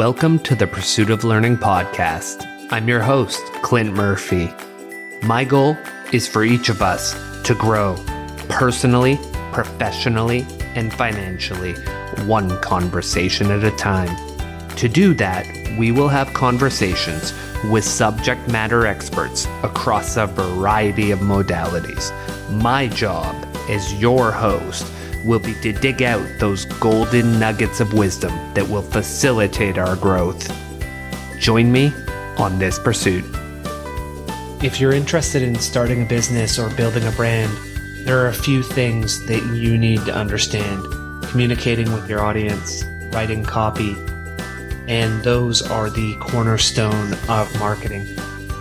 Welcome 0.00 0.38
to 0.44 0.54
the 0.54 0.66
Pursuit 0.66 1.10
of 1.10 1.24
Learning 1.24 1.58
podcast. 1.58 2.46
I'm 2.70 2.88
your 2.88 3.02
host, 3.02 3.38
Clint 3.60 3.92
Murphy. 3.92 4.50
My 5.22 5.44
goal 5.44 5.76
is 6.10 6.26
for 6.26 6.42
each 6.42 6.70
of 6.70 6.80
us 6.80 7.12
to 7.42 7.54
grow 7.54 8.02
personally, 8.48 9.18
professionally, 9.52 10.46
and 10.74 10.90
financially, 10.90 11.74
one 12.24 12.58
conversation 12.62 13.50
at 13.50 13.62
a 13.62 13.70
time. 13.72 14.08
To 14.76 14.88
do 14.88 15.12
that, 15.16 15.46
we 15.78 15.92
will 15.92 16.08
have 16.08 16.32
conversations 16.32 17.34
with 17.70 17.84
subject 17.84 18.48
matter 18.48 18.86
experts 18.86 19.46
across 19.62 20.16
a 20.16 20.26
variety 20.26 21.10
of 21.10 21.18
modalities. 21.18 22.10
My 22.50 22.88
job 22.88 23.36
as 23.68 23.92
your 24.00 24.32
host 24.32 24.90
will 25.24 25.38
be 25.38 25.54
to 25.54 25.72
dig 25.72 26.02
out 26.02 26.26
those 26.38 26.64
golden 26.64 27.38
nuggets 27.38 27.80
of 27.80 27.92
wisdom 27.92 28.32
that 28.54 28.68
will 28.68 28.82
facilitate 28.82 29.78
our 29.78 29.96
growth. 29.96 30.50
Join 31.38 31.70
me 31.70 31.92
on 32.38 32.58
this 32.58 32.78
pursuit. 32.78 33.24
If 34.62 34.80
you're 34.80 34.92
interested 34.92 35.42
in 35.42 35.54
starting 35.56 36.02
a 36.02 36.06
business 36.06 36.58
or 36.58 36.70
building 36.70 37.06
a 37.06 37.12
brand, 37.12 37.50
there 38.06 38.18
are 38.18 38.28
a 38.28 38.34
few 38.34 38.62
things 38.62 39.24
that 39.26 39.42
you 39.54 39.78
need 39.78 40.04
to 40.04 40.14
understand 40.14 40.82
communicating 41.24 41.92
with 41.92 42.08
your 42.08 42.20
audience, 42.20 42.84
writing 43.12 43.44
copy, 43.44 43.96
and 44.88 45.22
those 45.22 45.62
are 45.62 45.88
the 45.88 46.16
cornerstone 46.16 47.12
of 47.28 47.58
marketing. 47.58 48.06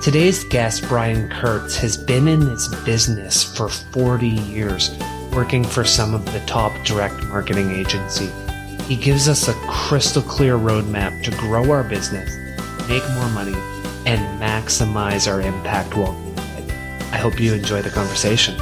Today's 0.02 0.44
guest, 0.46 0.88
Brian 0.88 1.28
Kurtz, 1.30 1.76
has 1.78 1.98
been 1.98 2.28
in 2.28 2.46
this 2.46 2.68
business 2.86 3.44
for 3.44 3.68
40 3.68 4.28
years 4.28 4.90
working 5.32 5.64
for 5.64 5.84
some 5.84 6.14
of 6.14 6.26
the 6.34 6.40
top 6.42 6.74
direct 6.84 7.24
marketing 7.26 7.72
agency. 7.72 8.30
He 8.84 8.96
gives 8.96 9.28
us 9.28 9.48
a 9.48 9.54
crystal 9.68 10.22
clear 10.22 10.58
roadmap 10.58 11.24
to 11.24 11.32
grow 11.32 11.72
our 11.72 11.84
business, 11.84 12.36
make 12.88 13.08
more 13.12 13.30
money, 13.30 13.54
and 14.06 14.42
maximize 14.42 15.32
our 15.32 15.42
impact 15.42 15.96
while. 15.96 16.18
I 17.12 17.18
hope 17.18 17.40
you 17.40 17.54
enjoy 17.54 17.82
the 17.82 17.90
conversation. 17.90 18.56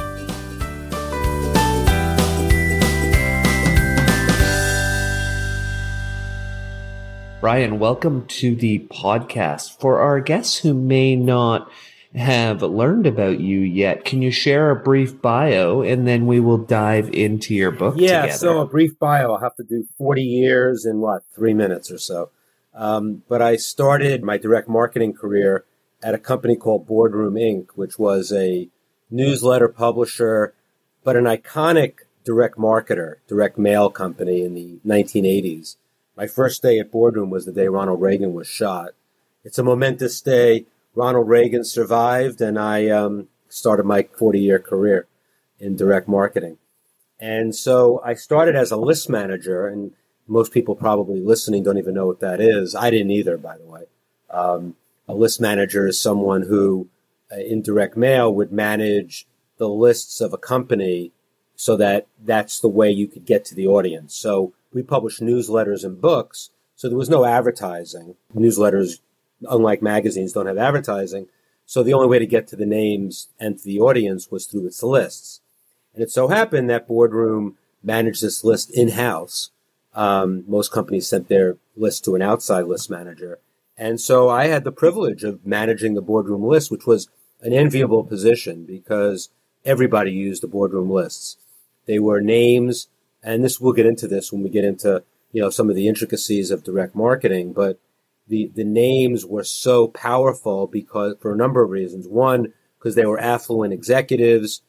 Brian, 7.40 7.78
welcome 7.78 8.26
to 8.26 8.54
the 8.54 8.80
podcast. 8.90 9.78
For 9.78 10.00
our 10.00 10.20
guests 10.20 10.58
who 10.58 10.74
may 10.74 11.16
not 11.16 11.70
have 12.18 12.62
learned 12.62 13.06
about 13.06 13.40
you 13.40 13.60
yet. 13.60 14.04
Can 14.04 14.22
you 14.22 14.30
share 14.30 14.70
a 14.70 14.76
brief 14.76 15.20
bio 15.22 15.82
and 15.82 16.06
then 16.06 16.26
we 16.26 16.40
will 16.40 16.58
dive 16.58 17.08
into 17.10 17.54
your 17.54 17.70
book 17.70 17.94
yeah, 17.96 18.22
together? 18.22 18.38
so 18.38 18.60
a 18.60 18.66
brief 18.66 18.98
bio. 18.98 19.32
I'll 19.32 19.40
have 19.40 19.56
to 19.56 19.64
do 19.64 19.86
40 19.96 20.22
years 20.22 20.84
in 20.84 20.98
what, 20.98 21.22
three 21.34 21.54
minutes 21.54 21.90
or 21.90 21.98
so. 21.98 22.30
Um, 22.74 23.22
but 23.28 23.40
I 23.40 23.56
started 23.56 24.22
my 24.22 24.36
direct 24.36 24.68
marketing 24.68 25.14
career 25.14 25.64
at 26.02 26.14
a 26.14 26.18
company 26.18 26.56
called 26.56 26.86
Boardroom 26.86 27.34
Inc., 27.34 27.70
which 27.74 27.98
was 27.98 28.32
a 28.32 28.68
newsletter 29.10 29.68
publisher, 29.68 30.54
but 31.02 31.16
an 31.16 31.24
iconic 31.24 32.00
direct 32.24 32.56
marketer, 32.56 33.16
direct 33.26 33.58
mail 33.58 33.90
company 33.90 34.42
in 34.42 34.54
the 34.54 34.78
1980s. 34.86 35.76
My 36.16 36.26
first 36.26 36.62
day 36.62 36.78
at 36.78 36.90
Boardroom 36.90 37.30
was 37.30 37.46
the 37.46 37.52
day 37.52 37.68
Ronald 37.68 38.00
Reagan 38.00 38.34
was 38.34 38.46
shot. 38.46 38.90
It's 39.44 39.58
a 39.58 39.62
momentous 39.62 40.20
day 40.20 40.66
Ronald 40.98 41.28
Reagan 41.28 41.62
survived, 41.62 42.40
and 42.40 42.58
I 42.58 42.88
um, 42.88 43.28
started 43.48 43.86
my 43.86 44.08
40 44.18 44.40
year 44.40 44.58
career 44.58 45.06
in 45.60 45.76
direct 45.76 46.08
marketing. 46.08 46.58
And 47.20 47.54
so 47.54 48.02
I 48.04 48.14
started 48.14 48.56
as 48.56 48.72
a 48.72 48.76
list 48.76 49.08
manager, 49.08 49.68
and 49.68 49.92
most 50.26 50.52
people 50.52 50.74
probably 50.74 51.20
listening 51.20 51.62
don't 51.62 51.78
even 51.78 51.94
know 51.94 52.08
what 52.08 52.18
that 52.18 52.40
is. 52.40 52.74
I 52.74 52.90
didn't 52.90 53.12
either, 53.12 53.38
by 53.38 53.56
the 53.58 53.64
way. 53.64 53.84
Um, 54.28 54.74
a 55.06 55.14
list 55.14 55.40
manager 55.40 55.86
is 55.86 56.00
someone 56.00 56.42
who, 56.42 56.88
uh, 57.30 57.36
in 57.36 57.62
direct 57.62 57.96
mail, 57.96 58.34
would 58.34 58.50
manage 58.50 59.28
the 59.56 59.68
lists 59.68 60.20
of 60.20 60.32
a 60.32 60.38
company 60.38 61.12
so 61.54 61.76
that 61.76 62.08
that's 62.20 62.58
the 62.58 62.68
way 62.68 62.90
you 62.90 63.06
could 63.06 63.24
get 63.24 63.44
to 63.44 63.54
the 63.54 63.68
audience. 63.68 64.16
So 64.16 64.52
we 64.72 64.82
published 64.82 65.20
newsletters 65.20 65.84
and 65.84 66.00
books, 66.00 66.50
so 66.74 66.88
there 66.88 66.98
was 66.98 67.08
no 67.08 67.24
advertising. 67.24 68.16
Newsletters 68.34 68.98
unlike 69.48 69.82
magazines, 69.82 70.32
don't 70.32 70.46
have 70.46 70.58
advertising. 70.58 71.26
So 71.66 71.82
the 71.82 71.92
only 71.92 72.08
way 72.08 72.18
to 72.18 72.26
get 72.26 72.46
to 72.48 72.56
the 72.56 72.66
names 72.66 73.28
and 73.38 73.58
to 73.58 73.64
the 73.64 73.80
audience 73.80 74.30
was 74.30 74.46
through 74.46 74.66
its 74.66 74.82
lists. 74.82 75.40
And 75.94 76.02
it 76.02 76.10
so 76.10 76.28
happened 76.28 76.70
that 76.70 76.88
Boardroom 76.88 77.56
managed 77.82 78.22
this 78.22 78.44
list 78.44 78.70
in 78.70 78.88
house. 78.90 79.50
Um, 79.94 80.44
most 80.46 80.72
companies 80.72 81.08
sent 81.08 81.28
their 81.28 81.56
list 81.76 82.04
to 82.04 82.14
an 82.14 82.22
outside 82.22 82.66
list 82.66 82.90
manager. 82.90 83.38
And 83.76 84.00
so 84.00 84.28
I 84.28 84.46
had 84.46 84.64
the 84.64 84.72
privilege 84.72 85.22
of 85.22 85.46
managing 85.46 85.94
the 85.94 86.02
boardroom 86.02 86.42
list, 86.42 86.70
which 86.70 86.86
was 86.86 87.08
an 87.40 87.52
enviable 87.52 88.02
position 88.02 88.64
because 88.64 89.30
everybody 89.64 90.10
used 90.10 90.42
the 90.42 90.48
boardroom 90.48 90.90
lists. 90.90 91.36
They 91.86 92.00
were 92.00 92.20
names, 92.20 92.88
and 93.22 93.44
this 93.44 93.60
we'll 93.60 93.72
get 93.72 93.86
into 93.86 94.08
this 94.08 94.32
when 94.32 94.42
we 94.42 94.50
get 94.50 94.64
into 94.64 95.04
you 95.32 95.40
know 95.40 95.50
some 95.50 95.70
of 95.70 95.76
the 95.76 95.86
intricacies 95.86 96.50
of 96.50 96.64
direct 96.64 96.94
marketing, 96.94 97.52
but 97.52 97.78
the, 98.28 98.50
the 98.54 98.64
names 98.64 99.24
were 99.24 99.44
so 99.44 99.88
powerful 99.88 100.66
because 100.66 101.16
for 101.20 101.32
a 101.32 101.36
number 101.36 101.62
of 101.62 101.70
reasons. 101.70 102.06
One, 102.06 102.52
because 102.78 102.94
they 102.94 103.06
were 103.06 103.18
affluent 103.18 103.72
executives 103.72 104.62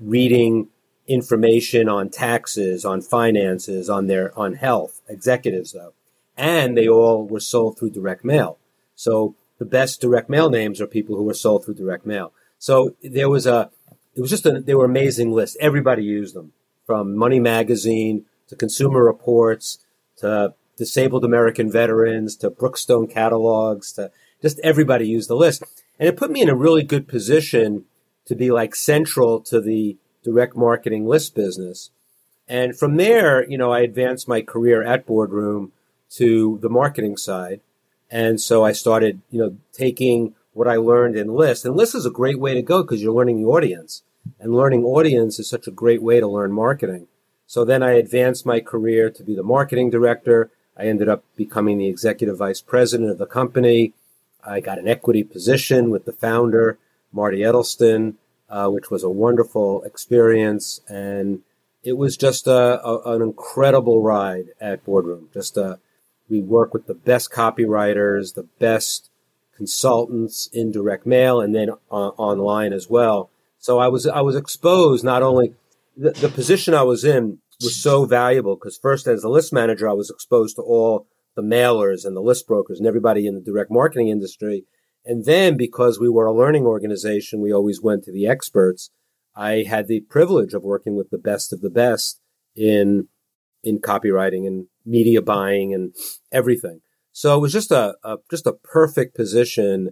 reading 0.00 0.68
information 1.06 1.88
on 1.88 2.08
taxes, 2.08 2.84
on 2.84 3.00
finances, 3.00 3.88
on 3.88 4.06
their, 4.06 4.36
on 4.38 4.54
health, 4.54 5.00
executives 5.08 5.72
though. 5.72 5.92
And 6.36 6.76
they 6.76 6.88
all 6.88 7.26
were 7.26 7.40
sold 7.40 7.78
through 7.78 7.90
direct 7.90 8.24
mail. 8.24 8.58
So 8.96 9.34
the 9.58 9.64
best 9.64 10.00
direct 10.00 10.28
mail 10.28 10.50
names 10.50 10.80
are 10.80 10.86
people 10.86 11.16
who 11.16 11.24
were 11.24 11.34
sold 11.34 11.64
through 11.64 11.74
direct 11.74 12.04
mail. 12.06 12.32
So 12.58 12.94
there 13.02 13.28
was 13.28 13.46
a, 13.46 13.70
it 14.14 14.20
was 14.20 14.30
just 14.30 14.46
a, 14.46 14.60
they 14.60 14.74
were 14.74 14.84
amazing 14.84 15.32
lists. 15.32 15.56
Everybody 15.60 16.02
used 16.04 16.34
them 16.34 16.52
from 16.86 17.16
Money 17.16 17.40
Magazine 17.40 18.24
to 18.48 18.56
Consumer 18.56 19.04
Reports 19.04 19.78
to 20.18 20.54
disabled 20.76 21.24
American 21.24 21.70
veterans 21.70 22.36
to 22.36 22.50
Brookstone 22.50 23.10
catalogs 23.10 23.92
to 23.92 24.10
just 24.42 24.60
everybody 24.60 25.06
used 25.06 25.28
the 25.28 25.36
list. 25.36 25.62
And 25.98 26.08
it 26.08 26.16
put 26.16 26.30
me 26.30 26.42
in 26.42 26.48
a 26.48 26.56
really 26.56 26.82
good 26.82 27.08
position 27.08 27.84
to 28.26 28.34
be 28.34 28.50
like 28.50 28.74
central 28.74 29.40
to 29.40 29.60
the 29.60 29.96
direct 30.22 30.56
marketing 30.56 31.06
list 31.06 31.34
business. 31.34 31.90
And 32.48 32.76
from 32.76 32.96
there, 32.96 33.48
you 33.48 33.56
know, 33.56 33.72
I 33.72 33.80
advanced 33.80 34.28
my 34.28 34.42
career 34.42 34.82
at 34.82 35.06
Boardroom 35.06 35.72
to 36.12 36.58
the 36.62 36.68
marketing 36.68 37.16
side. 37.16 37.60
And 38.10 38.40
so 38.40 38.64
I 38.64 38.72
started, 38.72 39.20
you 39.30 39.40
know, 39.40 39.56
taking 39.72 40.34
what 40.52 40.68
I 40.68 40.76
learned 40.76 41.16
in 41.16 41.34
list. 41.34 41.64
And 41.64 41.76
list 41.76 41.94
is 41.94 42.06
a 42.06 42.10
great 42.10 42.38
way 42.38 42.54
to 42.54 42.62
go 42.62 42.82
because 42.82 43.02
you're 43.02 43.14
learning 43.14 43.42
the 43.42 43.48
audience. 43.48 44.02
And 44.38 44.54
learning 44.54 44.84
audience 44.84 45.38
is 45.38 45.48
such 45.48 45.66
a 45.66 45.72
great 45.72 46.02
way 46.02 46.20
to 46.20 46.26
learn 46.26 46.52
marketing. 46.52 47.08
So 47.46 47.64
then 47.64 47.82
I 47.82 47.92
advanced 47.92 48.46
my 48.46 48.60
career 48.60 49.10
to 49.10 49.22
be 49.22 49.34
the 49.34 49.42
marketing 49.42 49.90
director. 49.90 50.50
I 50.76 50.86
ended 50.86 51.08
up 51.08 51.24
becoming 51.36 51.78
the 51.78 51.88
executive 51.88 52.38
vice 52.38 52.60
president 52.60 53.10
of 53.10 53.18
the 53.18 53.26
company. 53.26 53.92
I 54.44 54.60
got 54.60 54.78
an 54.78 54.88
equity 54.88 55.22
position 55.22 55.90
with 55.90 56.04
the 56.04 56.12
founder, 56.12 56.78
Marty 57.12 57.38
Edelston, 57.38 58.14
uh, 58.50 58.68
which 58.68 58.90
was 58.90 59.02
a 59.02 59.10
wonderful 59.10 59.82
experience. 59.84 60.80
And 60.88 61.40
it 61.82 61.96
was 61.96 62.16
just 62.16 62.46
a, 62.46 62.84
a, 62.84 63.14
an 63.14 63.22
incredible 63.22 64.02
ride 64.02 64.46
at 64.60 64.84
Boardroom. 64.84 65.28
Just 65.32 65.56
a, 65.56 65.64
uh, 65.64 65.76
we 66.28 66.40
work 66.40 66.72
with 66.72 66.86
the 66.86 66.94
best 66.94 67.30
copywriters, 67.30 68.34
the 68.34 68.48
best 68.58 69.10
consultants 69.56 70.48
in 70.52 70.72
direct 70.72 71.06
mail, 71.06 71.40
and 71.40 71.54
then 71.54 71.70
uh, 71.70 72.08
online 72.16 72.72
as 72.72 72.88
well. 72.88 73.30
So 73.58 73.78
I 73.78 73.88
was 73.88 74.06
I 74.06 74.20
was 74.22 74.36
exposed 74.36 75.04
not 75.04 75.22
only 75.22 75.54
the, 75.96 76.12
the 76.12 76.28
position 76.28 76.74
I 76.74 76.82
was 76.82 77.04
in 77.04 77.38
was 77.62 77.76
so 77.76 78.04
valuable 78.04 78.56
because 78.56 78.78
first 78.78 79.06
as 79.06 79.24
a 79.24 79.28
list 79.28 79.52
manager, 79.52 79.88
I 79.88 79.92
was 79.92 80.10
exposed 80.10 80.56
to 80.56 80.62
all 80.62 81.06
the 81.36 81.42
mailers 81.42 82.04
and 82.04 82.16
the 82.16 82.20
list 82.20 82.46
brokers 82.46 82.78
and 82.78 82.86
everybody 82.86 83.26
in 83.26 83.34
the 83.34 83.40
direct 83.40 83.70
marketing 83.70 84.08
industry. 84.08 84.64
And 85.04 85.24
then 85.24 85.56
because 85.56 86.00
we 86.00 86.08
were 86.08 86.26
a 86.26 86.32
learning 86.32 86.64
organization, 86.64 87.40
we 87.40 87.52
always 87.52 87.82
went 87.82 88.04
to 88.04 88.12
the 88.12 88.26
experts. 88.26 88.90
I 89.36 89.64
had 89.68 89.88
the 89.88 90.00
privilege 90.00 90.54
of 90.54 90.62
working 90.62 90.96
with 90.96 91.10
the 91.10 91.18
best 91.18 91.52
of 91.52 91.60
the 91.60 91.70
best 91.70 92.20
in, 92.56 93.08
in 93.62 93.80
copywriting 93.80 94.46
and 94.46 94.66
media 94.86 95.20
buying 95.20 95.74
and 95.74 95.94
everything. 96.32 96.80
So 97.12 97.36
it 97.36 97.40
was 97.40 97.52
just 97.52 97.70
a, 97.70 97.96
a 98.02 98.16
just 98.30 98.46
a 98.46 98.52
perfect 98.52 99.14
position 99.14 99.90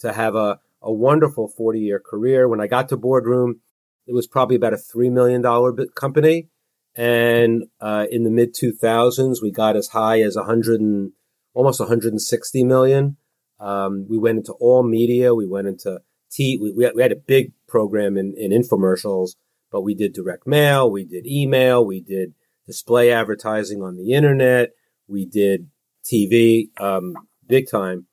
to 0.00 0.12
have 0.12 0.34
a, 0.34 0.58
a 0.80 0.92
wonderful 0.92 1.48
40 1.48 1.80
year 1.80 2.00
career. 2.00 2.48
When 2.48 2.60
I 2.60 2.66
got 2.66 2.88
to 2.90 2.96
boardroom, 2.96 3.60
it 4.06 4.14
was 4.14 4.26
probably 4.26 4.56
about 4.56 4.72
a 4.72 4.76
$3 4.76 5.10
million 5.12 5.42
company. 5.94 6.48
And 6.94 7.64
uh, 7.80 8.06
in 8.10 8.24
the 8.24 8.30
mid 8.30 8.54
2000s, 8.54 9.42
we 9.42 9.50
got 9.50 9.76
as 9.76 9.88
high 9.88 10.20
as 10.20 10.36
100 10.36 10.80
and 10.80 11.12
almost 11.54 11.80
160 11.80 12.64
million. 12.64 13.16
Um, 13.58 14.06
we 14.08 14.18
went 14.18 14.38
into 14.38 14.52
all 14.54 14.82
media. 14.82 15.34
We 15.34 15.46
went 15.46 15.68
into 15.68 16.00
T. 16.30 16.58
We, 16.60 16.72
we, 16.72 16.84
had, 16.84 16.94
we 16.94 17.02
had 17.02 17.12
a 17.12 17.16
big 17.16 17.52
program 17.68 18.16
in, 18.16 18.34
in 18.36 18.50
infomercials, 18.50 19.36
but 19.70 19.82
we 19.82 19.94
did 19.94 20.12
direct 20.12 20.46
mail. 20.46 20.90
We 20.90 21.04
did 21.04 21.26
email. 21.26 21.84
We 21.84 22.00
did 22.00 22.34
display 22.66 23.10
advertising 23.10 23.82
on 23.82 23.96
the 23.96 24.12
internet. 24.12 24.70
We 25.06 25.26
did 25.26 25.68
TV, 26.04 26.68
um, 26.80 27.14
big 27.46 27.68
time. 27.70 28.06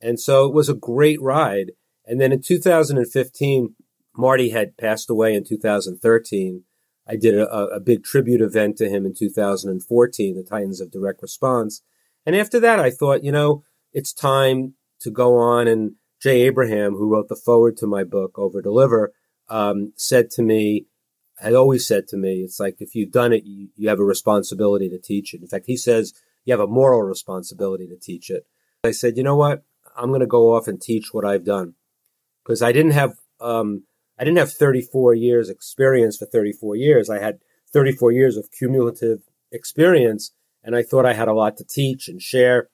And 0.00 0.18
so 0.18 0.46
it 0.46 0.54
was 0.54 0.68
a 0.68 0.74
great 0.74 1.20
ride. 1.20 1.72
And 2.06 2.20
then 2.20 2.32
in 2.32 2.42
2015, 2.42 3.74
Marty 4.16 4.50
had 4.50 4.76
passed 4.76 5.10
away 5.10 5.34
in 5.34 5.44
2013. 5.44 6.64
I 7.06 7.16
did 7.16 7.34
a, 7.34 7.48
a 7.48 7.80
big 7.80 8.04
tribute 8.04 8.40
event 8.40 8.76
to 8.78 8.88
him 8.88 9.04
in 9.04 9.14
2014, 9.14 10.36
the 10.36 10.42
Titans 10.42 10.80
of 10.80 10.90
Direct 10.90 11.20
Response. 11.20 11.82
And 12.24 12.34
after 12.34 12.58
that, 12.60 12.78
I 12.80 12.90
thought, 12.90 13.24
you 13.24 13.32
know, 13.32 13.62
it's 13.92 14.12
time 14.12 14.74
to 15.00 15.10
go 15.10 15.36
on. 15.36 15.68
And 15.68 15.92
Jay 16.20 16.42
Abraham, 16.42 16.94
who 16.94 17.10
wrote 17.10 17.28
the 17.28 17.36
foreword 17.36 17.76
to 17.78 17.86
my 17.86 18.04
book, 18.04 18.38
Over 18.38 18.62
Deliver, 18.62 19.12
um, 19.48 19.92
said 19.96 20.30
to 20.32 20.42
me, 20.42 20.86
had 21.38 21.54
always 21.54 21.86
said 21.86 22.06
to 22.08 22.16
me, 22.16 22.42
it's 22.42 22.60
like 22.60 22.76
if 22.80 22.94
you've 22.94 23.12
done 23.12 23.32
it, 23.32 23.44
you, 23.44 23.68
you 23.76 23.88
have 23.88 23.98
a 23.98 24.04
responsibility 24.04 24.88
to 24.88 24.98
teach 24.98 25.34
it. 25.34 25.42
In 25.42 25.48
fact, 25.48 25.66
he 25.66 25.76
says 25.76 26.14
you 26.44 26.52
have 26.52 26.60
a 26.60 26.66
moral 26.66 27.02
responsibility 27.02 27.86
to 27.88 27.96
teach 27.96 28.30
it. 28.30 28.46
I 28.84 28.92
said, 28.92 29.16
you 29.16 29.22
know 29.22 29.36
what? 29.36 29.64
I'm 29.96 30.08
going 30.08 30.20
to 30.20 30.26
go 30.26 30.54
off 30.54 30.68
and 30.68 30.80
teach 30.80 31.12
what 31.12 31.24
I've 31.24 31.44
done 31.44 31.74
because 32.42 32.62
I 32.62 32.72
didn't 32.72 32.92
have, 32.92 33.14
um, 33.40 33.84
I 34.18 34.24
didn't 34.24 34.38
have 34.38 34.52
34 34.52 35.14
years 35.14 35.48
experience 35.48 36.16
for 36.16 36.26
34 36.26 36.76
years. 36.76 37.10
I 37.10 37.18
had 37.18 37.38
34 37.72 38.12
years 38.12 38.36
of 38.36 38.50
cumulative 38.56 39.20
experience 39.50 40.32
and 40.62 40.76
I 40.76 40.82
thought 40.82 41.06
I 41.06 41.14
had 41.14 41.28
a 41.28 41.34
lot 41.34 41.56
to 41.58 41.64
teach 41.64 42.08
and 42.08 42.22
share 42.22 42.68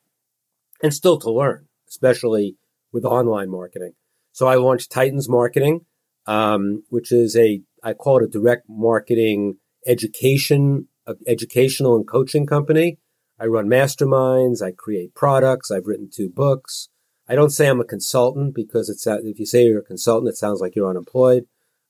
and 0.82 0.92
still 0.92 1.19
to 1.20 1.31
learn, 1.31 1.66
especially 1.88 2.56
with 2.92 3.04
online 3.04 3.50
marketing. 3.50 3.92
So 4.32 4.46
I 4.46 4.56
launched 4.56 4.92
Titans 4.92 5.28
Marketing, 5.28 5.87
um, 6.26 6.84
which 6.88 7.10
is 7.10 7.37
a, 7.37 7.62
I 7.82 7.94
call 7.94 8.19
it 8.19 8.25
a 8.25 8.28
direct 8.28 8.66
marketing 8.69 9.56
education, 9.87 10.88
uh, 11.06 11.14
educational 11.26 11.96
and 11.96 12.06
coaching 12.06 12.46
company. 12.46 12.98
I 13.40 13.46
run 13.46 13.66
masterminds. 13.66 14.62
I 14.62 14.72
create 14.72 15.14
products. 15.14 15.70
I've 15.70 15.87
written 15.87 16.10
two 16.12 16.28
books. 16.28 16.89
I 17.31 17.37
don't 17.37 17.50
say 17.50 17.69
I'm 17.69 17.81
a 17.81 17.85
consultant 17.85 18.56
because 18.56 18.88
it's 18.88 19.06
if 19.06 19.38
you 19.38 19.47
say 19.47 19.65
you're 19.65 19.79
a 19.79 19.85
consultant, 19.85 20.31
it 20.31 20.37
sounds 20.37 20.61
like 20.61 20.75
you're 20.75 20.91
unemployed. 20.91 21.44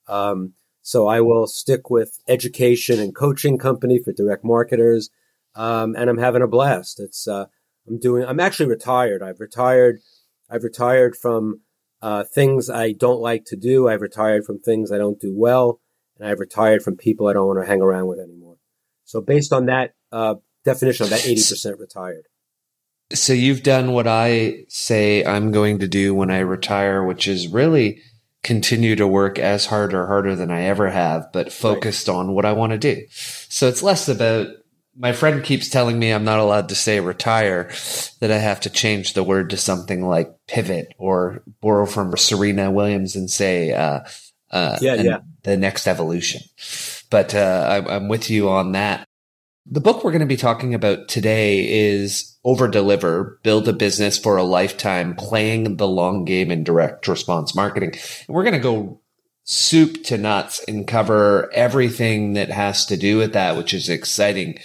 Um, 0.07 0.53
so 0.83 1.07
I 1.07 1.21
will 1.21 1.47
stick 1.47 1.89
with 1.89 2.19
education 2.27 2.99
and 2.99 3.15
coaching 3.15 3.57
company 3.57 3.97
for 3.97 4.13
direct 4.13 4.43
marketers, 4.43 5.09
um, 5.55 5.95
and 5.95 6.11
I'm 6.11 6.19
having 6.19 6.43
a 6.43 6.47
blast. 6.47 6.99
It's 6.99 7.27
uh, 7.27 7.47
I'm 7.87 7.97
doing. 7.97 8.23
I'm 8.23 8.39
actually 8.39 8.69
retired. 8.69 9.23
I've 9.23 9.39
retired. 9.39 10.01
I've 10.47 10.63
retired 10.63 11.15
from 11.15 11.61
uh, 12.03 12.23
things 12.23 12.69
I 12.69 12.91
don't 12.91 13.19
like 13.19 13.45
to 13.45 13.55
do. 13.55 13.87
I've 13.87 14.01
retired 14.01 14.45
from 14.45 14.59
things 14.59 14.91
I 14.91 14.99
don't 14.99 15.19
do 15.19 15.33
well, 15.35 15.81
and 16.19 16.27
I've 16.27 16.39
retired 16.39 16.83
from 16.83 16.97
people 16.97 17.27
I 17.27 17.33
don't 17.33 17.47
want 17.47 17.59
to 17.63 17.67
hang 17.67 17.81
around 17.81 18.05
with 18.05 18.19
anymore. 18.19 18.57
So 19.05 19.21
based 19.21 19.53
on 19.53 19.65
that 19.65 19.95
uh, 20.11 20.35
definition 20.63 21.05
of 21.05 21.09
that, 21.09 21.25
eighty 21.25 21.41
percent 21.41 21.79
retired. 21.79 22.27
So 23.13 23.33
you've 23.33 23.63
done 23.63 23.91
what 23.91 24.07
I 24.07 24.65
say 24.67 25.23
I'm 25.25 25.51
going 25.51 25.79
to 25.79 25.87
do 25.87 26.13
when 26.13 26.31
I 26.31 26.39
retire, 26.39 27.03
which 27.03 27.27
is 27.27 27.47
really 27.47 28.01
continue 28.43 28.95
to 28.95 29.07
work 29.07 29.37
as 29.37 29.67
hard 29.67 29.93
or 29.93 30.07
harder 30.07 30.35
than 30.35 30.51
I 30.51 30.63
ever 30.63 30.89
have, 30.89 31.31
but 31.31 31.53
focused 31.53 32.07
right. 32.07 32.15
on 32.15 32.33
what 32.33 32.45
I 32.45 32.53
want 32.53 32.71
to 32.71 32.77
do. 32.77 33.05
So 33.11 33.67
it's 33.67 33.83
less 33.83 34.09
about 34.09 34.47
my 34.97 35.13
friend 35.13 35.43
keeps 35.43 35.69
telling 35.69 35.97
me 35.97 36.11
I'm 36.11 36.23
not 36.23 36.39
allowed 36.39 36.69
to 36.69 36.75
say 36.75 36.99
retire, 36.99 37.71
that 38.19 38.31
I 38.31 38.37
have 38.37 38.59
to 38.61 38.69
change 38.69 39.13
the 39.13 39.23
word 39.23 39.51
to 39.51 39.57
something 39.57 40.05
like 40.05 40.33
pivot 40.47 40.93
or 40.97 41.43
borrow 41.61 41.85
from 41.85 42.15
Serena 42.17 42.71
Williams 42.71 43.15
and 43.15 43.29
say, 43.29 43.71
uh, 43.71 44.01
uh, 44.49 44.77
yeah, 44.81 44.95
yeah. 44.95 45.19
the 45.43 45.55
next 45.55 45.87
evolution. 45.87 46.41
But, 47.09 47.33
uh, 47.33 47.83
I, 47.87 47.95
I'm 47.95 48.09
with 48.09 48.29
you 48.29 48.49
on 48.49 48.73
that. 48.73 49.07
The 49.67 49.79
book 49.79 50.03
we're 50.03 50.11
going 50.11 50.21
to 50.21 50.25
be 50.25 50.37
talking 50.37 50.73
about 50.73 51.07
today 51.07 51.89
is 51.91 52.35
Over 52.43 52.67
Deliver, 52.67 53.39
Build 53.43 53.67
a 53.67 53.73
Business 53.73 54.17
for 54.17 54.35
a 54.35 54.43
Lifetime, 54.43 55.15
Playing 55.15 55.77
the 55.77 55.87
Long 55.87 56.25
Game 56.25 56.49
in 56.49 56.63
Direct 56.63 57.07
Response 57.07 57.53
Marketing. 57.53 57.91
And 57.91 58.35
we're 58.35 58.43
going 58.43 58.55
to 58.55 58.59
go 58.59 59.01
soup 59.43 60.03
to 60.05 60.17
nuts 60.17 60.63
and 60.67 60.87
cover 60.87 61.51
everything 61.53 62.33
that 62.33 62.49
has 62.49 62.87
to 62.87 62.97
do 62.97 63.19
with 63.19 63.33
that, 63.33 63.55
which 63.55 63.71
is 63.71 63.87
exciting. 63.87 64.57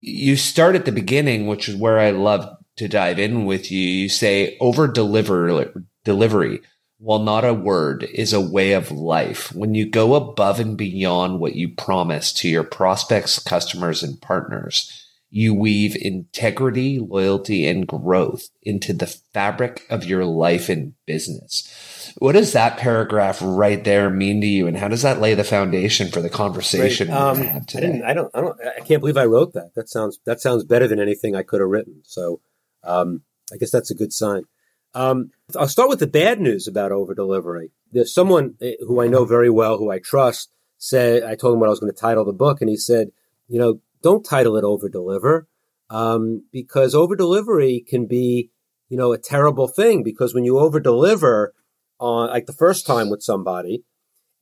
You 0.00 0.36
start 0.36 0.76
at 0.76 0.84
the 0.84 0.92
beginning, 0.92 1.48
which 1.48 1.68
is 1.68 1.74
where 1.74 1.98
I 1.98 2.10
love 2.10 2.56
to 2.76 2.86
dive 2.86 3.18
in 3.18 3.46
with 3.46 3.72
you. 3.72 3.80
You 3.80 4.08
say 4.08 4.56
over 4.60 4.86
deliver 4.86 5.84
delivery 6.04 6.60
while 7.04 7.18
not 7.18 7.44
a 7.44 7.52
word, 7.52 8.08
is 8.14 8.32
a 8.32 8.40
way 8.40 8.72
of 8.72 8.90
life. 8.90 9.54
When 9.54 9.74
you 9.74 9.84
go 9.84 10.14
above 10.14 10.58
and 10.58 10.74
beyond 10.74 11.38
what 11.38 11.54
you 11.54 11.68
promise 11.68 12.32
to 12.34 12.48
your 12.48 12.64
prospects, 12.64 13.38
customers, 13.38 14.02
and 14.02 14.18
partners, 14.22 14.90
you 15.28 15.52
weave 15.52 15.96
integrity, 16.00 16.98
loyalty, 16.98 17.66
and 17.66 17.86
growth 17.86 18.48
into 18.62 18.94
the 18.94 19.06
fabric 19.06 19.84
of 19.90 20.06
your 20.06 20.24
life 20.24 20.70
and 20.70 20.94
business. 21.04 22.12
What 22.18 22.32
does 22.32 22.54
that 22.54 22.78
paragraph 22.78 23.38
right 23.42 23.84
there 23.84 24.08
mean 24.08 24.40
to 24.40 24.46
you, 24.46 24.66
and 24.66 24.78
how 24.78 24.88
does 24.88 25.02
that 25.02 25.20
lay 25.20 25.34
the 25.34 25.44
foundation 25.44 26.08
for 26.08 26.22
the 26.22 26.30
conversation 26.30 27.08
right. 27.08 27.20
um, 27.20 27.40
we 27.40 27.46
have 27.46 27.66
today? 27.66 28.00
I, 28.02 28.12
I, 28.12 28.14
don't, 28.14 28.30
I 28.32 28.40
don't, 28.40 28.58
I 28.78 28.80
can't 28.80 29.00
believe 29.00 29.18
I 29.18 29.26
wrote 29.26 29.52
that. 29.52 29.72
That 29.74 29.90
sounds, 29.90 30.20
that 30.24 30.40
sounds 30.40 30.64
better 30.64 30.88
than 30.88 31.00
anything 31.00 31.36
I 31.36 31.42
could 31.42 31.60
have 31.60 31.68
written. 31.68 32.00
So, 32.04 32.40
um, 32.82 33.24
I 33.52 33.58
guess 33.58 33.70
that's 33.70 33.90
a 33.90 33.94
good 33.94 34.12
sign. 34.14 34.44
Um, 34.94 35.30
I'll 35.58 35.68
start 35.68 35.88
with 35.88 35.98
the 35.98 36.06
bad 36.06 36.40
news 36.40 36.68
about 36.68 36.92
over 36.92 37.14
delivery. 37.14 37.72
There's 37.92 38.14
someone 38.14 38.54
eh, 38.60 38.74
who 38.86 39.02
I 39.02 39.08
know 39.08 39.24
very 39.24 39.50
well, 39.50 39.78
who 39.78 39.90
I 39.90 39.98
trust, 39.98 40.52
said, 40.78 41.22
I 41.24 41.34
told 41.34 41.54
him 41.54 41.60
what 41.60 41.66
I 41.66 41.70
was 41.70 41.80
going 41.80 41.92
to 41.92 42.00
title 42.00 42.24
the 42.24 42.32
book, 42.32 42.60
and 42.60 42.70
he 42.70 42.76
said, 42.76 43.08
you 43.48 43.58
know, 43.58 43.80
don't 44.02 44.24
title 44.24 44.56
it 44.56 44.64
over 44.64 44.88
deliver, 44.88 45.48
um, 45.90 46.44
because 46.52 46.94
over 46.94 47.16
delivery 47.16 47.84
can 47.86 48.06
be, 48.06 48.50
you 48.88 48.96
know, 48.96 49.12
a 49.12 49.18
terrible 49.18 49.66
thing 49.66 50.02
because 50.02 50.34
when 50.34 50.44
you 50.44 50.58
over 50.58 50.78
deliver 50.78 51.54
on, 51.98 52.28
like 52.28 52.46
the 52.46 52.52
first 52.52 52.86
time 52.86 53.10
with 53.10 53.22
somebody, 53.22 53.82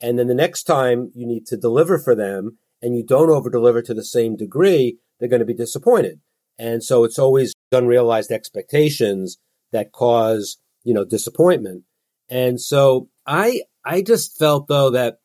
and 0.00 0.19
then 0.19 0.26
the 0.26 0.34
next 0.34 0.64
time 0.64 1.12
you 1.14 1.26
need 1.26 1.46
to 1.46 1.56
deliver 1.56 1.99
for 1.99 2.14
them 2.14 2.58
and 2.82 2.96
you 2.96 3.04
don't 3.04 3.31
over 3.31 3.49
deliver 3.49 3.81
to 3.82 3.94
the 3.94 4.04
same 4.04 4.37
degree, 4.37 4.99
they're 5.19 5.28
going 5.28 5.40
to 5.40 5.46
be 5.46 5.54
disappointed. 5.54 6.20
And 6.58 6.82
so 6.82 7.04
it's 7.04 7.19
always 7.19 7.54
unrealized 7.70 8.32
expectations 8.32 9.38
that 9.73 9.93
cause, 9.93 10.59
you 10.85 10.95
know, 10.95 11.05
disappointment. 11.05 11.85
And 12.29 12.61
so 12.61 13.09
I, 13.27 13.63
I 13.85 14.03
just 14.03 14.39
felt 14.39 14.69
though 14.69 14.91
that 14.91 15.19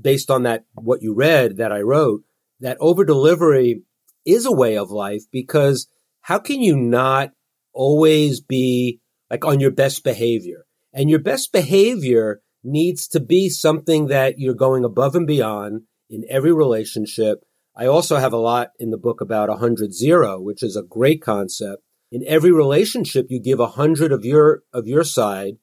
based 0.00 0.30
on 0.30 0.42
that, 0.44 0.64
what 0.74 1.02
you 1.02 1.14
read 1.14 1.56
that 1.56 1.72
I 1.72 1.80
wrote, 1.80 2.22
that 2.60 2.76
over 2.80 3.04
delivery 3.04 3.82
is 4.24 4.46
a 4.46 4.52
way 4.52 4.76
of 4.76 4.90
life 4.90 5.22
because 5.30 5.88
how 6.22 6.38
can 6.38 6.60
you 6.60 6.76
not 6.76 7.30
always 7.72 8.40
be 8.40 9.00
like 9.30 9.44
on 9.44 9.60
your 9.60 9.70
best 9.70 10.04
behavior? 10.04 10.66
And 10.92 11.10
your 11.10 11.18
best 11.18 11.52
behavior 11.52 12.40
needs 12.64 13.06
to 13.08 13.20
be 13.20 13.48
something 13.48 14.06
that 14.08 14.38
you're 14.38 14.54
going 14.54 14.84
above 14.84 15.14
and 15.14 15.26
beyond 15.26 15.82
in 16.10 16.24
every 16.28 16.52
relationship. 16.52 17.44
I 17.76 17.86
also 17.86 18.16
have 18.16 18.32
a 18.32 18.38
lot 18.38 18.70
in 18.78 18.90
the 18.90 18.98
book 18.98 19.20
about 19.20 19.48
100 19.48 19.92
zero, 19.92 20.40
which 20.40 20.62
is 20.62 20.76
a 20.76 20.82
great 20.82 21.22
concept 21.22 21.82
in 22.10 22.22
every 22.26 22.52
relationship, 22.52 23.26
you 23.28 23.40
give 23.40 23.60
a 23.60 23.68
hundred 23.68 24.12
of 24.12 24.24
your, 24.24 24.62
of 24.72 24.86
your 24.86 25.04
side. 25.04 25.54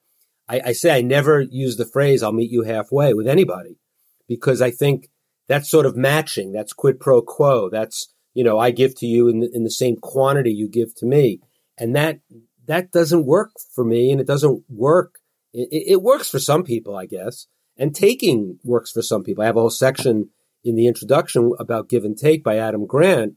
I, 0.47 0.61
I 0.65 0.71
say 0.73 0.95
I 0.95 1.01
never 1.01 1.41
use 1.41 1.77
the 1.77 1.85
phrase, 1.85 2.21
I'll 2.21 2.33
meet 2.33 2.51
you 2.51 2.63
halfway 2.63 3.13
with 3.13 3.27
anybody 3.27 3.77
because 4.27 4.61
I 4.61 4.71
think 4.71 5.09
that's 5.47 5.69
sort 5.69 5.85
of 5.85 5.95
matching. 5.95 6.51
That's 6.51 6.73
quid 6.73 6.99
pro 6.99 7.21
quo. 7.21 7.69
That's, 7.69 8.13
you 8.33 8.43
know, 8.43 8.59
I 8.59 8.71
give 8.71 8.95
to 8.95 9.05
you 9.05 9.27
in 9.27 9.39
the, 9.39 9.49
in 9.53 9.63
the 9.63 9.71
same 9.71 9.95
quantity 9.97 10.51
you 10.51 10.67
give 10.67 10.95
to 10.95 11.05
me. 11.05 11.39
And 11.77 11.95
that, 11.95 12.19
that 12.67 12.91
doesn't 12.91 13.25
work 13.25 13.51
for 13.73 13.83
me 13.83 14.11
and 14.11 14.19
it 14.19 14.27
doesn't 14.27 14.63
work. 14.69 15.15
It, 15.53 15.69
it 15.71 16.01
works 16.01 16.29
for 16.29 16.39
some 16.39 16.63
people, 16.63 16.95
I 16.95 17.05
guess. 17.05 17.47
And 17.77 17.95
taking 17.95 18.59
works 18.63 18.91
for 18.91 19.01
some 19.01 19.23
people. 19.23 19.43
I 19.43 19.47
have 19.47 19.57
a 19.57 19.61
whole 19.61 19.69
section 19.69 20.29
in 20.63 20.75
the 20.75 20.87
introduction 20.87 21.53
about 21.59 21.89
give 21.89 22.05
and 22.05 22.17
take 22.17 22.43
by 22.43 22.57
Adam 22.57 22.85
Grant. 22.85 23.33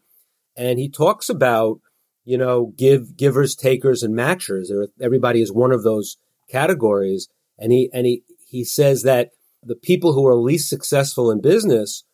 And 0.56 0.78
he 0.78 0.88
talks 0.88 1.28
about 1.28 1.80
you 2.26 2.36
know, 2.36 2.72
give 2.76 3.16
givers, 3.16 3.54
takers, 3.54 4.02
and 4.02 4.14
matchers. 4.14 4.66
Everybody 5.00 5.40
is 5.40 5.52
one 5.52 5.72
of 5.72 5.84
those 5.84 6.18
categories. 6.50 7.28
And 7.56 7.72
he 7.72 7.88
and 7.94 8.04
he 8.04 8.24
he 8.46 8.64
says 8.64 9.02
that 9.04 9.30
the 9.62 9.76
people 9.76 10.12
who 10.12 10.26
are 10.26 10.34
least 10.34 10.68
successful 10.68 11.30
in 11.30 11.40
business 11.40 12.04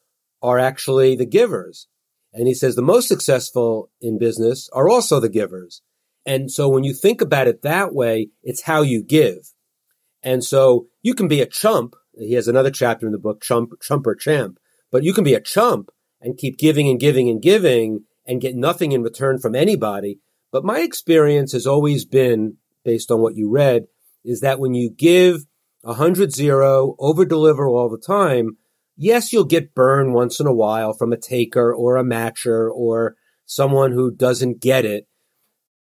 are 0.42 0.58
actually 0.58 1.16
the 1.16 1.26
givers. 1.26 1.88
And 2.32 2.46
he 2.46 2.54
says 2.54 2.76
the 2.76 2.82
most 2.82 3.08
successful 3.08 3.90
in 4.00 4.18
business 4.18 4.68
are 4.72 4.88
also 4.88 5.18
the 5.18 5.28
givers. 5.28 5.82
And 6.24 6.50
so 6.50 6.68
when 6.68 6.84
you 6.84 6.94
think 6.94 7.20
about 7.20 7.48
it 7.48 7.62
that 7.62 7.94
way, 7.94 8.28
it's 8.42 8.62
how 8.62 8.82
you 8.82 9.02
give. 9.02 9.52
And 10.22 10.44
so 10.44 10.86
you 11.02 11.14
can 11.14 11.26
be 11.26 11.40
a 11.40 11.46
chump. 11.46 11.94
He 12.16 12.34
has 12.34 12.48
another 12.48 12.70
chapter 12.70 13.06
in 13.06 13.12
the 13.12 13.18
book, 13.18 13.42
chump, 13.42 13.72
chump 13.80 14.06
or 14.06 14.14
champ, 14.14 14.58
but 14.90 15.02
you 15.02 15.14
can 15.14 15.24
be 15.24 15.34
a 15.34 15.40
chump 15.40 15.90
and 16.20 16.38
keep 16.38 16.58
giving 16.58 16.88
and 16.88 17.00
giving 17.00 17.28
and 17.28 17.42
giving 17.42 18.04
and 18.32 18.40
get 18.40 18.56
nothing 18.56 18.92
in 18.92 19.02
return 19.02 19.38
from 19.38 19.54
anybody. 19.54 20.18
But 20.50 20.64
my 20.64 20.80
experience 20.80 21.52
has 21.52 21.66
always 21.66 22.06
been, 22.06 22.56
based 22.82 23.10
on 23.10 23.20
what 23.20 23.36
you 23.36 23.50
read, 23.50 23.84
is 24.24 24.40
that 24.40 24.58
when 24.58 24.72
you 24.74 24.90
give 24.90 25.44
a 25.84 25.94
hundred 25.94 26.32
zero, 26.32 26.96
over 26.98 27.24
deliver 27.26 27.68
all 27.68 27.90
the 27.90 27.98
time, 27.98 28.56
yes, 28.96 29.32
you'll 29.32 29.44
get 29.44 29.74
burned 29.74 30.14
once 30.14 30.40
in 30.40 30.46
a 30.46 30.54
while 30.54 30.94
from 30.94 31.12
a 31.12 31.16
taker 31.16 31.74
or 31.74 31.96
a 31.96 32.04
matcher 32.04 32.70
or 32.70 33.16
someone 33.44 33.92
who 33.92 34.10
doesn't 34.10 34.60
get 34.60 34.84
it. 34.84 35.06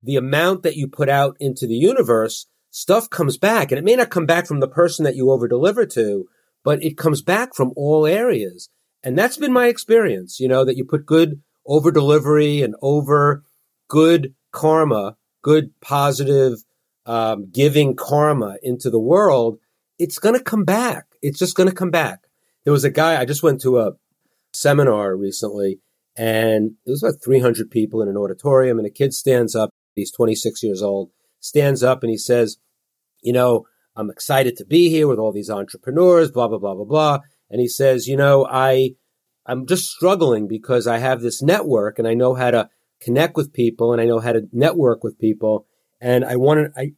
the 0.04 0.16
amount 0.16 0.62
that 0.62 0.76
you 0.76 0.86
put 0.86 1.08
out 1.08 1.36
into 1.40 1.66
the 1.66 1.74
universe, 1.74 2.46
stuff 2.70 3.08
comes 3.08 3.38
back. 3.38 3.72
And 3.72 3.78
it 3.78 3.84
may 3.84 3.96
not 3.96 4.10
come 4.10 4.26
back 4.26 4.46
from 4.46 4.60
the 4.60 4.68
person 4.68 5.04
that 5.04 5.16
you 5.16 5.30
over 5.30 5.48
deliver 5.48 5.86
to, 5.86 6.26
but 6.62 6.82
it 6.82 6.98
comes 6.98 7.22
back 7.22 7.54
from 7.54 7.72
all 7.74 8.06
areas. 8.06 8.68
And 9.02 9.18
that's 9.18 9.38
been 9.38 9.52
my 9.52 9.66
experience, 9.66 10.38
you 10.38 10.48
know, 10.48 10.64
that 10.64 10.76
you 10.76 10.84
put 10.84 11.06
good 11.06 11.40
over 11.66 11.90
delivery 11.90 12.62
and 12.62 12.74
over 12.82 13.44
good 13.88 14.34
karma, 14.52 15.16
good 15.42 15.78
positive, 15.80 16.64
um, 17.06 17.50
giving 17.50 17.96
karma 17.96 18.56
into 18.62 18.90
the 18.90 18.98
world. 18.98 19.58
It's 19.98 20.18
going 20.18 20.36
to 20.36 20.42
come 20.42 20.64
back. 20.64 21.06
It's 21.22 21.38
just 21.38 21.56
going 21.56 21.68
to 21.68 21.74
come 21.74 21.90
back. 21.90 22.24
There 22.64 22.72
was 22.72 22.84
a 22.84 22.90
guy, 22.90 23.20
I 23.20 23.24
just 23.24 23.42
went 23.42 23.60
to 23.62 23.78
a 23.78 23.92
seminar 24.52 25.16
recently 25.16 25.80
and 26.16 26.72
it 26.86 26.90
was 26.90 27.02
about 27.02 27.22
300 27.22 27.70
people 27.70 28.00
in 28.00 28.08
an 28.08 28.16
auditorium 28.16 28.78
and 28.78 28.86
a 28.86 28.90
kid 28.90 29.12
stands 29.12 29.54
up. 29.54 29.70
He's 29.94 30.12
26 30.12 30.62
years 30.62 30.82
old, 30.82 31.10
stands 31.40 31.82
up 31.82 32.02
and 32.02 32.10
he 32.10 32.16
says, 32.16 32.56
you 33.22 33.32
know, 33.32 33.66
I'm 33.96 34.10
excited 34.10 34.56
to 34.56 34.64
be 34.64 34.88
here 34.88 35.06
with 35.06 35.18
all 35.18 35.32
these 35.32 35.50
entrepreneurs, 35.50 36.30
blah, 36.30 36.48
blah, 36.48 36.58
blah, 36.58 36.74
blah, 36.74 36.84
blah. 36.84 37.18
And 37.50 37.60
he 37.60 37.68
says, 37.68 38.08
you 38.08 38.16
know, 38.16 38.46
I, 38.50 38.94
I'm 39.46 39.66
just 39.66 39.90
struggling 39.90 40.48
because 40.48 40.86
I 40.86 40.98
have 40.98 41.20
this 41.20 41.42
network 41.42 41.98
and 41.98 42.08
I 42.08 42.14
know 42.14 42.34
how 42.34 42.50
to 42.50 42.70
connect 43.00 43.36
with 43.36 43.52
people 43.52 43.92
and 43.92 44.00
I 44.00 44.06
know 44.06 44.20
how 44.20 44.32
to 44.32 44.48
network 44.52 45.04
with 45.04 45.18
people. 45.18 45.66
And 46.00 46.24
I 46.24 46.36
want 46.36 46.74
to, 46.74 46.80
I, 46.80 46.92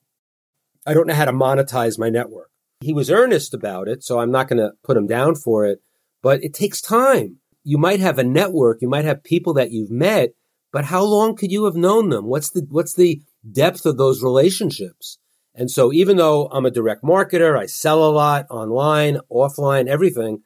I 0.87 0.95
don't 0.95 1.07
know 1.07 1.15
how 1.15 1.25
to 1.25 1.33
monetize 1.33 1.99
my 1.99 2.09
network. 2.09 2.51
He 2.81 2.93
was 2.93 3.11
earnest 3.11 3.55
about 3.55 3.89
it. 3.89 4.05
So 4.05 4.21
I'm 4.21 4.31
not 4.31 4.49
going 4.49 4.59
to 4.59 4.73
put 4.85 4.97
him 4.97 5.07
down 5.07 5.35
for 5.35 5.65
it, 5.67 5.81
but 6.23 6.43
it 6.45 6.55
takes 6.55 6.81
time. 6.81 7.39
You 7.65 7.79
might 7.79 8.01
have 8.01 8.19
a 8.19 8.25
network. 8.25 8.79
You 8.81 8.89
might 8.89 9.05
have 9.05 9.25
people 9.25 9.55
that 9.55 9.73
you've 9.73 9.91
met, 9.91 10.31
but 10.73 10.85
how 10.85 11.03
long 11.03 11.35
could 11.35 11.51
you 11.51 11.65
have 11.65 11.75
known 11.75 12.11
them? 12.11 12.27
What's 12.27 12.51
the, 12.51 12.67
what's 12.71 12.95
the 12.95 13.23
depth 13.51 13.87
of 13.87 13.97
those 13.97 14.23
relationships? 14.23 15.19
And 15.57 15.71
so 15.71 15.93
even 15.93 16.19
though 16.19 16.49
I'm 16.53 16.67
a 16.67 16.71
direct 16.71 17.03
marketer, 17.03 17.59
I 17.59 17.67
sell 17.67 18.05
a 18.05 18.13
lot 18.13 18.47
online, 18.51 19.19
offline, 19.33 19.89
everything. 19.89 20.43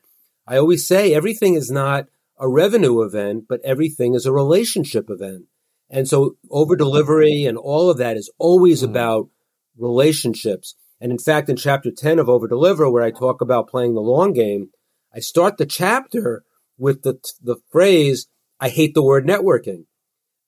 I 0.51 0.59
always 0.59 0.85
say 0.85 1.15
everything 1.15 1.55
is 1.55 1.71
not 1.71 2.07
a 2.37 2.49
revenue 2.49 3.03
event, 3.03 3.45
but 3.49 3.61
everything 3.63 4.15
is 4.15 4.27
a 4.27 4.33
relationship 4.33 5.09
event. 5.09 5.45
And 5.89 6.09
so 6.09 6.39
over 6.51 6.75
delivery 6.75 7.45
and 7.45 7.57
all 7.57 7.89
of 7.89 7.99
that 7.99 8.17
is 8.17 8.33
always 8.37 8.83
mm. 8.83 8.91
about 8.91 9.29
relationships. 9.79 10.75
And 11.01 11.13
in 11.13 11.19
fact, 11.19 11.49
in 11.49 11.55
chapter 11.55 11.93
10 11.97 12.19
of 12.19 12.29
over 12.29 12.49
deliver, 12.49 12.91
where 12.91 13.05
I 13.05 13.13
talk 13.13 13.41
about 13.41 13.69
playing 13.69 13.95
the 13.95 14.01
long 14.01 14.33
game, 14.33 14.71
I 15.15 15.21
start 15.21 15.57
the 15.57 15.67
chapter 15.67 16.43
with 16.77 17.03
the, 17.03 17.21
the 17.41 17.57
phrase, 17.71 18.27
I 18.59 18.71
hate 18.71 18.95
the 18.95 19.05
word 19.05 19.25
networking. 19.25 19.85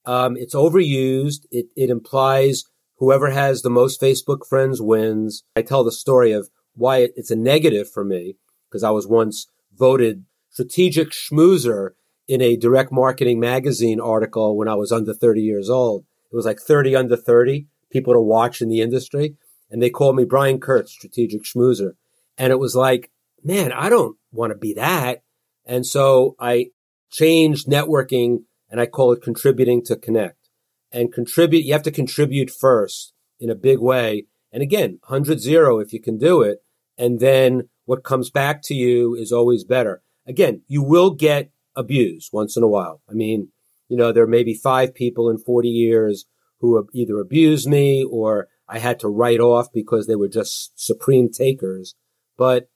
Um, 0.05 0.35
it's 0.35 0.53
overused. 0.53 1.45
It, 1.49 1.67
it 1.77 1.89
implies 1.89 2.65
whoever 2.97 3.29
has 3.29 3.61
the 3.61 3.69
most 3.69 4.01
Facebook 4.01 4.45
friends 4.49 4.81
wins. 4.81 5.43
I 5.55 5.61
tell 5.61 5.85
the 5.85 5.93
story 5.93 6.33
of 6.33 6.49
why 6.73 7.07
it's 7.15 7.31
a 7.31 7.37
negative 7.37 7.89
for 7.89 8.03
me 8.03 8.35
because 8.69 8.83
I 8.83 8.91
was 8.91 9.07
once 9.07 9.47
voted 9.77 10.25
strategic 10.49 11.09
schmoozer 11.09 11.91
in 12.27 12.41
a 12.41 12.55
direct 12.55 12.91
marketing 12.91 13.39
magazine 13.39 13.99
article 13.99 14.55
when 14.57 14.67
I 14.67 14.75
was 14.75 14.91
under 14.91 15.13
30 15.13 15.41
years 15.41 15.69
old. 15.69 16.05
It 16.31 16.35
was 16.35 16.45
like 16.45 16.59
30 16.59 16.95
under 16.95 17.17
30 17.17 17.67
people 17.91 18.13
to 18.13 18.19
watch 18.19 18.61
in 18.61 18.69
the 18.69 18.81
industry. 18.81 19.35
And 19.69 19.81
they 19.81 19.89
called 19.89 20.15
me 20.15 20.25
Brian 20.25 20.59
Kurtz, 20.59 20.91
strategic 20.91 21.43
schmoozer. 21.43 21.91
And 22.37 22.51
it 22.51 22.59
was 22.59 22.75
like, 22.75 23.11
man, 23.43 23.71
I 23.71 23.89
don't 23.89 24.17
want 24.31 24.51
to 24.51 24.57
be 24.57 24.73
that. 24.75 25.23
And 25.65 25.85
so 25.85 26.35
I 26.39 26.67
changed 27.11 27.67
networking 27.67 28.43
and 28.69 28.79
I 28.81 28.85
call 28.85 29.11
it 29.11 29.21
contributing 29.21 29.83
to 29.85 29.95
connect 29.95 30.49
and 30.91 31.13
contribute. 31.13 31.65
You 31.65 31.73
have 31.73 31.83
to 31.83 31.91
contribute 31.91 32.49
first 32.49 33.13
in 33.39 33.49
a 33.49 33.55
big 33.55 33.79
way. 33.79 34.25
And 34.51 34.61
again, 34.61 34.99
100 35.07 35.39
zero 35.39 35.79
if 35.79 35.93
you 35.93 36.01
can 36.01 36.17
do 36.17 36.41
it. 36.41 36.63
And 36.97 37.19
then 37.19 37.69
what 37.85 38.03
comes 38.03 38.29
back 38.29 38.61
to 38.63 38.73
you 38.73 39.15
is 39.15 39.31
always 39.31 39.63
better. 39.63 40.01
Again, 40.25 40.61
you 40.67 40.81
will 40.81 41.11
get 41.11 41.51
abused 41.75 42.29
once 42.31 42.55
in 42.55 42.63
a 42.63 42.67
while. 42.67 43.01
I 43.09 43.13
mean, 43.13 43.49
you 43.89 43.97
know, 43.97 44.11
there 44.11 44.27
may 44.27 44.43
be 44.43 44.53
five 44.53 44.93
people 44.93 45.29
in 45.29 45.37
40 45.37 45.67
years 45.67 46.25
who 46.59 46.77
have 46.77 46.85
either 46.93 47.19
abused 47.19 47.67
me 47.67 48.03
or 48.09 48.47
I 48.67 48.79
had 48.79 48.99
to 49.01 49.09
write 49.09 49.39
off 49.39 49.67
because 49.73 50.07
they 50.07 50.15
were 50.15 50.29
just 50.29 50.71
supreme 50.75 51.29
takers. 51.29 51.95
But 52.37 52.69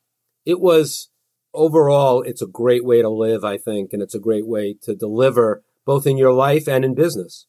it 0.45 0.59
was 0.59 1.09
overall, 1.53 2.21
it's 2.21 2.41
a 2.41 2.47
great 2.47 2.85
way 2.85 3.01
to 3.01 3.09
live, 3.09 3.43
I 3.43 3.57
think, 3.57 3.93
and 3.93 4.01
it's 4.01 4.15
a 4.15 4.19
great 4.19 4.45
way 4.45 4.75
to 4.83 4.95
deliver 4.95 5.63
both 5.85 6.05
in 6.05 6.17
your 6.17 6.33
life 6.33 6.67
and 6.67 6.83
in 6.83 6.93
business. 6.93 7.47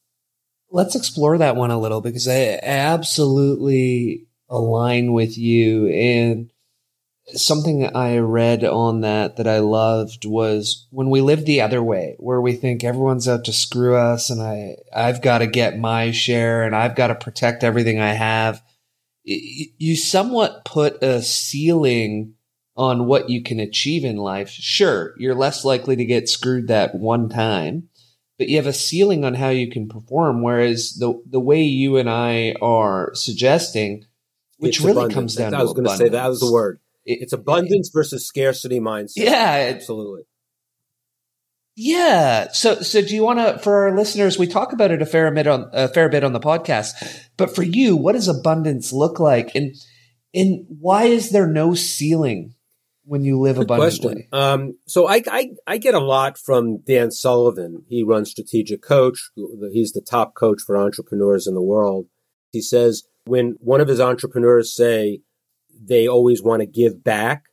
Let's 0.71 0.95
explore 0.95 1.37
that 1.37 1.55
one 1.55 1.71
a 1.71 1.79
little 1.79 2.01
because 2.01 2.27
I 2.27 2.59
absolutely 2.63 4.27
align 4.49 5.13
with 5.13 5.37
you. 5.37 5.87
And 5.87 6.51
something 7.33 7.95
I 7.95 8.17
read 8.17 8.63
on 8.63 9.01
that 9.01 9.37
that 9.37 9.47
I 9.47 9.59
loved 9.59 10.25
was 10.25 10.87
when 10.91 11.09
we 11.09 11.21
live 11.21 11.45
the 11.45 11.61
other 11.61 11.81
way, 11.81 12.15
where 12.19 12.41
we 12.41 12.53
think 12.53 12.83
everyone's 12.83 13.27
out 13.27 13.45
to 13.45 13.53
screw 13.53 13.95
us 13.95 14.29
and 14.29 14.41
I, 14.41 14.77
I've 14.95 15.21
got 15.21 15.39
to 15.39 15.47
get 15.47 15.79
my 15.79 16.11
share 16.11 16.63
and 16.63 16.75
I've 16.75 16.95
got 16.95 17.07
to 17.07 17.15
protect 17.15 17.63
everything 17.63 17.99
I 17.99 18.13
have. 18.13 18.61
You 19.23 19.95
somewhat 19.95 20.65
put 20.65 21.03
a 21.03 21.21
ceiling 21.21 22.33
on 22.75 23.05
what 23.05 23.29
you 23.29 23.43
can 23.43 23.59
achieve 23.59 24.03
in 24.05 24.17
life. 24.17 24.49
Sure, 24.49 25.13
you're 25.17 25.35
less 25.35 25.65
likely 25.65 25.95
to 25.97 26.05
get 26.05 26.29
screwed 26.29 26.67
that 26.67 26.95
one 26.95 27.29
time, 27.29 27.89
but 28.37 28.47
you 28.47 28.55
have 28.55 28.67
a 28.67 28.73
ceiling 28.73 29.25
on 29.25 29.35
how 29.35 29.49
you 29.49 29.69
can 29.69 29.87
perform. 29.87 30.41
Whereas 30.41 30.93
the 30.93 31.21
the 31.29 31.39
way 31.39 31.61
you 31.61 31.97
and 31.97 32.09
I 32.09 32.55
are 32.61 33.11
suggesting, 33.13 34.05
which 34.57 34.77
it's 34.77 34.79
really 34.79 34.93
abundance. 34.93 35.13
comes 35.13 35.35
down 35.35 35.51
to 35.51 35.57
I 35.57 35.61
was 35.61 35.73
going 35.73 35.87
to 35.87 35.97
say 35.97 36.09
that 36.09 36.27
was 36.27 36.39
the 36.39 36.51
word. 36.51 36.79
It, 37.09 37.23
it's 37.23 37.33
abundance 37.33 37.89
versus 37.93 38.27
scarcity 38.27 38.79
mindset. 38.79 39.13
Yeah, 39.15 39.71
absolutely. 39.73 40.23
Yeah. 41.75 42.51
So, 42.51 42.81
so 42.81 43.01
do 43.01 43.15
you 43.15 43.23
want 43.23 43.39
to, 43.39 43.57
for 43.59 43.87
our 43.87 43.95
listeners, 43.95 44.37
we 44.37 44.47
talk 44.47 44.73
about 44.73 44.91
it 44.91 45.01
a 45.01 45.05
fair 45.05 45.31
bit 45.31 45.47
on 45.47 45.69
a 45.73 45.87
fair 45.87 46.09
bit 46.09 46.23
on 46.23 46.33
the 46.33 46.39
podcast, 46.39 46.91
but 47.37 47.55
for 47.55 47.63
you, 47.63 47.95
what 47.95 48.13
does 48.13 48.27
abundance 48.27 48.91
look 48.91 49.19
like, 49.19 49.55
and 49.55 49.75
and 50.33 50.65
why 50.67 51.05
is 51.05 51.31
there 51.31 51.47
no 51.47 51.73
ceiling 51.75 52.53
when 53.05 53.23
you 53.23 53.39
live 53.39 53.55
Good 53.55 53.63
abundantly? 53.63 54.27
Um, 54.31 54.77
so 54.87 55.07
I, 55.07 55.23
I, 55.25 55.51
I 55.65 55.77
get 55.77 55.95
a 55.95 55.99
lot 55.99 56.37
from 56.37 56.81
Dan 56.81 57.11
Sullivan. 57.11 57.85
He 57.87 58.03
runs 58.03 58.29
Strategic 58.29 58.81
Coach. 58.81 59.31
He's 59.71 59.93
the 59.93 60.05
top 60.07 60.35
coach 60.35 60.61
for 60.65 60.77
entrepreneurs 60.77 61.47
in 61.47 61.55
the 61.55 61.61
world. 61.61 62.07
He 62.51 62.61
says 62.61 63.03
when 63.25 63.55
one 63.59 63.79
of 63.79 63.87
his 63.87 63.99
entrepreneurs 63.99 64.75
say 64.75 65.21
they 65.81 66.07
always 66.07 66.43
want 66.43 66.61
to 66.61 66.65
give 66.65 67.03
back, 67.03 67.45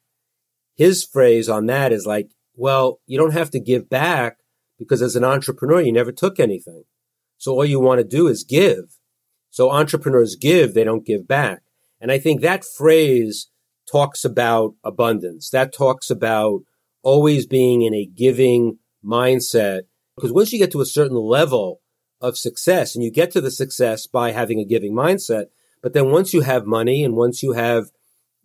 his 0.75 1.04
phrase 1.04 1.49
on 1.49 1.66
that 1.66 1.92
is 1.92 2.06
like, 2.06 2.30
well, 2.54 3.00
you 3.06 3.18
don't 3.18 3.33
have 3.33 3.50
to 3.50 3.61
give 3.61 3.88
back 3.88 4.38
because 4.78 5.02
as 5.02 5.16
an 5.16 5.25
entrepreneur, 5.25 5.80
you 5.80 5.92
never 5.92 6.12
took 6.12 6.38
anything. 6.38 6.85
So 7.38 7.52
all 7.52 7.64
you 7.64 7.80
want 7.80 7.99
to 7.99 8.04
do 8.04 8.26
is 8.26 8.45
give. 8.45 8.99
So 9.50 9.71
entrepreneurs 9.71 10.37
give, 10.37 10.75
they 10.75 10.85
don't 10.85 11.06
give 11.06 11.26
back. 11.26 11.62
And 12.00 12.12
I 12.12 12.18
think 12.18 12.40
that 12.40 12.64
phrase 12.64 13.49
talks 13.90 14.25
about 14.25 14.75
abundance. 14.85 15.50
That 15.50 15.73
talks 15.73 16.11
about 16.11 16.61
always 17.02 17.47
being 17.47 17.83
in 17.83 17.95
a 17.95 18.06
giving 18.06 18.78
mindset. 19.04 19.83
Because 20.16 20.33
once 20.33 20.52
you 20.52 20.59
get 20.59 20.73
to 20.73 20.80
a 20.80 20.87
certain 20.87 21.16
level 21.16 21.80
of 22.21 22.37
success 22.37 22.95
and 22.95 23.04
you 23.04 23.11
get 23.11 23.30
to 23.30 23.40
the 23.40 23.50
success 23.50 24.06
by 24.06 24.33
having 24.33 24.59
a 24.59 24.64
giving 24.64 24.92
mindset, 24.92 25.47
but 25.83 25.92
then 25.92 26.11
once 26.11 26.35
you 26.35 26.40
have 26.40 26.66
money 26.66 27.04
and 27.04 27.14
once 27.14 27.42
you 27.42 27.52
have 27.52 27.90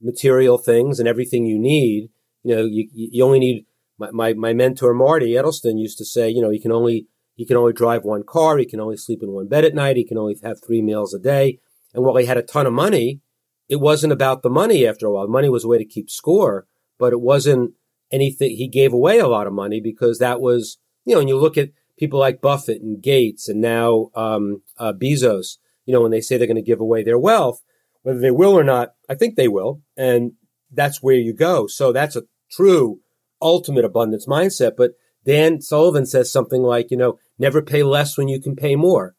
material 0.01 0.57
things 0.57 0.99
and 0.99 1.07
everything 1.07 1.45
you 1.45 1.59
need, 1.59 2.09
you 2.43 2.55
know, 2.55 2.65
you, 2.65 2.87
you 2.93 3.23
only 3.23 3.39
need 3.39 3.65
my, 3.97 4.11
my, 4.11 4.33
my 4.33 4.53
mentor, 4.53 4.93
Marty 4.93 5.33
Edelston 5.33 5.79
used 5.79 5.97
to 5.99 6.05
say, 6.05 6.29
you 6.29 6.41
know, 6.41 6.49
you 6.49 6.59
can 6.59 6.71
only, 6.71 7.07
he 7.35 7.45
can 7.45 7.57
only 7.57 7.73
drive 7.73 8.03
one 8.03 8.23
car. 8.23 8.57
He 8.57 8.65
can 8.65 8.79
only 8.79 8.97
sleep 8.97 9.21
in 9.21 9.31
one 9.31 9.47
bed 9.47 9.63
at 9.63 9.75
night. 9.75 9.95
He 9.95 10.05
can 10.05 10.17
only 10.17 10.35
have 10.43 10.57
three 10.65 10.81
meals 10.81 11.13
a 11.13 11.19
day. 11.19 11.59
And 11.93 12.03
while 12.03 12.17
he 12.17 12.25
had 12.25 12.37
a 12.37 12.43
ton 12.43 12.65
of 12.65 12.73
money, 12.73 13.21
it 13.69 13.79
wasn't 13.79 14.13
about 14.13 14.41
the 14.41 14.49
money 14.49 14.87
after 14.87 15.05
a 15.05 15.11
while. 15.11 15.27
Money 15.27 15.49
was 15.49 15.63
a 15.63 15.67
way 15.67 15.77
to 15.77 15.85
keep 15.85 16.09
score, 16.09 16.65
but 16.97 17.13
it 17.13 17.21
wasn't 17.21 17.73
anything. 18.11 18.55
He 18.55 18.67
gave 18.67 18.91
away 18.91 19.19
a 19.19 19.27
lot 19.27 19.47
of 19.47 19.53
money 19.53 19.79
because 19.79 20.19
that 20.19 20.41
was, 20.41 20.77
you 21.05 21.13
know, 21.13 21.21
and 21.21 21.29
you 21.29 21.37
look 21.37 21.57
at 21.57 21.69
people 21.97 22.19
like 22.19 22.41
Buffett 22.41 22.81
and 22.81 23.01
Gates 23.01 23.47
and 23.47 23.61
now 23.61 24.09
um, 24.15 24.63
uh, 24.77 24.93
Bezos, 24.93 25.57
you 25.85 25.93
know, 25.93 26.01
when 26.01 26.11
they 26.11 26.21
say 26.21 26.37
they're 26.37 26.47
going 26.47 26.55
to 26.55 26.61
give 26.61 26.81
away 26.81 27.03
their 27.03 27.19
wealth, 27.19 27.61
whether 28.03 28.19
they 28.19 28.31
will 28.31 28.57
or 28.57 28.63
not, 28.63 28.89
I 29.11 29.15
think 29.15 29.35
they 29.35 29.49
will. 29.49 29.81
And 29.97 30.31
that's 30.71 31.03
where 31.03 31.15
you 31.15 31.33
go. 31.33 31.67
So 31.67 31.91
that's 31.91 32.15
a 32.15 32.23
true 32.49 33.01
ultimate 33.41 33.83
abundance 33.83 34.25
mindset. 34.25 34.71
But 34.77 34.91
Dan 35.25 35.59
Sullivan 35.59 36.05
says 36.05 36.31
something 36.31 36.61
like, 36.61 36.91
you 36.91 36.97
know, 36.97 37.19
never 37.37 37.61
pay 37.61 37.83
less 37.83 38.17
when 38.17 38.29
you 38.29 38.39
can 38.41 38.55
pay 38.55 38.75
more. 38.77 39.15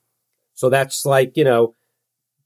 So 0.55 0.71
that's 0.71 1.05
like, 1.05 1.37
you 1.37 1.45
know, 1.45 1.75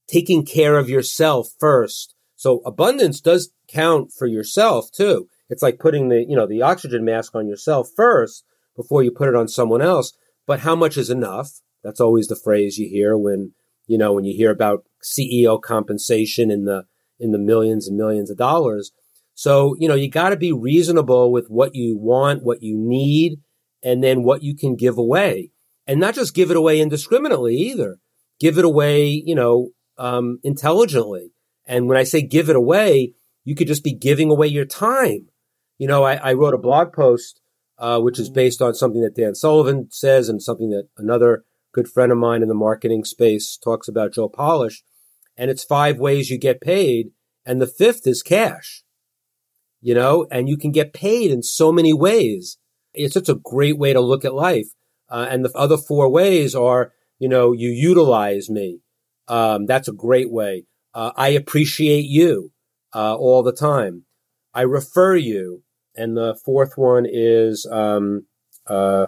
taking 0.09 0.45
care 0.45 0.77
of 0.77 0.91
yourself 0.91 1.51
first. 1.61 2.15
So 2.35 2.61
abundance 2.67 3.21
does 3.21 3.53
count 3.69 4.13
for 4.13 4.27
yourself 4.27 4.91
too. 4.91 5.29
It's 5.49 5.63
like 5.63 5.79
putting 5.79 6.09
the, 6.09 6.27
you 6.29 6.35
know, 6.35 6.49
the 6.49 6.63
oxygen 6.63 7.05
mask 7.05 7.37
on 7.37 7.47
yourself 7.47 7.91
first 7.95 8.45
before 8.75 9.05
you 9.05 9.13
put 9.13 9.29
it 9.29 9.37
on 9.37 9.49
someone 9.49 9.83
else. 9.83 10.13
But 10.47 10.61
how 10.61 10.75
much 10.75 10.97
is 10.97 11.11
enough? 11.11 11.51
That's 11.85 12.01
always 12.01 12.27
the 12.27 12.37
phrase 12.45 12.79
you 12.79 12.89
hear 12.89 13.17
when 13.17 13.53
You 13.87 13.99
know, 13.99 14.13
when 14.13 14.25
you 14.25 14.35
hear 14.37 14.51
about 14.51 14.85
CEO 15.03 15.61
compensation 15.61 16.51
in 16.51 16.65
the, 16.65 16.85
in 17.19 17.33
the 17.33 17.39
millions 17.39 17.89
and 17.89 17.97
millions 17.97 18.31
of 18.31 18.37
dollars. 18.37 18.93
So, 19.35 19.77
you 19.79 19.89
know, 19.89 19.95
you 19.95 20.11
got 20.11 20.31
to 20.31 20.37
be 20.37 20.53
reasonable 20.53 21.31
with 21.31 21.49
what 21.49 21.75
you 21.75 21.99
want, 21.99 22.43
what 22.43 22.63
you 22.63 22.77
need, 22.77 23.41
and 23.83 24.03
then 24.03 24.23
what 24.23 24.43
you 24.43 24.57
can 24.57 24.77
give 24.77 24.97
away. 24.97 25.51
And 25.87 26.01
not 26.01 26.15
just 26.15 26.35
give 26.35 26.51
it 26.51 26.57
away 26.57 26.81
indiscriminately 26.81 27.55
either. 27.55 27.99
Give 28.41 28.59
it 28.59 28.65
away, 28.65 29.07
you 29.09 29.35
know, 29.35 29.71
um, 29.99 30.39
intelligently. 30.43 31.33
And 31.67 31.89
when 31.89 31.99
I 31.99 32.05
say 32.05 32.23
give 32.23 32.49
it 32.49 32.57
away, 32.57 33.13
you 33.45 33.55
could 33.55 33.69
just 33.69 33.85
be 33.85 33.95
giving 33.95 34.31
away 34.31 34.49
your 34.49 34.65
time. 34.65 35.29
You 35.79 35.87
know, 35.87 36.05
I, 36.05 36.15
I 36.15 36.33
wrote 36.33 36.55
a 36.55 36.59
blog 36.59 36.93
post, 36.93 37.41
uh, 37.79 38.01
which 38.01 38.19
is 38.19 38.31
based 38.31 38.63
on 38.63 38.75
something 38.75 39.03
that 39.03 39.15
Dan 39.15 39.35
Sullivan 39.35 39.89
says 39.91 40.29
and 40.29 40.43
something 40.43 40.71
that 40.71 40.89
another 40.97 41.45
good 41.73 41.89
friend 41.89 42.11
of 42.11 42.19
mine 42.19 42.43
in 42.43 42.49
the 42.49 42.55
marketing 42.55 43.05
space 43.05 43.57
talks 43.57 43.87
about, 43.87 44.15
Joe 44.15 44.29
Polish. 44.29 44.83
And 45.37 45.51
it's 45.51 45.65
five 45.65 45.99
ways 45.99 46.31
you 46.31 46.39
get 46.39 46.61
paid. 46.61 47.11
And 47.45 47.61
the 47.61 47.67
fifth 47.67 48.07
is 48.07 48.23
cash, 48.23 48.83
you 49.81 49.95
know, 49.95 50.27
and 50.31 50.49
you 50.49 50.57
can 50.57 50.73
get 50.73 50.93
paid 50.93 51.31
in 51.31 51.43
so 51.43 51.71
many 51.71 51.93
ways. 51.93 52.59
It's 52.93 53.15
such 53.15 53.29
a 53.29 53.35
great 53.35 53.79
way 53.79 53.93
to 53.93 54.01
look 54.01 54.25
at 54.25 54.35
life. 54.35 54.69
Uh, 55.09 55.27
and 55.31 55.45
the 55.45 55.53
other 55.55 55.77
four 55.77 56.09
ways 56.09 56.55
are, 56.55 56.93
you 57.19 57.29
know, 57.29 57.53
you 57.53 57.69
utilize 57.69 58.51
me. 58.51 58.81
Um, 59.29 59.67
that's 59.67 59.89
a 59.89 59.93
great 59.93 60.31
way. 60.31 60.65
Uh, 60.95 61.13
I 61.17 61.29
appreciate 61.29 62.07
you 62.07 62.53
uh, 62.95 63.15
all 63.15 63.43
the 63.43 63.53
time. 63.53 64.05
I 64.55 64.63
refer 64.63 65.15
you. 65.17 65.63
And 65.95 66.17
the 66.17 66.39
fourth 66.45 66.77
one 66.77 67.07
is, 67.09 67.67
um, 67.71 68.27
uh, 68.67 69.07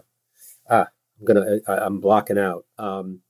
ah, 0.70 0.86
I'm 1.18 1.24
gonna, 1.26 1.58
I, 1.66 1.84
am 1.84 2.00
blocking 2.00 2.38
out. 2.38 2.64
Um, 2.78 3.20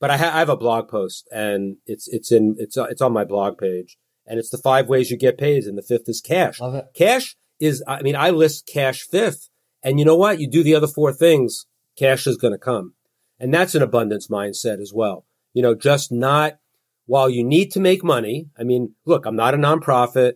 but 0.00 0.10
I, 0.10 0.16
ha- 0.16 0.32
I, 0.34 0.38
have 0.38 0.48
a 0.48 0.56
blog 0.56 0.88
post 0.88 1.28
and 1.32 1.76
it's, 1.86 2.08
it's 2.08 2.30
in, 2.30 2.56
it's, 2.58 2.76
it's 2.76 3.02
on 3.02 3.12
my 3.12 3.24
blog 3.24 3.58
page 3.58 3.98
and 4.26 4.38
it's 4.38 4.50
the 4.50 4.58
five 4.58 4.88
ways 4.88 5.10
you 5.10 5.16
get 5.16 5.38
paid. 5.38 5.64
And 5.64 5.76
the 5.76 5.82
fifth 5.82 6.08
is 6.08 6.20
cash. 6.20 6.60
Love 6.60 6.74
it. 6.74 6.86
Cash 6.94 7.36
is, 7.58 7.82
I 7.86 8.02
mean, 8.02 8.16
I 8.16 8.30
list 8.30 8.66
cash 8.66 9.02
fifth 9.02 9.48
and 9.82 9.98
you 9.98 10.04
know 10.04 10.16
what? 10.16 10.40
You 10.40 10.48
do 10.48 10.62
the 10.62 10.74
other 10.74 10.86
four 10.86 11.12
things, 11.12 11.66
cash 11.96 12.26
is 12.26 12.36
going 12.36 12.52
to 12.52 12.58
come. 12.58 12.94
And 13.38 13.54
that's 13.54 13.74
an 13.74 13.82
abundance 13.82 14.28
mindset 14.28 14.80
as 14.80 14.92
well. 14.92 15.26
You 15.52 15.62
know, 15.62 15.74
just 15.74 16.10
not 16.12 16.58
while 17.06 17.30
you 17.30 17.44
need 17.44 17.70
to 17.72 17.80
make 17.80 18.04
money. 18.04 18.48
I 18.58 18.64
mean, 18.64 18.94
look, 19.06 19.24
I'm 19.24 19.36
not 19.36 19.54
a 19.54 19.56
nonprofit. 19.56 20.34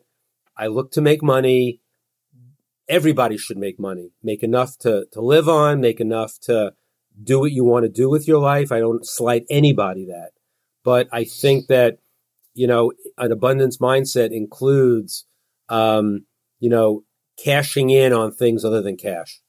I 0.56 0.68
look 0.68 0.92
to 0.92 1.00
make 1.00 1.22
money. 1.22 1.80
Everybody 2.88 3.36
should 3.36 3.58
make 3.58 3.78
money, 3.78 4.12
make 4.22 4.42
enough 4.42 4.78
to, 4.78 5.06
to 5.12 5.20
live 5.20 5.48
on, 5.48 5.80
make 5.80 6.00
enough 6.00 6.38
to 6.42 6.72
do 7.20 7.40
what 7.40 7.52
you 7.52 7.64
want 7.64 7.84
to 7.84 7.88
do 7.88 8.08
with 8.08 8.28
your 8.28 8.40
life. 8.40 8.72
I 8.72 8.78
don't 8.78 9.06
slight 9.06 9.44
anybody 9.50 10.06
that, 10.06 10.30
but 10.84 11.08
I 11.12 11.24
think 11.24 11.66
that, 11.68 11.98
you 12.54 12.66
know, 12.66 12.92
an 13.18 13.32
abundance 13.32 13.78
mindset 13.78 14.30
includes, 14.30 15.26
um, 15.68 16.26
you 16.60 16.70
know, 16.70 17.04
cashing 17.42 17.90
in 17.90 18.12
on 18.12 18.32
things 18.32 18.64
other 18.64 18.82
than 18.82 18.96
cash. 18.96 19.40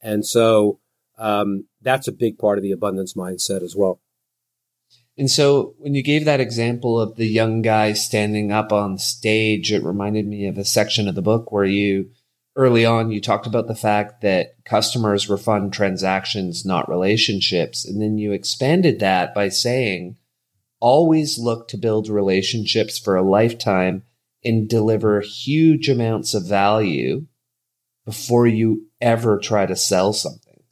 And 0.00 0.26
so, 0.26 0.80
um, 1.18 1.66
that's 1.82 2.08
a 2.08 2.12
big 2.12 2.38
part 2.38 2.58
of 2.58 2.62
the 2.62 2.72
abundance 2.72 3.14
mindset 3.14 3.62
as 3.62 3.74
well. 3.76 4.00
And 5.18 5.30
so 5.30 5.74
when 5.78 5.94
you 5.94 6.02
gave 6.02 6.24
that 6.24 6.40
example 6.40 6.98
of 6.98 7.16
the 7.16 7.26
young 7.26 7.60
guy 7.60 7.92
standing 7.92 8.52
up 8.52 8.72
on 8.72 8.96
stage, 8.96 9.70
it 9.70 9.82
reminded 9.82 10.26
me 10.26 10.46
of 10.46 10.56
a 10.56 10.64
section 10.64 11.08
of 11.08 11.14
the 11.14 11.20
book 11.20 11.52
where 11.52 11.66
you 11.66 12.10
early 12.56 12.84
on 12.84 13.10
you 13.10 13.20
talked 13.20 13.46
about 13.46 13.68
the 13.68 13.74
fact 13.74 14.22
that 14.22 14.54
customers 14.64 15.28
refund 15.28 15.72
transactions, 15.72 16.64
not 16.64 16.88
relationships. 16.88 17.84
And 17.84 18.00
then 18.00 18.18
you 18.18 18.32
expanded 18.32 18.98
that 19.00 19.34
by 19.34 19.48
saying 19.48 20.16
always 20.80 21.38
look 21.38 21.68
to 21.68 21.76
build 21.76 22.08
relationships 22.08 22.98
for 22.98 23.14
a 23.16 23.22
lifetime 23.22 24.02
and 24.44 24.68
deliver 24.68 25.20
huge 25.20 25.88
amounts 25.88 26.34
of 26.34 26.46
value 26.46 27.26
before 28.06 28.46
you 28.46 28.86
ever 29.00 29.38
try 29.38 29.66
to 29.66 29.76
sell 29.76 30.12
something. 30.12 30.62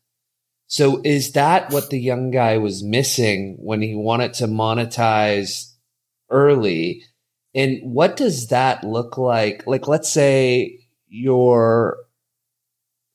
So 0.67 1.01
is 1.05 1.33
that 1.33 1.71
what 1.73 1.91
the 1.91 2.01
young 2.01 2.31
guy 2.31 2.59
was 2.59 2.83
missing 2.83 3.57
when 3.59 3.81
he 3.81 3.95
wanted 3.95 4.35
to 4.35 4.47
monetize 4.47 5.73
early? 6.31 7.05
And 7.55 7.79
what 7.83 8.17
does 8.17 8.49
that 8.49 8.85
look 8.85 9.17
like? 9.17 9.67
Like, 9.67 9.89
let's 9.89 10.13
say 10.13 10.88
you're 11.09 11.99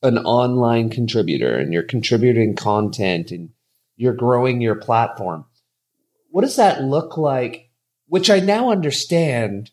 an 0.02 0.18
online 0.18 0.90
contributor 0.90 1.56
and 1.56 1.72
you're 1.72 1.82
contributing 1.82 2.54
content 2.54 3.30
and 3.30 3.50
you're 3.96 4.14
growing 4.14 4.60
your 4.60 4.74
platform. 4.74 5.46
What 6.30 6.42
does 6.42 6.56
that 6.56 6.82
look 6.82 7.16
like? 7.16 7.70
Which 8.06 8.28
I 8.28 8.40
now 8.40 8.70
understand 8.70 9.70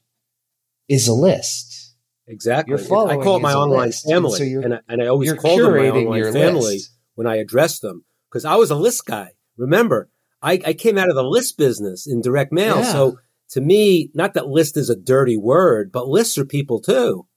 is 0.88 1.08
a 1.08 1.14
list. 1.14 1.96
Exactly. 2.28 2.76
I 2.76 2.88
call 2.88 3.38
it 3.38 3.42
my 3.42 3.54
online 3.54 3.88
list. 3.88 4.10
family. 4.10 4.54
And, 4.54 4.62
so 4.62 4.66
and, 4.66 4.74
I, 4.76 4.80
and 4.88 5.04
I 5.04 5.08
always 5.08 5.34
call 5.34 5.58
them 5.58 5.72
my 5.74 5.90
online 5.90 6.32
family. 6.32 6.62
List 6.62 6.92
when 7.16 7.28
I 7.28 7.38
address 7.38 7.80
them 7.80 8.06
because 8.30 8.46
I 8.46 8.56
was 8.56 8.72
a 8.72 8.76
list 8.76 9.06
guy. 9.06 9.32
Remember, 9.58 10.10
I, 10.42 10.62
I 10.66 10.74
came 10.74 10.98
out 10.98 11.10
of 11.10 11.16
the 11.16 11.24
list 11.24 11.58
business 11.58 12.08
in 12.08 12.22
direct 12.22 12.52
mail. 12.52 12.78
Yeah. 12.78 12.92
So 12.92 13.20
to 13.52 13.62
me, 13.62 14.12
not 14.14 14.34
that 14.36 14.48
list 14.48 14.78
is 14.78 14.90
a 14.90 14.96
dirty 14.96 15.38
word, 15.38 15.92
but 15.92 16.08
lists 16.08 16.38
are 16.38 16.46
people 16.46 16.80
too. 16.80 17.28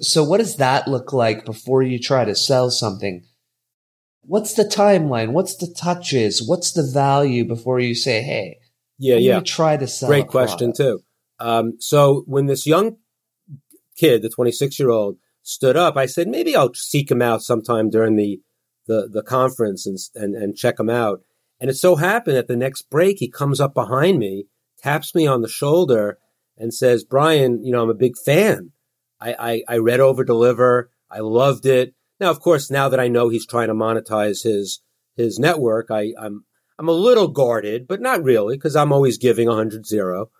So 0.00 0.24
what 0.24 0.38
does 0.38 0.56
that 0.56 0.88
look 0.88 1.12
like 1.12 1.44
before 1.44 1.82
you 1.82 1.98
try 1.98 2.24
to 2.24 2.34
sell 2.34 2.70
something? 2.70 3.24
What's 4.22 4.54
the 4.54 4.64
timeline? 4.64 5.32
What's 5.32 5.56
the 5.56 5.72
touches? 5.74 6.46
What's 6.46 6.72
the 6.72 6.82
value 6.82 7.46
before 7.46 7.80
you 7.80 7.94
say, 7.94 8.22
"Hey, 8.22 8.58
yeah, 8.98 9.16
yeah, 9.16 9.40
try 9.40 9.76
to 9.76 9.86
sell"? 9.86 10.08
Great 10.08 10.28
question 10.28 10.72
too. 10.72 11.00
Um, 11.40 11.74
so 11.78 12.24
when 12.26 12.46
this 12.46 12.66
young 12.66 12.96
kid, 13.96 14.22
the 14.22 14.28
26 14.28 14.78
year 14.78 14.90
old, 14.90 15.16
stood 15.42 15.76
up, 15.76 15.96
I 15.96 16.06
said 16.06 16.28
maybe 16.28 16.54
I'll 16.54 16.74
seek 16.74 17.10
him 17.10 17.22
out 17.22 17.42
sometime 17.42 17.88
during 17.90 18.16
the 18.16 18.40
the 18.86 19.08
the 19.10 19.22
conference 19.22 19.86
and 19.86 19.98
and 20.14 20.34
and 20.34 20.56
check 20.56 20.78
him 20.78 20.90
out. 20.90 21.20
And 21.60 21.70
it 21.70 21.74
so 21.74 21.96
happened 21.96 22.36
at 22.36 22.48
the 22.48 22.56
next 22.56 22.90
break, 22.90 23.18
he 23.18 23.28
comes 23.28 23.60
up 23.60 23.74
behind 23.74 24.18
me, 24.18 24.46
taps 24.78 25.14
me 25.14 25.26
on 25.26 25.40
the 25.40 25.48
shoulder, 25.48 26.18
and 26.56 26.72
says, 26.74 27.04
"Brian, 27.04 27.64
you 27.64 27.72
know, 27.72 27.82
I'm 27.82 27.90
a 27.90 27.94
big 27.94 28.16
fan. 28.16 28.72
I 29.20 29.34
I, 29.38 29.62
I 29.68 29.78
read 29.78 30.00
Over 30.00 30.24
Deliver. 30.24 30.90
I 31.10 31.20
loved 31.20 31.66
it. 31.66 31.94
Now, 32.20 32.30
of 32.30 32.40
course, 32.40 32.70
now 32.70 32.88
that 32.88 33.00
I 33.00 33.08
know 33.08 33.28
he's 33.28 33.46
trying 33.46 33.68
to 33.68 33.74
monetize 33.74 34.42
his 34.42 34.80
his 35.16 35.38
network, 35.38 35.88
I, 35.90 36.12
I'm 36.18 36.44
I'm 36.78 36.88
a 36.88 36.92
little 36.92 37.28
guarded, 37.28 37.88
but 37.88 38.00
not 38.00 38.22
really, 38.22 38.56
because 38.56 38.76
I'm 38.76 38.92
always 38.92 39.18
giving 39.18 39.48
100 39.48 39.86
zero. 39.86 40.30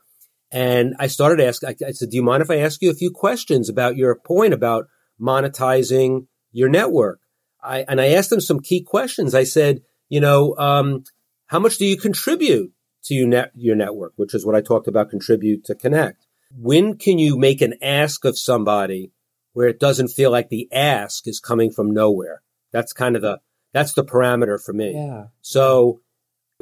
And 0.51 0.95
I 0.99 1.09
started 1.09 1.45
asking, 1.45 1.71
I, 1.71 1.89
I 1.89 1.91
said, 1.91 2.11
do 2.11 2.17
you 2.17 2.23
mind 2.23 2.43
if 2.43 2.51
I 2.51 2.59
ask 2.59 2.81
you 2.81 2.91
a 2.91 2.95
few 2.95 3.11
questions 3.11 3.69
about 3.69 3.97
your 3.97 4.15
point 4.15 4.55
about 4.55 4.87
monetizing 5.21 6.27
your 6.53 6.69
network? 6.69 7.21
I, 7.63 7.85
and 7.89 8.01
I 8.01 8.09
asked 8.09 8.33
him 8.33 8.41
some 8.41 8.61
key 8.61 8.83
questions. 8.83 9.35
I 9.35 9.45
said, 9.45 9.83
you 10.09 10.21
know, 10.21 10.57
um, 10.57 11.05
how 11.49 11.59
much 11.59 11.77
do 11.77 11.85
you 11.85 11.99
contribute 11.99 12.73
to 13.05 13.15
your 13.15 13.27
net, 13.27 13.51
your 13.55 13.77
network, 13.77 14.13
which 14.17 14.35
is 14.35 14.47
what 14.47 14.55
I 14.55 14.61
talked 14.61 14.87
about, 14.87 15.11
contribute 15.11 15.65
to 15.65 15.75
connect. 15.75 16.27
When 16.55 16.97
can 16.97 17.19
you 17.19 17.37
make 17.37 17.61
an 17.61 17.75
ask 17.83 18.25
of 18.25 18.39
somebody 18.39 19.13
where 19.53 19.69
it 19.69 19.81
doesn't 19.81 20.09
feel 20.09 20.31
like 20.31 20.49
the 20.49 20.69
ask 20.73 21.27
is 21.27 21.41
coming 21.41 21.71
from 21.71 21.93
nowhere? 21.93 22.43
That's 22.73 22.93
kind 22.93 23.17
of 23.17 23.23
the, 23.23 23.41
that's 23.73 23.93
the 23.93 24.05
parameter 24.05 24.63
for 24.63 24.73
me. 24.73 24.95
Yeah. 24.95 25.27
So 25.43 26.01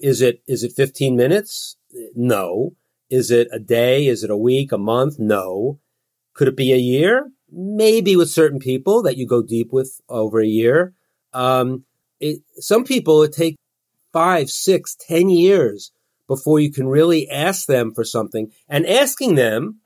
is 0.03 0.21
it, 0.21 0.43
is 0.47 0.63
it 0.63 0.73
15 0.73 1.17
minutes? 1.17 1.77
No. 2.15 2.75
Is 3.09 3.31
it 3.31 3.49
a 3.53 3.59
day? 3.59 4.07
Is 4.07 4.25
it 4.25 4.31
a 4.31 4.37
week, 4.37 4.73
a 4.73 4.79
month? 4.79 5.19
No. 5.19 5.79
Could 6.35 6.49
it 6.49 6.57
be 6.57 6.73
a 6.73 6.77
year? 6.77 7.31
maybe 7.51 8.17
with 8.17 8.31
certain 8.31 8.59
people 8.59 9.03
that 9.03 9.17
you 9.17 9.27
go 9.27 9.43
deep 9.43 9.73
with 9.73 10.01
over 10.09 10.41
a 10.41 10.47
year. 10.47 10.95
Um, 11.33 11.85
it, 12.21 12.41
some 12.57 12.85
people 12.85 13.23
it 13.23 13.33
take 13.33 13.57
five, 14.13 14.51
six, 14.51 14.97
ten 14.99 15.29
years 15.29 15.93
before 16.29 16.59
you 16.59 16.73
can 16.73 16.89
really 16.89 17.29
ask 17.29 17.67
them 17.67 17.93
for 17.95 18.05
something. 18.05 18.51
And 18.69 18.87
asking 18.87 19.35
them 19.35 19.81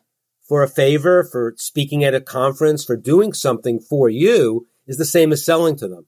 for 0.49 0.63
a 0.63 0.69
favor, 0.69 1.23
for 1.23 1.55
speaking 1.57 2.03
at 2.05 2.15
a 2.15 2.21
conference, 2.21 2.85
for 2.85 2.97
doing 2.97 3.33
something 3.33 3.81
for 3.81 4.09
you 4.09 4.67
is 4.87 4.97
the 4.97 5.05
same 5.05 5.33
as 5.33 5.45
selling 5.45 5.77
to 5.77 5.89
them. 5.89 6.07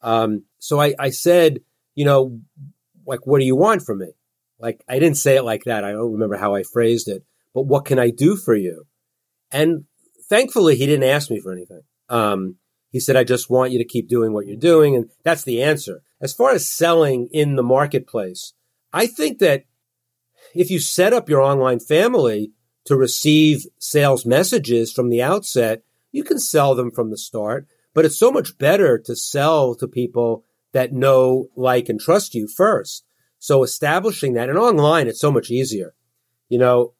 Um, 0.00 0.44
so 0.58 0.80
I, 0.80 0.94
I 0.98 1.10
said, 1.10 1.60
you 1.94 2.04
know, 2.04 2.40
like, 3.06 3.26
what 3.26 3.40
do 3.40 3.44
you 3.44 3.56
want 3.56 3.82
from 3.82 3.98
me? 3.98 4.12
Like, 4.58 4.82
I 4.88 4.98
didn't 4.98 5.18
say 5.18 5.36
it 5.36 5.42
like 5.42 5.64
that. 5.64 5.84
I 5.84 5.92
don't 5.92 6.12
remember 6.12 6.36
how 6.36 6.54
I 6.54 6.62
phrased 6.62 7.08
it, 7.08 7.24
but 7.52 7.62
what 7.62 7.84
can 7.84 7.98
I 7.98 8.10
do 8.10 8.36
for 8.36 8.54
you? 8.54 8.86
And 9.50 9.84
thankfully, 10.28 10.76
he 10.76 10.86
didn't 10.86 11.08
ask 11.08 11.30
me 11.30 11.40
for 11.40 11.52
anything. 11.52 11.82
Um, 12.08 12.56
he 12.90 13.00
said, 13.00 13.16
I 13.16 13.24
just 13.24 13.50
want 13.50 13.72
you 13.72 13.78
to 13.78 13.84
keep 13.84 14.08
doing 14.08 14.32
what 14.32 14.46
you're 14.46 14.56
doing. 14.56 14.94
And 14.94 15.10
that's 15.24 15.44
the 15.44 15.62
answer. 15.62 16.02
As 16.20 16.32
far 16.32 16.52
as 16.52 16.70
selling 16.70 17.28
in 17.32 17.56
the 17.56 17.62
marketplace, 17.62 18.54
I 18.94 19.08
think 19.08 19.40
that 19.40 19.64
if 20.54 20.70
you 20.70 20.78
set 20.78 21.12
up 21.12 21.28
your 21.28 21.40
online 21.40 21.80
family 21.80 22.52
to 22.84 22.96
receive 22.96 23.66
sales 23.78 24.24
messages 24.24 24.92
from 24.92 25.08
the 25.08 25.20
outset, 25.20 25.82
you 26.12 26.22
can 26.22 26.38
sell 26.38 26.76
them 26.76 26.92
from 26.92 27.10
the 27.10 27.18
start, 27.18 27.66
but 27.92 28.04
it's 28.04 28.18
so 28.18 28.30
much 28.30 28.56
better 28.56 28.96
to 28.98 29.16
sell 29.16 29.74
to 29.74 29.88
people 29.88 30.44
that 30.72 30.92
know, 30.92 31.48
like, 31.56 31.88
and 31.88 31.98
trust 31.98 32.36
you 32.36 32.46
first. 32.46 33.04
So 33.40 33.64
establishing 33.64 34.34
that 34.34 34.48
and 34.48 34.58
online, 34.58 35.08
it's 35.08 35.20
so 35.20 35.32
much 35.32 35.50
easier. 35.50 35.94
You 36.48 36.58
know, 36.58 36.94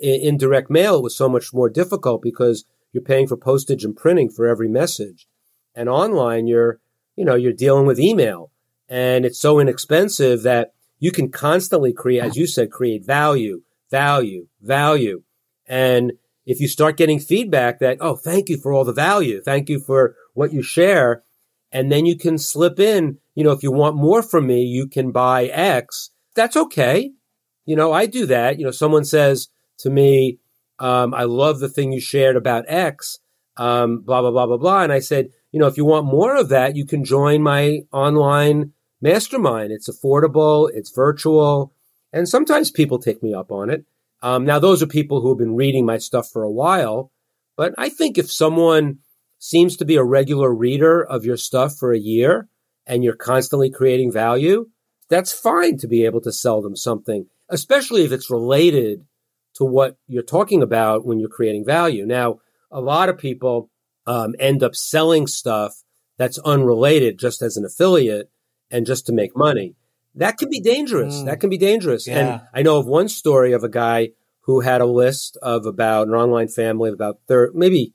in, 0.00 0.20
in 0.20 0.36
direct 0.36 0.70
mail, 0.70 0.96
it 0.96 1.02
was 1.02 1.16
so 1.16 1.28
much 1.28 1.52
more 1.52 1.68
difficult 1.68 2.22
because 2.22 2.64
you're 2.92 3.02
paying 3.02 3.26
for 3.26 3.36
postage 3.36 3.84
and 3.84 3.96
printing 3.96 4.30
for 4.30 4.46
every 4.46 4.68
message. 4.68 5.26
And 5.74 5.88
online, 5.88 6.46
you're, 6.46 6.78
you 7.16 7.24
know, 7.24 7.34
you're 7.34 7.52
dealing 7.52 7.86
with 7.86 7.98
email 7.98 8.52
and 8.88 9.24
it's 9.24 9.38
so 9.38 9.58
inexpensive 9.58 10.42
that 10.42 10.74
you 11.00 11.10
can 11.10 11.30
constantly 11.30 11.92
create, 11.92 12.22
as 12.22 12.36
you 12.36 12.46
said, 12.46 12.70
create 12.70 13.04
value, 13.04 13.62
value, 13.90 14.46
value. 14.60 15.22
And 15.66 16.12
if 16.46 16.60
you 16.60 16.68
start 16.68 16.96
getting 16.96 17.18
feedback 17.18 17.80
that, 17.80 17.98
oh, 18.00 18.16
thank 18.16 18.48
you 18.48 18.58
for 18.58 18.72
all 18.72 18.84
the 18.84 18.92
value. 18.92 19.40
Thank 19.42 19.68
you 19.68 19.80
for 19.80 20.14
what 20.34 20.52
you 20.52 20.62
share. 20.62 21.24
And 21.72 21.90
then 21.90 22.04
you 22.04 22.16
can 22.16 22.36
slip 22.38 22.78
in, 22.78 23.18
you 23.34 23.44
know, 23.44 23.52
if 23.52 23.62
you 23.62 23.72
want 23.72 23.96
more 23.96 24.22
from 24.22 24.46
me, 24.46 24.62
you 24.62 24.86
can 24.86 25.10
buy 25.10 25.46
X. 25.46 26.10
That's 26.34 26.56
okay. 26.56 27.12
You 27.64 27.76
know, 27.76 27.92
I 27.92 28.06
do 28.06 28.26
that. 28.26 28.58
You 28.58 28.66
know, 28.66 28.70
someone 28.70 29.04
says 29.04 29.48
to 29.78 29.90
me, 29.90 30.38
um, 30.78 31.14
I 31.14 31.24
love 31.24 31.60
the 31.60 31.68
thing 31.68 31.92
you 31.92 32.00
shared 32.00 32.36
about 32.36 32.64
X, 32.68 33.18
um, 33.56 34.00
blah, 34.00 34.20
blah, 34.20 34.30
blah, 34.30 34.46
blah, 34.46 34.56
blah. 34.56 34.82
And 34.82 34.92
I 34.92 34.98
said, 34.98 35.28
you 35.52 35.60
know, 35.60 35.66
if 35.66 35.76
you 35.76 35.84
want 35.84 36.06
more 36.06 36.36
of 36.36 36.48
that, 36.48 36.76
you 36.76 36.84
can 36.84 37.04
join 37.04 37.42
my 37.42 37.80
online 37.92 38.72
mastermind. 39.00 39.72
It's 39.72 39.88
affordable. 39.88 40.70
It's 40.72 40.90
virtual. 40.90 41.72
And 42.12 42.28
sometimes 42.28 42.70
people 42.70 42.98
take 42.98 43.22
me 43.22 43.34
up 43.34 43.52
on 43.52 43.70
it. 43.70 43.84
Um, 44.22 44.44
now, 44.44 44.58
those 44.58 44.82
are 44.82 44.86
people 44.86 45.20
who 45.20 45.30
have 45.30 45.38
been 45.38 45.56
reading 45.56 45.86
my 45.86 45.98
stuff 45.98 46.28
for 46.30 46.42
a 46.42 46.50
while. 46.50 47.10
But 47.56 47.74
I 47.78 47.88
think 47.88 48.18
if 48.18 48.30
someone 48.30 48.98
seems 49.38 49.76
to 49.78 49.84
be 49.84 49.96
a 49.96 50.04
regular 50.04 50.52
reader 50.52 51.02
of 51.02 51.24
your 51.24 51.36
stuff 51.36 51.76
for 51.76 51.92
a 51.92 51.98
year 51.98 52.48
and 52.86 53.02
you're 53.02 53.16
constantly 53.16 53.70
creating 53.70 54.12
value, 54.12 54.68
that's 55.08 55.32
fine 55.32 55.78
to 55.78 55.88
be 55.88 56.04
able 56.04 56.20
to 56.22 56.32
sell 56.32 56.60
them 56.62 56.76
something, 56.76 57.26
especially 57.48 58.04
if 58.04 58.12
it's 58.12 58.30
related 58.30 59.04
to 59.54 59.64
what 59.64 59.96
you're 60.06 60.22
talking 60.22 60.62
about 60.62 61.04
when 61.04 61.18
you're 61.18 61.28
creating 61.28 61.64
value. 61.64 62.06
Now, 62.06 62.40
a 62.70 62.80
lot 62.80 63.08
of 63.08 63.18
people 63.18 63.70
um, 64.06 64.34
end 64.38 64.62
up 64.62 64.74
selling 64.74 65.26
stuff 65.26 65.82
that's 66.16 66.38
unrelated 66.38 67.18
just 67.18 67.42
as 67.42 67.56
an 67.56 67.64
affiliate 67.64 68.30
and 68.70 68.86
just 68.86 69.06
to 69.06 69.12
make 69.12 69.36
money. 69.36 69.74
That 70.14 70.38
can 70.38 70.50
be 70.50 70.60
dangerous. 70.60 71.16
Mm. 71.16 71.26
That 71.26 71.40
can 71.40 71.50
be 71.50 71.58
dangerous. 71.58 72.06
Yeah. 72.06 72.18
And 72.18 72.40
I 72.52 72.62
know 72.62 72.78
of 72.78 72.86
one 72.86 73.08
story 73.08 73.52
of 73.52 73.62
a 73.62 73.68
guy 73.68 74.10
who 74.42 74.60
had 74.60 74.80
a 74.80 74.86
list 74.86 75.36
of 75.42 75.66
about 75.66 76.08
an 76.08 76.14
online 76.14 76.48
family 76.48 76.88
of 76.88 76.94
about 76.94 77.20
30, 77.28 77.52
maybe, 77.54 77.94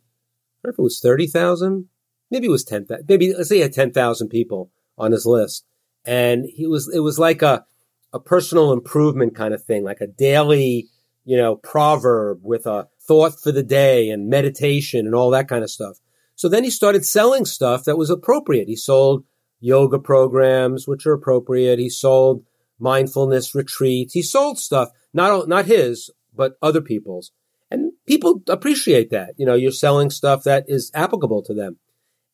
I 0.64 0.68
don't 0.68 0.70
know 0.70 0.74
if 0.74 0.80
it 0.80 0.82
was 0.82 1.00
30,000, 1.00 1.90
maybe 2.32 2.48
it 2.48 2.52
was 2.52 2.64
10,000, 2.64 3.06
maybe 3.08 3.34
let's 3.34 3.50
say 3.50 3.56
he 3.56 3.62
had 3.62 3.74
10,000 3.74 4.30
people 4.30 4.72
on 4.98 5.12
his 5.12 5.26
list. 5.26 5.66
And 6.06 6.46
he 6.46 6.68
was, 6.68 6.90
it 6.94 7.00
was 7.00 7.20
like 7.20 7.42
a, 7.42 7.66
a 8.14 8.20
personal 8.20 8.72
improvement 8.72 9.36
kind 9.36 9.54
of 9.54 9.64
thing, 9.64 9.84
like 9.84 10.02
a 10.02 10.08
daily, 10.08 10.88
you 11.26 11.36
know, 11.36 11.56
proverb 11.56 12.40
with 12.44 12.66
a 12.66 12.88
thought 13.02 13.40
for 13.42 13.52
the 13.52 13.64
day 13.64 14.10
and 14.10 14.30
meditation 14.30 15.06
and 15.06 15.16
all 15.16 15.32
that 15.32 15.48
kind 15.48 15.64
of 15.64 15.72
stuff. 15.72 15.98
So 16.36 16.48
then 16.48 16.64
he 16.64 16.70
started 16.70 17.06
selling 17.06 17.46
stuff 17.46 17.84
that 17.86 17.98
was 17.98 18.10
appropriate. 18.10 18.68
He 18.68 18.76
sold 18.76 19.26
yoga 19.66 19.98
programs, 19.98 20.88
which 20.88 21.08
are 21.08 21.14
appropriate. 21.14 21.80
He 21.80 21.90
sold 21.90 22.46
mindfulness 22.80 23.56
retreats. 23.56 24.14
He 24.14 24.22
sold 24.22 24.60
stuff, 24.60 24.90
not, 25.12 25.48
not 25.48 25.66
his, 25.66 26.12
but 26.36 26.56
other 26.62 26.82
people's. 26.82 27.32
And 27.72 27.94
people 28.06 28.44
appreciate 28.48 29.10
that. 29.10 29.34
You 29.38 29.46
know, 29.48 29.56
you're 29.56 29.72
selling 29.72 30.12
stuff 30.12 30.44
that 30.44 30.66
is 30.68 30.92
applicable 30.94 31.42
to 31.44 31.54
them. 31.56 31.78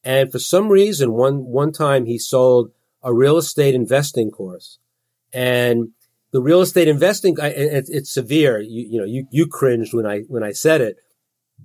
And 0.04 0.30
for 0.30 0.40
some 0.40 0.68
reason, 0.68 1.14
one, 1.14 1.46
one 1.46 1.72
time 1.72 2.06
he 2.06 2.20
sold 2.20 2.72
a 3.02 3.14
real 3.14 3.38
estate 3.38 3.76
investing 3.76 4.30
course 4.30 4.78
and 5.32 5.90
the 6.34 6.42
real 6.42 6.60
estate 6.60 6.90
investing, 6.90 7.38
it, 7.40 7.86
it's 7.88 8.14
severe. 8.14 8.60
You, 8.60 8.88
you 8.90 9.00
know, 9.00 9.06
you, 9.06 9.26
you 9.32 9.48
cringed 9.48 9.94
when 9.94 10.06
I, 10.06 10.22
when 10.28 10.44
I 10.44 10.52
said 10.52 10.82
it, 10.82 10.98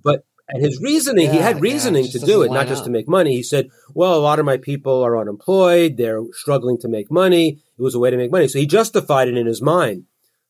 but 0.01 0.23
and 0.49 0.63
his 0.63 0.79
reasoning, 0.81 1.25
yeah, 1.25 1.31
he 1.33 1.37
had 1.39 1.61
reasoning 1.61 2.05
yeah, 2.05 2.11
to 2.11 2.19
do 2.19 2.41
it, 2.43 2.51
not 2.51 2.67
just 2.67 2.85
to 2.85 2.89
make 2.89 3.07
money. 3.07 3.35
He 3.35 3.43
said, 3.43 3.69
well, 3.93 4.15
a 4.15 4.21
lot 4.21 4.39
of 4.39 4.45
my 4.45 4.57
people 4.57 5.03
are 5.03 5.17
unemployed. 5.17 5.97
They're 5.97 6.21
struggling 6.31 6.77
to 6.79 6.87
make 6.87 7.11
money. 7.11 7.59
It 7.77 7.81
was 7.81 7.95
a 7.95 7.99
way 7.99 8.11
to 8.11 8.17
make 8.17 8.31
money. 8.31 8.47
So 8.47 8.59
he 8.59 8.65
justified 8.65 9.27
it 9.27 9.37
in 9.37 9.45
his 9.45 9.61
mind. 9.61 10.05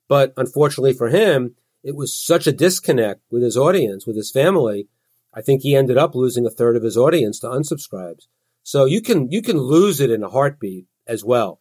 But 0.08 0.34
unfortunately 0.38 0.94
for 0.94 1.10
him, 1.10 1.56
it 1.84 1.96
was 1.96 2.16
such 2.16 2.46
a 2.46 2.52
disconnect 2.52 3.22
with 3.32 3.42
his 3.42 3.58
audience, 3.58 4.06
with 4.06 4.16
his 4.16 4.32
family. 4.32 4.88
I 5.34 5.42
think 5.42 5.62
he 5.62 5.76
ended 5.76 5.98
up 5.98 6.14
losing 6.14 6.46
a 6.46 6.52
third 6.52 6.76
of 6.78 6.84
his 6.84 6.98
audience 6.98 7.40
to 7.40 7.48
unsubscribes. 7.48 8.28
So 8.62 8.86
you 8.86 9.02
can, 9.02 9.32
you 9.32 9.42
can 9.42 9.58
lose 9.58 10.00
it 10.00 10.12
in 10.12 10.24
a 10.24 10.30
heartbeat 10.30 10.86
as 11.08 11.24
well. 11.24 11.60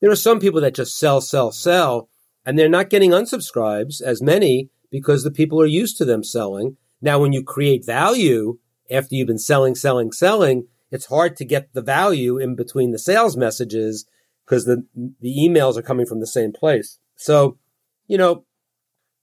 There 0.00 0.10
are 0.10 0.16
some 0.16 0.40
people 0.40 0.60
that 0.60 0.74
just 0.74 0.98
sell, 0.98 1.20
sell, 1.20 1.52
sell, 1.52 2.08
and 2.44 2.58
they're 2.58 2.68
not 2.68 2.90
getting 2.90 3.12
unsubscribes 3.12 4.02
as 4.02 4.22
many 4.22 4.68
because 4.90 5.22
the 5.24 5.30
people 5.30 5.60
are 5.60 5.66
used 5.66 5.96
to 5.98 6.04
them 6.04 6.22
selling 6.22 6.76
now, 7.00 7.18
when 7.18 7.32
you 7.32 7.42
create 7.42 7.86
value 7.86 8.58
after 8.90 9.14
you've 9.14 9.28
been 9.28 9.38
selling, 9.38 9.74
selling, 9.74 10.12
selling, 10.12 10.66
it's 10.90 11.06
hard 11.06 11.36
to 11.36 11.44
get 11.44 11.72
the 11.72 11.82
value 11.82 12.38
in 12.38 12.56
between 12.56 12.92
the 12.92 12.98
sales 12.98 13.36
messages 13.36 14.06
because 14.44 14.64
the, 14.64 14.86
the 15.20 15.36
emails 15.38 15.76
are 15.76 15.82
coming 15.82 16.06
from 16.06 16.20
the 16.20 16.26
same 16.26 16.52
place. 16.52 16.98
So, 17.16 17.58
you 18.06 18.16
know, 18.16 18.44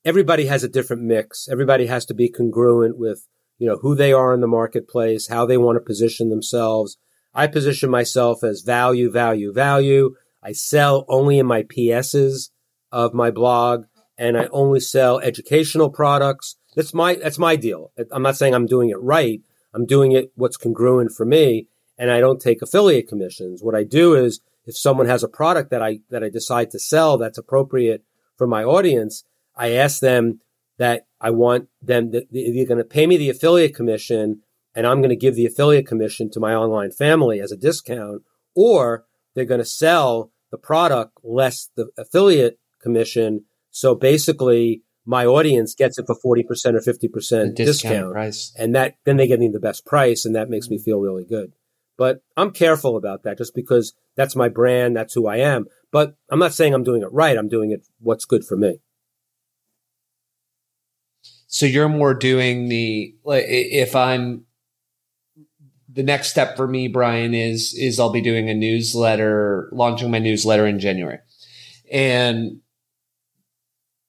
everybody 0.03 0.45
has 0.45 0.63
a 0.63 0.69
different 0.69 1.01
mix. 1.01 1.47
Everybody 1.51 1.87
has 1.87 2.05
to 2.05 2.13
be 2.13 2.29
congruent 2.29 2.97
with, 2.97 3.27
you 3.57 3.67
know, 3.67 3.77
who 3.77 3.95
they 3.95 4.13
are 4.13 4.33
in 4.33 4.41
the 4.41 4.47
marketplace, 4.47 5.27
how 5.27 5.45
they 5.45 5.57
want 5.57 5.77
to 5.77 5.81
position 5.81 6.29
themselves. 6.29 6.97
I 7.33 7.47
position 7.47 7.89
myself 7.89 8.43
as 8.43 8.61
value, 8.61 9.11
value, 9.11 9.51
value. 9.51 10.15
I 10.43 10.51
sell 10.51 11.05
only 11.09 11.39
in 11.39 11.47
my 11.47 11.63
PSs 11.63 12.51
of 12.91 13.13
my 13.13 13.31
blog 13.31 13.85
and 14.17 14.37
I 14.37 14.47
only 14.51 14.79
sell 14.79 15.19
educational 15.19 15.89
products. 15.89 16.55
That's 16.75 16.93
my 16.93 17.15
that's 17.15 17.39
my 17.39 17.55
deal. 17.55 17.91
I'm 18.11 18.21
not 18.21 18.37
saying 18.37 18.53
I'm 18.53 18.65
doing 18.65 18.89
it 18.89 19.01
right. 19.01 19.41
I'm 19.73 19.85
doing 19.85 20.11
it 20.11 20.31
what's 20.35 20.57
congruent 20.57 21.11
for 21.11 21.25
me, 21.25 21.67
and 21.97 22.11
I 22.11 22.19
don't 22.19 22.41
take 22.41 22.61
affiliate 22.61 23.07
commissions. 23.07 23.63
What 23.63 23.75
I 23.75 23.83
do 23.83 24.15
is 24.15 24.41
if 24.65 24.77
someone 24.77 25.07
has 25.07 25.23
a 25.23 25.27
product 25.27 25.69
that 25.71 25.81
I 25.81 25.99
that 26.09 26.23
I 26.23 26.29
decide 26.29 26.71
to 26.71 26.79
sell 26.79 27.17
that's 27.17 27.37
appropriate 27.37 28.03
for 28.37 28.47
my 28.47 28.63
audience, 28.63 29.23
I 29.55 29.71
ask 29.71 29.99
them 29.99 30.41
that 30.77 31.07
I 31.21 31.29
want 31.29 31.69
them 31.81 32.11
that 32.11 32.27
they're 32.31 32.65
going 32.65 32.77
to 32.77 32.83
pay 32.83 33.07
me 33.07 33.17
the 33.17 33.29
affiliate 33.29 33.75
commission, 33.75 34.41
and 34.73 34.85
I'm 34.85 34.99
going 34.99 35.09
to 35.09 35.15
give 35.15 35.35
the 35.35 35.45
affiliate 35.45 35.87
commission 35.87 36.29
to 36.31 36.39
my 36.39 36.53
online 36.53 36.91
family 36.91 37.39
as 37.39 37.51
a 37.51 37.57
discount, 37.57 38.23
or 38.53 39.05
they're 39.33 39.45
going 39.45 39.59
to 39.59 39.65
sell 39.65 40.31
the 40.51 40.57
product 40.57 41.19
less 41.23 41.69
the 41.75 41.89
affiliate 41.97 42.59
commission. 42.81 43.45
So 43.71 43.95
basically, 43.95 44.81
my 45.05 45.25
audience 45.25 45.75
gets 45.75 45.99
it 45.99 46.07
for 46.07 46.15
40% 46.15 46.43
or 46.73 46.81
50% 46.81 47.55
discount 47.55 48.11
price. 48.11 48.53
And 48.57 48.73
that, 48.75 48.95
then 49.05 49.17
they 49.17 49.27
get 49.27 49.39
me 49.39 49.49
the 49.49 49.59
best 49.59 49.85
price 49.85 50.25
and 50.25 50.35
that 50.35 50.49
makes 50.49 50.69
me 50.69 50.79
feel 50.79 50.99
really 50.99 51.23
good. 51.23 51.53
But 51.97 52.21
I'm 52.35 52.51
careful 52.51 52.97
about 52.97 53.23
that 53.23 53.37
just 53.37 53.55
because 53.55 53.93
that's 54.15 54.35
my 54.35 54.49
brand. 54.49 54.95
That's 54.95 55.13
who 55.13 55.27
I 55.27 55.37
am. 55.37 55.67
But 55.91 56.15
I'm 56.29 56.39
not 56.39 56.53
saying 56.53 56.73
I'm 56.73 56.83
doing 56.83 57.03
it 57.03 57.11
right. 57.11 57.37
I'm 57.37 57.47
doing 57.47 57.71
it 57.71 57.87
what's 57.99 58.25
good 58.25 58.43
for 58.43 58.57
me. 58.57 58.79
So 61.47 61.65
you're 61.65 61.87
more 61.87 62.13
doing 62.13 62.67
the, 62.67 63.15
like, 63.23 63.45
if 63.47 63.95
I'm, 63.95 64.45
the 65.87 66.03
next 66.03 66.29
step 66.29 66.57
for 66.57 66.67
me, 66.67 66.89
Brian, 66.89 67.33
is, 67.33 67.73
is 67.73 67.97
I'll 67.97 68.11
be 68.11 68.19
doing 68.19 68.49
a 68.49 68.53
newsletter, 68.53 69.69
launching 69.71 70.11
my 70.11 70.19
newsletter 70.19 70.65
in 70.65 70.79
January. 70.79 71.19
And 71.89 72.59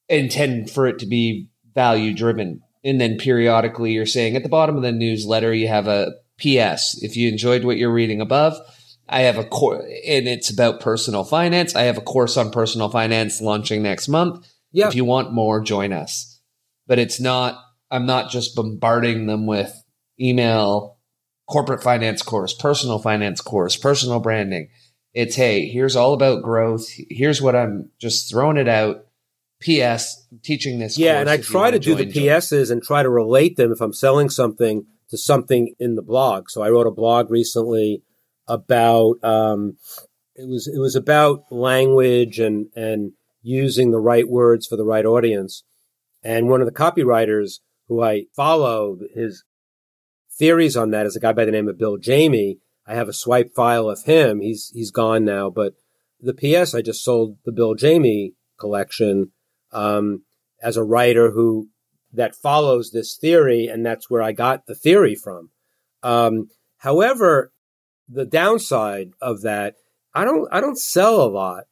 intend 0.09 0.71
for 0.71 0.87
it 0.87 0.99
to 0.99 1.05
be 1.05 1.49
value 1.73 2.13
driven. 2.13 2.61
And 2.83 3.01
then 3.01 3.17
periodically 3.17 3.91
you're 3.91 4.05
saying 4.05 4.35
at 4.35 4.43
the 4.43 4.49
bottom 4.49 4.75
of 4.77 4.83
the 4.83 4.91
newsletter, 4.91 5.53
you 5.53 5.67
have 5.67 5.87
a 5.87 6.13
PS. 6.37 7.01
If 7.01 7.17
you 7.17 7.29
enjoyed 7.29 7.63
what 7.63 7.77
you're 7.77 7.91
reading 7.91 8.21
above, 8.21 8.57
I 9.09 9.21
have 9.21 9.37
a 9.37 9.43
course 9.43 9.83
and 10.07 10.27
it's 10.27 10.49
about 10.49 10.79
personal 10.79 11.23
finance. 11.23 11.75
I 11.75 11.83
have 11.83 11.97
a 11.97 12.01
course 12.01 12.37
on 12.37 12.51
personal 12.51 12.89
finance 12.89 13.41
launching 13.41 13.81
next 13.81 14.07
month. 14.07 14.47
Yep. 14.71 14.89
If 14.89 14.95
you 14.95 15.05
want 15.05 15.33
more, 15.33 15.61
join 15.61 15.93
us. 15.93 16.39
But 16.87 16.99
it's 16.99 17.19
not, 17.19 17.61
I'm 17.89 18.05
not 18.05 18.29
just 18.29 18.55
bombarding 18.55 19.27
them 19.27 19.45
with 19.45 19.73
email, 20.19 20.97
corporate 21.47 21.83
finance 21.83 22.21
course, 22.21 22.53
personal 22.53 22.99
finance 22.99 23.41
course, 23.41 23.75
personal 23.77 24.19
branding. 24.19 24.69
It's, 25.13 25.35
hey, 25.35 25.67
here's 25.67 25.95
all 25.95 26.13
about 26.13 26.43
growth. 26.43 26.87
Here's 27.09 27.41
what 27.41 27.55
I'm 27.55 27.89
just 27.99 28.29
throwing 28.29 28.57
it 28.57 28.67
out 28.67 29.06
PS 29.61 30.27
teaching 30.43 30.79
this. 30.79 30.97
Yeah, 30.97 31.19
and 31.19 31.29
I 31.29 31.37
try 31.37 31.71
to 31.71 31.79
do 31.79 31.95
the 31.95 32.05
PSs 32.05 32.69
and 32.69 32.83
try 32.83 33.03
to 33.03 33.09
relate 33.09 33.57
them 33.57 33.71
if 33.71 33.81
I'm 33.81 33.93
selling 33.93 34.29
something 34.29 34.85
to 35.09 35.17
something 35.17 35.73
in 35.79 35.95
the 35.95 36.01
blog. 36.01 36.49
So 36.49 36.61
I 36.61 36.69
wrote 36.69 36.87
a 36.87 36.91
blog 36.91 37.31
recently 37.31 38.03
about 38.47 39.23
um, 39.23 39.77
it 40.35 40.47
was 40.47 40.67
it 40.67 40.79
was 40.79 40.95
about 40.95 41.43
language 41.51 42.39
and 42.39 42.67
and 42.75 43.13
using 43.41 43.91
the 43.91 43.99
right 43.99 44.27
words 44.27 44.67
for 44.67 44.75
the 44.75 44.85
right 44.85 45.05
audience. 45.05 45.63
And 46.23 46.49
one 46.49 46.61
of 46.61 46.67
the 46.67 46.73
copywriters 46.73 47.59
who 47.87 48.03
I 48.03 48.25
follow, 48.35 48.97
his 49.15 49.43
theories 50.37 50.75
on 50.75 50.91
that 50.91 51.05
is 51.05 51.15
a 51.15 51.19
guy 51.19 51.33
by 51.33 51.45
the 51.45 51.51
name 51.51 51.67
of 51.67 51.77
Bill 51.77 51.97
Jayme. 51.97 52.59
I 52.85 52.93
have 52.93 53.09
a 53.09 53.13
swipe 53.13 53.53
file 53.55 53.89
of 53.89 54.03
him. 54.03 54.41
He's 54.41 54.71
he's 54.73 54.91
gone 54.91 55.25
now, 55.25 55.49
but 55.49 55.73
the 56.19 56.33
PS, 56.33 56.73
I 56.73 56.81
just 56.81 57.03
sold 57.03 57.37
the 57.45 57.51
Bill 57.51 57.75
Jayme 57.75 58.33
collection 58.59 59.31
um, 59.77 60.23
as 60.61 60.75
a 60.75 60.83
writer 60.83 61.31
who 61.31 61.69
that 62.11 62.35
follows 62.35 62.89
this 62.91 63.15
theory, 63.15 63.67
and 63.67 63.85
that's 63.85 64.09
where 64.09 64.23
I 64.23 64.31
got 64.31 64.65
the 64.65 64.75
theory 64.75 65.13
from. 65.13 65.51
Um, 66.01 66.49
however, 66.77 67.51
the 68.09 68.25
downside 68.25 69.11
of 69.21 69.43
that, 69.43 69.75
I 70.15 70.25
don't 70.25 70.47
I 70.51 70.61
don't 70.61 70.79
sell 70.79 71.21
a 71.21 71.29
lot. 71.29 71.65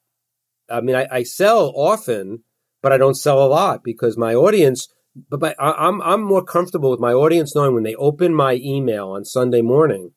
I 0.69 0.81
mean, 0.81 0.95
I, 0.95 1.07
I 1.11 1.23
sell 1.23 1.73
often, 1.75 2.43
but 2.81 2.91
I 2.91 2.97
don't 2.97 3.15
sell 3.15 3.43
a 3.43 3.49
lot 3.49 3.83
because 3.83 4.17
my 4.17 4.35
audience. 4.35 4.87
But, 5.29 5.39
but 5.39 5.55
I, 5.57 5.71
I'm 5.71 6.01
I'm 6.01 6.21
more 6.21 6.43
comfortable 6.43 6.91
with 6.91 6.99
my 6.99 7.13
audience 7.13 7.55
knowing 7.55 7.73
when 7.73 7.83
they 7.83 7.95
open 7.95 8.35
my 8.35 8.59
email 8.61 9.09
on 9.09 9.25
Sunday 9.25 9.61
morning 9.61 10.11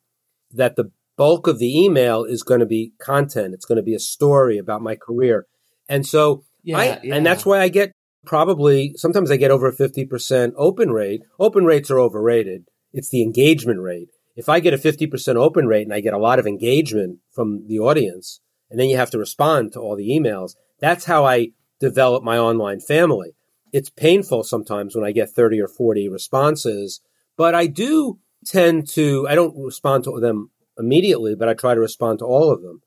that 0.51 0.75
the 0.75 0.91
bulk 1.17 1.47
of 1.47 1.57
the 1.57 1.83
email 1.83 2.23
is 2.23 2.43
going 2.43 2.59
to 2.59 2.65
be 2.65 2.93
content. 2.99 3.53
It's 3.53 3.65
going 3.65 3.77
to 3.77 3.83
be 3.83 3.95
a 3.95 3.99
story 3.99 4.57
about 4.57 4.81
my 4.81 4.95
career, 4.95 5.47
and 5.87 6.05
so 6.05 6.43
yeah, 6.69 6.77
I 6.77 6.99
yeah. 7.03 7.15
and 7.15 7.25
that's 7.25 7.45
why 7.45 7.59
I 7.59 7.69
get 7.69 7.91
probably 8.25 8.93
sometimes 8.95 9.31
I 9.31 9.37
get 9.37 9.51
over 9.51 9.67
a 9.67 9.73
fifty 9.73 10.05
percent 10.05 10.53
open 10.57 10.91
rate. 10.91 11.21
Open 11.39 11.65
rates 11.65 11.91
are 11.91 11.99
overrated. 11.99 12.65
It's 12.91 13.09
the 13.09 13.21
engagement 13.21 13.81
rate 13.81 14.09
if 14.39 14.47
I 14.47 14.61
get 14.61 14.73
a 14.73 14.77
50% 14.77 15.35
open 15.35 15.67
rate 15.67 15.85
and 15.85 15.93
I 15.93 15.99
get 15.99 16.13
a 16.13 16.17
lot 16.17 16.39
of 16.39 16.47
engagement 16.47 17.19
from 17.29 17.67
the 17.67 17.77
audience, 17.77 18.39
and 18.71 18.79
then 18.79 18.87
you 18.87 18.95
have 18.95 19.11
to 19.11 19.17
respond 19.17 19.73
to 19.73 19.81
all 19.81 19.97
the 19.97 20.09
emails, 20.09 20.55
that's 20.79 21.03
how 21.03 21.25
I 21.25 21.49
develop 21.81 22.23
my 22.23 22.37
online 22.37 22.79
family. 22.79 23.35
It's 23.73 23.89
painful 23.89 24.43
sometimes 24.43 24.95
when 24.95 25.03
I 25.03 25.11
get 25.11 25.29
30 25.29 25.59
or 25.59 25.67
40 25.67 26.07
responses, 26.07 27.01
but 27.35 27.53
I 27.53 27.67
do 27.67 28.19
tend 28.45 28.87
to, 28.91 29.27
I 29.27 29.35
don't 29.35 29.61
respond 29.61 30.05
to 30.05 30.17
them 30.21 30.51
immediately, 30.77 31.35
but 31.35 31.49
I 31.49 31.53
try 31.53 31.73
to 31.73 31.81
respond 31.81 32.19
to 32.19 32.25
all 32.25 32.49
of 32.49 32.61
them 32.61 32.81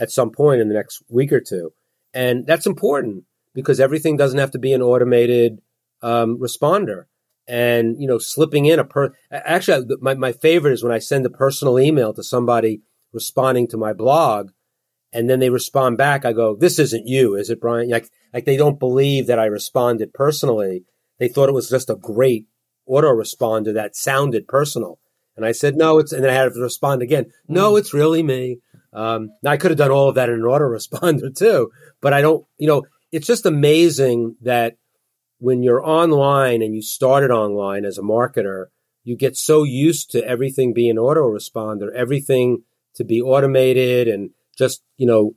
at 0.00 0.10
some 0.10 0.32
point 0.32 0.60
in 0.60 0.68
the 0.68 0.74
next 0.74 1.04
week 1.08 1.32
or 1.32 1.40
two. 1.40 1.72
And 2.16 2.46
that's 2.46 2.66
important 2.66 3.24
because 3.52 3.78
everything 3.78 4.16
doesn't 4.16 4.38
have 4.38 4.52
to 4.52 4.58
be 4.58 4.72
an 4.72 4.80
automated 4.80 5.60
um, 6.00 6.38
responder. 6.38 7.04
And 7.46 8.00
you 8.00 8.08
know 8.08 8.18
slipping 8.18 8.64
in 8.64 8.78
a 8.78 8.84
per 8.84 9.12
actually 9.30 9.86
my, 10.00 10.14
my 10.14 10.32
favorite 10.32 10.72
is 10.72 10.82
when 10.82 10.90
i 10.90 10.98
send 10.98 11.24
a 11.24 11.30
personal 11.30 11.78
email 11.78 12.12
to 12.14 12.24
somebody 12.24 12.82
responding 13.12 13.68
to 13.68 13.76
my 13.76 13.92
blog 13.92 14.50
and 15.12 15.30
then 15.30 15.38
they 15.38 15.48
respond 15.48 15.96
back. 15.96 16.24
I 16.24 16.32
go 16.32 16.56
this 16.56 16.80
isn't 16.80 17.06
you 17.06 17.36
is 17.36 17.48
it 17.48 17.60
brian? 17.60 17.88
Like 17.88 18.10
like 18.34 18.46
they 18.46 18.56
don't 18.56 18.80
believe 18.80 19.28
that 19.28 19.38
i 19.38 19.44
responded 19.44 20.12
personally. 20.12 20.86
They 21.20 21.28
thought 21.28 21.48
it 21.48 21.60
was 21.60 21.70
just 21.70 21.88
a 21.88 21.94
great 21.94 22.46
autoresponder 22.88 23.72
that 23.74 23.94
sounded 23.94 24.48
personal. 24.48 24.98
And 25.36 25.46
i 25.46 25.52
said 25.52 25.76
no 25.76 26.00
it's 26.00 26.12
and 26.12 26.24
then 26.24 26.30
i 26.32 26.34
had 26.34 26.52
to 26.52 26.60
respond 26.60 27.00
again. 27.00 27.26
No 27.46 27.74
mm. 27.74 27.78
it's 27.78 27.94
really 27.94 28.24
me 28.24 28.58
um, 28.96 29.30
now 29.42 29.50
i 29.52 29.56
could 29.56 29.70
have 29.70 29.78
done 29.78 29.90
all 29.90 30.08
of 30.08 30.16
that 30.16 30.28
in 30.28 30.36
an 30.36 30.42
autoresponder 30.42 31.34
too 31.38 31.70
but 32.00 32.12
i 32.12 32.20
don't 32.20 32.44
you 32.58 32.66
know 32.66 32.82
it's 33.12 33.26
just 33.26 33.46
amazing 33.46 34.36
that 34.42 34.76
when 35.38 35.62
you're 35.62 35.84
online 35.84 36.62
and 36.62 36.74
you 36.74 36.82
started 36.82 37.30
online 37.30 37.84
as 37.84 37.98
a 37.98 38.02
marketer, 38.02 38.66
you 39.04 39.16
get 39.16 39.36
so 39.36 39.64
used 39.64 40.10
to 40.10 40.26
everything 40.26 40.72
being 40.72 40.96
autoresponder, 40.96 41.92
everything 41.94 42.62
to 42.94 43.04
be 43.04 43.20
automated 43.20 44.08
and 44.08 44.30
just, 44.56 44.82
you 44.96 45.06
know, 45.06 45.34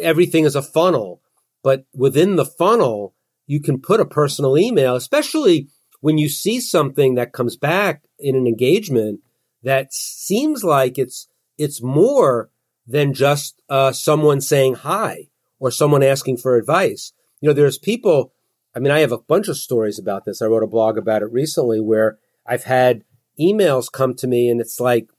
everything 0.00 0.44
is 0.44 0.54
a 0.54 0.62
funnel. 0.62 1.20
But 1.62 1.84
within 1.94 2.36
the 2.36 2.44
funnel, 2.44 3.14
you 3.46 3.60
can 3.60 3.80
put 3.80 4.00
a 4.00 4.04
personal 4.04 4.56
email, 4.56 4.94
especially 4.94 5.68
when 6.00 6.18
you 6.18 6.28
see 6.28 6.60
something 6.60 7.14
that 7.16 7.32
comes 7.32 7.56
back 7.56 8.04
in 8.18 8.36
an 8.36 8.46
engagement 8.46 9.20
that 9.62 9.92
seems 9.92 10.62
like 10.62 10.98
it's, 10.98 11.28
it's 11.60 11.82
more 11.82 12.50
than 12.86 13.14
just 13.14 13.62
uh, 13.68 13.92
someone 13.92 14.40
saying 14.40 14.74
hi 14.76 15.28
or 15.58 15.70
someone 15.70 16.02
asking 16.02 16.38
for 16.38 16.56
advice. 16.56 17.12
You 17.40 17.48
know, 17.48 17.52
there's 17.52 17.78
people 17.78 18.32
I 18.74 18.78
mean, 18.78 18.92
I 18.92 19.00
have 19.00 19.12
a 19.12 19.18
bunch 19.18 19.48
of 19.48 19.56
stories 19.56 19.98
about 19.98 20.24
this. 20.24 20.40
I 20.40 20.46
wrote 20.46 20.62
a 20.62 20.68
blog 20.68 20.96
about 20.96 21.22
it 21.22 21.32
recently 21.32 21.80
where 21.80 22.18
I've 22.46 22.64
had 22.64 23.04
emails 23.38 23.90
come 23.90 24.14
to 24.14 24.26
me 24.26 24.48
and 24.48 24.60
it's 24.60 24.78
like, 24.78 25.10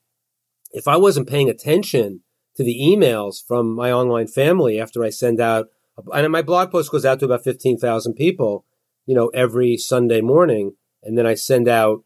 if 0.71 0.87
I 0.87 0.95
wasn't 0.95 1.29
paying 1.29 1.49
attention 1.49 2.21
to 2.55 2.63
the 2.63 2.79
emails 2.79 3.45
from 3.45 3.75
my 3.75 3.91
online 3.91 4.27
family 4.27 4.79
after 4.79 5.03
I 5.03 5.09
send 5.09 5.41
out, 5.41 5.67
and 6.13 6.31
my 6.31 6.41
blog 6.41 6.71
post 6.71 6.91
goes 6.91 7.05
out 7.05 7.19
to 7.19 7.25
about 7.25 7.43
15,000 7.43 8.13
people, 8.13 8.65
you 9.05 9.15
know, 9.15 9.27
every 9.29 9.75
Sunday 9.75 10.21
morning. 10.21 10.75
And 11.03 11.17
then 11.17 11.27
I 11.27 11.33
send 11.33 11.67
out 11.67 12.03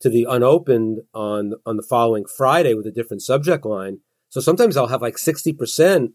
to 0.00 0.10
the 0.10 0.26
unopened 0.28 1.00
on, 1.14 1.54
on 1.64 1.76
the 1.76 1.82
following 1.82 2.24
Friday 2.36 2.74
with 2.74 2.86
a 2.86 2.92
different 2.92 3.22
subject 3.22 3.64
line. 3.64 4.00
So 4.28 4.40
sometimes 4.40 4.76
I'll 4.76 4.88
have 4.88 5.02
like 5.02 5.16
60% 5.16 6.08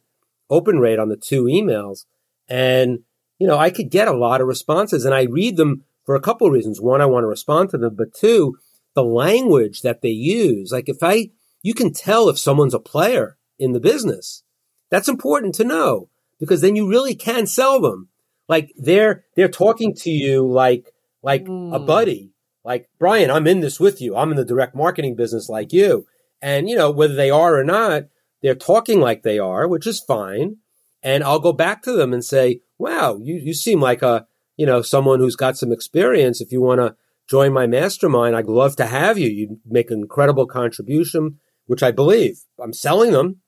open 0.50 0.80
rate 0.80 1.00
on 1.00 1.10
the 1.10 1.18
two 1.18 1.46
emails. 1.46 2.06
And 2.48 3.00
you 3.40 3.48
know, 3.48 3.58
I 3.58 3.72
could 3.72 3.90
get 3.90 4.08
a 4.08 4.16
lot 4.16 4.40
of 4.40 4.46
responses 4.46 5.04
and 5.04 5.16
I 5.16 5.24
read 5.24 5.58
them 5.58 5.84
for 6.06 6.14
a 6.14 6.22
couple 6.22 6.46
of 6.46 6.54
reasons. 6.54 6.80
One, 6.80 7.02
I 7.02 7.08
want 7.08 7.24
to 7.24 7.28
respond 7.28 7.72
to 7.72 7.78
them, 7.80 7.96
but 7.96 8.14
two, 8.14 8.56
the 8.94 9.04
language 9.04 9.82
that 9.82 10.04
they 10.04 10.10
use. 10.10 10.72
Like 10.72 10.88
if 10.88 10.98
I, 11.02 11.30
you 11.64 11.74
can 11.74 11.92
tell 11.92 12.30
if 12.30 12.38
someone's 12.38 12.76
a 12.76 12.80
player 12.80 13.38
in 13.58 13.72
the 13.72 13.80
business. 13.80 14.44
That's 14.92 15.08
important 15.08 15.56
to 15.56 15.64
know 15.64 16.10
because 16.40 16.62
then 16.62 16.76
you 16.76 16.88
really 16.88 17.16
can 17.16 17.48
sell 17.48 17.82
them. 17.82 18.10
Like 18.48 18.74
they're, 18.78 19.26
they're 19.36 19.48
talking 19.48 19.96
to 19.96 20.12
you 20.12 20.48
like, 20.48 20.94
like 21.24 21.46
mm. 21.46 21.76
a 21.76 21.80
buddy. 21.80 22.31
Like, 22.64 22.90
Brian, 23.00 23.32
I'm 23.32 23.48
in 23.48 23.60
this 23.60 23.80
with 23.80 24.02
you. 24.02 24.16
I'm 24.16 24.32
in 24.32 24.38
the 24.38 24.46
direct 24.46 24.76
marketing 24.76 25.16
business 25.16 25.50
like 25.50 25.74
you. 25.74 26.06
And, 26.42 26.70
you 26.70 26.76
know, 26.76 26.92
whether 26.92 27.16
they 27.16 27.30
are 27.30 27.56
or 27.56 27.64
not, 27.64 28.04
they're 28.42 28.56
talking 28.56 29.00
like 29.00 29.24
they 29.24 29.40
are, 29.40 29.68
which 29.68 29.88
is 29.88 30.00
fine. 30.00 30.58
And 31.04 31.24
I'll 31.24 31.40
go 31.40 31.54
back 31.54 31.82
to 31.84 31.94
them 31.94 32.14
and 32.14 32.24
say, 32.24 32.62
wow, 32.78 33.18
you, 33.22 33.36
you 33.36 33.54
seem 33.54 33.80
like 33.80 34.02
a, 34.02 34.28
you 34.58 34.66
know, 34.66 34.82
someone 34.82 35.20
who's 35.20 35.36
got 35.36 35.58
some 35.58 35.72
experience. 35.72 36.42
If 36.42 36.52
you 36.52 36.62
want 36.62 36.82
to 36.82 36.96
join 37.28 37.54
my 37.54 37.66
mastermind, 37.66 38.36
I'd 38.36 38.48
love 38.48 38.76
to 38.76 38.86
have 38.86 39.18
you. 39.18 39.30
You 39.30 39.60
make 39.66 39.90
an 39.90 40.00
incredible 40.00 40.46
contribution, 40.46 41.40
which 41.66 41.82
I 41.82 41.92
believe. 41.92 42.42
I'm 42.62 42.74
selling 42.74 43.12
them. 43.12 43.42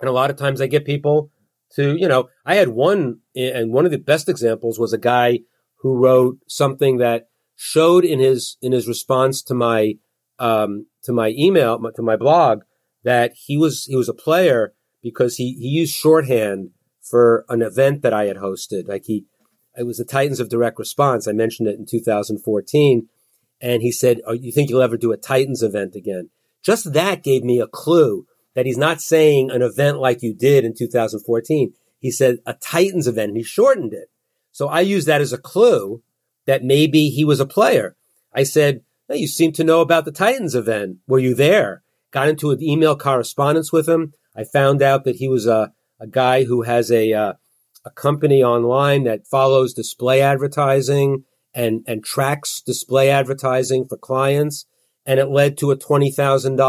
And 0.00 0.08
a 0.08 0.12
lot 0.12 0.30
of 0.30 0.36
times 0.36 0.60
I 0.60 0.66
get 0.66 0.84
people 0.84 1.30
to, 1.74 1.96
you 1.96 2.08
know, 2.08 2.28
I 2.44 2.56
had 2.56 2.68
one, 2.68 3.20
and 3.34 3.72
one 3.72 3.84
of 3.84 3.92
the 3.92 3.98
best 3.98 4.28
examples 4.28 4.78
was 4.78 4.92
a 4.92 4.98
guy 4.98 5.40
who 5.78 5.96
wrote 5.96 6.38
something 6.46 6.98
that 6.98 7.28
showed 7.62 8.04
in 8.04 8.18
his, 8.18 8.56
in 8.60 8.72
his 8.72 8.88
response 8.88 9.40
to 9.40 9.54
my, 9.54 9.94
um, 10.40 10.86
to 11.04 11.12
my 11.12 11.32
email, 11.38 11.78
to 11.94 12.02
my 12.02 12.16
blog, 12.16 12.62
that 13.04 13.32
he 13.36 13.56
was, 13.56 13.84
he 13.84 13.94
was 13.94 14.08
a 14.08 14.14
player 14.14 14.74
because 15.00 15.36
he, 15.36 15.52
he 15.54 15.68
used 15.68 15.94
shorthand 15.94 16.70
for 17.00 17.44
an 17.48 17.62
event 17.62 18.02
that 18.02 18.12
I 18.12 18.24
had 18.24 18.38
hosted. 18.38 18.88
Like 18.88 19.04
he, 19.06 19.26
it 19.76 19.84
was 19.84 19.98
the 19.98 20.04
Titans 20.04 20.40
of 20.40 20.48
Direct 20.48 20.76
Response. 20.76 21.28
I 21.28 21.32
mentioned 21.32 21.68
it 21.68 21.78
in 21.78 21.86
2014. 21.88 23.08
And 23.60 23.80
he 23.80 23.92
said, 23.92 24.18
oh, 24.26 24.32
you 24.32 24.50
think 24.50 24.68
you'll 24.68 24.82
ever 24.82 24.96
do 24.96 25.12
a 25.12 25.16
Titans 25.16 25.62
event 25.62 25.94
again? 25.94 26.30
Just 26.64 26.92
that 26.94 27.22
gave 27.22 27.44
me 27.44 27.60
a 27.60 27.68
clue 27.68 28.26
that 28.56 28.66
he's 28.66 28.76
not 28.76 29.00
saying 29.00 29.52
an 29.52 29.62
event 29.62 30.00
like 30.00 30.20
you 30.20 30.34
did 30.34 30.64
in 30.64 30.74
2014. 30.76 31.74
He 32.00 32.10
said 32.10 32.38
a 32.44 32.54
Titans 32.54 33.06
event 33.06 33.28
and 33.28 33.36
he 33.36 33.44
shortened 33.44 33.92
it. 33.92 34.08
So 34.50 34.66
I 34.66 34.80
used 34.80 35.06
that 35.06 35.20
as 35.20 35.32
a 35.32 35.38
clue 35.38 36.02
that 36.46 36.64
maybe 36.64 37.08
he 37.08 37.24
was 37.24 37.40
a 37.40 37.46
player. 37.46 37.96
I 38.34 38.42
said, 38.44 38.80
hey, 39.08 39.18
you 39.18 39.26
seem 39.26 39.52
to 39.52 39.64
know 39.64 39.80
about 39.80 40.04
the 40.04 40.12
Titans 40.12 40.54
event. 40.54 40.98
Were 41.06 41.18
you 41.18 41.34
there? 41.34 41.82
Got 42.10 42.28
into 42.28 42.50
an 42.50 42.62
email 42.62 42.96
correspondence 42.96 43.72
with 43.72 43.88
him. 43.88 44.12
I 44.36 44.44
found 44.44 44.82
out 44.82 45.04
that 45.04 45.16
he 45.16 45.28
was 45.28 45.46
a, 45.46 45.72
a 46.00 46.06
guy 46.06 46.44
who 46.44 46.62
has 46.62 46.90
a 46.90 47.12
uh, 47.12 47.32
a 47.84 47.90
company 47.90 48.42
online 48.42 49.04
that 49.04 49.26
follows 49.26 49.74
display 49.74 50.20
advertising 50.20 51.24
and 51.54 51.82
and 51.86 52.04
tracks 52.04 52.62
display 52.64 53.10
advertising 53.10 53.84
for 53.86 53.96
clients, 53.96 54.66
and 55.04 55.18
it 55.18 55.28
led 55.28 55.58
to 55.58 55.70
a 55.70 55.76
twenty 55.76 56.10
thousand 56.10 56.60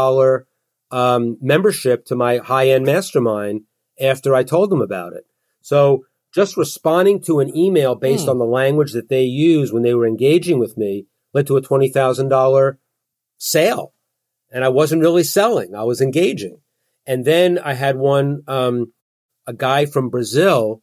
um, 0.90 1.38
membership 1.40 2.04
to 2.06 2.16
my 2.16 2.38
high 2.38 2.68
end 2.68 2.84
mastermind 2.84 3.62
after 4.00 4.34
I 4.34 4.42
told 4.42 4.70
them 4.70 4.82
about 4.82 5.12
it. 5.12 5.24
So 5.60 6.04
just 6.34 6.56
responding 6.56 7.20
to 7.22 7.40
an 7.40 7.56
email 7.56 7.94
based 7.94 8.26
mm. 8.26 8.30
on 8.30 8.38
the 8.38 8.44
language 8.44 8.92
that 8.92 9.08
they 9.08 9.24
use 9.24 9.72
when 9.72 9.82
they 9.82 9.94
were 9.94 10.06
engaging 10.06 10.58
with 10.58 10.76
me 10.76 11.06
led 11.32 11.46
to 11.46 11.56
a 11.56 11.62
twenty 11.62 11.88
thousand 11.88 12.28
dollar 12.28 12.78
sale, 13.38 13.92
and 14.50 14.64
I 14.64 14.68
wasn't 14.68 15.02
really 15.02 15.24
selling; 15.24 15.74
I 15.74 15.84
was 15.84 16.00
engaging. 16.00 16.58
And 17.06 17.24
then 17.24 17.58
I 17.58 17.74
had 17.74 17.96
one 17.96 18.42
um, 18.48 18.92
a 19.46 19.52
guy 19.52 19.86
from 19.86 20.10
Brazil, 20.10 20.82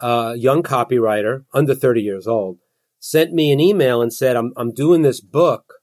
a 0.00 0.34
young 0.36 0.62
copywriter, 0.62 1.44
under 1.52 1.74
30 1.74 2.02
years 2.02 2.26
old, 2.26 2.58
sent 2.98 3.32
me 3.32 3.52
an 3.52 3.60
email 3.60 4.02
and 4.02 4.12
said, 4.12 4.36
I'm, 4.36 4.52
I'm 4.56 4.72
doing 4.72 5.02
this 5.02 5.20
book 5.20 5.74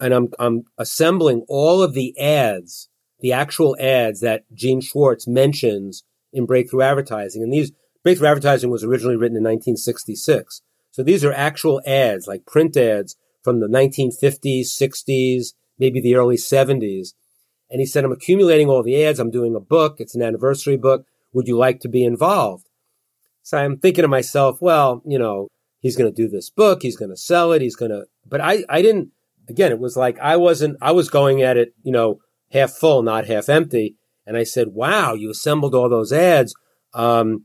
and 0.00 0.12
I'm, 0.12 0.28
I'm 0.38 0.62
assembling 0.78 1.44
all 1.48 1.82
of 1.82 1.94
the 1.94 2.18
ads, 2.18 2.88
the 3.20 3.32
actual 3.32 3.76
ads 3.80 4.20
that 4.20 4.44
Gene 4.52 4.80
Schwartz 4.80 5.26
mentions 5.26 6.04
in 6.32 6.46
breakthrough 6.46 6.82
advertising. 6.82 7.42
And 7.42 7.52
these 7.52 7.72
breakthrough 8.04 8.28
advertising 8.28 8.70
was 8.70 8.84
originally 8.84 9.16
written 9.16 9.36
in 9.36 9.42
1966. 9.42 10.62
So 10.92 11.02
these 11.02 11.24
are 11.24 11.32
actual 11.32 11.82
ads, 11.84 12.28
like 12.28 12.46
print 12.46 12.76
ads 12.76 13.16
from 13.42 13.58
the 13.58 13.66
1950s, 13.66 14.66
60s, 14.80 15.54
maybe 15.78 16.00
the 16.00 16.14
early 16.14 16.36
70s. 16.36 17.08
And 17.70 17.80
he 17.80 17.86
said, 17.86 18.04
I'm 18.04 18.12
accumulating 18.12 18.68
all 18.68 18.84
the 18.84 19.04
ads. 19.04 19.18
I'm 19.18 19.30
doing 19.30 19.56
a 19.56 19.60
book. 19.60 19.96
It's 19.98 20.14
an 20.14 20.22
anniversary 20.22 20.76
book 20.76 21.06
Would 21.32 21.48
you 21.48 21.58
like 21.58 21.80
to 21.80 21.88
be 21.88 22.04
involved? 22.04 22.68
So 23.42 23.58
I'm 23.58 23.78
thinking 23.78 24.02
to 24.02 24.08
myself, 24.08 24.58
well, 24.60 25.02
you 25.04 25.18
know, 25.18 25.48
he's 25.80 25.96
going 25.96 26.10
to 26.10 26.22
do 26.22 26.28
this 26.28 26.50
book. 26.50 26.82
He's 26.82 26.96
going 26.96 27.10
to 27.10 27.16
sell 27.16 27.52
it. 27.52 27.60
He's 27.60 27.76
going 27.76 27.90
to, 27.90 28.04
but 28.24 28.40
I, 28.40 28.64
I 28.68 28.80
didn't, 28.80 29.10
again, 29.48 29.72
it 29.72 29.80
was 29.80 29.96
like 29.96 30.18
I 30.20 30.36
wasn't, 30.36 30.78
I 30.80 30.92
was 30.92 31.10
going 31.10 31.42
at 31.42 31.56
it, 31.56 31.74
you 31.82 31.92
know, 31.92 32.20
half 32.52 32.70
full, 32.70 33.02
not 33.02 33.26
half 33.26 33.48
empty. 33.48 33.96
And 34.26 34.36
I 34.36 34.44
said, 34.44 34.68
wow, 34.68 35.14
you 35.14 35.30
assembled 35.30 35.74
all 35.74 35.88
those 35.88 36.12
ads. 36.12 36.54
Um, 36.94 37.44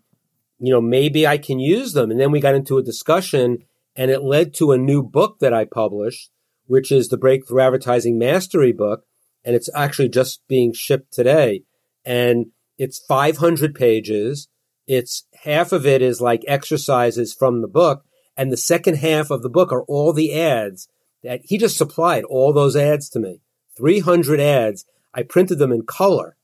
you 0.60 0.74
know, 0.74 0.82
maybe 0.82 1.26
I 1.26 1.38
can 1.38 1.60
use 1.60 1.94
them. 1.94 2.12
And 2.12 2.20
then 2.20 2.32
we 2.32 2.40
got 2.40 2.56
into 2.56 2.78
a 2.78 2.84
discussion 2.84 3.60
and 3.96 4.12
it 4.12 4.24
led 4.24 4.54
to 4.56 4.72
a 4.72 4.78
new 4.78 5.02
book 5.02 5.40
that 5.40 5.54
I 5.54 5.66
published, 5.66 6.30
which 6.68 6.92
is 6.92 7.08
the 7.08 7.18
Breakthrough 7.18 7.62
Advertising 7.62 8.18
Mastery 8.20 8.74
book. 8.74 9.04
And 9.44 9.56
it's 9.56 9.70
actually 9.74 10.10
just 10.10 10.42
being 10.48 10.74
shipped 10.74 11.14
today. 11.14 11.64
And 12.06 12.48
it's 12.78 13.04
500 13.08 13.74
pages. 13.74 14.50
It's 14.86 15.26
half 15.44 15.72
of 15.72 15.86
it 15.86 16.02
is 16.02 16.22
like 16.22 16.44
exercises 16.48 17.34
from 17.34 17.62
the 17.62 17.68
book. 17.68 18.04
And 18.36 18.52
the 18.52 18.58
second 18.58 18.98
half 18.98 19.32
of 19.32 19.44
the 19.44 19.50
book 19.50 19.72
are 19.72 19.84
all 19.84 20.14
the 20.14 20.34
ads 20.34 20.88
that 21.24 21.42
he 21.44 21.58
just 21.58 21.78
supplied 21.78 22.24
all 22.26 22.54
those 22.54 22.76
ads 22.76 23.10
to 23.12 23.20
me. 23.20 23.42
300 23.78 24.40
ads. 24.40 24.86
I 25.14 25.24
printed 25.24 25.58
them 25.60 25.72
in 25.72 25.84
color. 25.84 26.36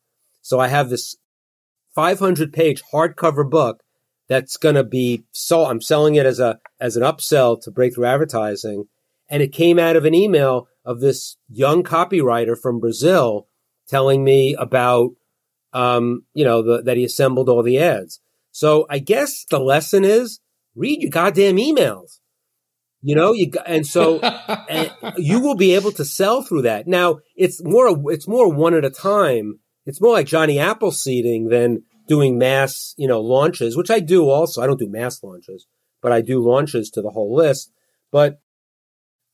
So 0.41 0.59
I 0.59 0.67
have 0.67 0.89
this 0.89 1.15
500 1.95 2.51
page 2.51 2.81
hardcover 2.93 3.49
book 3.49 3.81
that's 4.27 4.57
going 4.57 4.75
to 4.75 4.83
be 4.83 5.25
so 5.31 5.65
I'm 5.65 5.81
selling 5.81 6.15
it 6.15 6.25
as 6.25 6.39
a 6.39 6.59
as 6.79 6.97
an 6.97 7.03
upsell 7.03 7.61
to 7.61 7.71
breakthrough 7.71 8.05
advertising 8.05 8.85
and 9.29 9.41
it 9.41 9.51
came 9.51 9.79
out 9.79 9.95
of 9.95 10.05
an 10.05 10.13
email 10.13 10.67
of 10.83 10.99
this 10.99 11.37
young 11.49 11.83
copywriter 11.83 12.55
from 12.59 12.79
Brazil 12.79 13.47
telling 13.87 14.23
me 14.23 14.55
about 14.55 15.11
um, 15.73 16.23
you 16.33 16.45
know 16.45 16.61
the, 16.61 16.81
that 16.83 16.97
he 16.97 17.03
assembled 17.03 17.49
all 17.49 17.63
the 17.63 17.79
ads. 17.79 18.19
So 18.51 18.85
I 18.89 18.99
guess 18.99 19.45
the 19.49 19.59
lesson 19.59 20.05
is 20.05 20.39
read 20.75 21.01
your 21.01 21.11
goddamn 21.11 21.57
emails. 21.57 22.19
You 23.01 23.15
know, 23.15 23.33
you 23.33 23.51
and 23.65 23.85
so 23.85 24.19
and 24.69 24.91
you 25.17 25.39
will 25.39 25.55
be 25.55 25.75
able 25.75 25.91
to 25.93 26.05
sell 26.05 26.41
through 26.41 26.63
that. 26.63 26.87
Now 26.87 27.19
it's 27.35 27.63
more 27.63 27.95
it's 28.11 28.27
more 28.27 28.51
one 28.51 28.73
at 28.73 28.85
a 28.85 28.89
time. 28.89 29.59
It's 29.85 30.01
more 30.01 30.13
like 30.13 30.27
Johnny 30.27 30.55
Appleseeding 30.55 31.49
than 31.49 31.83
doing 32.07 32.37
mass, 32.37 32.93
you 32.97 33.07
know, 33.07 33.21
launches, 33.21 33.75
which 33.77 33.91
I 33.91 33.99
do 33.99 34.29
also. 34.29 34.61
I 34.61 34.67
don't 34.67 34.79
do 34.79 34.89
mass 34.89 35.23
launches, 35.23 35.67
but 36.01 36.11
I 36.11 36.21
do 36.21 36.43
launches 36.43 36.89
to 36.91 37.01
the 37.01 37.09
whole 37.09 37.35
list. 37.35 37.71
But 38.11 38.39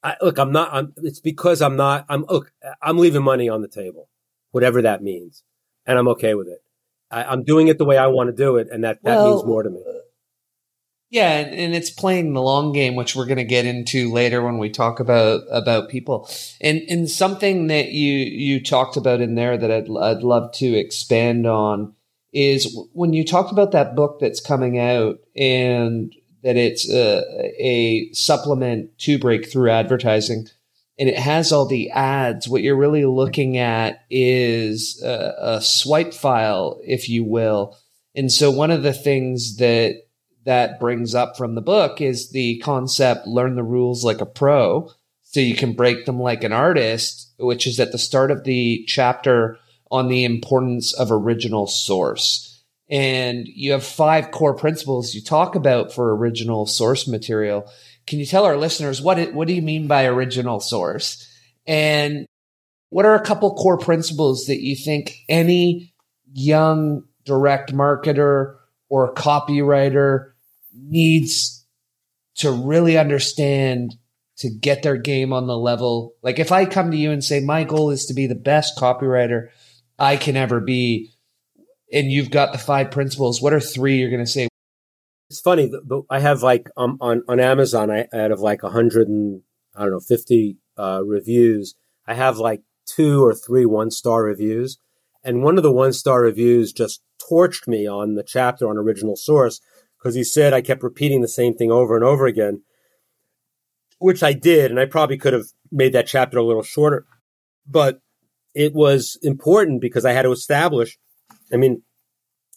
I, 0.03 0.15
look, 0.21 0.37
I'm 0.37 0.51
not, 0.51 0.69
I'm, 0.73 0.93
it's 0.97 1.19
because 1.19 1.61
I'm 1.61 1.75
not, 1.75 2.05
I'm, 2.09 2.25
look, 2.27 2.51
I'm 2.81 2.97
leaving 2.97 3.23
money 3.23 3.49
on 3.49 3.61
the 3.61 3.67
table, 3.67 4.09
whatever 4.51 4.81
that 4.81 5.03
means. 5.03 5.43
And 5.85 5.97
I'm 5.97 6.07
okay 6.09 6.33
with 6.33 6.47
it. 6.47 6.63
I, 7.09 7.33
am 7.33 7.43
doing 7.43 7.67
it 7.67 7.77
the 7.77 7.85
way 7.85 7.97
I 7.97 8.07
want 8.07 8.29
to 8.29 8.35
do 8.35 8.57
it. 8.57 8.67
And 8.71 8.83
that, 8.83 9.03
that 9.03 9.15
well, 9.15 9.35
means 9.35 9.45
more 9.45 9.63
to 9.63 9.69
me. 9.69 9.81
Yeah, 11.11 11.39
and, 11.39 11.75
it's 11.75 11.89
playing 11.89 12.31
the 12.31 12.41
long 12.41 12.71
game, 12.71 12.95
which 12.95 13.17
we're 13.17 13.25
going 13.25 13.37
to 13.37 13.43
get 13.43 13.65
into 13.65 14.09
later 14.13 14.41
when 14.41 14.59
we 14.59 14.69
talk 14.69 15.01
about 15.01 15.41
about 15.51 15.89
people. 15.89 16.29
And 16.61 16.83
and 16.87 17.09
something 17.09 17.67
that 17.67 17.89
you 17.89 18.13
you 18.13 18.63
talked 18.63 18.95
about 18.95 19.19
in 19.19 19.35
there 19.35 19.57
that 19.57 19.69
I'd 19.69 19.89
I'd 19.89 20.23
love 20.23 20.53
to 20.53 20.67
expand 20.67 21.45
on 21.45 21.95
is 22.33 22.77
when 22.93 23.13
you 23.13 23.25
talked 23.25 23.51
about 23.51 23.71
that 23.71 23.95
book 23.95 24.19
that's 24.19 24.39
coming 24.39 24.79
out 24.79 25.19
and 25.35 26.13
that 26.43 26.57
it's 26.57 26.89
a, 26.89 27.23
a 27.59 28.11
supplement 28.13 28.97
to 28.99 29.19
breakthrough 29.19 29.69
advertising 29.69 30.47
and 30.97 31.09
it 31.09 31.17
has 31.17 31.51
all 31.51 31.65
the 31.65 31.89
ads. 31.91 32.47
What 32.47 32.61
you're 32.61 32.77
really 32.77 33.05
looking 33.05 33.57
at 33.57 34.03
is 34.09 35.01
a, 35.03 35.33
a 35.39 35.61
swipe 35.61 36.13
file, 36.13 36.79
if 36.85 37.09
you 37.09 37.23
will. 37.23 37.77
And 38.15 38.31
so 38.31 38.51
one 38.51 38.71
of 38.71 38.83
the 38.83 38.93
things 38.93 39.57
that 39.57 39.95
that 40.45 40.79
brings 40.79 41.13
up 41.13 41.37
from 41.37 41.55
the 41.55 41.61
book 41.61 42.01
is 42.01 42.31
the 42.31 42.59
concept 42.59 43.27
learn 43.27 43.55
the 43.55 43.63
rules 43.63 44.03
like 44.03 44.21
a 44.21 44.25
pro 44.25 44.89
so 45.23 45.39
you 45.39 45.55
can 45.55 45.73
break 45.73 46.05
them 46.05 46.19
like 46.19 46.43
an 46.43 46.51
artist, 46.51 47.31
which 47.39 47.65
is 47.65 47.79
at 47.79 47.91
the 47.91 47.97
start 47.97 48.31
of 48.31 48.43
the 48.43 48.83
chapter 48.87 49.57
on 49.91 50.07
the 50.07 50.23
importance 50.23 50.93
of 50.93 51.11
original 51.11 51.67
source. 51.67 52.63
And 52.89 53.47
you 53.47 53.73
have 53.73 53.83
five 53.83 54.31
core 54.31 54.55
principles 54.55 55.13
you 55.13 55.21
talk 55.21 55.55
about 55.55 55.93
for 55.93 56.15
original 56.15 56.65
source 56.65 57.07
material. 57.07 57.69
Can 58.07 58.19
you 58.19 58.25
tell 58.25 58.45
our 58.45 58.57
listeners 58.57 59.01
what 59.01 59.19
it, 59.19 59.33
what 59.33 59.47
do 59.47 59.53
you 59.53 59.61
mean 59.61 59.87
by 59.87 60.05
original 60.05 60.59
source? 60.59 61.27
And 61.67 62.25
what 62.89 63.05
are 63.05 63.15
a 63.15 63.23
couple 63.23 63.55
core 63.55 63.77
principles 63.77 64.45
that 64.45 64.61
you 64.61 64.75
think 64.75 65.15
any 65.29 65.93
young 66.33 67.03
direct 67.23 67.73
marketer 67.73 68.57
or 68.89 69.13
copywriter 69.13 70.31
needs 70.73 71.65
to 72.35 72.51
really 72.51 72.97
understand 72.97 73.95
to 74.37 74.49
get 74.49 74.83
their 74.83 74.97
game 74.97 75.31
on 75.31 75.47
the 75.47 75.57
level? 75.57 76.15
Like 76.21 76.39
if 76.39 76.51
I 76.51 76.65
come 76.65 76.91
to 76.91 76.97
you 76.97 77.11
and 77.11 77.23
say, 77.23 77.39
my 77.39 77.63
goal 77.63 77.91
is 77.91 78.05
to 78.07 78.13
be 78.13 78.27
the 78.27 78.35
best 78.35 78.77
copywriter 78.77 79.49
I 80.01 80.17
can 80.17 80.35
ever 80.35 80.59
be. 80.59 81.11
And 81.93 82.11
you've 82.11 82.31
got 82.31 82.51
the 82.51 82.57
five 82.57 82.89
principles. 82.89 83.41
What 83.41 83.53
are 83.53 83.59
three 83.59 83.97
you're 83.97 84.09
going 84.09 84.25
to 84.25 84.31
say? 84.31 84.47
It's 85.29 85.39
funny. 85.39 85.71
I 86.09 86.19
have 86.19 86.41
like 86.41 86.69
um, 86.75 86.97
on 86.99 87.23
on 87.29 87.39
Amazon, 87.39 87.89
I 87.89 88.07
out 88.13 88.31
of 88.31 88.39
like 88.39 88.63
a 88.63 88.69
hundred 88.69 89.07
and 89.07 89.43
I 89.75 89.83
don't 89.83 89.91
know 89.91 89.99
fifty 89.99 90.57
uh, 90.77 91.01
reviews, 91.05 91.75
I 92.05 92.15
have 92.15 92.37
like 92.37 92.63
two 92.85 93.23
or 93.23 93.33
three 93.33 93.65
one 93.65 93.91
star 93.91 94.23
reviews, 94.23 94.77
and 95.23 95.43
one 95.43 95.55
of 95.57 95.63
the 95.63 95.71
one 95.71 95.93
star 95.93 96.21
reviews 96.21 96.73
just 96.73 97.01
torched 97.31 97.67
me 97.67 97.87
on 97.87 98.15
the 98.15 98.23
chapter 98.23 98.67
on 98.67 98.77
original 98.77 99.15
source 99.15 99.61
because 99.97 100.15
he 100.15 100.23
said 100.23 100.53
I 100.53 100.61
kept 100.61 100.83
repeating 100.83 101.21
the 101.21 101.27
same 101.29 101.53
thing 101.53 101.71
over 101.71 101.95
and 101.95 102.03
over 102.03 102.25
again, 102.25 102.63
which 103.99 104.23
I 104.23 104.33
did, 104.33 104.69
and 104.69 104.79
I 104.79 104.85
probably 104.85 105.17
could 105.17 105.33
have 105.33 105.45
made 105.71 105.93
that 105.93 106.07
chapter 106.07 106.39
a 106.39 106.43
little 106.43 106.63
shorter, 106.63 107.05
but 107.65 108.01
it 108.53 108.73
was 108.73 109.17
important 109.21 109.81
because 109.81 110.05
I 110.05 110.13
had 110.13 110.23
to 110.23 110.31
establish, 110.31 110.97
I 111.53 111.57
mean, 111.57 111.83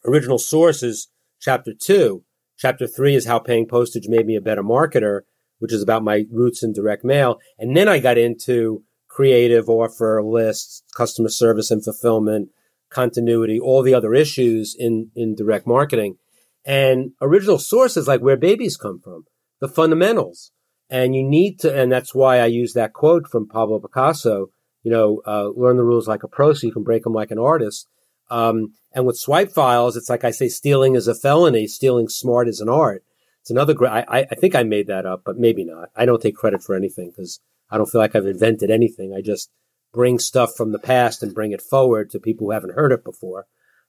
original 0.04 0.38
source 0.38 0.82
is 0.82 1.08
chapter 1.40 1.72
two. 1.78 2.24
Chapter 2.56 2.86
three 2.86 3.14
is 3.14 3.26
how 3.26 3.38
paying 3.38 3.66
postage 3.66 4.08
made 4.08 4.26
me 4.26 4.36
a 4.36 4.40
better 4.40 4.62
marketer, 4.62 5.22
which 5.58 5.72
is 5.72 5.82
about 5.82 6.04
my 6.04 6.24
roots 6.30 6.62
in 6.62 6.72
direct 6.72 7.04
mail. 7.04 7.38
And 7.58 7.76
then 7.76 7.88
I 7.88 7.98
got 7.98 8.18
into 8.18 8.84
creative 9.08 9.68
offer 9.68 10.22
lists, 10.24 10.82
customer 10.96 11.28
service 11.28 11.70
and 11.70 11.82
fulfillment, 11.84 12.48
continuity, 12.90 13.58
all 13.60 13.82
the 13.82 13.94
other 13.94 14.14
issues 14.14 14.74
in, 14.78 15.10
in 15.14 15.34
direct 15.34 15.66
marketing. 15.66 16.16
And 16.64 17.12
original 17.20 17.58
source 17.58 17.96
is 17.96 18.08
like 18.08 18.20
where 18.20 18.36
babies 18.36 18.76
come 18.76 19.00
from, 19.00 19.24
the 19.60 19.68
fundamentals. 19.68 20.52
And 20.88 21.14
you 21.14 21.22
need 21.22 21.60
to, 21.60 21.74
and 21.74 21.90
that's 21.90 22.14
why 22.14 22.38
I 22.38 22.46
use 22.46 22.72
that 22.74 22.92
quote 22.92 23.26
from 23.26 23.48
Pablo 23.48 23.78
Picasso 23.78 24.50
you 24.84 24.92
know, 24.92 25.22
uh, 25.26 25.48
learn 25.48 25.76
the 25.76 25.82
rules 25.82 26.06
like 26.06 26.22
a 26.22 26.28
pro 26.28 26.52
so 26.52 26.66
you 26.66 26.72
can 26.72 26.84
break 26.84 27.02
them 27.02 27.12
like 27.12 27.32
an 27.32 27.38
artist. 27.38 27.88
Um, 28.30 28.74
and 28.92 29.06
with 29.06 29.18
swipe 29.18 29.50
files, 29.50 29.96
it's 29.96 30.08
like 30.08 30.24
I 30.24 30.30
say, 30.30 30.48
stealing 30.48 30.94
is 30.94 31.08
a 31.08 31.14
felony. 31.14 31.66
Stealing 31.66 32.08
smart 32.08 32.46
is 32.46 32.60
an 32.60 32.68
art. 32.68 33.02
It's 33.40 33.50
another 33.50 33.74
great, 33.74 33.90
I, 33.90 34.26
I 34.30 34.34
think 34.36 34.54
I 34.54 34.62
made 34.62 34.86
that 34.86 35.04
up, 35.04 35.22
but 35.24 35.36
maybe 35.36 35.64
not. 35.64 35.90
I 35.96 36.06
don't 36.06 36.22
take 36.22 36.36
credit 36.36 36.62
for 36.62 36.74
anything 36.74 37.10
because 37.10 37.40
I 37.70 37.76
don't 37.76 37.90
feel 37.90 38.00
like 38.00 38.14
I've 38.14 38.26
invented 38.26 38.70
anything. 38.70 39.12
I 39.12 39.20
just 39.20 39.50
bring 39.92 40.18
stuff 40.18 40.54
from 40.56 40.72
the 40.72 40.78
past 40.78 41.22
and 41.22 41.34
bring 41.34 41.52
it 41.52 41.60
forward 41.60 42.10
to 42.10 42.18
people 42.18 42.46
who 42.46 42.52
haven't 42.52 42.74
heard 42.74 42.92
it 42.92 43.04
before. 43.04 43.46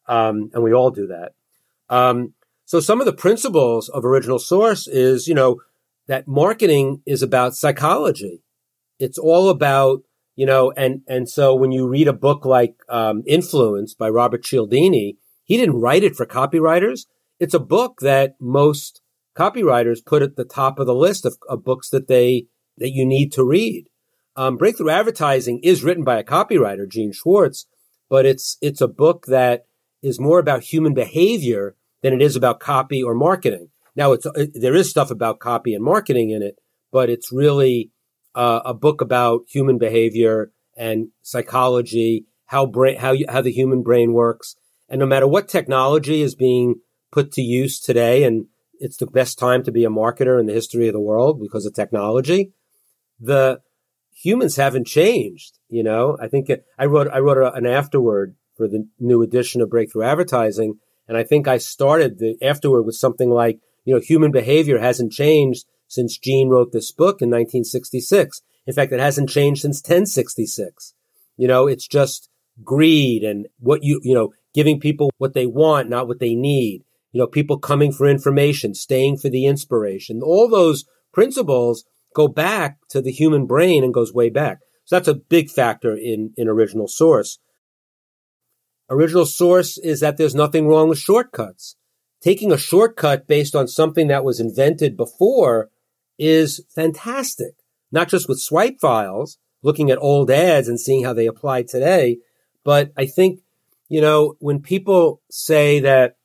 Um, 0.08 0.50
and 0.54 0.64
we 0.64 0.74
all 0.74 0.92
do 0.92 1.08
that. 1.08 1.34
Um, 1.90 2.34
so 2.66 2.80
some 2.80 3.00
of 3.00 3.06
the 3.06 3.14
principles 3.14 3.90
of 3.90 4.06
original 4.06 4.40
source 4.40 4.88
is, 4.88 5.28
you 5.28 5.34
know, 5.34 5.62
that 6.08 6.28
marketing 6.28 7.02
is 7.06 7.22
about 7.22 7.56
psychology. 7.56 8.42
It's 9.00 9.18
all 9.18 9.50
about 9.50 10.02
you 10.36 10.46
know, 10.46 10.72
and, 10.76 11.02
and 11.08 11.30
so 11.30 11.56
when 11.56 11.72
you 11.72 11.88
read 11.88 12.08
a 12.08 12.14
book 12.14 12.46
like, 12.46 12.76
um, 12.90 13.24
Influence 13.26 13.94
by 13.94 14.10
Robert 14.10 14.44
Cialdini, 14.44 15.18
he 15.44 15.58
didn't 15.58 15.80
write 15.80 16.04
it 16.04 16.16
for 16.16 16.26
copywriters. 16.26 17.06
It's 17.40 17.54
a 17.54 17.60
book 17.60 18.00
that 18.02 18.36
most 18.40 19.02
copywriters 19.38 20.06
put 20.06 20.22
at 20.22 20.36
the 20.36 20.46
top 20.46 20.80
of 20.80 20.88
the 20.88 20.96
list 20.96 21.26
of, 21.26 21.38
of 21.50 21.64
books 21.64 21.90
that 21.90 22.08
they, 22.08 22.48
that 22.78 22.92
you 22.92 23.06
need 23.06 23.32
to 23.34 23.44
read. 23.44 23.86
Um, 24.36 24.58
Breakthrough 24.58 24.90
Advertising 24.90 25.62
is 25.64 25.84
written 25.84 26.04
by 26.04 26.18
a 26.20 26.24
copywriter, 26.24 26.90
Gene 26.90 27.14
Schwartz, 27.14 27.68
but 28.10 28.26
it's, 28.26 28.58
it's 28.62 28.82
a 28.82 28.88
book 28.88 29.26
that 29.28 29.66
is 30.04 30.20
more 30.20 30.40
about 30.40 30.64
human 30.64 30.94
behavior 30.94 31.76
than 32.02 32.14
it 32.14 32.22
is 32.22 32.36
about 32.36 32.60
copy 32.60 33.02
or 33.02 33.16
marketing. 33.16 33.70
Now, 33.96 34.12
it's, 34.12 34.28
it, 34.36 34.52
there 34.54 34.76
is 34.76 34.90
stuff 34.90 35.10
about 35.10 35.40
copy 35.40 35.74
and 35.74 35.84
marketing 35.84 36.32
in 36.32 36.42
it, 36.42 36.56
but 36.92 37.10
it's 37.10 37.32
really 37.32 37.92
uh, 38.36 38.62
a 38.66 38.74
book 38.74 39.02
about 39.02 39.42
human 39.48 39.78
behavior 39.78 40.52
and 40.78 41.08
psychology, 41.22 42.26
how 42.46 42.66
brain, 42.66 42.98
how 42.98 43.12
you, 43.12 43.26
how 43.30 43.42
the 43.42 43.52
human 43.52 43.82
brain 43.82 44.14
works, 44.14 44.56
and 44.90 45.00
no 45.00 45.06
matter 45.06 45.28
what 45.28 45.48
technology 45.48 46.22
is 46.22 46.36
being 46.36 46.76
put 47.12 47.32
to 47.32 47.42
use 47.42 47.80
today, 47.80 48.24
and 48.24 48.46
it's 48.80 48.98
the 48.98 49.08
best 49.08 49.40
time 49.40 49.64
to 49.64 49.72
be 49.72 49.86
a 49.86 49.90
marketer 49.90 50.40
in 50.40 50.46
the 50.46 50.54
history 50.54 50.88
of 50.88 50.94
the 50.94 51.00
world 51.00 51.40
because 51.42 51.66
of 51.66 51.74
technology. 51.74 52.52
The 53.20 53.62
humans 54.14 54.58
haven't 54.58 54.88
changed. 54.88 55.58
You 55.70 55.84
know, 55.84 56.18
I 56.22 56.28
think 56.28 56.50
I 56.78 56.86
wrote 56.86 57.08
I 57.12 57.20
wrote 57.20 57.56
an 57.56 57.66
afterword 57.66 58.36
for 58.56 58.68
the 58.68 58.88
new 59.00 59.22
edition 59.22 59.62
of 59.62 59.70
Breakthrough 59.70 60.04
Advertising, 60.04 60.80
And 61.08 61.18
I 61.18 61.24
think 61.24 61.48
I 61.48 61.58
started 61.58 62.20
the, 62.20 62.38
afterword 62.42 62.86
with 62.86 62.96
something 62.96 63.30
like, 63.30 63.60
you 63.84 63.94
know, 63.94 64.00
human 64.00 64.32
behavior 64.32 64.80
hasn't 64.80 65.12
changed 65.12 65.66
since 65.96 66.18
Gene 66.18 66.50
wrote 66.50 66.72
this 66.72 66.92
book 66.92 67.22
in 67.22 67.30
1966. 67.30 68.42
In 68.68 68.74
fact, 68.74 68.92
it 68.92 69.00
hasn't 69.00 69.30
changed 69.30 69.62
since 69.62 69.82
1066. 69.82 70.94
You 71.38 71.48
know, 71.48 71.68
it's 71.68 71.88
just 71.88 72.30
greed 72.64 73.24
and 73.24 73.48
what 73.60 73.84
you, 73.84 74.00
you 74.04 74.14
know, 74.14 74.34
giving 74.54 74.80
people 74.80 75.12
what 75.18 75.34
they 75.34 75.46
want, 75.46 75.90
not 75.90 76.08
what 76.08 76.20
they 76.20 76.36
need. 76.36 76.84
You 77.12 77.20
know, 77.22 77.28
people 77.28 77.58
coming 77.58 77.92
for 77.92 78.08
information, 78.08 78.74
staying 78.74 79.18
for 79.18 79.30
the 79.30 79.46
inspiration. 79.46 80.22
All 80.22 80.50
those 80.50 80.86
principles 81.14 81.86
go 82.14 82.28
back 82.28 82.78
to 82.90 83.02
the 83.02 83.12
human 83.12 83.46
brain 83.46 83.84
and 83.84 83.94
goes 83.94 84.14
way 84.14 84.30
back. 84.30 84.60
So 84.86 84.96
that's 84.96 85.08
a 85.08 85.16
big 85.16 85.50
factor 85.50 85.96
in, 85.96 86.34
in 86.38 86.48
original 86.48 86.88
source. 86.88 87.40
Original 88.90 89.26
source 89.26 89.78
is 89.78 90.00
that 90.02 90.18
there's 90.18 90.36
nothing 90.36 90.68
wrong 90.68 90.90
with 90.90 91.00
shortcuts. 91.00 91.76
Taking 92.22 92.52
a 92.52 92.58
shortcut 92.58 93.28
based 93.28 93.56
on 93.56 93.68
something 93.68 94.08
that 94.08 94.24
was 94.24 94.40
invented 94.40 94.96
before 94.96 95.70
is 96.18 96.62
fantastic. 96.74 97.56
Not 97.92 98.10
just 98.10 98.28
with 98.28 98.40
swipe 98.40 98.80
files, 98.80 99.38
looking 99.62 99.90
at 99.92 100.02
old 100.02 100.30
ads 100.30 100.68
and 100.68 100.80
seeing 100.80 101.04
how 101.04 101.14
they 101.14 101.28
apply 101.28 101.64
today, 101.64 102.18
but 102.64 102.92
I 102.98 103.06
think, 103.06 103.42
you 103.90 104.02
know, 104.02 104.36
when 104.40 104.62
people 104.62 105.22
say 105.30 105.80
that, 105.80 106.18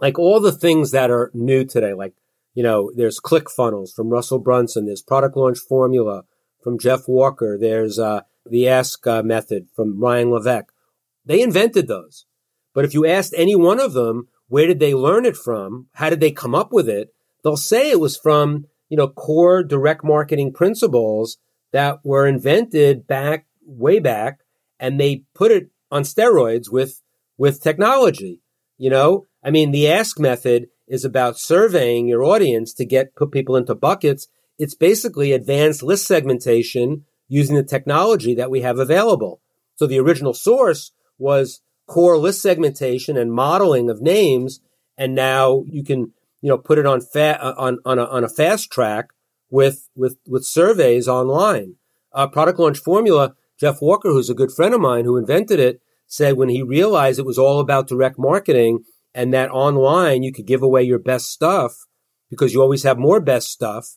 like 0.00 0.18
all 0.18 0.40
the 0.40 0.52
things 0.52 0.92
that 0.92 1.10
are 1.10 1.30
new 1.34 1.64
today, 1.64 1.94
like, 1.94 2.14
you 2.54 2.62
know, 2.62 2.90
there's 2.94 3.20
ClickFunnels 3.20 3.94
from 3.94 4.10
Russell 4.10 4.38
Brunson, 4.38 4.86
there's 4.86 5.02
product 5.02 5.36
launch 5.36 5.58
formula 5.58 6.24
from 6.62 6.78
Jeff 6.78 7.08
Walker, 7.08 7.56
there's 7.58 7.98
uh, 7.98 8.22
the 8.46 8.68
Ask 8.68 9.06
uh, 9.06 9.22
method 9.22 9.68
from 9.74 10.00
Ryan 10.00 10.30
Levesque 10.30 10.72
they 11.28 11.42
invented 11.42 11.86
those. 11.86 12.24
But 12.74 12.84
if 12.84 12.94
you 12.94 13.06
asked 13.06 13.34
any 13.36 13.54
one 13.54 13.78
of 13.78 13.92
them, 13.92 14.28
where 14.48 14.66
did 14.66 14.80
they 14.80 14.94
learn 14.94 15.26
it 15.26 15.36
from? 15.36 15.86
How 15.92 16.10
did 16.10 16.20
they 16.20 16.32
come 16.32 16.54
up 16.54 16.72
with 16.72 16.88
it? 16.88 17.12
They'll 17.44 17.56
say 17.56 17.90
it 17.90 18.00
was 18.00 18.16
from, 18.16 18.66
you 18.88 18.96
know, 18.96 19.08
core 19.08 19.62
direct 19.62 20.04
marketing 20.04 20.52
principles 20.52 21.38
that 21.72 21.98
were 22.04 22.26
invented 22.26 23.06
back, 23.06 23.46
way 23.64 23.98
back, 23.98 24.40
and 24.80 24.98
they 24.98 25.24
put 25.34 25.50
it 25.50 25.70
on 25.90 26.02
steroids 26.02 26.70
with, 26.70 27.02
with 27.36 27.62
technology. 27.62 28.40
You 28.76 28.90
know, 28.90 29.26
I 29.42 29.50
mean, 29.50 29.70
the 29.70 29.90
ask 29.90 30.18
method 30.18 30.68
is 30.86 31.04
about 31.04 31.38
surveying 31.38 32.08
your 32.08 32.24
audience 32.24 32.72
to 32.74 32.84
get, 32.84 33.14
put 33.14 33.32
people 33.32 33.56
into 33.56 33.74
buckets. 33.74 34.28
It's 34.58 34.74
basically 34.74 35.32
advanced 35.32 35.82
list 35.82 36.06
segmentation 36.06 37.04
using 37.28 37.56
the 37.56 37.62
technology 37.62 38.34
that 38.34 38.50
we 38.50 38.62
have 38.62 38.78
available. 38.78 39.40
So 39.76 39.86
the 39.86 40.00
original 40.00 40.32
source 40.32 40.92
was 41.18 41.60
core 41.86 42.16
list 42.16 42.40
segmentation 42.40 43.16
and 43.16 43.32
modeling 43.32 43.90
of 43.90 44.00
names. 44.00 44.60
And 44.96 45.14
now 45.14 45.64
you 45.66 45.84
can, 45.84 46.12
you 46.40 46.48
know, 46.48 46.58
put 46.58 46.78
it 46.78 46.86
on 46.86 47.00
fa- 47.00 47.42
uh, 47.42 47.54
on, 47.56 47.78
on 47.84 47.98
a, 47.98 48.04
on 48.04 48.24
a 48.24 48.28
fast 48.28 48.70
track 48.70 49.06
with, 49.50 49.88
with, 49.94 50.18
with 50.26 50.44
surveys 50.44 51.08
online. 51.08 51.76
Uh, 52.12 52.26
product 52.26 52.58
launch 52.58 52.78
formula, 52.78 53.34
Jeff 53.58 53.82
Walker, 53.82 54.10
who's 54.10 54.30
a 54.30 54.34
good 54.34 54.52
friend 54.52 54.74
of 54.74 54.80
mine 54.80 55.04
who 55.04 55.16
invented 55.16 55.58
it, 55.58 55.80
said 56.06 56.36
when 56.36 56.48
he 56.48 56.62
realized 56.62 57.18
it 57.18 57.26
was 57.26 57.38
all 57.38 57.60
about 57.60 57.88
direct 57.88 58.18
marketing 58.18 58.84
and 59.14 59.32
that 59.34 59.50
online 59.50 60.22
you 60.22 60.32
could 60.32 60.46
give 60.46 60.62
away 60.62 60.82
your 60.82 60.98
best 60.98 61.26
stuff 61.26 61.74
because 62.30 62.54
you 62.54 62.62
always 62.62 62.82
have 62.82 62.98
more 62.98 63.20
best 63.20 63.50
stuff. 63.50 63.96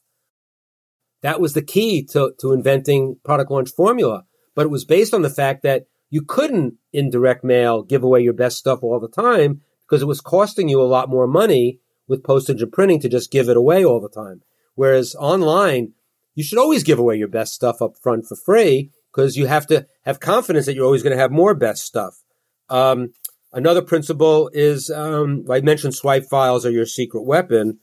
That 1.21 1.39
was 1.39 1.53
the 1.53 1.61
key 1.61 2.03
to, 2.07 2.33
to 2.39 2.53
inventing 2.53 3.17
product 3.23 3.51
launch 3.51 3.69
formula. 3.69 4.23
But 4.55 4.65
it 4.65 4.69
was 4.69 4.83
based 4.83 5.13
on 5.13 5.21
the 5.21 5.29
fact 5.29 5.63
that 5.63 5.83
you 6.09 6.23
couldn't 6.23 6.75
in 6.91 7.09
direct 7.09 7.43
mail 7.43 7.83
give 7.83 8.03
away 8.03 8.21
your 8.21 8.33
best 8.33 8.57
stuff 8.57 8.79
all 8.81 8.99
the 8.99 9.07
time 9.07 9.61
because 9.87 10.01
it 10.01 10.07
was 10.07 10.21
costing 10.21 10.67
you 10.67 10.81
a 10.81 10.83
lot 10.83 11.09
more 11.09 11.27
money 11.27 11.79
with 12.11 12.25
postage 12.25 12.61
and 12.61 12.73
printing 12.73 12.99
to 12.99 13.07
just 13.07 13.31
give 13.31 13.47
it 13.47 13.55
away 13.55 13.85
all 13.85 14.01
the 14.01 14.09
time. 14.09 14.41
Whereas 14.75 15.15
online, 15.15 15.93
you 16.35 16.43
should 16.43 16.57
always 16.57 16.83
give 16.83 16.99
away 16.99 17.15
your 17.15 17.29
best 17.29 17.53
stuff 17.53 17.81
up 17.81 17.93
front 18.03 18.25
for 18.27 18.35
free 18.35 18.91
because 19.11 19.37
you 19.37 19.45
have 19.45 19.65
to 19.67 19.87
have 20.03 20.19
confidence 20.19 20.65
that 20.65 20.75
you're 20.75 20.85
always 20.85 21.03
going 21.03 21.15
to 21.15 21.21
have 21.21 21.31
more 21.31 21.55
best 21.55 21.85
stuff. 21.85 22.21
Um, 22.69 23.13
another 23.53 23.81
principle 23.81 24.51
is 24.53 24.89
um, 24.89 25.45
I 25.49 25.61
mentioned 25.61 25.95
swipe 25.95 26.25
files 26.29 26.65
are 26.65 26.71
your 26.71 26.85
secret 26.85 27.23
weapon. 27.23 27.79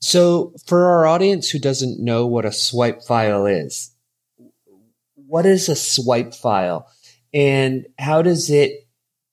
So, 0.00 0.52
for 0.66 0.90
our 0.90 1.06
audience 1.06 1.50
who 1.50 1.60
doesn't 1.60 2.02
know 2.02 2.26
what 2.26 2.44
a 2.44 2.50
swipe 2.50 3.02
file 3.02 3.46
is, 3.46 3.94
what 5.14 5.46
is 5.46 5.68
a 5.68 5.76
swipe 5.76 6.34
file 6.34 6.88
and 7.32 7.86
how 7.96 8.22
does 8.22 8.50
it 8.50 8.88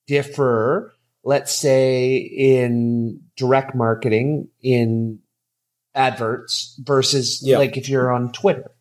differ, 0.06 0.94
let's 1.30 1.56
say, 1.56 2.16
in 2.16 3.20
direct 3.36 3.72
marketing, 3.76 4.48
in 4.64 5.20
adverts 5.94 6.76
versus 6.82 7.40
yeah. 7.40 7.56
like 7.56 7.76
if 7.76 7.88
you're 7.88 8.10
on 8.10 8.32
Twitter? 8.32 8.72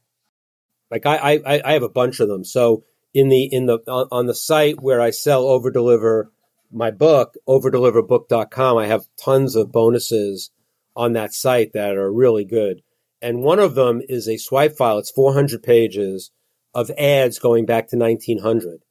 Like 0.90 1.06
I, 1.06 1.40
I, 1.46 1.62
I 1.64 1.74
have 1.74 1.84
a 1.84 1.90
bunch 1.90 2.20
of 2.20 2.28
them. 2.28 2.44
So 2.44 2.86
in 3.14 3.30
the 3.30 3.44
in 3.44 3.68
the 3.68 3.78
on 3.88 4.26
the 4.26 4.34
site 4.34 4.82
where 4.82 5.00
I 5.00 5.12
sell 5.12 5.44
over 5.44 5.70
deliver 5.70 6.32
my 6.72 6.90
book, 6.90 7.36
overdeliverbook.com, 7.48 8.78
I 8.80 8.88
have 8.88 9.06
tons 9.16 9.56
of 9.56 9.72
bonuses 9.72 10.50
on 10.96 11.14
that 11.14 11.36
site 11.36 11.74
that 11.74 11.98
are 11.98 12.12
really 12.12 12.46
good. 12.46 12.82
And 13.22 13.44
one 13.44 13.60
of 13.60 13.76
them 13.76 14.02
is 14.10 14.28
a 14.28 14.38
swipe 14.38 14.76
file. 14.76 14.98
It's 14.98 15.12
400 15.12 15.62
pages 15.62 16.32
of 16.74 16.90
ads 16.98 17.38
going 17.38 17.68
back 17.68 17.90
to 17.90 17.98
1900. 17.98 18.82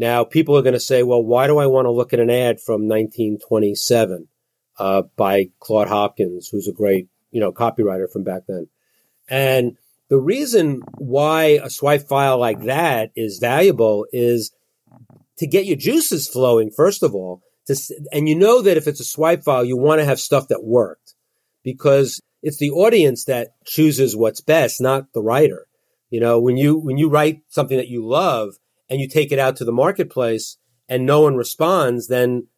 Now, 0.00 0.24
people 0.24 0.56
are 0.56 0.62
going 0.62 0.72
to 0.72 0.80
say, 0.80 1.02
well, 1.02 1.22
why 1.22 1.46
do 1.46 1.58
I 1.58 1.66
want 1.66 1.84
to 1.84 1.90
look 1.90 2.14
at 2.14 2.20
an 2.20 2.30
ad 2.30 2.58
from 2.58 2.88
1927 2.88 4.28
uh, 4.78 5.02
by 5.14 5.50
Claude 5.58 5.88
Hopkins, 5.88 6.48
who's 6.48 6.66
a 6.66 6.72
great, 6.72 7.08
you 7.30 7.38
know, 7.38 7.52
copywriter 7.52 8.10
from 8.10 8.24
back 8.24 8.44
then? 8.48 8.68
And 9.28 9.76
the 10.08 10.16
reason 10.16 10.80
why 10.96 11.60
a 11.62 11.68
swipe 11.68 12.08
file 12.08 12.38
like 12.38 12.62
that 12.62 13.12
is 13.14 13.40
valuable 13.40 14.06
is 14.10 14.52
to 15.36 15.46
get 15.46 15.66
your 15.66 15.76
juices 15.76 16.26
flowing, 16.26 16.70
first 16.70 17.02
of 17.02 17.14
all. 17.14 17.42
To, 17.66 17.76
and 18.10 18.26
you 18.26 18.36
know 18.36 18.62
that 18.62 18.78
if 18.78 18.88
it's 18.88 19.00
a 19.00 19.04
swipe 19.04 19.44
file, 19.44 19.66
you 19.66 19.76
want 19.76 20.00
to 20.00 20.06
have 20.06 20.18
stuff 20.18 20.48
that 20.48 20.64
worked 20.64 21.14
because 21.62 22.22
it's 22.42 22.56
the 22.56 22.70
audience 22.70 23.26
that 23.26 23.48
chooses 23.66 24.16
what's 24.16 24.40
best, 24.40 24.80
not 24.80 25.12
the 25.12 25.20
writer. 25.20 25.66
You 26.08 26.20
know, 26.20 26.40
when 26.40 26.56
you, 26.56 26.78
when 26.78 26.96
you 26.96 27.10
write 27.10 27.42
something 27.50 27.76
that 27.76 27.88
you 27.88 28.08
love 28.08 28.54
and 28.90 29.00
you 29.00 29.08
take 29.08 29.32
it 29.32 29.38
out 29.38 29.56
to 29.56 29.64
the 29.64 29.72
marketplace 29.72 30.58
and 30.88 31.06
no 31.06 31.22
one 31.22 31.36
responds, 31.36 32.08
then 32.08 32.48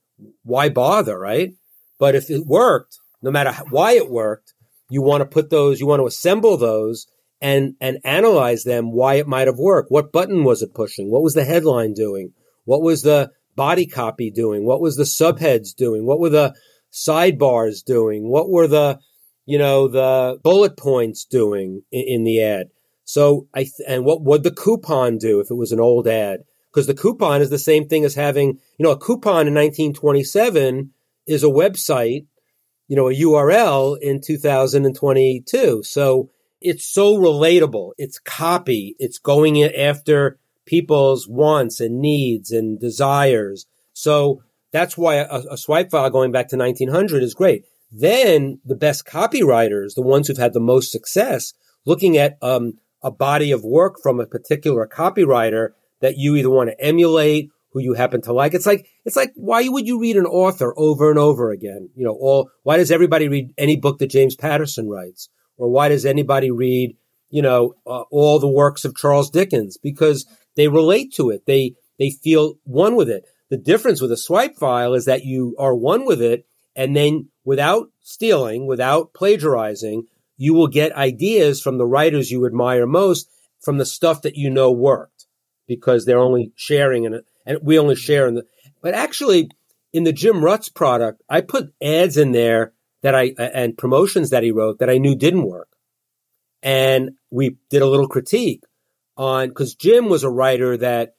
why 0.42 0.70
bother, 0.70 1.18
right? 1.18 1.50
But 1.98 2.14
if 2.14 2.30
it 2.30 2.46
worked, 2.46 2.98
no 3.20 3.30
matter 3.30 3.52
why 3.70 3.92
it 3.92 4.10
worked, 4.10 4.54
you 4.88 5.02
want 5.02 5.20
to 5.20 5.26
put 5.26 5.50
those, 5.50 5.78
you 5.78 5.86
want 5.86 6.00
to 6.00 6.06
assemble 6.06 6.56
those 6.56 7.06
and, 7.40 7.74
and 7.80 7.98
analyze 8.04 8.64
them, 8.64 8.92
why 8.92 9.14
it 9.14 9.26
might 9.26 9.46
have 9.46 9.58
worked. 9.58 9.90
What 9.90 10.12
button 10.12 10.44
was 10.44 10.62
it 10.62 10.74
pushing? 10.74 11.10
What 11.10 11.22
was 11.22 11.34
the 11.34 11.44
headline 11.44 11.92
doing? 11.92 12.32
What 12.64 12.82
was 12.82 13.02
the 13.02 13.30
body 13.54 13.86
copy 13.86 14.30
doing? 14.30 14.64
What 14.64 14.80
was 14.80 14.96
the 14.96 15.04
subheads 15.04 15.74
doing? 15.74 16.06
What 16.06 16.20
were 16.20 16.30
the 16.30 16.54
sidebars 16.92 17.84
doing? 17.84 18.28
What 18.28 18.48
were 18.48 18.66
the, 18.66 18.98
you 19.44 19.58
know, 19.58 19.88
the 19.88 20.38
bullet 20.42 20.76
points 20.76 21.24
doing 21.24 21.82
in, 21.90 22.04
in 22.06 22.24
the 22.24 22.42
ad? 22.42 22.68
So 23.04 23.48
I, 23.54 23.62
th- 23.62 23.74
and 23.86 24.04
what 24.04 24.22
would 24.22 24.42
the 24.42 24.50
coupon 24.50 25.18
do 25.18 25.40
if 25.40 25.50
it 25.50 25.56
was 25.56 25.72
an 25.72 25.80
old 25.80 26.06
ad? 26.06 26.40
Because 26.70 26.86
the 26.86 26.94
coupon 26.94 27.42
is 27.42 27.50
the 27.50 27.58
same 27.58 27.86
thing 27.86 28.04
as 28.04 28.14
having, 28.14 28.58
you 28.78 28.84
know, 28.84 28.92
a 28.92 28.98
coupon 28.98 29.46
in 29.46 29.54
1927 29.54 30.92
is 31.26 31.44
a 31.44 31.48
website, 31.48 32.26
you 32.88 32.96
know, 32.96 33.08
a 33.08 33.14
URL 33.14 33.98
in 34.00 34.20
2022. 34.20 35.82
So 35.82 36.30
it's 36.60 36.86
so 36.86 37.16
relatable. 37.16 37.92
It's 37.98 38.18
copy. 38.18 38.96
It's 38.98 39.18
going 39.18 39.62
after 39.62 40.38
people's 40.64 41.28
wants 41.28 41.80
and 41.80 42.00
needs 42.00 42.50
and 42.50 42.80
desires. 42.80 43.66
So 43.92 44.42
that's 44.72 44.96
why 44.96 45.16
a, 45.16 45.42
a, 45.50 45.56
swipe 45.56 45.90
file 45.90 46.08
going 46.10 46.32
back 46.32 46.48
to 46.48 46.56
1900 46.56 47.22
is 47.22 47.34
great. 47.34 47.64
Then 47.90 48.60
the 48.64 48.76
best 48.76 49.04
copywriters, 49.04 49.94
the 49.94 50.02
ones 50.02 50.28
who've 50.28 50.38
had 50.38 50.54
the 50.54 50.60
most 50.60 50.90
success, 50.90 51.52
looking 51.84 52.16
at 52.16 52.38
um, 52.40 52.78
a 53.02 53.10
body 53.10 53.52
of 53.52 53.64
work 53.64 53.96
from 54.02 54.20
a 54.20 54.26
particular 54.26 54.86
copywriter 54.86 55.70
that 56.00 56.16
you 56.16 56.36
either 56.36 56.50
want 56.50 56.70
to 56.70 56.80
emulate, 56.80 57.50
who 57.72 57.80
you 57.80 57.94
happen 57.94 58.20
to 58.22 58.32
like. 58.32 58.54
It's 58.54 58.66
like, 58.66 58.88
it's 59.04 59.16
like, 59.16 59.32
why 59.34 59.66
would 59.66 59.86
you 59.86 60.00
read 60.00 60.16
an 60.16 60.26
author 60.26 60.74
over 60.76 61.10
and 61.10 61.18
over 61.18 61.50
again? 61.50 61.88
You 61.94 62.04
know, 62.04 62.12
all, 62.12 62.50
why 62.62 62.76
does 62.76 62.90
everybody 62.90 63.28
read 63.28 63.54
any 63.56 63.76
book 63.76 63.98
that 63.98 64.10
James 64.10 64.36
Patterson 64.36 64.88
writes? 64.88 65.28
Or 65.56 65.70
why 65.70 65.88
does 65.88 66.04
anybody 66.04 66.50
read, 66.50 66.96
you 67.30 67.42
know, 67.42 67.74
uh, 67.86 68.02
all 68.10 68.38
the 68.38 68.48
works 68.48 68.84
of 68.84 68.96
Charles 68.96 69.30
Dickens? 69.30 69.78
Because 69.78 70.26
they 70.56 70.68
relate 70.68 71.14
to 71.14 71.30
it. 71.30 71.46
They, 71.46 71.74
they 71.98 72.10
feel 72.10 72.54
one 72.64 72.94
with 72.94 73.08
it. 73.08 73.24
The 73.48 73.56
difference 73.56 74.00
with 74.00 74.12
a 74.12 74.16
swipe 74.16 74.56
file 74.56 74.94
is 74.94 75.06
that 75.06 75.24
you 75.24 75.54
are 75.58 75.74
one 75.74 76.04
with 76.04 76.20
it 76.20 76.46
and 76.74 76.96
then 76.96 77.28
without 77.44 77.88
stealing, 78.00 78.66
without 78.66 79.14
plagiarizing, 79.14 80.06
you 80.42 80.54
will 80.54 80.66
get 80.66 80.90
ideas 80.96 81.62
from 81.62 81.78
the 81.78 81.86
writers 81.86 82.32
you 82.32 82.44
admire 82.44 82.84
most 82.84 83.30
from 83.60 83.78
the 83.78 83.86
stuff 83.86 84.22
that 84.22 84.34
you 84.34 84.50
know 84.50 84.72
worked 84.72 85.26
because 85.68 86.04
they're 86.04 86.18
only 86.18 86.50
sharing 86.56 87.04
in 87.04 87.14
it. 87.14 87.24
And 87.46 87.58
we 87.62 87.78
only 87.78 87.94
share 87.94 88.26
in 88.26 88.34
the, 88.34 88.44
but 88.82 88.92
actually 88.92 89.50
in 89.92 90.02
the 90.02 90.12
Jim 90.12 90.38
Rutz 90.38 90.74
product, 90.74 91.22
I 91.28 91.42
put 91.42 91.72
ads 91.80 92.16
in 92.16 92.32
there 92.32 92.72
that 93.02 93.14
I, 93.14 93.34
and 93.38 93.78
promotions 93.78 94.30
that 94.30 94.42
he 94.42 94.50
wrote 94.50 94.80
that 94.80 94.90
I 94.90 94.98
knew 94.98 95.14
didn't 95.14 95.46
work. 95.46 95.68
And 96.60 97.12
we 97.30 97.56
did 97.70 97.82
a 97.82 97.88
little 97.88 98.08
critique 98.08 98.64
on, 99.16 99.54
cause 99.54 99.76
Jim 99.76 100.08
was 100.08 100.24
a 100.24 100.30
writer 100.30 100.76
that 100.76 101.14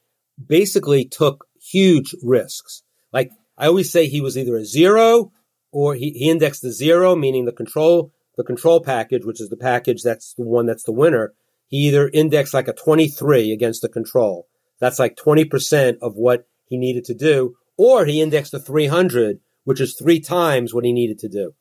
basically 0.46 1.06
took 1.06 1.48
huge 1.62 2.14
risks. 2.22 2.84
Like 3.14 3.32
I 3.58 3.68
always 3.68 3.90
say 3.90 4.08
he 4.08 4.20
was 4.20 4.38
either 4.38 4.58
a 4.58 4.66
zero 4.66 5.32
or 5.72 5.96
he, 5.96 6.10
he 6.10 6.30
indexed 6.30 6.62
the 6.62 6.74
zero, 6.74 7.16
meaning 7.16 7.46
the 7.46 7.54
control, 7.54 8.12
the 8.38 8.44
control 8.44 8.82
package, 8.82 9.26
which 9.26 9.42
is 9.42 9.50
the 9.50 9.58
package 9.58 10.02
that's 10.02 10.34
the 10.34 10.44
one 10.44 10.66
that's 10.66 10.84
the 10.84 10.92
winner. 10.92 11.34
He 11.68 11.88
either 11.88 12.10
indexed 12.14 12.54
like 12.54 12.68
a 12.68 12.74
23 12.74 13.52
against 13.52 13.82
the 13.82 13.90
control. 13.90 14.48
That's 14.80 15.00
like 15.00 15.16
20% 15.16 15.98
of 16.02 16.16
what 16.16 16.48
he 16.66 16.78
needed 16.78 17.06
to 17.06 17.14
do. 17.14 17.56
Or 17.78 18.06
he 18.06 18.22
indexed 18.22 18.54
a 18.54 18.60
300, 18.60 19.40
which 19.64 19.82
is 19.82 19.96
three 19.96 20.20
times 20.20 20.74
what 20.74 20.86
he 20.86 20.94
needed 20.94 21.20
to 21.20 21.30
do. 21.30 21.54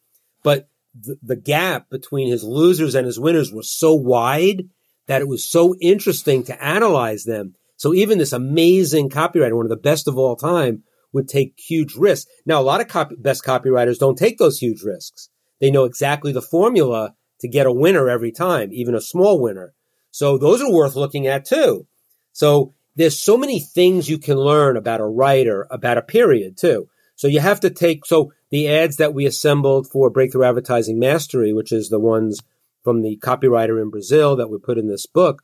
But 0.42 0.68
the, 0.94 1.16
the 1.22 1.36
gap 1.36 1.88
between 1.90 2.30
his 2.30 2.44
losers 2.44 2.94
and 2.94 3.06
his 3.06 3.18
winners 3.18 3.52
was 3.52 3.70
so 3.70 3.94
wide 3.94 4.68
that 5.06 5.22
it 5.22 5.28
was 5.28 5.44
so 5.44 5.74
interesting 5.80 6.44
to 6.44 6.64
analyze 6.64 7.24
them. 7.24 7.54
So 7.76 7.94
even 7.94 8.18
this 8.18 8.32
amazing 8.32 9.10
copywriter, 9.10 9.56
one 9.56 9.66
of 9.66 9.70
the 9.70 9.76
best 9.76 10.06
of 10.06 10.16
all 10.16 10.36
time, 10.36 10.84
would 11.12 11.28
take 11.28 11.58
huge 11.58 11.94
risks. 11.94 12.30
Now, 12.46 12.60
a 12.60 12.62
lot 12.62 12.80
of 12.80 12.88
copy, 12.88 13.16
best 13.18 13.44
copywriters 13.44 13.98
don't 13.98 14.16
take 14.16 14.38
those 14.38 14.58
huge 14.58 14.82
risks. 14.82 15.28
They 15.62 15.70
know 15.70 15.84
exactly 15.84 16.32
the 16.32 16.42
formula 16.42 17.14
to 17.38 17.48
get 17.48 17.68
a 17.68 17.72
winner 17.72 18.10
every 18.10 18.32
time, 18.32 18.70
even 18.72 18.96
a 18.96 19.00
small 19.00 19.40
winner. 19.40 19.72
So 20.10 20.36
those 20.36 20.60
are 20.60 20.72
worth 20.72 20.96
looking 20.96 21.28
at 21.28 21.44
too. 21.44 21.86
So 22.32 22.74
there's 22.96 23.22
so 23.22 23.36
many 23.36 23.60
things 23.60 24.10
you 24.10 24.18
can 24.18 24.36
learn 24.36 24.76
about 24.76 25.00
a 25.00 25.06
writer, 25.06 25.68
about 25.70 25.98
a 25.98 26.02
period 26.02 26.56
too. 26.56 26.88
So 27.14 27.28
you 27.28 27.38
have 27.38 27.60
to 27.60 27.70
take, 27.70 28.04
so 28.06 28.32
the 28.50 28.68
ads 28.68 28.96
that 28.96 29.14
we 29.14 29.24
assembled 29.24 29.88
for 29.88 30.10
Breakthrough 30.10 30.46
Advertising 30.46 30.98
Mastery, 30.98 31.52
which 31.52 31.70
is 31.70 31.90
the 31.90 32.00
ones 32.00 32.40
from 32.82 33.02
the 33.02 33.16
copywriter 33.22 33.80
in 33.80 33.88
Brazil 33.88 34.34
that 34.34 34.50
we 34.50 34.58
put 34.58 34.78
in 34.78 34.88
this 34.88 35.06
book, 35.06 35.42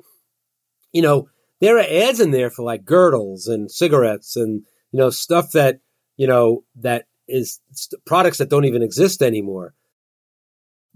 you 0.90 1.00
know, 1.00 1.28
there 1.60 1.76
are 1.78 1.86
ads 1.88 2.18
in 2.18 2.32
there 2.32 2.50
for 2.50 2.64
like 2.64 2.84
girdles 2.84 3.46
and 3.46 3.70
cigarettes 3.70 4.34
and, 4.34 4.64
you 4.90 4.98
know, 4.98 5.10
stuff 5.10 5.52
that, 5.52 5.78
you 6.16 6.26
know, 6.26 6.64
that 6.74 7.06
is 7.28 7.60
products 8.04 8.38
that 8.38 8.50
don't 8.50 8.64
even 8.64 8.82
exist 8.82 9.22
anymore. 9.22 9.74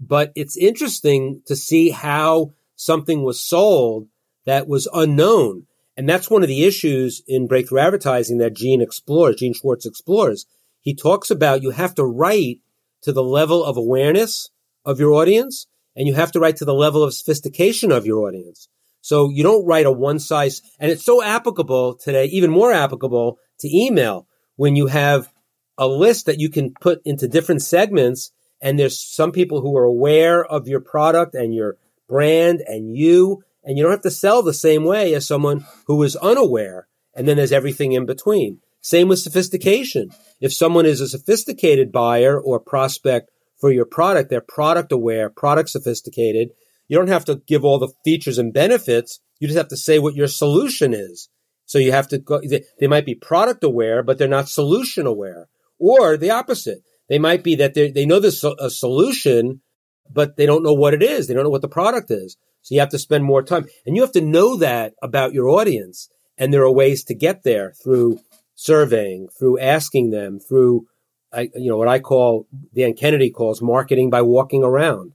But 0.07 0.31
it's 0.35 0.57
interesting 0.57 1.41
to 1.45 1.55
see 1.55 1.89
how 1.89 2.53
something 2.75 3.23
was 3.23 3.41
sold 3.41 4.07
that 4.45 4.67
was 4.67 4.87
unknown. 4.93 5.67
And 5.95 6.09
that's 6.09 6.29
one 6.29 6.41
of 6.41 6.49
the 6.49 6.63
issues 6.63 7.21
in 7.27 7.47
breakthrough 7.47 7.79
advertising 7.79 8.39
that 8.39 8.55
Gene 8.55 8.81
explores, 8.81 9.37
Gene 9.37 9.53
Schwartz 9.53 9.85
explores. 9.85 10.45
He 10.81 10.93
talks 10.93 11.31
about 11.31 11.61
you 11.61 11.69
have 11.69 11.95
to 11.95 12.03
write 12.03 12.59
to 13.03 13.13
the 13.13 13.23
level 13.23 13.63
of 13.63 13.77
awareness 13.77 14.49
of 14.83 14.99
your 14.99 15.13
audience 15.13 15.67
and 15.95 16.07
you 16.07 16.15
have 16.15 16.31
to 16.31 16.39
write 16.39 16.57
to 16.57 16.65
the 16.65 16.73
level 16.73 17.03
of 17.03 17.13
sophistication 17.13 17.91
of 17.91 18.05
your 18.05 18.27
audience. 18.27 18.67
So 19.01 19.29
you 19.29 19.43
don't 19.43 19.65
write 19.65 19.85
a 19.85 19.91
one 19.91 20.17
size, 20.19 20.61
and 20.79 20.89
it's 20.89 21.03
so 21.03 21.21
applicable 21.21 21.95
today, 21.95 22.25
even 22.25 22.49
more 22.49 22.71
applicable 22.71 23.37
to 23.59 23.67
email 23.67 24.27
when 24.55 24.75
you 24.75 24.87
have 24.87 25.31
a 25.77 25.87
list 25.87 26.25
that 26.25 26.39
you 26.39 26.49
can 26.49 26.73
put 26.79 27.01
into 27.03 27.27
different 27.27 27.61
segments. 27.61 28.31
And 28.63 28.79
there's 28.79 28.97
some 28.97 29.33
people 29.33 29.59
who 29.59 29.77
are 29.77 29.83
aware 29.83 30.43
of 30.43 30.69
your 30.69 30.79
product 30.79 31.35
and 31.35 31.53
your 31.53 31.75
brand 32.07 32.63
and 32.65 32.95
you, 32.95 33.43
and 33.61 33.77
you 33.77 33.83
don't 33.83 33.91
have 33.91 34.01
to 34.03 34.09
sell 34.09 34.41
the 34.41 34.53
same 34.53 34.85
way 34.85 35.13
as 35.13 35.27
someone 35.27 35.65
who 35.87 36.01
is 36.01 36.15
unaware. 36.15 36.87
And 37.13 37.27
then 37.27 37.35
there's 37.35 37.51
everything 37.51 37.91
in 37.91 38.05
between. 38.05 38.59
Same 38.79 39.09
with 39.09 39.19
sophistication. 39.19 40.11
If 40.39 40.53
someone 40.53 40.85
is 40.85 41.01
a 41.01 41.09
sophisticated 41.09 41.91
buyer 41.91 42.39
or 42.39 42.57
prospect 42.57 43.31
for 43.59 43.69
your 43.69 43.85
product, 43.85 44.29
they're 44.29 44.41
product 44.41 44.93
aware, 44.93 45.29
product 45.29 45.69
sophisticated, 45.69 46.51
you 46.87 46.97
don't 46.97 47.09
have 47.09 47.25
to 47.25 47.41
give 47.45 47.65
all 47.65 47.79
the 47.79 47.93
features 48.05 48.37
and 48.37 48.53
benefits. 48.53 49.19
You 49.39 49.47
just 49.49 49.57
have 49.57 49.69
to 49.69 49.77
say 49.77 49.99
what 49.99 50.15
your 50.15 50.27
solution 50.27 50.93
is. 50.93 51.27
So 51.65 51.79
you 51.79 51.91
have 51.91 52.07
to 52.09 52.17
go, 52.17 52.39
they, 52.79 52.87
might 52.87 53.05
be 53.05 53.15
product 53.15 53.63
aware, 53.63 54.03
but 54.03 54.17
they're 54.17 54.27
not 54.27 54.47
solution 54.47 55.05
aware. 55.05 55.49
Or 55.79 56.15
the 56.15 56.31
opposite. 56.31 56.79
They 57.09 57.19
might 57.19 57.43
be 57.43 57.55
that 57.55 57.73
they 57.73 58.05
know 58.05 58.19
there's 58.19 58.43
a 58.43 58.69
solution, 58.69 59.61
but 60.09 60.37
they 60.37 60.45
don't 60.45 60.63
know 60.63 60.73
what 60.73 60.93
it 60.93 61.03
is. 61.03 61.27
They 61.27 61.33
don't 61.33 61.43
know 61.43 61.49
what 61.49 61.61
the 61.61 61.67
product 61.67 62.11
is. 62.11 62.37
So 62.61 62.73
you 62.73 62.79
have 62.79 62.89
to 62.89 62.99
spend 62.99 63.25
more 63.25 63.43
time 63.43 63.67
and 63.85 63.95
you 63.95 64.01
have 64.01 64.13
to 64.13 64.21
know 64.21 64.57
that 64.57 64.93
about 65.01 65.33
your 65.33 65.49
audience. 65.49 66.09
And 66.37 66.53
there 66.53 66.63
are 66.63 66.71
ways 66.71 67.03
to 67.05 67.13
get 67.13 67.43
there 67.43 67.73
through 67.83 68.19
surveying, 68.55 69.27
through 69.37 69.59
asking 69.59 70.11
them, 70.11 70.39
through, 70.39 70.87
you 71.35 71.69
know, 71.69 71.77
what 71.77 71.89
I 71.89 71.99
call, 71.99 72.47
Dan 72.73 72.93
Kennedy 72.93 73.29
calls 73.29 73.61
marketing 73.61 74.09
by 74.09 74.21
walking 74.21 74.63
around. 74.63 75.13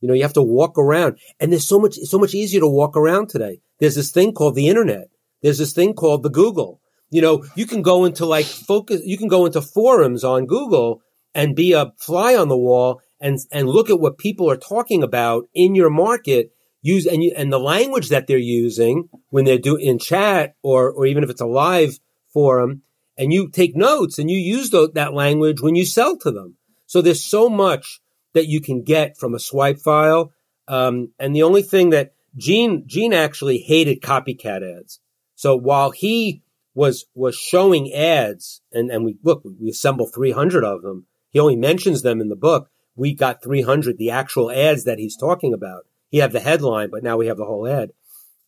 You 0.00 0.08
know, 0.08 0.14
you 0.14 0.22
have 0.22 0.34
to 0.34 0.42
walk 0.42 0.78
around 0.78 1.18
and 1.40 1.50
there's 1.50 1.68
so 1.68 1.78
much, 1.78 1.94
so 1.94 2.18
much 2.18 2.34
easier 2.34 2.60
to 2.60 2.68
walk 2.68 2.96
around 2.96 3.28
today. 3.28 3.60
There's 3.78 3.94
this 3.94 4.12
thing 4.12 4.32
called 4.32 4.54
the 4.54 4.68
internet. 4.68 5.08
There's 5.42 5.58
this 5.58 5.72
thing 5.72 5.94
called 5.94 6.22
the 6.22 6.30
Google. 6.30 6.80
You 7.10 7.22
know, 7.22 7.44
you 7.54 7.66
can 7.66 7.82
go 7.82 8.04
into 8.04 8.26
like 8.26 8.46
focus, 8.46 9.00
you 9.04 9.18
can 9.18 9.28
go 9.28 9.46
into 9.46 9.62
forums 9.62 10.22
on 10.22 10.46
Google 10.46 11.02
and 11.34 11.56
be 11.56 11.72
a 11.72 11.92
fly 11.98 12.34
on 12.34 12.48
the 12.48 12.58
wall 12.58 13.00
and, 13.20 13.38
and 13.52 13.68
look 13.68 13.90
at 13.90 14.00
what 14.00 14.18
people 14.18 14.50
are 14.50 14.56
talking 14.56 15.02
about 15.02 15.44
in 15.54 15.74
your 15.74 15.90
market. 15.90 16.52
Use 16.82 17.06
and 17.06 17.22
you, 17.22 17.32
and 17.36 17.52
the 17.52 17.60
language 17.60 18.08
that 18.08 18.26
they're 18.26 18.38
using 18.38 19.08
when 19.28 19.44
they're 19.44 19.58
doing 19.58 19.84
in 19.84 19.98
chat 19.98 20.54
or, 20.62 20.90
or 20.90 21.06
even 21.06 21.22
if 21.22 21.28
it's 21.28 21.40
a 21.40 21.46
live 21.46 21.98
forum 22.32 22.82
and 23.18 23.32
you 23.32 23.50
take 23.50 23.76
notes 23.76 24.18
and 24.18 24.30
you 24.30 24.38
use 24.38 24.70
that 24.70 25.12
language 25.12 25.60
when 25.60 25.74
you 25.74 25.84
sell 25.84 26.16
to 26.18 26.30
them. 26.30 26.56
So 26.86 27.02
there's 27.02 27.24
so 27.24 27.50
much 27.50 28.00
that 28.32 28.48
you 28.48 28.60
can 28.60 28.82
get 28.82 29.18
from 29.18 29.34
a 29.34 29.38
swipe 29.38 29.78
file. 29.78 30.32
Um, 30.68 31.12
and 31.18 31.36
the 31.36 31.42
only 31.42 31.62
thing 31.62 31.90
that 31.90 32.14
Gene, 32.36 32.84
Gene 32.86 33.12
actually 33.12 33.58
hated 33.58 34.00
copycat 34.00 34.62
ads. 34.62 35.00
So 35.34 35.56
while 35.56 35.90
he 35.90 36.42
was, 36.74 37.04
was 37.14 37.36
showing 37.36 37.92
ads 37.92 38.62
and, 38.72 38.90
and 38.90 39.04
we 39.04 39.16
look, 39.22 39.42
we 39.44 39.68
assembled 39.68 40.14
300 40.14 40.64
of 40.64 40.82
them. 40.82 41.06
He 41.30 41.38
only 41.38 41.56
mentions 41.56 42.02
them 42.02 42.20
in 42.20 42.28
the 42.28 42.36
book. 42.36 42.70
We 42.96 43.14
got 43.14 43.42
300, 43.42 43.98
the 43.98 44.10
actual 44.10 44.50
ads 44.50 44.84
that 44.84 44.98
he's 44.98 45.16
talking 45.16 45.54
about. 45.54 45.86
He 46.10 46.18
had 46.18 46.32
the 46.32 46.40
headline, 46.40 46.90
but 46.90 47.02
now 47.02 47.16
we 47.16 47.28
have 47.28 47.36
the 47.36 47.44
whole 47.44 47.66
ad. 47.66 47.90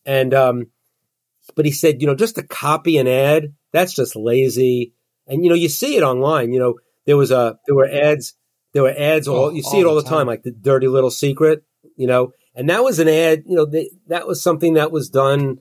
And, 0.05 0.33
um, 0.33 0.67
but 1.55 1.65
he 1.65 1.71
said, 1.71 2.01
you 2.01 2.07
know, 2.07 2.15
just 2.15 2.35
to 2.35 2.43
copy 2.43 2.97
an 2.97 3.07
ad, 3.07 3.53
that's 3.71 3.93
just 3.93 4.15
lazy. 4.15 4.93
And, 5.27 5.43
you 5.43 5.49
know, 5.49 5.55
you 5.55 5.69
see 5.69 5.95
it 5.95 6.03
online. 6.03 6.51
You 6.51 6.59
know, 6.59 6.75
there 7.05 7.17
was 7.17 7.31
a, 7.31 7.57
there 7.65 7.75
were 7.75 7.89
ads 7.89 8.35
there 8.73 8.83
were 8.83 8.93
ads 8.97 9.27
all, 9.27 9.45
oh, 9.45 9.49
you 9.51 9.61
see 9.61 9.77
all 9.77 9.81
it 9.81 9.85
all 9.85 9.95
the 9.95 10.01
time. 10.01 10.11
time. 10.11 10.27
like 10.27 10.43
the 10.43 10.51
dirty 10.51 10.87
little 10.87 11.11
secret, 11.11 11.63
you 11.95 12.07
know, 12.07 12.33
and 12.55 12.69
that 12.69 12.83
was 12.83 12.99
an 12.99 13.07
ad, 13.07 13.43
you 13.47 13.55
know, 13.55 13.65
they, 13.65 13.89
that 14.07 14.27
was 14.27 14.43
something 14.43 14.73
that 14.73 14.91
was 14.91 15.09
done, 15.09 15.59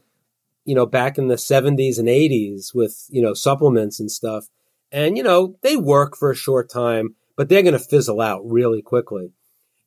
you 0.64 0.74
know, 0.74 0.86
back 0.86 1.18
in 1.18 1.28
the 1.28 1.38
seventies 1.38 1.98
and 1.98 2.08
eighties 2.08 2.72
with, 2.74 3.06
you 3.10 3.22
know, 3.22 3.34
supplements 3.34 4.00
and 4.00 4.10
stuff. 4.10 4.46
And, 4.92 5.16
you 5.16 5.22
know, 5.22 5.56
they 5.62 5.74
work 5.74 6.16
for 6.16 6.30
a 6.30 6.36
short 6.36 6.70
time, 6.70 7.16
but 7.34 7.48
they're 7.48 7.62
going 7.62 7.72
to 7.72 7.78
fizzle 7.78 8.20
out 8.20 8.42
really 8.44 8.82
quickly. 8.82 9.32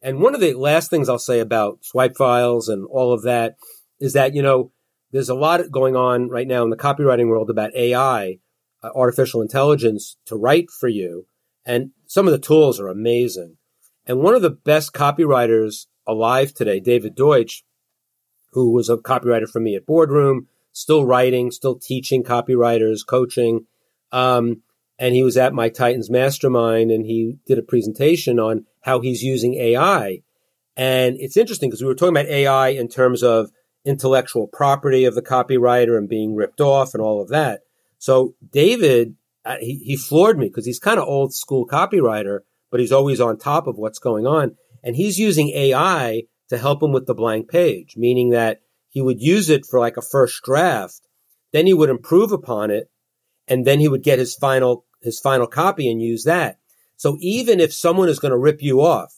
And 0.02 0.20
one 0.20 0.36
of 0.36 0.42
the 0.42 0.54
last 0.54 0.90
things 0.90 1.08
I'll 1.08 1.20
say 1.20 1.40
about 1.40 1.86
swipe 1.86 2.16
files 2.18 2.68
and 2.68 2.86
all 2.88 3.14
of 3.14 3.24
that 3.24 3.56
is 4.00 4.14
that, 4.14 4.34
you 4.34 4.42
know, 4.42 4.72
there's 5.12 5.30
a 5.30 5.36
lot 5.36 5.62
going 5.72 5.96
on 5.96 6.30
right 6.30 6.48
now 6.48 6.64
in 6.64 6.72
the 6.72 6.76
copywriting 6.76 7.28
world 7.28 7.50
about 7.50 7.76
AI, 7.76 8.40
uh, 8.84 8.90
artificial 8.96 9.42
intelligence 9.42 10.18
to 10.26 10.36
write 10.36 10.70
for 10.70 10.90
you. 10.90 11.28
And 11.66 11.92
some 12.08 12.28
of 12.28 12.32
the 12.32 12.40
tools 12.40 12.80
are 12.80 12.88
amazing. 12.88 13.58
And 14.06 14.20
one 14.20 14.36
of 14.36 14.42
the 14.42 14.50
best 14.50 14.94
copywriters 14.94 15.86
alive 16.08 16.54
today, 16.54 16.80
David 16.80 17.16
Deutsch, 17.16 17.64
who 18.52 18.72
was 18.72 18.90
a 18.90 18.98
copywriter 18.98 19.50
for 19.50 19.60
me 19.60 19.76
at 19.76 19.86
Boardroom, 19.86 20.48
still 20.72 21.06
writing, 21.06 21.52
still 21.52 21.80
teaching 21.80 22.24
copywriters, 22.24 23.06
coaching. 23.08 23.66
Um, 24.12 24.62
and 24.98 25.16
he 25.16 25.24
was 25.24 25.38
at 25.38 25.54
my 25.54 25.70
Titans 25.70 26.10
Mastermind 26.10 26.92
and 26.92 27.06
he 27.06 27.38
did 27.46 27.60
a 27.60 27.64
presentation 27.64 28.40
on 28.40 28.66
how 28.82 29.00
he's 29.00 29.24
using 29.24 29.56
AI. 29.56 30.22
And 30.78 31.16
it's 31.20 31.38
interesting 31.38 31.70
because 31.70 31.82
we 31.82 31.88
were 31.88 31.96
talking 31.96 32.16
about 32.16 32.28
AI 32.28 32.70
in 32.70 32.88
terms 32.88 33.24
of 33.24 33.52
intellectual 33.86 34.48
property 34.48 35.06
of 35.06 35.16
the 35.16 35.22
copywriter 35.22 35.98
and 35.98 36.10
being 36.10 36.36
ripped 36.36 36.62
off 36.62 36.94
and 36.94 37.02
all 37.02 37.22
of 37.22 37.30
that. 37.30 37.62
So 37.98 38.36
David 38.52 39.16
uh, 39.46 39.58
he, 39.60 39.76
he 39.86 39.96
floored 39.96 40.40
me 40.40 40.48
because 40.48 40.66
he's 40.66 40.80
kind 40.80 41.00
of 41.00 41.08
old 41.08 41.34
school 41.34 41.68
copywriter, 41.68 42.40
but 42.72 42.80
he's 42.80 42.92
always 42.92 43.22
on 43.22 43.38
top 43.38 43.68
of 43.68 43.78
what's 43.78 44.00
going 44.00 44.26
on. 44.26 44.56
And 44.84 44.96
he's 44.96 45.20
using 45.20 45.50
AI 45.50 46.24
to 46.50 46.58
help 46.58 46.82
him 46.82 46.92
with 46.92 47.06
the 47.06 47.14
blank 47.14 47.50
page, 47.50 47.96
meaning 47.96 48.32
that 48.32 48.62
he 48.90 49.02
would 49.02 49.22
use 49.22 49.50
it 49.50 49.66
for 49.66 49.80
like 49.80 49.98
a 49.98 50.02
first 50.02 50.42
draft. 50.44 51.02
Then 51.54 51.68
he 51.68 51.74
would 51.74 51.90
improve 51.90 52.32
upon 52.32 52.72
it. 52.72 52.90
And 53.48 53.66
then 53.66 53.80
he 53.80 53.88
would 53.88 54.04
get 54.04 54.20
his 54.20 54.36
final, 54.36 54.86
his 55.02 55.20
final 55.20 55.48
copy 55.48 55.90
and 55.90 56.02
use 56.02 56.24
that. 56.24 56.58
So 56.98 57.18
even 57.20 57.60
if 57.60 57.74
someone 57.74 58.10
is 58.10 58.20
going 58.20 58.32
to 58.32 58.38
rip 58.38 58.62
you 58.62 58.82
off, 58.82 59.14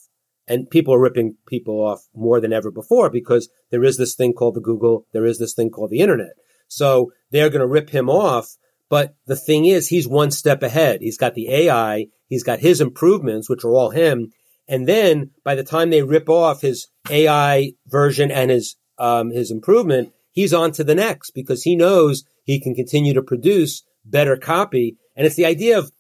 and 0.48 0.70
people 0.70 0.94
are 0.94 1.00
ripping 1.00 1.36
people 1.46 1.76
off 1.76 2.08
more 2.16 2.40
than 2.40 2.54
ever 2.54 2.72
before 2.72 3.10
because 3.10 3.50
there 3.70 3.84
is 3.84 3.98
this 3.98 4.16
thing 4.16 4.34
called 4.34 4.56
the 4.56 4.62
Google, 4.62 5.06
there 5.12 5.26
is 5.26 5.40
this 5.40 5.54
thing 5.54 5.70
called 5.70 5.90
the 5.90 6.00
internet. 6.00 6.32
So 6.70 7.12
they're 7.32 7.50
going 7.50 7.62
to 7.62 7.68
rip 7.68 7.90
him 7.90 8.10
off 8.10 8.56
But 8.90 9.16
the 9.26 9.36
thing 9.36 9.66
is, 9.66 9.90
he's 9.90 10.08
one 10.08 10.32
step 10.32 10.64
ahead. 10.64 11.02
He's 11.02 11.18
got 11.18 11.34
the 11.34 11.50
AI. 11.50 12.08
He's 12.28 12.44
got 12.44 12.60
his 12.60 12.80
improvements, 12.82 13.50
which 13.50 13.64
are 13.64 13.74
all 13.74 13.90
him. 13.90 14.32
And 14.68 14.88
then 14.88 15.32
by 15.44 15.56
the 15.56 15.64
time 15.64 15.90
they 15.90 16.04
rip 16.04 16.30
off 16.30 16.62
his 16.62 16.88
AI 17.10 17.74
version 17.88 18.32
and 18.32 18.52
his, 18.52 18.76
um, 18.98 19.32
his 19.32 19.52
improvement, 19.52 20.14
he's 20.32 20.54
on 20.54 20.72
to 20.74 20.84
the 20.84 20.96
next 20.96 21.32
because 21.32 21.64
he 21.64 21.76
knows 21.76 22.24
he 22.44 22.60
can 22.60 22.76
continue 22.76 23.14
to 23.14 23.22
produce 23.22 23.84
better 24.10 24.38
copy. 24.38 24.98
And 25.16 25.26
it's 25.26 25.36
the 25.36 25.46
idea 25.46 25.78
of, 25.78 25.92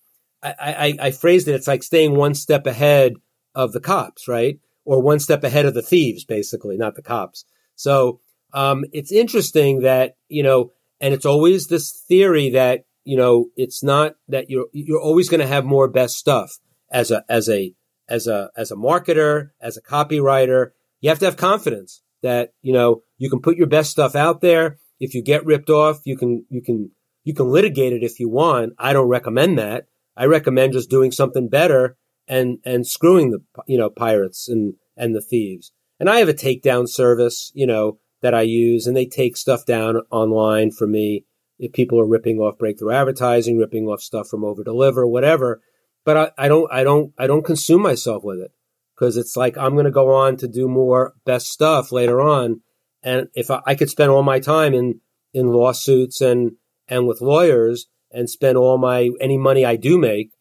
I, 0.41 0.53
I, 0.59 1.07
I 1.07 1.11
phrased 1.11 1.47
it, 1.47 1.55
it's 1.55 1.67
like 1.67 1.83
staying 1.83 2.15
one 2.15 2.33
step 2.33 2.67
ahead 2.67 3.13
of 3.55 3.73
the 3.73 3.79
cops, 3.79 4.27
right? 4.27 4.59
Or 4.85 5.01
one 5.01 5.19
step 5.19 5.43
ahead 5.43 5.65
of 5.65 5.73
the 5.73 5.81
thieves, 5.81 6.23
basically, 6.23 6.77
not 6.77 6.95
the 6.95 7.01
cops. 7.01 7.45
So, 7.75 8.21
um, 8.53 8.85
it's 8.93 9.11
interesting 9.11 9.81
that, 9.81 10.15
you 10.29 10.43
know, 10.43 10.71
and 11.01 11.13
it's 11.13 11.25
always 11.25 11.67
this 11.67 11.91
theory 12.07 12.51
that, 12.51 12.85
you 13.03 13.17
know, 13.17 13.47
it's 13.55 13.83
not 13.83 14.15
that 14.29 14.49
you're, 14.49 14.67
you're 14.71 15.01
always 15.01 15.27
going 15.29 15.41
to 15.41 15.47
have 15.47 15.65
more 15.65 15.87
best 15.87 16.17
stuff 16.17 16.59
as 16.91 17.11
a, 17.11 17.25
as 17.27 17.49
a, 17.49 17.73
as 18.07 18.25
a, 18.27 18.49
as 18.55 18.71
a 18.71 18.75
marketer, 18.75 19.49
as 19.59 19.75
a 19.75 19.81
copywriter. 19.81 20.71
You 21.01 21.09
have 21.09 21.19
to 21.19 21.25
have 21.25 21.35
confidence 21.35 22.01
that, 22.21 22.53
you 22.61 22.73
know, 22.73 23.03
you 23.17 23.29
can 23.29 23.41
put 23.41 23.57
your 23.57 23.67
best 23.67 23.91
stuff 23.91 24.15
out 24.15 24.41
there. 24.41 24.77
If 24.99 25.13
you 25.13 25.21
get 25.21 25.45
ripped 25.45 25.69
off, 25.69 26.01
you 26.05 26.17
can, 26.17 26.45
you 26.49 26.61
can, 26.61 26.91
you 27.28 27.34
can 27.34 27.49
litigate 27.49 27.91
it 27.91 28.03
if 28.03 28.21
you 28.21 28.30
want. 28.30 28.71
I 28.80 28.93
don't 28.93 29.09
recommend 29.09 29.59
that. 29.59 29.88
I 30.15 30.28
recommend 30.28 30.71
just 30.71 30.89
doing 30.89 31.11
something 31.11 31.49
better 31.49 31.97
and, 32.25 32.59
and 32.63 32.88
screwing 32.88 33.32
the, 33.32 33.39
you 33.67 33.78
know, 33.78 33.89
pirates 33.89 34.47
and, 34.47 34.75
and 34.95 35.13
the 35.13 35.19
thieves. 35.19 35.73
And 35.99 36.09
I 36.09 36.19
have 36.19 36.30
a 36.30 36.34
takedown 36.34 36.88
service, 36.88 37.51
you 37.53 37.67
know, 37.67 37.99
that 38.21 38.34
I 38.34 38.43
use 38.43 38.88
and 38.88 38.95
they 38.95 39.05
take 39.05 39.36
stuff 39.36 39.65
down 39.65 39.97
online 40.09 40.71
for 40.71 40.88
me. 40.88 41.25
If 41.59 41.73
people 41.73 41.99
are 41.99 42.07
ripping 42.07 42.38
off 42.38 42.57
breakthrough 42.57 42.93
advertising, 42.93 43.57
ripping 43.57 43.88
off 43.88 43.99
stuff 43.99 44.30
from 44.30 44.45
over 44.45 44.63
deliver, 44.63 45.05
whatever. 45.05 45.59
But 46.05 46.15
I, 46.15 46.45
I 46.45 46.47
don't, 46.47 46.71
I 46.71 46.86
don't, 46.86 47.11
I 47.19 47.28
don't 47.28 47.43
consume 47.45 47.82
myself 47.82 48.23
with 48.23 48.39
it 48.39 48.51
because 48.95 49.17
it's 49.17 49.36
like 49.36 49.57
I'm 49.57 49.73
going 49.73 49.84
to 49.84 49.91
go 49.91 50.13
on 50.13 50.38
to 50.38 50.47
do 50.47 50.69
more 50.69 51.13
best 51.25 51.47
stuff 51.47 51.91
later 51.91 52.21
on. 52.21 52.61
And 53.03 53.28
if 53.34 53.51
I, 53.51 53.59
I 53.65 53.75
could 53.75 53.89
spend 53.89 54.11
all 54.11 54.23
my 54.23 54.39
time 54.39 54.73
in, 54.73 55.01
in 55.34 55.47
lawsuits 55.47 56.21
and, 56.21 56.53
and 56.88 57.07
with 57.07 57.21
lawyers 57.21 57.88
and 58.11 58.29
spend 58.29 58.57
all 58.57 58.77
my, 58.77 59.09
any 59.19 59.38
money 59.38 59.65
I 59.65 59.75
do 59.75 59.97
make, 59.97 60.31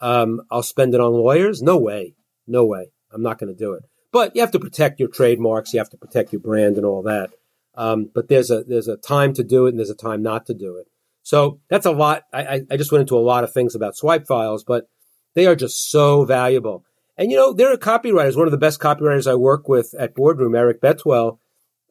um, 0.00 0.42
I'll 0.50 0.62
spend 0.62 0.94
it 0.94 1.00
on 1.00 1.12
lawyers. 1.12 1.62
No 1.62 1.78
way. 1.78 2.14
No 2.46 2.64
way. 2.64 2.90
I'm 3.12 3.22
not 3.22 3.38
going 3.38 3.52
to 3.52 3.58
do 3.58 3.72
it. 3.74 3.84
But 4.10 4.34
you 4.34 4.42
have 4.42 4.50
to 4.50 4.60
protect 4.60 5.00
your 5.00 5.08
trademarks. 5.08 5.72
You 5.72 5.78
have 5.78 5.90
to 5.90 5.96
protect 5.96 6.32
your 6.32 6.40
brand 6.40 6.76
and 6.76 6.84
all 6.84 7.02
that. 7.04 7.30
Um, 7.74 8.10
but 8.14 8.28
there's 8.28 8.50
a 8.50 8.64
there's 8.64 8.88
a 8.88 8.98
time 8.98 9.32
to 9.34 9.42
do 9.42 9.66
it 9.66 9.70
and 9.70 9.78
there's 9.78 9.90
a 9.90 9.94
time 9.94 10.22
not 10.22 10.46
to 10.46 10.54
do 10.54 10.76
it. 10.76 10.86
So 11.22 11.60
that's 11.68 11.86
a 11.86 11.92
lot. 11.92 12.24
I, 12.32 12.62
I 12.70 12.76
just 12.76 12.92
went 12.92 13.02
into 13.02 13.16
a 13.16 13.20
lot 13.20 13.44
of 13.44 13.52
things 13.52 13.74
about 13.74 13.96
swipe 13.96 14.26
files, 14.26 14.64
but 14.64 14.88
they 15.34 15.46
are 15.46 15.54
just 15.54 15.90
so 15.90 16.24
valuable. 16.24 16.84
And 17.16 17.30
you 17.30 17.36
know, 17.36 17.52
there 17.52 17.72
are 17.72 17.76
copywriters. 17.76 18.36
One 18.36 18.46
of 18.46 18.50
the 18.50 18.58
best 18.58 18.80
copywriters 18.80 19.30
I 19.30 19.36
work 19.36 19.68
with 19.68 19.94
at 19.98 20.14
Boardroom, 20.14 20.54
Eric 20.54 20.82
Betuel, 20.82 21.38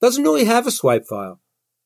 doesn't 0.01 0.24
really 0.24 0.45
have 0.45 0.68
a 0.68 0.72
swipe 0.72 1.05
file. 1.07 1.39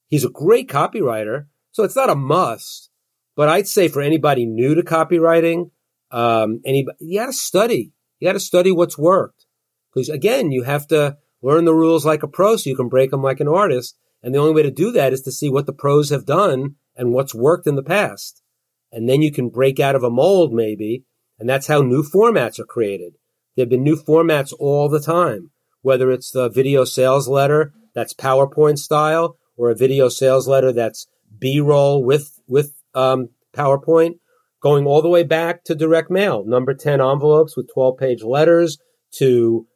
He's 0.07 0.25
a 0.25 0.29
great 0.29 0.67
copywriter, 0.69 1.45
so 1.75 1.83
it's 1.83 1.95
not 1.95 2.09
a 2.09 2.15
must. 2.15 2.89
But 3.35 3.49
I'd 3.49 3.67
say 3.67 3.89
for 3.89 4.01
anybody 4.01 4.45
new 4.45 4.75
to 4.75 4.81
copywriting, 4.81 5.71
um, 6.09 6.61
anybody, 6.65 6.95
you 7.01 7.19
got 7.19 7.25
to 7.25 7.33
study. 7.33 7.91
You 8.17 8.29
got 8.29 8.33
to 8.33 8.39
study 8.39 8.71
what's 8.71 8.97
worked. 8.97 9.45
Because 9.93 10.07
again, 10.07 10.53
you 10.53 10.63
have 10.63 10.87
to 10.87 11.17
learn 11.41 11.65
the 11.65 11.73
rules 11.73 12.05
like 12.05 12.23
a 12.23 12.29
pro 12.29 12.55
so 12.55 12.69
you 12.69 12.77
can 12.77 12.87
break 12.87 13.11
them 13.11 13.21
like 13.21 13.41
an 13.41 13.49
artist. 13.49 13.97
And 14.23 14.33
the 14.33 14.39
only 14.39 14.53
way 14.53 14.63
to 14.63 14.71
do 14.71 14.89
that 14.93 15.11
is 15.11 15.21
to 15.23 15.33
see 15.33 15.49
what 15.49 15.65
the 15.65 15.73
pros 15.73 16.11
have 16.11 16.25
done 16.25 16.75
and 16.95 17.11
what's 17.11 17.35
worked 17.35 17.67
in 17.67 17.75
the 17.75 17.83
past. 17.83 18.41
And 18.89 19.09
then 19.09 19.21
you 19.21 19.29
can 19.29 19.49
break 19.49 19.77
out 19.77 19.95
of 19.95 20.03
a 20.03 20.09
mold 20.09 20.53
maybe. 20.53 21.03
And 21.37 21.49
that's 21.49 21.67
how 21.67 21.81
new 21.81 22.03
formats 22.03 22.57
are 22.57 22.65
created. 22.65 23.15
There 23.57 23.63
have 23.63 23.69
been 23.69 23.83
new 23.83 23.97
formats 23.97 24.53
all 24.57 24.87
the 24.87 25.01
time, 25.01 25.51
whether 25.81 26.09
it's 26.09 26.31
the 26.31 26.47
video 26.47 26.85
sales 26.85 27.27
letter 27.27 27.73
that's 27.93 28.13
PowerPoint 28.13 28.77
style 28.77 29.37
or 29.57 29.69
a 29.69 29.75
video 29.75 30.07
sales 30.07 30.47
letter 30.47 30.71
that's 30.71 31.07
B-roll 31.39 32.03
with, 32.03 32.39
with, 32.47 32.73
um, 32.93 33.29
PowerPoint 33.53 34.19
going 34.61 34.85
all 34.85 35.01
the 35.01 35.09
way 35.09 35.23
back 35.23 35.63
to 35.65 35.75
direct 35.75 36.09
mail, 36.09 36.43
number 36.45 36.73
10 36.73 36.99
envelopes 36.99 37.55
with 37.55 37.71
12 37.73 37.97
page 37.97 38.23
letters 38.23 38.77
to 39.11 39.67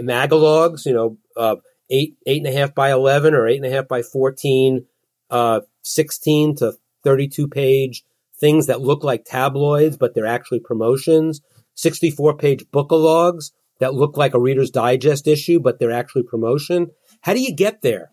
magalogs, 0.00 0.84
you 0.84 0.92
know, 0.92 1.18
uh, 1.36 1.56
eight, 1.90 2.16
eight 2.26 2.44
and 2.44 2.54
a 2.54 2.58
half 2.58 2.74
by 2.74 2.90
11 2.90 3.34
or 3.34 3.46
eight 3.46 3.62
and 3.62 3.66
a 3.66 3.70
half 3.70 3.86
by 3.86 4.02
14, 4.02 4.86
uh, 5.30 5.60
16 5.82 6.56
to 6.56 6.72
32 7.04 7.48
page 7.48 8.04
things 8.38 8.66
that 8.66 8.80
look 8.80 9.04
like 9.04 9.24
tabloids, 9.24 9.96
but 9.96 10.14
they're 10.14 10.26
actually 10.26 10.60
promotions, 10.60 11.40
64 11.74 12.36
page 12.36 12.64
bookalogs 12.72 13.52
that 13.80 13.94
look 13.94 14.16
like 14.16 14.34
a 14.34 14.40
reader's 14.40 14.70
digest 14.70 15.26
issue, 15.26 15.60
but 15.60 15.78
they're 15.78 15.92
actually 15.92 16.24
promotion. 16.24 16.88
How 17.22 17.34
do 17.34 17.40
you 17.40 17.54
get 17.54 17.82
there? 17.82 18.10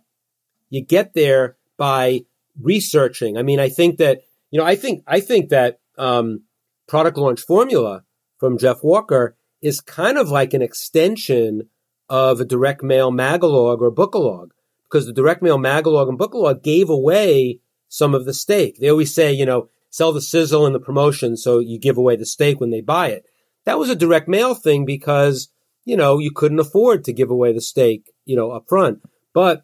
You 0.69 0.85
get 0.85 1.13
there 1.13 1.57
by 1.77 2.21
researching. 2.59 3.37
I 3.37 3.43
mean, 3.43 3.59
I 3.59 3.69
think 3.69 3.97
that, 3.97 4.21
you 4.49 4.59
know, 4.59 4.65
I 4.65 4.75
think, 4.75 5.03
I 5.07 5.19
think 5.19 5.49
that, 5.49 5.79
um, 5.97 6.43
product 6.87 7.17
launch 7.17 7.41
formula 7.41 8.03
from 8.37 8.57
Jeff 8.57 8.83
Walker 8.83 9.35
is 9.61 9.79
kind 9.79 10.17
of 10.17 10.29
like 10.29 10.53
an 10.53 10.61
extension 10.61 11.69
of 12.09 12.41
a 12.41 12.45
direct 12.45 12.83
mail 12.83 13.11
magalog 13.11 13.79
or 13.79 13.91
bookalog 13.91 14.49
because 14.83 15.05
the 15.05 15.13
direct 15.13 15.41
mail 15.41 15.57
magalog 15.57 16.09
and 16.09 16.19
bookalog 16.19 16.61
gave 16.61 16.89
away 16.89 17.59
some 17.87 18.13
of 18.13 18.25
the 18.25 18.33
steak. 18.33 18.77
They 18.79 18.89
always 18.89 19.13
say, 19.13 19.31
you 19.31 19.45
know, 19.45 19.69
sell 19.89 20.11
the 20.11 20.21
sizzle 20.21 20.65
and 20.65 20.75
the 20.75 20.79
promotion 20.79 21.37
so 21.37 21.59
you 21.59 21.79
give 21.79 21.97
away 21.97 22.15
the 22.15 22.25
steak 22.25 22.59
when 22.59 22.71
they 22.71 22.81
buy 22.81 23.09
it. 23.09 23.25
That 23.65 23.79
was 23.79 23.89
a 23.89 23.95
direct 23.95 24.27
mail 24.27 24.55
thing 24.55 24.85
because, 24.85 25.49
you 25.85 25.95
know, 25.95 26.17
you 26.17 26.31
couldn't 26.31 26.59
afford 26.59 27.05
to 27.05 27.13
give 27.13 27.29
away 27.29 27.53
the 27.53 27.61
steak, 27.61 28.11
you 28.25 28.35
know, 28.35 28.51
up 28.51 28.67
front. 28.67 29.01
But 29.33 29.63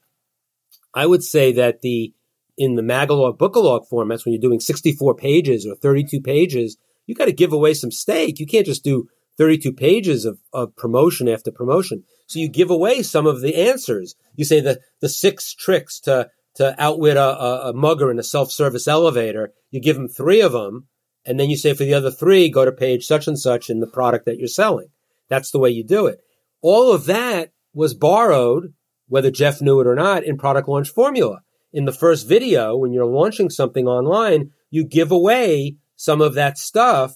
I 0.94 1.06
would 1.06 1.24
say 1.24 1.52
that 1.54 1.82
the 1.82 2.14
in 2.58 2.76
the 2.76 2.82
magalog 2.82 3.38
bookalog 3.38 3.86
formats 3.92 4.26
when 4.26 4.34
you're 4.34 4.42
doing 4.42 4.60
64 4.60 5.16
pages 5.16 5.66
or 5.66 5.76
32 5.76 6.22
pages, 6.22 6.78
you 7.06 7.16
got 7.16 7.26
to 7.26 7.32
give 7.32 7.54
away 7.54 7.74
some 7.74 7.92
steak. 7.92 8.40
You 8.40 8.48
can't 8.48 8.66
just 8.66 8.84
do 8.84 9.08
32 9.38 9.74
pages 9.74 10.26
of, 10.26 10.40
of 10.52 10.76
promotion 10.76 11.30
after 11.30 11.52
promotion. 11.52 12.04
So 12.28 12.40
you 12.40 12.50
give 12.50 12.70
away 12.70 13.04
some 13.04 13.28
of 13.28 13.42
the 13.42 13.56
answers. 13.56 14.16
You 14.36 14.44
say 14.44 14.60
the, 14.60 14.82
the 15.00 15.10
six 15.10 15.54
tricks 15.54 16.00
to, 16.02 16.30
to 16.56 16.76
outwit 16.82 17.18
a, 17.18 17.22
a, 17.22 17.70
a 17.70 17.74
mugger 17.74 18.12
in 18.12 18.20
a 18.20 18.24
self-service 18.24 18.88
elevator. 18.88 19.54
You 19.72 19.80
give 19.80 19.96
them 19.96 20.10
three 20.10 20.42
of 20.42 20.52
them. 20.52 20.88
And 21.26 21.40
then 21.40 21.50
you 21.50 21.58
say 21.58 21.74
for 21.74 21.84
the 21.84 21.94
other 21.94 22.12
three, 22.12 22.50
go 22.50 22.66
to 22.66 22.72
page 22.72 23.06
such 23.06 23.28
and 23.28 23.38
such 23.38 23.70
in 23.70 23.80
the 23.80 23.88
product 23.88 24.26
that 24.26 24.38
you're 24.38 24.48
selling. 24.48 24.88
That's 25.30 25.52
the 25.52 25.60
way 25.60 25.70
you 25.70 25.84
do 25.84 26.08
it. 26.08 26.20
All 26.62 26.92
of 26.92 27.06
that 27.06 27.52
was 27.74 27.94
borrowed, 27.94 28.74
whether 29.08 29.30
Jeff 29.30 29.62
knew 29.62 29.80
it 29.80 29.88
or 29.88 29.96
not, 29.96 30.24
in 30.24 30.38
product 30.38 30.68
launch 30.68 30.90
formula. 30.90 31.42
In 31.78 31.86
the 31.86 31.92
first 31.92 32.28
video, 32.28 32.76
when 32.76 32.92
you're 32.92 33.06
launching 33.06 33.52
something 33.52 33.86
online, 33.86 34.50
you 34.72 34.84
give 34.84 35.12
away 35.12 35.76
some 35.96 36.22
of 36.22 36.34
that 36.34 36.58
stuff 36.58 37.14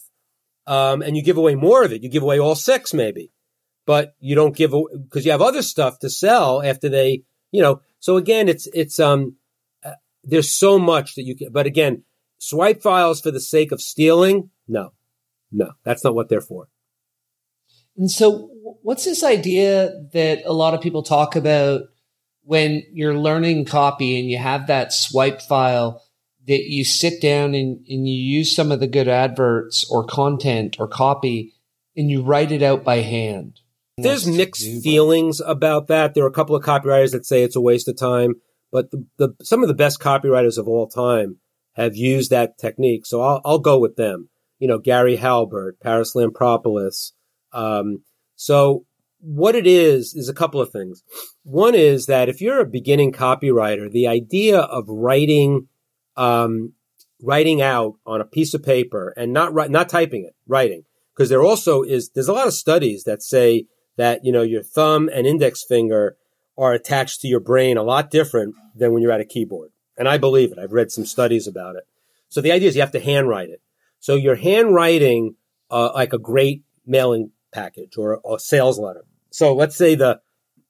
um, 0.68 1.02
and 1.02 1.18
you 1.18 1.24
give 1.24 1.38
away 1.38 1.56
more 1.56 1.84
of 1.84 1.92
it. 1.92 2.04
You 2.04 2.10
give 2.10 2.22
away 2.22 2.38
all 2.38 2.54
six, 2.54 2.94
maybe, 2.94 3.32
but 3.88 4.14
you 4.20 4.36
don't 4.36 4.56
give 4.56 4.70
because 4.70 5.26
you 5.26 5.32
have 5.32 5.42
other 5.42 5.64
stuff 5.64 5.98
to 6.02 6.12
sell 6.12 6.62
after 6.62 6.90
they, 6.90 7.24
you 7.50 7.64
know. 7.64 7.82
So 7.98 8.18
again, 8.18 8.48
it's 8.48 8.68
it's 8.68 9.00
um, 9.00 9.36
uh, 9.84 9.94
there's 10.24 10.52
so 10.52 10.78
much 10.78 11.16
that 11.16 11.24
you 11.24 11.36
can. 11.36 11.52
But 11.52 11.66
again, 11.66 12.04
swipe 12.38 12.84
files 12.84 13.20
for 13.20 13.32
the 13.32 13.42
sake 13.42 13.72
of 13.72 13.82
stealing, 13.82 14.52
no, 14.68 14.94
no, 15.52 15.72
that's 15.84 16.04
not 16.04 16.14
what 16.14 16.30
they're 16.30 16.40
for. 16.40 16.68
And 17.98 18.12
so, 18.12 18.52
what's 18.84 19.06
this 19.06 19.24
idea 19.24 19.92
that 20.14 20.44
a 20.46 20.54
lot 20.54 20.76
of 20.76 20.82
people 20.82 21.02
talk 21.02 21.36
about 21.36 21.82
when 22.44 22.84
you're 22.92 23.18
learning 23.18 23.66
copy 23.66 24.20
and 24.20 24.30
you 24.30 24.38
have 24.38 24.68
that 24.68 24.94
swipe 24.94 25.42
file? 25.42 26.04
that 26.48 26.64
you 26.64 26.84
sit 26.84 27.22
down 27.22 27.54
and, 27.54 27.86
and 27.88 28.08
you 28.08 28.16
use 28.16 28.56
some 28.56 28.72
of 28.72 28.80
the 28.80 28.88
good 28.88 29.08
adverts 29.08 29.86
or 29.90 30.06
content 30.06 30.78
or 30.80 30.88
copy 30.88 31.54
and 31.96 32.10
you 32.10 32.24
write 32.24 32.52
it 32.52 32.64
out 32.64 32.84
by 32.84 32.98
hand. 32.98 33.60
There's 33.98 34.26
mixed 34.26 34.84
feelings 34.84 35.42
about 35.42 35.88
that. 35.88 36.14
There 36.14 36.24
are 36.24 36.30
a 36.30 36.34
couple 36.34 36.56
of 36.56 36.64
copywriters 36.64 37.12
that 37.12 37.26
say 37.26 37.44
it's 37.44 37.56
a 37.56 37.62
waste 37.62 37.88
of 37.88 37.98
time, 37.98 38.36
but 38.72 38.90
the, 38.90 39.06
the 39.18 39.36
some 39.44 39.62
of 39.62 39.68
the 39.68 39.76
best 39.76 40.00
copywriters 40.00 40.58
of 40.58 40.68
all 40.68 40.88
time 40.88 41.38
have 41.74 41.96
used 41.96 42.32
that 42.32 42.58
technique. 42.58 43.06
So 43.06 43.22
I'll, 43.22 43.42
I'll 43.46 43.60
go 43.60 43.78
with 43.78 43.98
them. 43.98 44.30
You 44.58 44.68
know, 44.68 44.80
Gary 44.80 45.18
Halbert, 45.18 45.80
Paris 45.80 46.14
Lampropoulos. 46.16 47.12
Um, 47.54 48.04
so 48.36 48.86
what 49.22 49.56
it 49.56 49.68
is, 49.68 50.14
is 50.16 50.28
a 50.28 50.34
couple 50.34 50.60
of 50.60 50.72
things. 50.72 51.04
One 51.44 51.76
is 51.76 52.08
that 52.08 52.30
if 52.30 52.42
you're 52.42 52.60
a 52.60 52.66
beginning 52.66 53.12
copywriter, 53.12 53.90
the 53.90 54.08
idea 54.08 54.60
of 54.60 54.86
writing 54.88 55.68
um, 56.18 56.74
writing 57.22 57.62
out 57.62 57.94
on 58.06 58.20
a 58.20 58.26
piece 58.26 58.54
of 58.54 58.64
paper 58.64 59.14
and 59.16 59.32
not 59.32 59.54
not 59.70 59.90
typing 59.90 60.26
it, 60.26 60.36
writing. 60.48 60.84
Because 61.16 61.30
there 61.30 61.44
also 61.44 61.84
is 61.84 62.10
there's 62.10 62.28
a 62.28 62.34
lot 62.34 62.48
of 62.48 62.54
studies 62.54 63.04
that 63.04 63.22
say 63.22 63.68
that 63.98 64.22
you 64.24 64.32
know 64.32 64.42
your 64.42 64.64
thumb 64.64 65.10
and 65.14 65.28
index 65.28 65.64
finger 65.64 66.18
are 66.58 66.74
attached 66.74 67.22
to 67.22 67.28
your 67.28 67.40
brain 67.40 67.78
a 67.78 67.84
lot 67.84 68.12
different 68.12 68.56
than 68.76 68.92
when 68.92 69.02
you're 69.02 69.12
at 69.12 69.22
a 69.22 69.26
keyboard, 69.26 69.72
and 69.98 70.08
I 70.08 70.18
believe 70.18 70.52
it. 70.52 70.60
I've 70.60 70.74
read 70.74 70.92
some 70.92 71.06
studies 71.06 71.48
about 71.48 71.76
it. 71.76 71.84
So 72.30 72.42
the 72.42 72.52
idea 72.52 72.70
is 72.70 72.76
you 72.76 72.82
have 72.82 72.92
to 72.92 73.00
handwrite 73.00 73.50
it. 73.50 73.62
So 74.00 74.16
you're 74.16 74.36
handwriting 74.36 75.36
uh, 75.70 75.92
like 75.94 76.14
a 76.14 76.18
great 76.18 76.64
mailing 76.86 77.32
package 77.54 77.98
or 77.98 78.22
a 78.26 78.40
sales 78.40 78.80
letter. 78.80 79.04
So 79.32 79.54
let's 79.56 79.76
say 79.76 79.96
the 79.96 80.22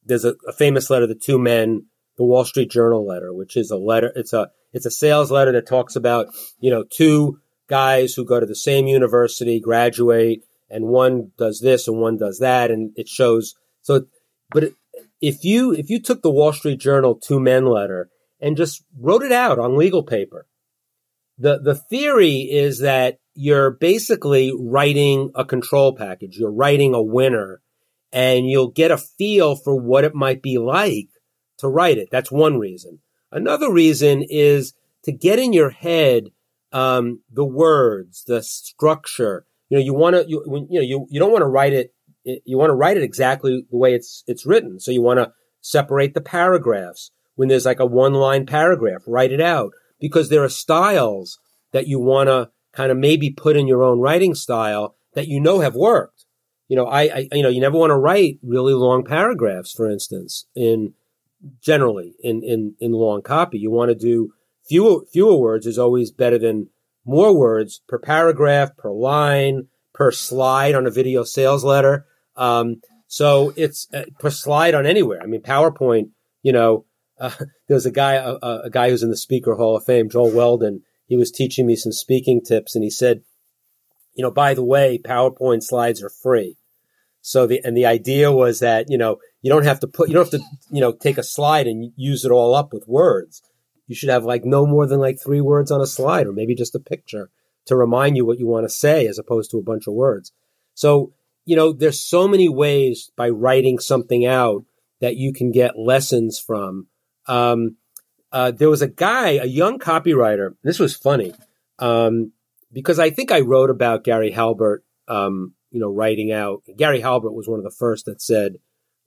there's 0.05 0.25
a, 0.25 0.35
a 0.47 0.53
famous 0.53 0.89
letter, 0.89 1.07
the 1.07 1.15
two 1.15 1.37
men, 1.37 1.85
the 2.17 2.23
Wall 2.23 2.45
Street 2.45 2.71
Journal 2.71 3.05
letter, 3.05 3.33
which 3.33 3.57
is 3.57 3.71
a 3.71 3.77
letter. 3.77 4.11
It's 4.15 4.33
a 4.33 4.49
it's 4.73 4.85
a 4.85 4.91
sales 4.91 5.31
letter 5.31 5.51
that 5.51 5.67
talks 5.67 5.95
about 5.95 6.27
you 6.59 6.71
know 6.71 6.83
two 6.89 7.39
guys 7.67 8.13
who 8.13 8.25
go 8.25 8.39
to 8.39 8.45
the 8.45 8.55
same 8.55 8.87
university, 8.87 9.59
graduate, 9.59 10.43
and 10.69 10.85
one 10.85 11.31
does 11.37 11.59
this 11.59 11.87
and 11.87 11.99
one 11.99 12.17
does 12.17 12.39
that, 12.39 12.71
and 12.71 12.91
it 12.95 13.07
shows. 13.07 13.55
So, 13.81 14.05
but 14.51 14.71
if 15.19 15.43
you 15.43 15.71
if 15.71 15.89
you 15.89 15.99
took 15.99 16.21
the 16.21 16.31
Wall 16.31 16.53
Street 16.53 16.79
Journal 16.79 17.15
two 17.15 17.39
men 17.39 17.65
letter 17.65 18.09
and 18.39 18.57
just 18.57 18.83
wrote 18.99 19.23
it 19.23 19.31
out 19.31 19.59
on 19.59 19.77
legal 19.77 20.03
paper, 20.03 20.47
the 21.37 21.59
the 21.59 21.75
theory 21.75 22.49
is 22.51 22.79
that 22.79 23.17
you're 23.33 23.71
basically 23.71 24.53
writing 24.57 25.31
a 25.35 25.45
control 25.45 25.95
package. 25.95 26.37
You're 26.37 26.51
writing 26.51 26.93
a 26.93 27.01
winner 27.01 27.61
and 28.11 28.49
you'll 28.49 28.71
get 28.71 28.91
a 28.91 28.97
feel 28.97 29.55
for 29.55 29.75
what 29.75 30.03
it 30.03 30.13
might 30.13 30.41
be 30.41 30.57
like 30.57 31.09
to 31.57 31.67
write 31.67 31.97
it. 31.97 32.09
That's 32.11 32.31
one 32.31 32.57
reason. 32.57 32.99
Another 33.31 33.71
reason 33.71 34.23
is 34.29 34.73
to 35.03 35.11
get 35.11 35.39
in 35.39 35.53
your 35.53 35.69
head 35.69 36.31
um, 36.71 37.21
the 37.31 37.45
words, 37.45 38.23
the 38.25 38.41
structure. 38.41 39.45
You 39.69 39.77
know, 39.77 39.83
you 39.83 39.93
want 39.93 40.15
to, 40.15 40.25
you, 40.27 40.43
you 40.69 40.79
know, 40.79 40.85
you, 40.85 41.07
you 41.09 41.19
don't 41.19 41.31
want 41.31 41.41
to 41.41 41.47
write 41.47 41.73
it. 41.73 41.93
You 42.23 42.57
want 42.57 42.69
to 42.69 42.75
write 42.75 42.97
it 42.97 43.03
exactly 43.03 43.65
the 43.69 43.77
way 43.77 43.95
it's 43.95 44.23
it's 44.27 44.45
written. 44.45 44.79
So 44.79 44.91
you 44.91 45.01
want 45.01 45.19
to 45.19 45.31
separate 45.61 46.13
the 46.13 46.21
paragraphs. 46.21 47.11
When 47.35 47.47
there's 47.47 47.65
like 47.65 47.79
a 47.79 47.85
one 47.85 48.13
line 48.13 48.45
paragraph, 48.45 49.01
write 49.07 49.31
it 49.31 49.41
out 49.41 49.71
because 49.99 50.29
there 50.29 50.43
are 50.43 50.49
styles 50.49 51.39
that 51.71 51.87
you 51.87 51.99
want 51.99 52.27
to 52.27 52.49
kind 52.73 52.91
of 52.91 52.97
maybe 52.97 53.29
put 53.29 53.57
in 53.57 53.67
your 53.67 53.81
own 53.81 53.99
writing 53.99 54.35
style 54.35 54.95
that 55.13 55.27
you 55.27 55.39
know 55.39 55.61
have 55.61 55.75
worked. 55.75 56.20
You 56.71 56.77
know, 56.77 56.85
I, 56.85 57.01
I 57.01 57.27
you 57.33 57.43
know, 57.43 57.49
you 57.49 57.59
never 57.59 57.77
want 57.77 57.89
to 57.89 57.97
write 57.97 58.39
really 58.41 58.73
long 58.73 59.03
paragraphs, 59.03 59.73
for 59.73 59.89
instance, 59.89 60.45
in 60.55 60.93
generally 61.61 62.13
in, 62.21 62.43
in, 62.43 62.75
in 62.79 62.93
long 62.93 63.21
copy. 63.21 63.59
You 63.59 63.71
want 63.71 63.89
to 63.89 63.95
do 63.95 64.33
fewer, 64.67 65.01
fewer 65.11 65.35
words 65.35 65.65
is 65.65 65.77
always 65.77 66.11
better 66.11 66.39
than 66.39 66.69
more 67.03 67.35
words 67.35 67.81
per 67.89 67.99
paragraph, 67.99 68.77
per 68.77 68.91
line, 68.91 69.67
per 69.93 70.11
slide 70.11 70.73
on 70.73 70.87
a 70.87 70.91
video 70.91 71.23
sales 71.23 71.65
letter. 71.65 72.05
Um, 72.37 72.81
so 73.07 73.51
it's 73.57 73.87
uh, 73.93 74.05
per 74.19 74.29
slide 74.29 74.73
on 74.73 74.85
anywhere. 74.85 75.19
I 75.21 75.25
mean, 75.25 75.41
PowerPoint, 75.41 76.11
you 76.41 76.53
know, 76.53 76.85
uh, 77.19 77.31
there's 77.67 77.85
a 77.85 77.91
guy, 77.91 78.13
a, 78.13 78.37
a, 78.41 78.69
guy 78.71 78.89
who's 78.89 79.03
in 79.03 79.09
the 79.09 79.17
Speaker 79.17 79.55
Hall 79.55 79.75
of 79.75 79.83
Fame, 79.83 80.09
Joel 80.09 80.31
Weldon 80.31 80.83
he 81.11 81.17
was 81.17 81.29
teaching 81.29 81.67
me 81.67 81.75
some 81.75 81.91
speaking 81.91 82.41
tips 82.41 82.73
and 82.73 82.85
he 82.85 82.89
said, 82.89 83.23
you 84.15 84.23
know, 84.23 84.31
by 84.31 84.53
the 84.53 84.63
way, 84.63 84.97
PowerPoint 84.97 85.61
slides 85.61 86.01
are 86.01 86.09
free. 86.09 86.55
So 87.21 87.47
the, 87.47 87.61
and 87.63 87.77
the 87.77 87.85
idea 87.85 88.31
was 88.31 88.59
that, 88.59 88.89
you 88.89 88.97
know, 88.97 89.19
you 89.41 89.51
don't 89.51 89.65
have 89.65 89.79
to 89.81 89.87
put, 89.87 90.09
you 90.09 90.15
don't 90.15 90.31
have 90.31 90.39
to, 90.39 90.45
you 90.71 90.81
know, 90.81 90.91
take 90.91 91.17
a 91.17 91.23
slide 91.23 91.67
and 91.67 91.91
use 91.95 92.25
it 92.25 92.31
all 92.31 92.55
up 92.55 92.73
with 92.73 92.87
words. 92.87 93.41
You 93.87 93.95
should 93.95 94.09
have 94.09 94.23
like 94.23 94.45
no 94.45 94.65
more 94.65 94.87
than 94.87 94.99
like 94.99 95.17
three 95.21 95.41
words 95.41 95.71
on 95.71 95.81
a 95.81 95.87
slide 95.87 96.27
or 96.27 96.33
maybe 96.33 96.55
just 96.55 96.75
a 96.75 96.79
picture 96.79 97.29
to 97.65 97.75
remind 97.75 98.17
you 98.17 98.25
what 98.25 98.39
you 98.39 98.47
want 98.47 98.65
to 98.65 98.69
say 98.69 99.05
as 99.07 99.19
opposed 99.19 99.51
to 99.51 99.57
a 99.57 99.63
bunch 99.63 99.87
of 99.87 99.93
words. 99.93 100.31
So, 100.73 101.13
you 101.45 101.55
know, 101.55 101.73
there's 101.73 101.99
so 101.99 102.27
many 102.27 102.49
ways 102.49 103.11
by 103.15 103.29
writing 103.29 103.79
something 103.79 104.25
out 104.25 104.63
that 104.99 105.17
you 105.17 105.33
can 105.33 105.51
get 105.51 105.77
lessons 105.77 106.39
from. 106.39 106.87
Um, 107.27 107.77
uh, 108.31 108.51
there 108.51 108.69
was 108.69 108.81
a 108.81 108.87
guy, 108.87 109.31
a 109.31 109.45
young 109.45 109.77
copywriter. 109.77 110.55
This 110.63 110.79
was 110.79 110.95
funny 110.95 111.33
um, 111.79 112.31
because 112.71 112.99
I 112.99 113.09
think 113.09 113.31
I 113.31 113.41
wrote 113.41 113.69
about 113.69 114.03
Gary 114.03 114.31
Halbert. 114.31 114.83
Um, 115.07 115.53
you 115.71 115.79
know, 115.79 115.89
writing 115.89 116.31
out. 116.31 116.61
Gary 116.77 117.01
Halbert 117.01 117.33
was 117.33 117.47
one 117.47 117.59
of 117.59 117.63
the 117.63 117.71
first 117.71 118.05
that 118.05 118.21
said, 118.21 118.55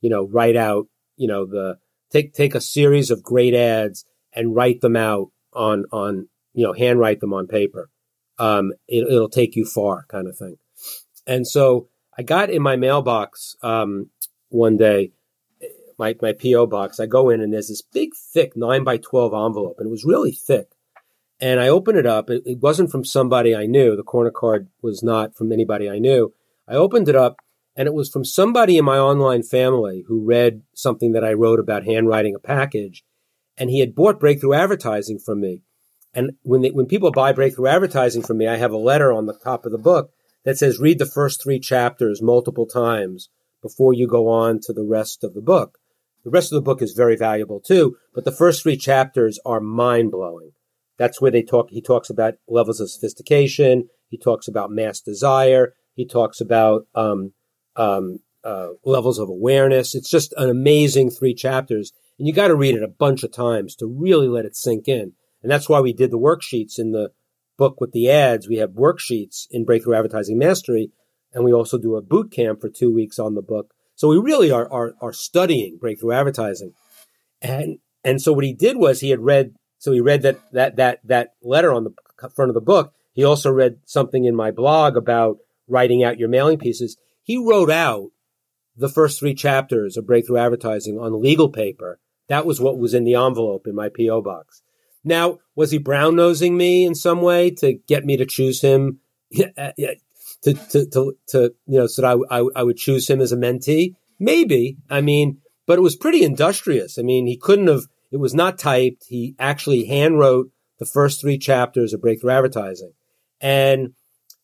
you 0.00 0.10
know, 0.10 0.26
write 0.26 0.56
out. 0.56 0.86
You 1.16 1.28
know, 1.28 1.46
the 1.46 1.78
take 2.10 2.34
take 2.34 2.54
a 2.54 2.60
series 2.60 3.10
of 3.10 3.22
great 3.22 3.54
ads 3.54 4.04
and 4.32 4.54
write 4.54 4.80
them 4.80 4.96
out 4.96 5.30
on 5.52 5.84
on 5.92 6.28
you 6.52 6.66
know 6.66 6.72
handwrite 6.72 7.20
them 7.20 7.32
on 7.32 7.46
paper. 7.46 7.90
Um, 8.38 8.72
it, 8.88 9.06
will 9.08 9.28
take 9.28 9.54
you 9.54 9.64
far, 9.64 10.06
kind 10.08 10.26
of 10.26 10.36
thing. 10.36 10.56
And 11.24 11.46
so 11.46 11.88
I 12.18 12.22
got 12.22 12.50
in 12.50 12.62
my 12.62 12.74
mailbox 12.74 13.54
um, 13.62 14.10
one 14.48 14.76
day 14.76 15.12
my, 15.98 16.14
my 16.20 16.32
PO 16.32 16.66
box. 16.66 17.00
I 17.00 17.06
go 17.06 17.30
in 17.30 17.40
and 17.40 17.52
there's 17.52 17.68
this 17.68 17.82
big, 17.82 18.10
thick 18.14 18.56
nine 18.56 18.84
by 18.84 18.96
12 18.96 19.32
envelope 19.32 19.76
and 19.78 19.86
it 19.86 19.90
was 19.90 20.04
really 20.04 20.32
thick. 20.32 20.68
And 21.40 21.60
I 21.60 21.68
open 21.68 21.96
it 21.96 22.06
up. 22.06 22.30
It, 22.30 22.42
it 22.46 22.58
wasn't 22.60 22.90
from 22.90 23.04
somebody 23.04 23.54
I 23.54 23.66
knew. 23.66 23.96
The 23.96 24.02
corner 24.02 24.30
card 24.30 24.68
was 24.82 25.02
not 25.02 25.36
from 25.36 25.52
anybody 25.52 25.90
I 25.90 25.98
knew. 25.98 26.32
I 26.68 26.74
opened 26.74 27.08
it 27.08 27.16
up 27.16 27.36
and 27.76 27.86
it 27.86 27.94
was 27.94 28.08
from 28.08 28.24
somebody 28.24 28.76
in 28.76 28.84
my 28.84 28.98
online 28.98 29.42
family 29.42 30.04
who 30.06 30.24
read 30.24 30.62
something 30.74 31.12
that 31.12 31.24
I 31.24 31.32
wrote 31.32 31.60
about 31.60 31.84
handwriting 31.84 32.34
a 32.34 32.38
package. 32.38 33.04
And 33.56 33.70
he 33.70 33.80
had 33.80 33.94
bought 33.94 34.20
breakthrough 34.20 34.54
advertising 34.54 35.18
from 35.18 35.40
me. 35.40 35.62
And 36.12 36.32
when 36.42 36.62
they, 36.62 36.70
when 36.70 36.86
people 36.86 37.10
buy 37.10 37.32
breakthrough 37.32 37.68
advertising 37.68 38.22
from 38.22 38.38
me, 38.38 38.46
I 38.46 38.56
have 38.56 38.72
a 38.72 38.76
letter 38.76 39.12
on 39.12 39.26
the 39.26 39.38
top 39.42 39.66
of 39.66 39.72
the 39.72 39.78
book 39.78 40.10
that 40.44 40.58
says 40.58 40.78
read 40.78 40.98
the 40.98 41.06
first 41.06 41.42
three 41.42 41.58
chapters 41.58 42.22
multiple 42.22 42.66
times 42.66 43.28
before 43.62 43.92
you 43.92 44.06
go 44.06 44.28
on 44.28 44.60
to 44.62 44.72
the 44.72 44.84
rest 44.84 45.24
of 45.24 45.34
the 45.34 45.40
book. 45.40 45.78
The 46.22 46.30
rest 46.30 46.52
of 46.52 46.56
the 46.56 46.62
book 46.62 46.80
is 46.80 46.92
very 46.92 47.16
valuable 47.16 47.60
too, 47.60 47.96
but 48.14 48.24
the 48.24 48.32
first 48.32 48.62
three 48.62 48.76
chapters 48.76 49.38
are 49.44 49.60
mind 49.60 50.10
blowing. 50.10 50.52
That's 50.96 51.20
where 51.20 51.30
they 51.30 51.42
talk, 51.42 51.70
he 51.70 51.82
talks 51.82 52.08
about 52.08 52.34
levels 52.48 52.80
of 52.80 52.90
sophistication. 52.90 53.88
He 54.08 54.16
talks 54.16 54.46
about 54.46 54.70
mass 54.70 55.00
desire. 55.00 55.74
He 55.94 56.06
talks 56.06 56.40
about, 56.40 56.86
um, 56.94 57.32
um, 57.76 58.20
uh, 58.42 58.68
levels 58.84 59.18
of 59.18 59.28
awareness. 59.28 59.94
It's 59.94 60.10
just 60.10 60.34
an 60.36 60.50
amazing 60.50 61.10
three 61.10 61.34
chapters. 61.34 61.92
And 62.18 62.28
you 62.28 62.34
got 62.34 62.48
to 62.48 62.56
read 62.56 62.74
it 62.74 62.82
a 62.82 62.88
bunch 62.88 63.22
of 63.22 63.32
times 63.32 63.74
to 63.76 63.86
really 63.86 64.28
let 64.28 64.44
it 64.44 64.54
sink 64.54 64.86
in. 64.86 65.12
And 65.42 65.50
that's 65.50 65.68
why 65.68 65.80
we 65.80 65.92
did 65.92 66.10
the 66.10 66.18
worksheets 66.18 66.78
in 66.78 66.92
the 66.92 67.10
book 67.56 67.80
with 67.80 67.92
the 67.92 68.10
ads. 68.10 68.48
We 68.48 68.56
have 68.56 68.70
worksheets 68.70 69.46
in 69.50 69.64
Breakthrough 69.64 69.94
Advertising 69.94 70.38
Mastery. 70.38 70.90
And 71.32 71.44
we 71.44 71.52
also 71.52 71.78
do 71.78 71.96
a 71.96 72.02
boot 72.02 72.30
camp 72.30 72.60
for 72.60 72.68
two 72.68 72.92
weeks 72.92 73.18
on 73.18 73.34
the 73.34 73.42
book 73.42 73.74
so 73.96 74.08
we 74.08 74.18
really 74.18 74.50
are, 74.50 74.70
are, 74.70 74.94
are 75.00 75.12
studying 75.12 75.78
breakthrough 75.78 76.12
advertising. 76.12 76.72
And, 77.40 77.78
and 78.02 78.20
so 78.20 78.32
what 78.32 78.44
he 78.44 78.52
did 78.52 78.76
was 78.76 79.00
he 79.00 79.10
had 79.10 79.20
read, 79.20 79.54
so 79.78 79.92
he 79.92 80.00
read 80.00 80.22
that, 80.22 80.40
that, 80.52 80.76
that, 80.76 81.00
that 81.04 81.34
letter 81.42 81.72
on 81.72 81.84
the 81.84 82.30
front 82.34 82.50
of 82.50 82.54
the 82.54 82.60
book. 82.60 82.92
He 83.12 83.24
also 83.24 83.50
read 83.50 83.78
something 83.84 84.24
in 84.24 84.34
my 84.34 84.50
blog 84.50 84.96
about 84.96 85.38
writing 85.68 86.02
out 86.02 86.18
your 86.18 86.28
mailing 86.28 86.58
pieces. 86.58 86.96
He 87.22 87.36
wrote 87.36 87.70
out 87.70 88.10
the 88.76 88.88
first 88.88 89.18
three 89.18 89.34
chapters 89.34 89.96
of 89.96 90.06
breakthrough 90.06 90.38
advertising 90.38 90.98
on 90.98 91.20
legal 91.20 91.48
paper. 91.48 92.00
That 92.28 92.46
was 92.46 92.60
what 92.60 92.78
was 92.78 92.94
in 92.94 93.04
the 93.04 93.14
envelope 93.14 93.66
in 93.66 93.74
my 93.74 93.88
PO 93.88 94.22
box. 94.22 94.62
Now, 95.04 95.38
was 95.54 95.70
he 95.70 95.78
brown 95.78 96.16
nosing 96.16 96.56
me 96.56 96.84
in 96.84 96.94
some 96.94 97.20
way 97.20 97.50
to 97.50 97.74
get 97.86 98.04
me 98.04 98.16
to 98.16 98.26
choose 98.26 98.62
him 98.62 99.00
to, 99.34 99.94
to, 100.42 100.86
to, 100.86 101.16
to 101.28 101.54
you 101.66 101.78
know, 101.78 101.86
so 101.86 102.02
that 102.02 102.18
I, 102.30 102.38
I, 102.38 102.48
I 102.56 102.62
would 102.62 102.76
choose 102.76 103.08
him 103.08 103.20
as 103.20 103.32
a 103.32 103.36
mentee? 103.36 103.94
Maybe. 104.18 104.78
I 104.88 105.00
mean, 105.00 105.38
but 105.66 105.78
it 105.78 105.82
was 105.82 105.96
pretty 105.96 106.22
industrious. 106.22 106.98
I 106.98 107.02
mean, 107.02 107.26
he 107.26 107.36
couldn't 107.36 107.68
have, 107.68 107.82
it 108.10 108.18
was 108.18 108.34
not 108.34 108.58
typed. 108.58 109.04
He 109.08 109.34
actually 109.38 109.84
hand 109.84 110.18
wrote 110.18 110.50
the 110.78 110.86
first 110.86 111.20
three 111.20 111.38
chapters 111.38 111.92
of 111.92 112.00
Breakthrough 112.00 112.32
Advertising. 112.32 112.92
And, 113.40 113.94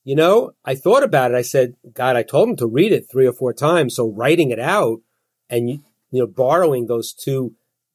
you 0.04 0.16
know, 0.16 0.52
I 0.64 0.74
thought 0.74 1.02
about 1.02 1.32
it. 1.32 1.36
I 1.36 1.42
said, 1.42 1.74
God, 1.92 2.16
I 2.16 2.22
told 2.22 2.48
him 2.48 2.56
to 2.56 2.66
read 2.66 2.92
it 2.92 3.10
three 3.10 3.26
or 3.26 3.32
four 3.32 3.52
times. 3.52 3.96
So 3.96 4.10
writing 4.10 4.50
it 4.50 4.58
out 4.58 5.00
and, 5.48 5.68
you 5.68 5.80
know, 6.10 6.26
borrowing 6.26 6.86
those 6.86 7.12
two 7.12 7.54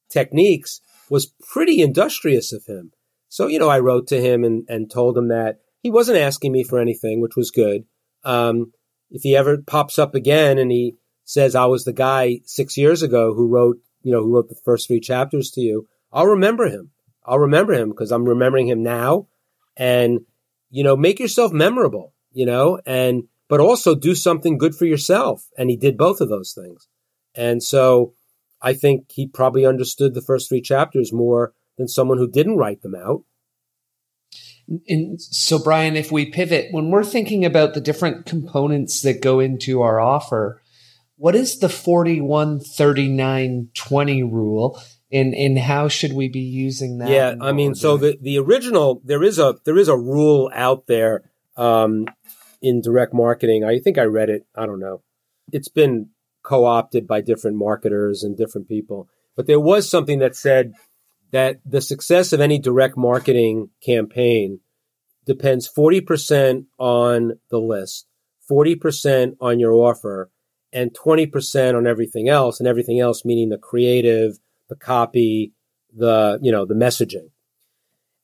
techniques 0.10 0.82
was 1.10 1.34
pretty 1.52 1.82
industrious 1.82 2.54
of 2.54 2.66
him. 2.66 2.92
So, 3.30 3.48
you 3.48 3.60
know, 3.60 3.70
I 3.70 3.80
wrote 3.80 4.08
to 4.08 4.22
him 4.22 4.44
and, 4.44 4.66
and 4.70 4.90
told 4.90 5.18
him 5.18 5.30
that 5.30 5.60
he 5.82 5.90
wasn't 5.90 6.20
asking 6.20 6.52
me 6.52 6.64
for 6.64 6.80
anything, 6.80 7.22
which 7.22 7.36
was 7.36 7.52
good. 7.52 7.86
Um, 8.24 8.72
if 9.12 9.24
he 9.24 9.36
ever 9.36 9.58
pops 9.58 10.00
up 10.00 10.16
again 10.16 10.58
and 10.58 10.72
he 10.72 10.96
says, 11.26 11.56
I 11.56 11.66
was 11.66 11.86
the 11.86 11.94
guy 11.94 12.40
six 12.46 12.78
years 12.78 13.02
ago 13.02 13.34
who 13.34 13.48
wrote, 13.48 13.78
you 14.04 14.12
know, 14.12 14.22
who 14.22 14.34
wrote 14.34 14.50
the 14.50 14.60
first 14.64 14.88
three 14.88 15.00
chapters 15.00 15.52
to 15.52 15.62
you, 15.62 15.88
I'll 16.14 16.28
remember 16.28 16.66
him. 16.66 16.92
I'll 17.26 17.40
remember 17.40 17.74
him 17.74 17.90
because 17.90 18.12
I'm 18.12 18.26
remembering 18.26 18.68
him 18.68 18.84
now. 18.84 19.28
And, 19.76 20.22
you 20.70 20.84
know, 20.84 20.96
make 20.96 21.20
yourself 21.20 21.52
memorable, 21.52 22.14
you 22.32 22.46
know, 22.46 22.80
and, 22.86 23.24
but 23.48 23.60
also 23.60 23.96
do 23.96 24.16
something 24.16 24.58
good 24.58 24.76
for 24.76 24.86
yourself. 24.86 25.48
And 25.58 25.70
he 25.70 25.78
did 25.78 25.98
both 25.98 26.22
of 26.22 26.30
those 26.30 26.54
things. 26.54 26.88
And 27.36 27.62
so 27.62 28.14
I 28.62 28.74
think 28.74 29.12
he 29.12 29.28
probably 29.28 29.66
understood 29.66 30.14
the 30.14 30.22
first 30.22 30.50
three 30.50 30.62
chapters 30.62 31.14
more 31.14 31.54
than 31.78 31.88
someone 31.88 32.18
who 32.18 32.30
didn't 32.30 32.58
write 32.58 32.82
them 32.82 32.96
out. 32.96 33.24
And 34.88 35.22
so, 35.22 35.60
Brian, 35.60 35.96
if 35.96 36.12
we 36.12 36.26
pivot, 36.26 36.70
when 36.72 36.90
we're 36.90 37.04
thinking 37.04 37.46
about 37.46 37.76
the 37.76 37.82
different 37.82 38.26
components 38.26 39.02
that 39.04 39.22
go 39.22 39.40
into 39.40 39.84
our 39.84 40.00
offer, 40.00 40.64
what 41.18 41.36
is 41.36 41.60
the 41.60 41.70
41 41.70 42.60
39 42.60 43.70
20 43.74 44.24
rule? 44.24 44.82
And 45.16 45.34
and 45.34 45.58
how 45.58 45.88
should 45.88 46.14
we 46.14 46.28
be 46.28 46.42
using 46.42 46.98
that? 46.98 47.10
Yeah, 47.10 47.36
I 47.40 47.54
mean, 47.54 47.74
so 47.74 47.96
the 47.96 48.18
the 48.22 48.38
original 48.38 49.02
there 49.06 49.24
is 49.24 49.40
a 49.40 49.56
there 49.64 49.78
is 49.78 49.88
a 49.88 49.98
rule 49.98 50.52
out 50.54 50.88
there 50.88 51.32
um, 51.56 52.06
in 52.62 52.82
direct 52.82 53.14
marketing. 53.14 53.64
I 53.64 53.80
think 53.80 53.98
I 53.98 54.04
read 54.04 54.30
it. 54.30 54.46
I 54.56 54.66
don't 54.66 54.80
know. 54.80 55.02
It's 55.52 55.70
been 55.70 56.10
co-opted 56.44 57.08
by 57.08 57.22
different 57.22 57.58
marketers 57.58 58.24
and 58.24 58.38
different 58.38 58.68
people, 58.68 59.08
but 59.36 59.48
there 59.48 59.60
was 59.60 59.90
something 59.90 60.20
that 60.20 60.36
said 60.36 60.74
that 61.32 61.60
the 61.66 61.82
success 61.82 62.34
of 62.34 62.42
any 62.42 62.60
direct 62.60 62.98
marketing 62.98 63.70
campaign 63.84 64.60
depends 65.26 65.68
40% 65.68 66.66
on 66.78 67.40
the 67.50 67.58
list, 67.58 68.06
40% 68.50 69.38
on 69.42 69.60
your 69.60 69.74
offer, 69.74 70.30
and 70.72 70.94
20% 70.94 71.76
on 71.76 71.88
everything 71.88 72.30
else, 72.30 72.60
and 72.60 72.68
everything 72.68 73.00
else 73.00 73.26
meaning 73.26 73.50
the 73.50 73.58
creative, 73.58 74.38
the 74.70 74.76
copy, 74.76 75.54
the, 75.96 76.40
you 76.42 76.52
know, 76.52 76.66
the 76.66 76.74
messaging. 76.74 77.30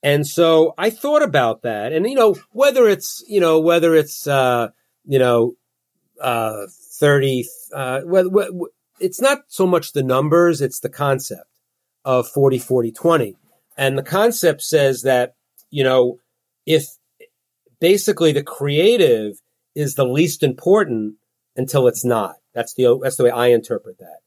And 0.04 0.26
so 0.26 0.74
I 0.78 0.90
thought 0.90 1.22
about 1.22 1.62
that. 1.62 1.94
And, 1.94 2.08
you 2.08 2.16
know, 2.16 2.36
whether 2.52 2.88
it's, 2.88 3.24
you 3.28 3.40
know, 3.40 3.60
whether 3.60 3.96
it's, 3.96 4.26
uh, 4.26 4.70
you 5.06 5.20
know, 5.20 5.54
uh, 6.20 6.68
30, 7.00 7.46
uh, 7.74 8.02
well, 8.06 8.50
it's 9.00 9.22
not 9.22 9.40
so 9.48 9.68
much 9.68 9.94
the 9.94 10.04
numbers, 10.04 10.62
it's 10.62 10.80
the 10.80 10.90
concept 10.90 11.46
of 12.04 12.28
40, 12.28 12.60
40, 12.60 12.92
20. 12.92 13.36
And 13.78 13.98
the 13.98 14.04
concept 14.04 14.62
says 14.62 15.04
that, 15.04 15.36
you 15.70 15.84
know, 15.84 16.20
if 16.66 16.86
basically 17.80 18.32
the 18.32 18.44
creative 18.44 19.42
is 19.76 19.96
the 19.96 20.06
least 20.06 20.44
important 20.44 21.16
until 21.56 21.88
it's 21.88 22.06
not. 22.06 22.36
That's 22.54 22.74
the, 22.74 23.00
that's 23.02 23.16
the 23.16 23.24
way 23.26 23.32
I 23.32 23.48
interpret 23.48 24.00
that. 24.00 24.20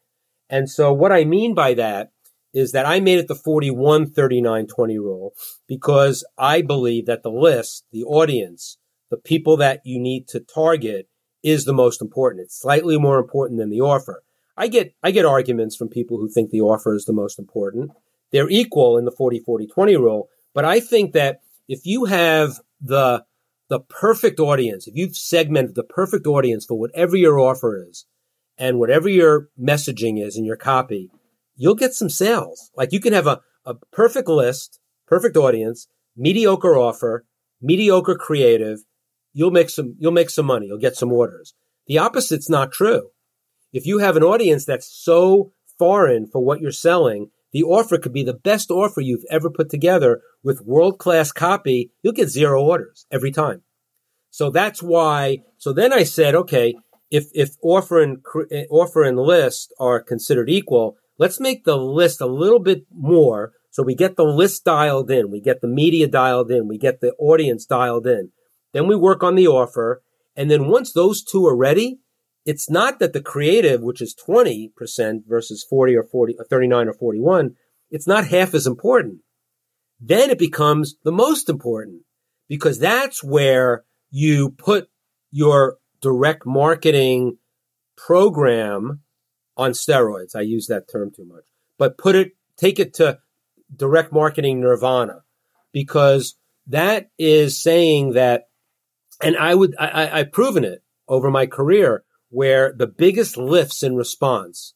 And 0.49 0.69
so 0.69 0.93
what 0.93 1.13
I 1.13 1.25
mean 1.25 1.55
by 1.55 1.75
that 1.75 2.11
is 2.53 2.73
that 2.73 2.87
I 2.87 3.01
made 3.01 3.19
it 3.19 3.29
the 3.29 3.35
41, 3.35 4.11
39, 4.11 4.67
20 4.67 4.99
rule 4.99 5.33
because 5.67 6.25
I 6.39 6.63
believe 6.63 7.07
that 7.07 7.23
the 7.23 7.31
list, 7.31 7.85
the 7.91 8.05
audience, 8.05 8.79
the 9.11 9.17
people 9.17 9.57
that 9.59 9.81
you 9.85 9.99
need 9.99 10.29
to 10.29 10.41
target 10.41 11.09
is 11.43 11.65
the 11.65 11.73
most 11.73 12.01
important. 12.01 12.45
It's 12.45 12.61
slightly 12.61 12.99
more 12.99 13.19
important 13.19 13.59
than 13.59 13.71
the 13.71 13.81
offer. 13.81 14.23
I 14.57 14.69
get, 14.69 14.95
I 15.03 15.11
get 15.11 15.27
arguments 15.27 15.75
from 15.75 15.89
people 15.89 16.19
who 16.19 16.29
think 16.29 16.51
the 16.51 16.61
offer 16.61 16.95
is 16.95 17.05
the 17.05 17.13
most 17.13 17.39
important. 17.39 17.91
They're 18.31 18.49
equal 18.49 18.97
in 18.97 19.05
the 19.05 19.11
40, 19.11 19.41
40, 19.41 19.67
20 19.67 19.97
rule. 19.97 20.29
But 20.55 20.65
I 20.65 20.79
think 20.79 21.13
that 21.13 21.41
if 21.69 21.85
you 21.85 22.05
have 22.05 22.61
the, 22.81 23.25
the 23.69 23.81
perfect 23.81 24.39
audience, 24.39 24.87
if 24.87 24.95
you've 24.95 25.17
segmented 25.17 25.75
the 25.75 25.83
perfect 25.83 26.27
audience 26.27 26.65
for 26.65 26.79
whatever 26.79 27.17
your 27.17 27.41
offer 27.41 27.85
is 27.89 28.07
and 28.59 28.79
whatever 28.79 29.09
your 29.09 29.49
messaging 29.61 30.25
is 30.25 30.37
in 30.37 30.45
your 30.45 30.57
copy, 30.57 31.11
you'll 31.57 31.75
get 31.75 31.95
some 31.95 32.11
sales. 32.11 32.71
Like 32.77 32.93
you 32.93 33.01
can 33.01 33.13
have 33.13 33.27
a, 33.27 33.41
a 33.65 33.75
perfect 33.93 34.29
list, 34.29 34.81
perfect 35.07 35.37
audience, 35.37 35.89
mediocre 36.17 36.77
offer, 36.77 37.25
mediocre 37.61 38.15
creative. 38.15 38.81
You'll 39.33 39.51
make 39.51 39.71
some, 39.71 39.97
you'll 39.99 40.13
make 40.13 40.31
some 40.31 40.47
money. 40.47 40.67
You'll 40.67 40.79
get 40.79 40.97
some 40.97 41.13
orders. 41.13 41.55
The 41.87 41.99
opposite's 41.99 42.49
not 42.49 42.73
true. 42.73 43.11
If 43.73 43.87
you 43.87 43.99
have 43.99 44.17
an 44.17 44.23
audience 44.23 44.65
that's 44.65 44.87
so 44.87 45.53
foreign 45.79 46.27
for 46.27 46.41
what 46.41 46.61
you're 46.61 46.71
selling, 46.71 47.31
the 47.53 47.65
offer 47.65 47.99
could 47.99 48.13
be 48.13 48.23
the 48.23 48.35
best 48.35 48.71
offer 48.71 49.01
you've 49.01 49.25
ever 49.31 49.51
put 49.51 49.71
together 49.71 50.21
with 50.43 50.65
world 50.65 50.99
class 50.99 51.33
copy. 51.33 51.91
You'll 52.03 52.13
get 52.13 52.29
zero 52.29 52.63
orders 52.63 53.07
every 53.11 53.33
time. 53.33 53.63
So 54.31 54.51
that's 54.51 54.83
why. 54.83 55.39
So 55.59 55.73
then 55.73 55.93
I 55.93 56.05
said, 56.05 56.35
okay, 56.35 56.75
if, 57.15 57.27
if 57.33 57.51
offer 57.63 58.03
and, 58.03 58.19
offer 58.71 59.05
and 59.05 59.17
list 59.17 59.73
are 59.79 60.03
considered 60.03 60.51
equal, 60.51 60.97
let's 61.17 61.39
make 61.39 61.65
the 61.65 61.77
list 61.77 62.21
a 62.21 62.27
little 62.27 62.59
bit 62.59 62.87
more. 62.93 63.53
So 63.71 63.85
we 63.85 63.95
get 63.95 64.17
the 64.17 64.25
list 64.25 64.65
dialed 64.65 65.13
in. 65.13 65.31
We 65.31 65.41
get 65.41 65.61
the 65.61 65.69
media 65.69 66.09
dialed 66.09 66.51
in. 66.51 66.67
We 66.67 66.77
get 66.77 67.01
the 67.01 67.13
audience 67.13 67.67
dialed 67.67 68.09
in. 68.09 68.33
Then 68.73 68.89
we 68.89 68.97
work 68.97 69.23
on 69.23 69.37
the 69.37 69.47
offer. 69.47 70.03
And 70.35 70.51
then 70.51 70.67
once 70.67 70.93
those 70.93 71.23
two 71.23 71.47
are 71.47 71.57
ready, 71.57 72.01
it's 72.45 72.69
not 72.69 72.99
that 72.99 73.13
the 73.13 73.23
creative, 73.23 73.81
which 73.81 74.03
is 74.03 74.17
20% 74.29 74.73
versus 75.29 75.65
40 75.71 75.97
or 75.97 76.03
40 76.03 76.35
or 76.37 76.45
39 76.45 76.89
or 76.89 76.95
41, 76.95 77.55
it's 77.91 78.09
not 78.09 78.27
half 78.27 78.55
as 78.55 78.67
important. 78.67 79.19
Then 80.01 80.31
it 80.31 80.39
becomes 80.39 80.97
the 81.05 81.13
most 81.13 81.49
important 81.49 82.03
because 82.49 82.81
that's 82.81 83.23
where 83.23 83.85
you 84.11 84.51
put 84.51 84.89
your 85.31 85.79
direct 86.05 86.45
marketing 86.45 87.39
program 87.97 89.01
on 89.57 89.71
steroids. 89.71 90.37
I 90.37 90.43
use 90.43 90.67
that 90.67 90.87
term 90.87 91.11
too 91.11 91.25
much, 91.25 91.45
but 91.79 91.97
put 91.97 92.15
it, 92.15 92.33
take 92.59 92.79
it 92.79 92.93
to 92.95 93.21
direct 93.75 94.13
marketing 94.13 94.61
nirvana 94.61 95.23
because 95.73 96.37
that 96.67 97.09
is 97.19 97.63
saying 97.63 98.13
that, 98.13 98.49
and 99.23 99.35
I 99.35 99.55
would, 99.55 99.75
I, 99.79 100.11
I've 100.19 100.33
proven 100.33 100.63
it 100.63 100.83
over 101.09 101.31
my 101.31 101.47
career 101.47 102.05
where 102.29 102.75
the 102.77 102.87
biggest 102.87 103.39
lifts 103.39 103.83
in 103.83 103.97
response 103.97 104.75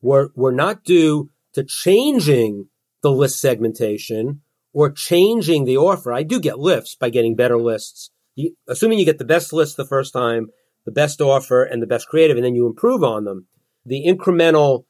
were, 0.00 0.30
were 0.36 0.52
not 0.52 0.84
due 0.84 1.28
to 1.54 1.64
changing 1.64 2.68
the 3.02 3.10
list 3.10 3.40
segmentation 3.40 4.42
or 4.72 4.92
changing 4.92 5.64
the 5.64 5.76
offer. 5.76 6.12
I 6.12 6.22
do 6.22 6.38
get 6.38 6.60
lifts 6.60 6.94
by 6.94 7.10
getting 7.10 7.34
better 7.34 7.58
lists. 7.58 8.12
You, 8.34 8.54
assuming 8.68 8.98
you 8.98 9.04
get 9.04 9.18
the 9.18 9.24
best 9.24 9.52
list 9.52 9.76
the 9.76 9.86
first 9.86 10.12
time, 10.12 10.48
the 10.84 10.92
best 10.92 11.20
offer 11.20 11.62
and 11.62 11.82
the 11.82 11.86
best 11.86 12.08
creative, 12.08 12.36
and 12.36 12.44
then 12.44 12.54
you 12.54 12.66
improve 12.66 13.02
on 13.02 13.24
them. 13.24 13.46
The 13.84 14.04
incremental 14.06 14.84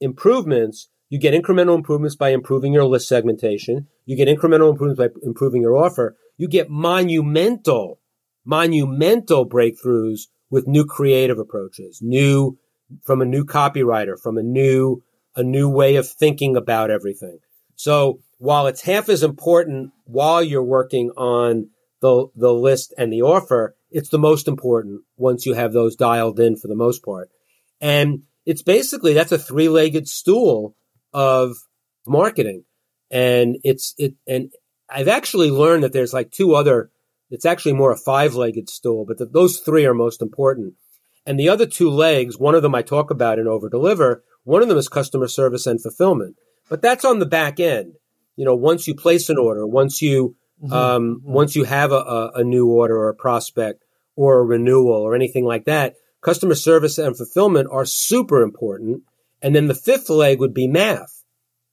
improvements, 0.00 0.88
you 1.08 1.18
get 1.18 1.34
incremental 1.34 1.76
improvements 1.76 2.16
by 2.16 2.30
improving 2.30 2.72
your 2.72 2.84
list 2.84 3.08
segmentation. 3.08 3.88
You 4.04 4.16
get 4.16 4.28
incremental 4.28 4.70
improvements 4.70 4.98
by 4.98 5.08
improving 5.22 5.62
your 5.62 5.76
offer. 5.76 6.16
You 6.36 6.48
get 6.48 6.68
monumental, 6.68 8.00
monumental 8.44 9.48
breakthroughs 9.48 10.22
with 10.50 10.66
new 10.66 10.84
creative 10.84 11.38
approaches, 11.38 12.00
new 12.02 12.58
from 13.02 13.22
a 13.22 13.24
new 13.24 13.44
copywriter, 13.44 14.20
from 14.20 14.36
a 14.36 14.42
new 14.42 15.02
a 15.36 15.42
new 15.42 15.68
way 15.68 15.96
of 15.96 16.08
thinking 16.08 16.56
about 16.56 16.90
everything. 16.90 17.38
So 17.74 18.20
while 18.38 18.66
it's 18.66 18.82
half 18.82 19.08
as 19.08 19.22
important 19.22 19.90
while 20.04 20.42
you're 20.42 20.62
working 20.62 21.10
on 21.16 21.70
the 22.04 22.26
the 22.36 22.52
list 22.52 22.92
and 22.98 23.10
the 23.10 23.22
offer, 23.22 23.74
it's 23.90 24.10
the 24.10 24.18
most 24.18 24.46
important 24.46 25.00
once 25.16 25.46
you 25.46 25.54
have 25.54 25.72
those 25.72 25.96
dialed 25.96 26.38
in 26.38 26.54
for 26.54 26.68
the 26.68 26.76
most 26.76 27.02
part. 27.02 27.30
And 27.80 28.24
it's 28.44 28.62
basically 28.62 29.14
that's 29.14 29.32
a 29.32 29.38
three-legged 29.38 30.06
stool 30.06 30.76
of 31.14 31.56
marketing. 32.06 32.64
And 33.10 33.56
it's 33.64 33.94
it 33.96 34.16
and 34.26 34.52
I've 34.90 35.08
actually 35.08 35.50
learned 35.50 35.82
that 35.84 35.94
there's 35.94 36.12
like 36.12 36.30
two 36.30 36.54
other 36.54 36.90
it's 37.30 37.46
actually 37.46 37.72
more 37.72 37.90
a 37.90 37.96
five-legged 37.96 38.68
stool, 38.68 39.06
but 39.06 39.16
the, 39.16 39.24
those 39.24 39.58
three 39.58 39.86
are 39.86 39.94
most 39.94 40.20
important. 40.20 40.74
And 41.24 41.40
the 41.40 41.48
other 41.48 41.64
two 41.64 41.88
legs, 41.88 42.38
one 42.38 42.54
of 42.54 42.60
them 42.60 42.74
I 42.74 42.82
talk 42.82 43.10
about 43.10 43.38
in 43.38 43.48
over 43.48 43.70
deliver. 43.70 44.22
One 44.44 44.60
of 44.60 44.68
them 44.68 44.76
is 44.76 44.90
customer 44.90 45.26
service 45.26 45.66
and 45.66 45.80
fulfillment, 45.82 46.36
but 46.68 46.82
that's 46.82 47.04
on 47.04 47.18
the 47.18 47.34
back 47.40 47.58
end. 47.58 47.94
You 48.36 48.44
know, 48.44 48.54
once 48.54 48.86
you 48.86 48.94
place 48.94 49.30
an 49.30 49.38
order, 49.38 49.66
once 49.66 50.02
you 50.02 50.36
mm-hmm. 50.64 50.72
um, 50.72 51.16
mm-hmm. 51.16 51.32
once 51.32 51.54
you 51.54 51.64
have 51.64 51.92
a, 51.92 51.96
a, 51.96 52.32
a 52.36 52.44
new 52.44 52.68
order 52.68 52.96
or 52.96 53.08
a 53.08 53.14
prospect 53.14 53.84
or 54.16 54.38
a 54.38 54.44
renewal 54.44 54.94
or 55.02 55.14
anything 55.14 55.44
like 55.44 55.64
that, 55.64 55.94
customer 56.20 56.54
service 56.54 56.98
and 56.98 57.16
fulfillment 57.16 57.68
are 57.70 57.84
super 57.84 58.42
important. 58.42 59.02
And 59.42 59.54
then 59.54 59.68
the 59.68 59.74
fifth 59.74 60.08
leg 60.08 60.40
would 60.40 60.54
be 60.54 60.66
math 60.66 61.22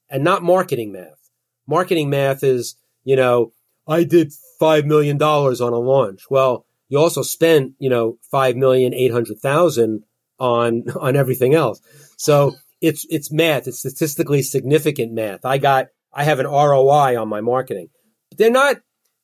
and 0.10 0.24
not 0.24 0.44
marketing 0.44 0.92
math. 0.92 1.30
Marketing 1.68 2.10
math 2.10 2.44
is, 2.44 2.76
you 3.04 3.16
know, 3.16 3.54
I 3.88 4.04
did 4.04 4.34
$5 4.60 4.86
million 4.86 5.22
on 5.22 5.74
a 5.74 5.80
launch. 5.80 6.24
Well, 6.30 6.66
you 6.90 7.00
also 7.00 7.22
spent, 7.22 7.74
you 7.80 7.90
know, 7.90 8.18
5,800,000 8.34 10.00
on, 10.38 10.84
on 11.00 11.16
everything 11.16 11.54
else. 11.56 11.82
So 12.18 12.54
it's, 12.82 13.06
it's 13.10 13.32
math. 13.32 13.68
It's 13.68 13.80
statistically 13.80 14.42
significant 14.42 15.14
math. 15.14 15.46
I 15.46 15.58
got, 15.58 15.88
I 16.14 16.26
have 16.26 16.40
an 16.40 16.48
ROI 16.48 17.20
on 17.20 17.30
my 17.30 17.40
marketing, 17.40 17.90
but 18.32 18.40
they're 18.40 18.50
not, 18.50 18.78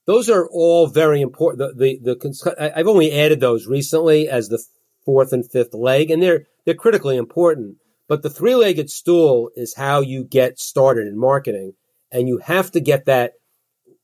those 0.06 0.30
are 0.30 0.48
all 0.52 0.86
very 0.88 1.22
important. 1.22 1.76
The, 1.78 1.98
the, 2.00 2.16
the, 2.16 2.72
I've 2.78 2.88
only 2.88 3.12
added 3.12 3.40
those 3.40 3.66
recently 3.66 4.30
as 4.30 4.50
the 4.50 4.64
fourth 5.04 5.34
and 5.34 5.50
fifth 5.50 5.74
leg 5.74 6.12
and 6.12 6.22
they're, 6.22 6.46
they're 6.66 6.76
critically 6.76 7.18
important. 7.18 7.78
But 8.08 8.22
the 8.22 8.30
three-legged 8.30 8.90
stool 8.90 9.50
is 9.56 9.76
how 9.76 10.02
you 10.02 10.24
get 10.24 10.60
started 10.60 11.08
in 11.08 11.18
marketing. 11.18 11.74
And 12.12 12.28
you 12.28 12.38
have 12.38 12.72
to 12.72 12.80
get 12.80 13.06
that 13.06 13.34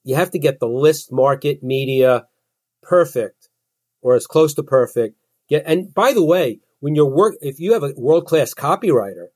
you 0.03 0.15
have 0.15 0.31
to 0.31 0.39
get 0.39 0.59
the 0.59 0.67
list 0.67 1.11
market 1.11 1.63
media 1.63 2.25
perfect 2.81 3.49
or 4.01 4.15
as 4.15 4.27
close 4.27 4.53
to 4.55 4.63
perfect. 4.63 5.15
Get, 5.49 5.63
and 5.65 5.93
by 5.93 6.13
the 6.13 6.23
way, 6.23 6.59
when 6.79 6.95
you're 6.95 7.09
work, 7.09 7.35
if 7.41 7.59
you 7.59 7.73
have 7.73 7.83
a 7.83 7.93
world 7.95 8.25
class 8.25 8.53
copywriter, 8.53 9.27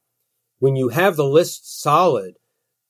when 0.60 0.76
you 0.76 0.90
have 0.90 1.16
the 1.16 1.26
list 1.26 1.82
solid, 1.82 2.36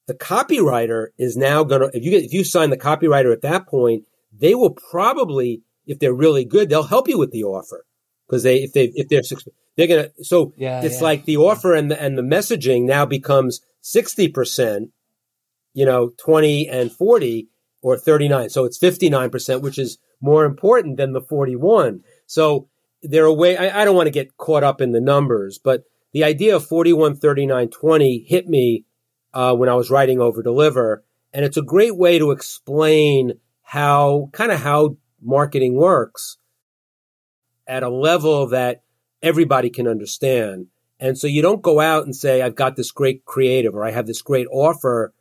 the 0.07 0.13
copywriter 0.13 1.07
is 1.17 1.35
now 1.37 1.63
going 1.63 1.81
to, 1.81 1.89
if 1.97 2.03
you 2.03 2.11
get, 2.11 2.23
if 2.23 2.33
you 2.33 2.43
sign 2.43 2.69
the 2.69 2.77
copywriter 2.77 3.31
at 3.33 3.41
that 3.41 3.67
point, 3.67 4.05
they 4.31 4.55
will 4.55 4.71
probably, 4.71 5.61
if 5.85 5.99
they're 5.99 6.13
really 6.13 6.45
good, 6.45 6.69
they'll 6.69 6.83
help 6.83 7.07
you 7.07 7.17
with 7.17 7.31
the 7.31 7.43
offer 7.43 7.85
because 8.27 8.43
they, 8.43 8.57
if 8.63 8.73
they, 8.73 8.91
if 8.95 9.09
they're, 9.09 9.21
They're 9.77 9.87
gonna 9.87 10.09
so 10.23 10.53
Yeah, 10.57 10.81
it's 10.81 10.97
yeah. 10.97 11.03
like 11.03 11.25
the 11.25 11.37
offer 11.37 11.73
and 11.75 11.91
the 11.91 12.01
and 12.01 12.17
the 12.17 12.23
messaging 12.23 12.85
now 12.85 13.05
becomes 13.05 13.61
sixty 13.81 14.27
percent, 14.27 14.89
you 15.73 15.85
know, 15.85 16.09
twenty 16.17 16.67
and 16.67 16.91
forty 16.91 17.49
or 17.83 17.95
thirty 17.95 18.27
nine. 18.27 18.49
So 18.49 18.65
it's 18.65 18.79
fifty 18.79 19.09
nine 19.09 19.29
percent, 19.29 19.61
which 19.61 19.77
is 19.77 19.99
more 20.19 20.45
important 20.45 20.97
than 20.97 21.13
the 21.13 21.21
forty 21.21 21.55
one. 21.55 22.01
So 22.25 22.69
there 23.03 23.23
are 23.23 23.27
a 23.27 23.33
way. 23.33 23.55
I, 23.55 23.81
I 23.81 23.85
don't 23.85 23.95
want 23.95 24.07
to 24.07 24.11
get 24.11 24.35
caught 24.37 24.63
up 24.63 24.81
in 24.81 24.93
the 24.93 24.99
numbers, 25.01 25.59
but 25.63 25.83
the 26.11 26.23
idea 26.23 26.55
of 26.55 26.65
41, 26.65 27.17
39, 27.17 27.69
20 27.69 28.25
hit 28.27 28.47
me 28.47 28.85
uh, 29.37 29.53
when 29.53 29.69
I 29.69 29.75
was 29.75 29.91
writing 29.91 30.17
Overdeliver, 30.17 31.01
and 31.31 31.45
it's 31.45 31.57
a 31.57 31.61
great 31.61 31.95
way 31.95 32.17
to 32.17 32.31
explain 32.31 33.33
how 33.61 34.31
kind 34.33 34.51
of 34.51 34.61
how 34.61 34.97
marketing 35.21 35.75
works 35.75 36.37
at 37.67 37.83
a 37.83 37.89
level 37.89 38.47
that 38.47 38.81
everybody 39.21 39.69
can 39.69 39.87
understand. 39.87 40.69
And 40.99 41.19
so 41.19 41.27
you 41.27 41.43
don't 41.43 41.61
go 41.61 41.79
out 41.79 42.03
and 42.03 42.15
say, 42.15 42.41
I've 42.41 42.55
got 42.55 42.77
this 42.77 42.89
great 42.89 43.25
creative 43.25 43.75
or 43.75 43.85
I 43.85 43.91
have 43.91 44.07
this 44.07 44.23
great 44.23 44.47
offer 44.49 45.13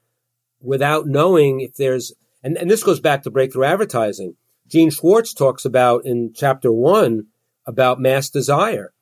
without 0.63 1.07
knowing 1.07 1.61
if 1.61 1.75
there's, 1.75 2.15
and, 2.43 2.57
and 2.57 2.71
this 2.71 2.85
goes 2.85 3.01
back 3.01 3.23
to 3.25 3.31
breakthrough 3.31 3.65
advertising. 3.65 4.37
Gene 4.67 4.89
Schwartz 4.89 5.35
talks 5.35 5.67
about 5.67 6.07
in 6.07 6.33
chapter 6.35 6.73
one 6.73 7.27
about 7.67 8.01
mass 8.01 8.31
desire. 8.31 8.95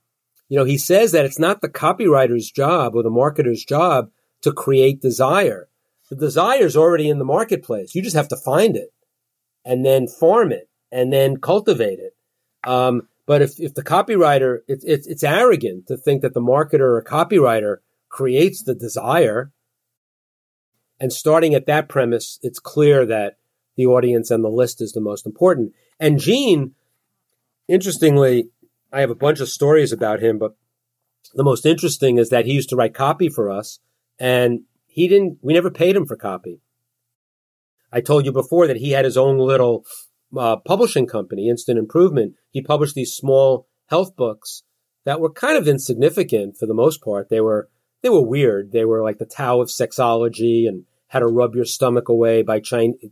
You 0.49 0.59
know, 0.59 0.65
he 0.65 0.77
says 0.77 1.13
that 1.13 1.25
it's 1.25 1.39
not 1.39 1.61
the 1.61 1.69
copywriter's 1.69 2.51
job 2.51 2.97
or 2.97 3.05
the 3.05 3.11
marketer's 3.11 3.65
job 3.65 4.11
to 4.45 4.53
create 4.53 5.01
desire. 5.01 5.69
The 6.11 6.17
desire 6.17 6.65
is 6.65 6.77
already 6.77 7.09
in 7.09 7.19
the 7.19 7.25
marketplace. 7.25 7.95
You 7.95 8.03
just 8.03 8.17
have 8.17 8.29
to 8.29 8.37
find 8.37 8.77
it 8.77 8.93
and 9.65 9.85
then 9.85 10.07
farm 10.07 10.53
it 10.53 10.69
and 10.93 11.13
then 11.13 11.39
cultivate 11.39 11.99
it. 11.99 12.15
Um, 12.63 13.09
but 13.27 13.41
if, 13.41 13.59
if 13.59 13.75
the 13.75 13.83
copywriter, 13.83 14.59
it's, 14.69 14.85
it's, 14.85 15.07
it's 15.07 15.25
arrogant 15.25 15.87
to 15.87 15.97
think 15.97 16.21
that 16.23 16.35
the 16.35 16.43
marketer 16.43 16.81
or 16.81 17.03
copywriter 17.03 17.79
creates 18.11 18.63
the 18.63 18.75
desire. 18.75 19.51
And 21.01 21.11
starting 21.11 21.55
at 21.55 21.67
that 21.67 21.89
premise, 21.89 22.39
it's 22.43 22.59
clear 22.59 23.07
that 23.07 23.39
the 23.77 23.87
audience 23.87 24.31
and 24.31 24.45
the 24.45 24.49
list 24.49 24.83
is 24.83 24.93
the 24.93 25.01
most 25.01 25.27
important. 25.27 25.73
And 25.99 26.21
Gene, 26.21 26.75
interestingly, 27.67 28.51
I 28.93 29.01
have 29.01 29.11
a 29.11 29.17
bunch 29.17 29.41
of 29.41 29.49
stories 29.49 29.91
about 29.91 30.21
him, 30.21 30.39
but 30.39 30.55
the 31.35 31.43
most 31.43 31.65
interesting 31.65 32.19
is 32.19 32.29
that 32.29 32.45
he 32.45 32.53
used 32.53 32.69
to 32.69 32.77
write 32.77 32.95
copy 32.95 33.31
for 33.31 33.51
us 33.51 33.81
and 34.19 34.61
he 34.87 35.09
didn't, 35.09 35.39
we 35.43 35.53
never 35.53 35.71
paid 35.71 35.97
him 35.97 36.07
for 36.07 36.17
copy. 36.17 36.61
I 37.93 38.01
told 38.01 38.27
you 38.27 38.33
before 38.33 38.67
that 38.67 38.77
he 38.77 38.91
had 38.91 39.05
his 39.05 39.17
own 39.17 39.39
little 39.39 39.85
uh, 40.37 40.57
publishing 40.57 41.07
company, 41.07 41.49
Instant 41.49 41.79
Improvement. 41.79 42.35
He 42.51 42.63
published 42.63 42.95
these 42.95 43.13
small 43.13 43.69
health 43.87 44.17
books 44.17 44.63
that 45.05 45.21
were 45.21 45.31
kind 45.31 45.57
of 45.57 45.69
insignificant 45.69 46.57
for 46.57 46.67
the 46.67 46.75
most 46.75 47.03
part. 47.03 47.29
They 47.29 47.41
were, 47.41 47.69
they 48.03 48.09
were 48.09 48.27
weird. 48.27 48.73
They 48.73 48.85
were 48.85 49.03
like 49.03 49.19
the 49.19 49.27
Tao 49.27 49.61
of 49.61 49.69
Sexology 49.69 50.67
and 50.67 50.85
how 51.09 51.21
to 51.21 51.27
rub 51.27 51.55
your 51.55 51.65
stomach 51.65 52.09
away 52.09 52.43
by 52.43 52.61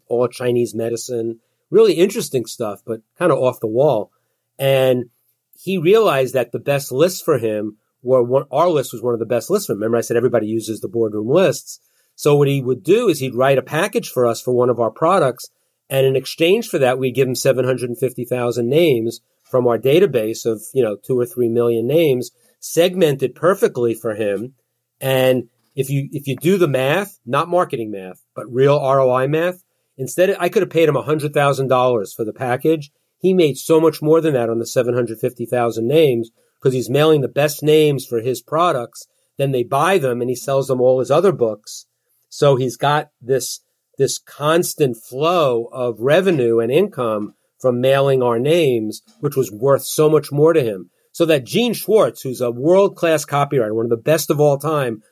all 0.08 0.26
Chinese 0.28 0.74
medicine. 0.74 1.40
Really 1.70 1.94
interesting 1.94 2.46
stuff, 2.46 2.82
but 2.84 3.02
kind 3.18 3.30
of 3.30 3.38
off 3.38 3.60
the 3.60 3.66
wall. 3.66 4.10
And 4.58 5.06
he 5.54 5.78
realized 5.78 6.34
that 6.34 6.52
the 6.52 6.58
best 6.58 6.90
list 6.90 7.24
for 7.24 7.38
him 7.38 7.78
one, 8.02 8.44
our 8.50 8.68
list 8.68 8.92
was 8.92 9.02
one 9.02 9.14
of 9.14 9.20
the 9.20 9.26
best 9.26 9.48
lists. 9.48 9.68
Remember, 9.68 9.96
I 9.96 10.00
said 10.00 10.16
everybody 10.16 10.46
uses 10.46 10.80
the 10.80 10.88
boardroom 10.88 11.28
lists. 11.28 11.80
So 12.14 12.36
what 12.36 12.48
he 12.48 12.60
would 12.60 12.82
do 12.82 13.08
is 13.08 13.20
he'd 13.20 13.34
write 13.34 13.58
a 13.58 13.62
package 13.62 14.08
for 14.08 14.26
us 14.26 14.40
for 14.40 14.52
one 14.52 14.70
of 14.70 14.80
our 14.80 14.90
products. 14.90 15.48
And 15.88 16.06
in 16.06 16.16
exchange 16.16 16.68
for 16.68 16.78
that, 16.78 16.98
we'd 16.98 17.14
give 17.14 17.28
him 17.28 17.34
750,000 17.34 18.68
names 18.68 19.20
from 19.44 19.66
our 19.66 19.78
database 19.78 20.46
of, 20.46 20.62
you 20.72 20.82
know, 20.82 20.96
two 20.96 21.18
or 21.18 21.26
three 21.26 21.48
million 21.48 21.86
names 21.86 22.30
segmented 22.60 23.34
perfectly 23.34 23.94
for 23.94 24.14
him. 24.14 24.54
And 25.00 25.48
if 25.74 25.90
you, 25.90 26.08
if 26.12 26.26
you 26.26 26.36
do 26.36 26.58
the 26.58 26.68
math, 26.68 27.18
not 27.26 27.48
marketing 27.48 27.90
math, 27.90 28.24
but 28.34 28.52
real 28.52 28.78
ROI 28.80 29.28
math, 29.28 29.62
instead 29.96 30.34
I 30.38 30.48
could 30.48 30.62
have 30.62 30.70
paid 30.70 30.88
him 30.88 30.94
$100,000 30.94 32.14
for 32.14 32.24
the 32.24 32.32
package. 32.32 32.90
He 33.18 33.34
made 33.34 33.56
so 33.56 33.80
much 33.80 34.02
more 34.02 34.20
than 34.20 34.34
that 34.34 34.50
on 34.50 34.58
the 34.58 34.66
750,000 34.66 35.86
names 35.86 36.30
because 36.62 36.74
he's 36.74 36.90
mailing 36.90 37.22
the 37.22 37.28
best 37.28 37.62
names 37.62 38.06
for 38.06 38.20
his 38.20 38.40
products. 38.40 39.06
Then 39.36 39.50
they 39.50 39.64
buy 39.64 39.98
them 39.98 40.20
and 40.20 40.30
he 40.30 40.36
sells 40.36 40.68
them 40.68 40.80
all 40.80 41.00
his 41.00 41.10
other 41.10 41.32
books. 41.32 41.86
So 42.28 42.56
he's 42.56 42.76
got 42.76 43.08
this, 43.20 43.60
this 43.98 44.18
constant 44.18 44.96
flow 44.96 45.68
of 45.72 45.98
revenue 45.98 46.60
and 46.60 46.70
income 46.70 47.34
from 47.60 47.80
mailing 47.80 48.22
our 48.22 48.38
names, 48.38 49.02
which 49.20 49.36
was 49.36 49.50
worth 49.50 49.84
so 49.84 50.08
much 50.08 50.30
more 50.30 50.52
to 50.52 50.62
him. 50.62 50.90
So 51.12 51.26
that 51.26 51.44
Gene 51.44 51.74
Schwartz, 51.74 52.22
who's 52.22 52.40
a 52.40 52.50
world 52.50 52.96
class 52.96 53.24
copywriter, 53.24 53.74
one 53.74 53.86
of 53.86 53.90
the 53.90 53.96
best 53.96 54.30
of 54.30 54.40
all 54.40 54.58
time, 54.58 55.02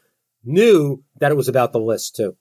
knew 0.44 1.02
that 1.18 1.32
it 1.32 1.36
was 1.36 1.48
about 1.48 1.72
the 1.72 1.80
list 1.80 2.16
too. 2.16 2.36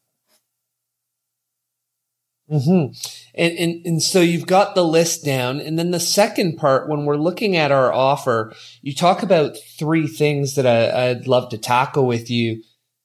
Mm-hmm. 2.51 2.93
And, 3.35 3.57
and 3.57 3.85
and 3.85 4.03
so 4.03 4.21
you've 4.21 4.47
got 4.47 4.73
the 4.73 4.83
list 4.83 5.23
down, 5.23 5.59
and 5.59 5.77
then 5.77 5.91
the 5.91 5.99
second 5.99 6.57
part, 6.57 6.89
when 6.89 7.05
we're 7.05 7.15
looking 7.17 7.55
at 7.55 7.71
our 7.71 7.93
offer, 7.93 8.53
you 8.81 8.93
talk 8.93 9.21
about 9.21 9.55
three 9.77 10.07
things 10.07 10.55
that 10.55 10.65
I, 10.65 11.09
I'd 11.09 11.27
love 11.27 11.49
to 11.49 11.57
tackle 11.59 12.07
with 12.07 12.29
you: 12.31 12.63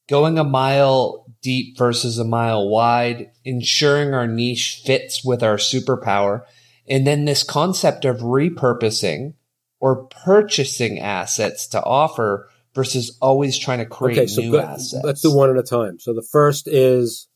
going 0.09 0.39
a 0.39 0.45
mile 0.45 1.27
deep 1.43 1.77
versus 1.77 2.19
a 2.19 2.25
mile 2.25 2.67
wide, 2.69 3.31
ensuring 3.45 4.15
our 4.15 4.27
niche 4.27 4.83
fits 4.87 5.23
with 5.23 5.43
our 5.43 5.57
superpower, 5.57 6.45
and 6.89 7.07
then 7.07 7.27
this 7.27 7.43
concept 7.43 8.07
of 8.07 8.21
repurposing 8.21 9.35
or 9.79 10.07
purchasing 10.07 10.99
assets 11.01 11.67
to 11.67 11.83
offer 11.85 12.49
versus 12.75 13.19
always 13.21 13.59
trying 13.59 13.79
to 13.79 13.87
create 13.87 14.19
Okay, 14.19 14.27
so 14.27 14.41
new 14.41 14.53
go- 14.53 14.61
assets. 14.61 15.05
let's 15.05 15.21
do 15.21 15.31
one 15.35 15.51
at 15.51 15.59
a 15.59 15.63
time. 15.63 15.99
So 16.01 16.15
the 16.15 16.27
first 16.33 16.67
is 16.67 17.29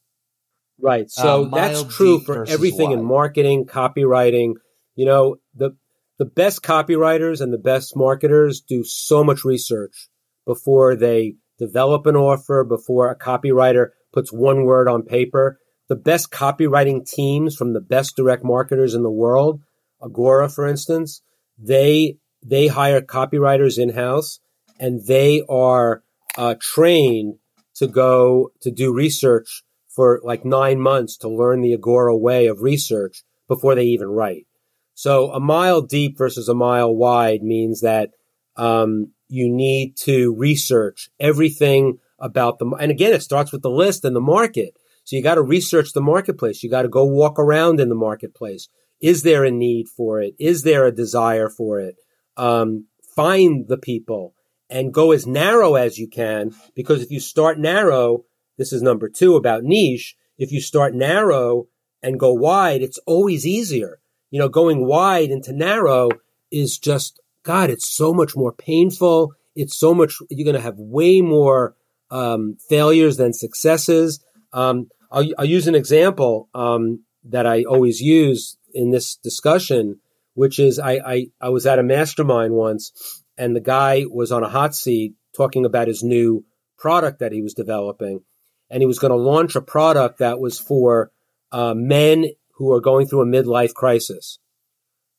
right. 0.80 1.10
So 1.10 1.44
Uh, 1.44 1.54
that's 1.54 1.82
true 1.94 2.20
for 2.20 2.44
everything 2.46 2.92
in 2.92 3.04
marketing, 3.04 3.66
copywriting. 3.66 4.54
You 4.94 5.06
know, 5.06 5.36
the 5.54 5.76
the 6.18 6.24
best 6.24 6.62
copywriters 6.62 7.40
and 7.40 7.52
the 7.52 7.58
best 7.58 7.96
marketers 7.96 8.60
do 8.60 8.82
so 8.84 9.22
much 9.22 9.44
research 9.44 10.08
before 10.46 10.96
they 10.96 11.36
develop 11.58 12.06
an 12.06 12.16
offer, 12.16 12.64
before 12.64 13.10
a 13.10 13.18
copywriter 13.18 13.90
puts 14.12 14.32
one 14.32 14.64
word 14.64 14.88
on 14.88 15.02
paper. 15.02 15.58
The 15.88 15.96
best 15.96 16.30
copywriting 16.30 17.08
teams 17.08 17.54
from 17.56 17.72
the 17.72 17.80
best 17.80 18.16
direct 18.16 18.44
marketers 18.44 18.94
in 18.94 19.02
the 19.02 19.10
world, 19.10 19.60
Agora, 20.02 20.48
for 20.48 20.66
instance, 20.66 21.22
they 21.58 22.18
they 22.42 22.68
hire 22.68 23.00
copywriters 23.00 23.78
in 23.78 23.90
house 23.90 24.40
and 24.78 25.04
they 25.06 25.42
are 25.48 26.02
uh, 26.36 26.54
trained 26.60 27.34
to 27.74 27.88
go 27.88 28.50
to 28.60 28.70
do 28.70 28.92
research 28.92 29.64
for 29.98 30.20
like 30.22 30.44
nine 30.44 30.80
months 30.80 31.16
to 31.16 31.28
learn 31.28 31.60
the 31.60 31.74
Agora 31.74 32.16
way 32.16 32.46
of 32.46 32.62
research 32.62 33.24
before 33.48 33.74
they 33.74 33.82
even 33.82 34.06
write. 34.06 34.46
So 34.94 35.32
a 35.32 35.40
mile 35.40 35.82
deep 35.82 36.16
versus 36.16 36.48
a 36.48 36.54
mile 36.54 36.94
wide 36.94 37.42
means 37.42 37.80
that 37.80 38.10
um, 38.54 39.10
you 39.26 39.52
need 39.52 39.96
to 40.04 40.36
research 40.36 41.10
everything 41.18 41.98
about 42.20 42.60
them. 42.60 42.74
And 42.74 42.92
again, 42.92 43.12
it 43.12 43.24
starts 43.24 43.50
with 43.50 43.62
the 43.62 43.70
list 43.70 44.04
and 44.04 44.14
the 44.14 44.20
market. 44.20 44.74
So 45.02 45.16
you 45.16 45.22
got 45.24 45.34
to 45.34 45.42
research 45.42 45.92
the 45.92 46.00
marketplace. 46.00 46.62
You 46.62 46.70
got 46.70 46.82
to 46.82 46.88
go 46.88 47.04
walk 47.04 47.36
around 47.36 47.80
in 47.80 47.88
the 47.88 47.96
marketplace. 47.96 48.68
Is 49.00 49.24
there 49.24 49.44
a 49.44 49.50
need 49.50 49.88
for 49.88 50.20
it? 50.20 50.36
Is 50.38 50.62
there 50.62 50.86
a 50.86 50.94
desire 50.94 51.48
for 51.48 51.80
it? 51.80 51.96
Um, 52.36 52.86
find 53.16 53.66
the 53.66 53.78
people 53.78 54.36
and 54.70 54.94
go 54.94 55.10
as 55.10 55.26
narrow 55.26 55.74
as 55.74 55.98
you 55.98 56.06
can 56.06 56.52
because 56.76 57.02
if 57.02 57.10
you 57.10 57.18
start 57.18 57.58
narrow, 57.58 58.26
this 58.58 58.72
is 58.72 58.82
number 58.82 59.08
two 59.08 59.36
about 59.36 59.64
niche. 59.64 60.16
If 60.36 60.52
you 60.52 60.60
start 60.60 60.94
narrow 60.94 61.68
and 62.02 62.20
go 62.20 62.32
wide, 62.32 62.82
it's 62.82 62.98
always 63.06 63.46
easier. 63.46 64.00
You 64.30 64.38
know, 64.38 64.48
going 64.48 64.84
wide 64.84 65.30
into 65.30 65.52
narrow 65.52 66.10
is 66.50 66.78
just, 66.78 67.20
God, 67.42 67.70
it's 67.70 67.88
so 67.88 68.12
much 68.12 68.36
more 68.36 68.52
painful. 68.52 69.32
It's 69.56 69.76
so 69.76 69.94
much, 69.94 70.16
you're 70.28 70.44
going 70.44 70.54
to 70.54 70.60
have 70.60 70.78
way 70.78 71.20
more 71.20 71.74
um, 72.10 72.56
failures 72.68 73.16
than 73.16 73.32
successes. 73.32 74.20
Um, 74.52 74.88
I'll, 75.10 75.28
I'll 75.38 75.44
use 75.44 75.66
an 75.66 75.74
example 75.74 76.48
um, 76.54 77.04
that 77.24 77.46
I 77.46 77.64
always 77.64 78.00
use 78.00 78.58
in 78.74 78.90
this 78.90 79.16
discussion, 79.16 80.00
which 80.34 80.58
is 80.58 80.78
I, 80.78 81.00
I, 81.04 81.26
I 81.40 81.48
was 81.48 81.66
at 81.66 81.78
a 81.78 81.82
mastermind 81.82 82.54
once 82.54 83.22
and 83.36 83.56
the 83.56 83.60
guy 83.60 84.04
was 84.08 84.30
on 84.30 84.42
a 84.42 84.48
hot 84.48 84.74
seat 84.74 85.14
talking 85.36 85.64
about 85.64 85.88
his 85.88 86.02
new 86.02 86.44
product 86.76 87.20
that 87.20 87.32
he 87.32 87.42
was 87.42 87.54
developing. 87.54 88.22
And 88.70 88.82
he 88.82 88.86
was 88.86 88.98
going 88.98 89.10
to 89.10 89.16
launch 89.16 89.56
a 89.56 89.62
product 89.62 90.18
that 90.18 90.40
was 90.40 90.58
for 90.58 91.10
uh, 91.52 91.74
men 91.74 92.26
who 92.54 92.72
are 92.72 92.80
going 92.80 93.06
through 93.06 93.22
a 93.22 93.26
midlife 93.26 93.72
crisis. 93.72 94.38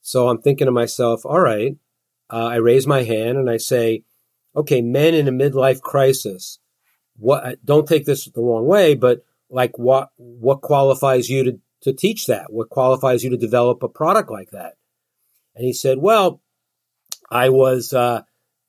So 0.01 0.27
I'm 0.27 0.41
thinking 0.41 0.65
to 0.65 0.71
myself, 0.71 1.25
all 1.25 1.41
right, 1.41 1.75
uh, 2.31 2.45
I 2.45 2.55
raise 2.55 2.85
my 2.85 3.03
hand 3.03 3.37
and 3.37 3.49
I 3.49 3.57
say, 3.57 4.03
okay, 4.55 4.81
men 4.81 5.13
in 5.13 5.27
a 5.27 5.31
midlife 5.31 5.81
crisis. 5.81 6.59
What? 7.17 7.63
Don't 7.65 7.87
take 7.87 8.05
this 8.05 8.25
the 8.25 8.41
wrong 8.41 8.65
way, 8.65 8.95
but 8.95 9.25
like, 9.49 9.77
what 9.77 10.09
what 10.17 10.61
qualifies 10.61 11.29
you 11.29 11.43
to 11.43 11.59
to 11.81 11.93
teach 11.93 12.27
that? 12.27 12.51
What 12.51 12.69
qualifies 12.69 13.23
you 13.23 13.29
to 13.31 13.37
develop 13.37 13.83
a 13.83 13.89
product 13.89 14.29
like 14.29 14.51
that? 14.51 14.73
And 15.55 15.65
he 15.65 15.73
said, 15.73 15.97
well, 15.97 16.41
I 17.29 17.49
was 17.49 17.93
uh, 17.93 18.21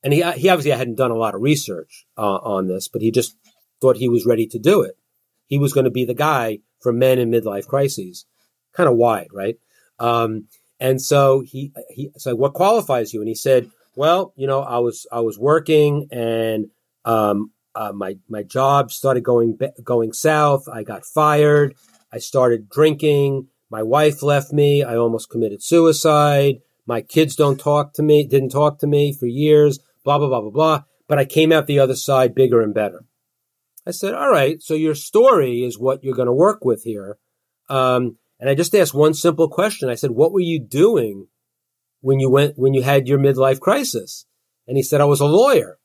and 0.03 0.13
he, 0.13 0.21
he 0.33 0.49
obviously 0.49 0.71
hadn't 0.71 0.95
done 0.95 1.11
a 1.11 1.17
lot 1.17 1.35
of 1.35 1.41
research 1.41 2.05
uh, 2.17 2.37
on 2.37 2.67
this, 2.67 2.87
but 2.87 3.01
he 3.01 3.11
just 3.11 3.35
thought 3.81 3.97
he 3.97 4.09
was 4.09 4.25
ready 4.25 4.47
to 4.47 4.59
do 4.59 4.81
it. 4.81 4.95
He 5.47 5.57
was 5.57 5.73
going 5.73 5.85
to 5.85 5.91
be 5.91 6.05
the 6.05 6.13
guy 6.13 6.59
for 6.79 6.93
men 6.93 7.19
in 7.19 7.31
midlife 7.31 7.67
crises. 7.67 8.25
Kind 8.73 8.87
of 8.87 8.95
wide, 8.95 9.27
right? 9.33 9.55
Um, 9.99 10.47
and 10.79 11.01
so 11.01 11.41
he, 11.41 11.73
he 11.89 12.11
said, 12.17 12.35
what 12.35 12.53
qualifies 12.53 13.13
you? 13.13 13.19
And 13.19 13.27
he 13.27 13.35
said, 13.35 13.69
well, 13.95 14.33
you 14.37 14.47
know, 14.47 14.61
I 14.61 14.79
was, 14.79 15.05
I 15.11 15.19
was 15.19 15.37
working 15.37 16.07
and, 16.11 16.67
um, 17.03 17.51
uh, 17.73 17.91
my, 17.93 18.17
my 18.27 18.43
job 18.43 18.91
started 18.91 19.23
going, 19.23 19.57
going 19.83 20.13
south. 20.13 20.67
I 20.67 20.83
got 20.83 21.05
fired. 21.05 21.75
I 22.11 22.19
started 22.19 22.69
drinking. 22.69 23.47
My 23.69 23.83
wife 23.83 24.21
left 24.21 24.51
me. 24.51 24.83
I 24.83 24.97
almost 24.97 25.29
committed 25.29 25.63
suicide. 25.63 26.57
My 26.85 27.01
kids 27.01 27.35
don't 27.35 27.59
talk 27.59 27.93
to 27.93 28.03
me, 28.03 28.25
didn't 28.25 28.49
talk 28.49 28.79
to 28.79 28.87
me 28.87 29.13
for 29.13 29.27
years, 29.27 29.79
blah, 30.03 30.17
blah, 30.17 30.27
blah, 30.27 30.41
blah, 30.41 30.49
blah. 30.49 30.83
But 31.07 31.19
I 31.19 31.25
came 31.25 31.51
out 31.51 31.67
the 31.67 31.79
other 31.79 31.95
side 31.95 32.35
bigger 32.35 32.61
and 32.61 32.73
better. 32.73 33.05
I 33.85 33.91
said, 33.91 34.13
all 34.13 34.29
right, 34.29 34.61
so 34.61 34.73
your 34.73 34.95
story 34.95 35.63
is 35.63 35.79
what 35.79 36.03
you're 36.03 36.15
going 36.15 36.27
to 36.27 36.33
work 36.33 36.63
with 36.63 36.83
here. 36.83 37.17
Um, 37.69 38.17
and 38.39 38.49
I 38.49 38.55
just 38.55 38.75
asked 38.75 38.93
one 38.93 39.13
simple 39.13 39.49
question. 39.49 39.89
I 39.89 39.95
said, 39.95 40.11
what 40.11 40.31
were 40.31 40.39
you 40.39 40.59
doing 40.59 41.27
when 42.01 42.19
you 42.19 42.29
went, 42.29 42.57
when 42.57 42.73
you 42.73 42.83
had 42.83 43.07
your 43.07 43.19
midlife 43.19 43.59
crisis? 43.59 44.25
And 44.67 44.77
he 44.77 44.83
said, 44.83 45.01
I 45.01 45.05
was 45.05 45.19
a 45.19 45.25
lawyer. 45.25 45.79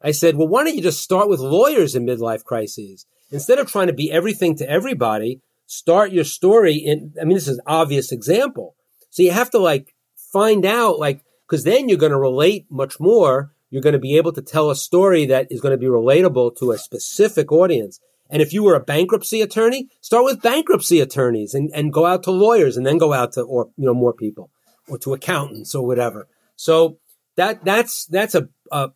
I 0.00 0.12
said, 0.12 0.36
well, 0.36 0.48
why 0.48 0.64
don't 0.64 0.76
you 0.76 0.82
just 0.82 1.02
start 1.02 1.28
with 1.28 1.40
lawyers 1.40 1.94
in 1.94 2.06
midlife 2.06 2.44
crises? 2.44 3.04
Instead 3.30 3.58
of 3.58 3.70
trying 3.70 3.88
to 3.88 3.92
be 3.92 4.10
everything 4.10 4.56
to 4.56 4.68
everybody, 4.68 5.40
start 5.66 6.12
your 6.12 6.24
story 6.24 6.76
in, 6.76 7.14
I 7.20 7.24
mean, 7.24 7.34
this 7.34 7.48
is 7.48 7.58
an 7.58 7.64
obvious 7.66 8.12
example. 8.12 8.74
So 9.10 9.22
you 9.22 9.32
have 9.32 9.50
to 9.50 9.58
like 9.58 9.94
find 10.32 10.64
out, 10.64 10.98
like, 10.98 11.24
cause 11.46 11.64
then 11.64 11.88
you're 11.88 11.98
going 11.98 12.12
to 12.12 12.18
relate 12.18 12.66
much 12.70 13.00
more 13.00 13.52
you're 13.70 13.82
going 13.82 13.92
to 13.92 13.98
be 13.98 14.16
able 14.16 14.32
to 14.32 14.42
tell 14.42 14.70
a 14.70 14.76
story 14.76 15.26
that 15.26 15.46
is 15.50 15.60
going 15.60 15.72
to 15.72 15.78
be 15.78 15.86
relatable 15.86 16.56
to 16.58 16.72
a 16.72 16.78
specific 16.78 17.52
audience. 17.52 18.00
And 18.30 18.42
if 18.42 18.52
you 18.52 18.62
were 18.62 18.74
a 18.74 18.80
bankruptcy 18.80 19.40
attorney, 19.40 19.88
start 20.00 20.24
with 20.24 20.42
bankruptcy 20.42 21.00
attorneys 21.00 21.54
and, 21.54 21.70
and 21.74 21.92
go 21.92 22.06
out 22.06 22.22
to 22.24 22.30
lawyers 22.30 22.76
and 22.76 22.86
then 22.86 22.98
go 22.98 23.12
out 23.12 23.32
to, 23.32 23.42
or, 23.42 23.70
you 23.76 23.86
know, 23.86 23.94
more 23.94 24.12
people 24.12 24.50
or 24.88 24.98
to 24.98 25.14
accountants 25.14 25.74
or 25.74 25.86
whatever. 25.86 26.28
So 26.56 26.98
that, 27.36 27.64
that's, 27.64 28.06
that's 28.06 28.34
a, 28.34 28.48
a, 28.70 28.90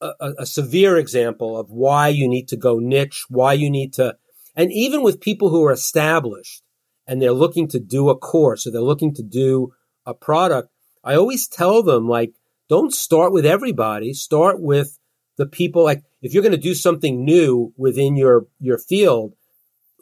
a, 0.00 0.32
a 0.40 0.46
severe 0.46 0.96
example 0.96 1.58
of 1.58 1.70
why 1.70 2.08
you 2.08 2.28
need 2.28 2.48
to 2.48 2.56
go 2.56 2.78
niche, 2.78 3.24
why 3.28 3.52
you 3.52 3.70
need 3.70 3.92
to, 3.94 4.16
and 4.56 4.72
even 4.72 5.02
with 5.02 5.20
people 5.20 5.50
who 5.50 5.64
are 5.64 5.72
established 5.72 6.62
and 7.06 7.20
they're 7.20 7.32
looking 7.32 7.68
to 7.68 7.80
do 7.80 8.08
a 8.08 8.16
course 8.16 8.66
or 8.66 8.70
they're 8.70 8.80
looking 8.80 9.14
to 9.14 9.22
do 9.22 9.72
a 10.06 10.14
product, 10.14 10.70
I 11.02 11.14
always 11.14 11.46
tell 11.48 11.82
them 11.82 12.08
like, 12.08 12.32
don't 12.68 12.92
start 12.92 13.32
with 13.32 13.46
everybody. 13.46 14.12
Start 14.12 14.60
with 14.60 14.98
the 15.36 15.46
people. 15.46 15.84
Like 15.84 16.02
if 16.22 16.32
you're 16.32 16.42
going 16.42 16.52
to 16.52 16.58
do 16.58 16.74
something 16.74 17.24
new 17.24 17.72
within 17.76 18.16
your, 18.16 18.46
your 18.58 18.78
field, 18.78 19.34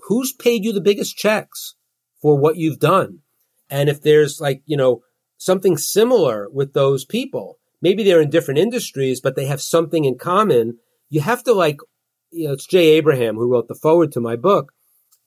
who's 0.05 0.33
paid 0.33 0.65
you 0.65 0.73
the 0.73 0.81
biggest 0.81 1.17
checks 1.17 1.75
for 2.21 2.37
what 2.37 2.57
you've 2.57 2.79
done? 2.81 3.21
And 3.71 3.89
if 3.89 4.03
there's 4.03 4.41
like, 4.41 4.63
you 4.67 4.77
know, 4.77 5.03
something 5.39 5.77
similar 5.77 6.49
with 6.51 6.73
those 6.75 7.05
people, 7.05 7.59
maybe 7.81 8.05
they're 8.05 8.21
in 8.21 8.31
different 8.31 8.59
industries, 8.59 9.21
but 9.21 9.35
they 9.35 9.47
have 9.47 9.63
something 9.63 10.05
in 10.05 10.19
common. 10.19 10.79
You 11.09 11.23
have 11.23 11.43
to 11.45 11.53
like, 11.53 11.79
you 12.31 12.47
know, 12.47 12.55
it's 12.55 12.67
Jay 12.67 12.91
Abraham 12.91 13.37
who 13.37 13.51
wrote 13.51 13.69
the 13.69 13.75
foreword 13.75 14.13
to 14.13 14.21
my 14.21 14.37
book 14.37 14.73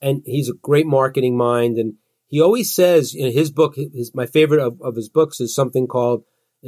and 0.00 0.22
he's 0.24 0.48
a 0.48 0.54
great 0.54 0.86
marketing 0.86 1.36
mind. 1.36 1.78
And 1.78 1.94
he 2.28 2.40
always 2.40 2.74
says 2.74 3.14
in 3.14 3.32
his 3.32 3.50
book, 3.50 3.76
his, 3.76 4.12
my 4.14 4.26
favorite 4.26 4.60
of, 4.60 4.80
of 4.82 4.96
his 4.96 5.08
books 5.08 5.40
is 5.40 5.54
something 5.54 5.86
called 5.86 6.24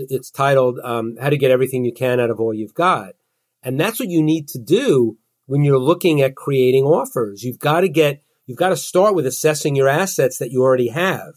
it's 0.08 0.30
titled 0.30 0.78
um, 0.84 1.16
"How 1.20 1.30
to 1.30 1.36
Get 1.36 1.50
Everything 1.50 1.84
You 1.84 1.92
Can 1.92 2.20
Out 2.20 2.30
of 2.30 2.40
All 2.40 2.54
You've 2.54 2.74
Got," 2.74 3.14
and 3.62 3.80
that's 3.80 4.00
what 4.00 4.08
you 4.08 4.22
need 4.22 4.48
to 4.48 4.58
do 4.58 5.18
when 5.46 5.64
you're 5.64 5.78
looking 5.78 6.20
at 6.20 6.36
creating 6.36 6.84
offers. 6.84 7.42
You've 7.42 7.58
got 7.58 7.80
to 7.80 7.88
get 7.88 8.22
you've 8.46 8.58
got 8.58 8.70
to 8.70 8.76
start 8.76 9.14
with 9.14 9.26
assessing 9.26 9.74
your 9.74 9.88
assets 9.88 10.38
that 10.38 10.50
you 10.50 10.62
already 10.62 10.88
have. 10.88 11.34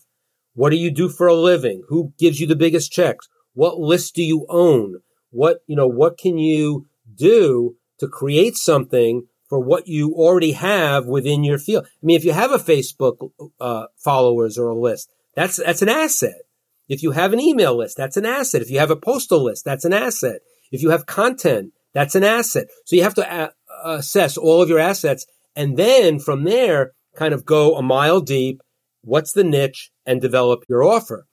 What 0.54 0.72
do 0.72 0.76
you 0.76 0.92
do 0.92 1.10
for 1.10 1.28
a 1.28 1.34
living? 1.34 1.84
Who 1.88 2.14
gives 2.20 2.40
you 2.40 2.48
the 2.48 2.56
biggest 2.56 2.92
checks? 2.92 3.28
What 3.54 3.80
list 3.80 4.16
do 4.16 4.24
you 4.24 4.46
own? 4.50 5.02
What 5.30 5.60
you 5.68 5.76
know? 5.76 5.88
What 5.88 6.18
can 6.18 6.38
you 6.38 6.88
do 7.14 7.76
to 8.00 8.08
create 8.08 8.56
something 8.56 9.28
for 9.48 9.60
what 9.60 9.88
you 9.88 10.14
already 10.14 10.54
have 10.54 11.06
within 11.06 11.44
your 11.44 11.58
field? 11.58 11.86
I 11.86 12.06
mean, 12.06 12.18
if 12.18 12.26
you 12.26 12.34
have 12.34 12.52
a 12.52 12.58
Facebook 12.58 13.32
uh, 13.60 13.88
followers 13.98 14.58
or 14.58 14.70
a 14.70 14.80
list, 14.80 15.10
that's 15.36 15.58
that's 15.58 15.82
an 15.82 15.90
asset. 15.90 16.42
If 16.88 17.04
you 17.04 17.12
have 17.12 17.34
an 17.34 17.40
email 17.40 17.78
list, 17.78 17.98
that's 17.98 18.18
an 18.18 18.26
asset. 18.26 18.62
If 18.62 18.70
you 18.70 18.80
have 18.80 18.92
a 18.92 18.96
postal 18.96 19.44
list, 19.44 19.66
that's 19.66 19.86
an 19.86 19.94
asset. 19.94 20.42
If 20.72 20.82
you 20.82 20.90
have 20.90 21.06
content, 21.06 21.74
that's 21.94 22.16
an 22.16 22.24
asset. 22.24 22.68
So 22.86 22.96
you 22.96 23.04
have 23.04 23.14
to 23.16 23.44
a- 23.46 23.54
assess 23.84 24.38
all 24.38 24.62
of 24.62 24.70
your 24.70 24.80
assets 24.80 25.26
and 25.56 25.78
then 25.78 26.20
from 26.20 26.44
there 26.44 26.94
kind 27.16 27.34
of 27.34 27.46
go 27.46 27.76
a 27.76 27.82
mile 27.82 28.22
deep. 28.22 28.62
What's 29.04 29.34
the 29.34 29.44
niche 29.44 29.92
and 30.06 30.22
develop 30.22 30.64
your 30.70 30.84
offer? 30.84 31.28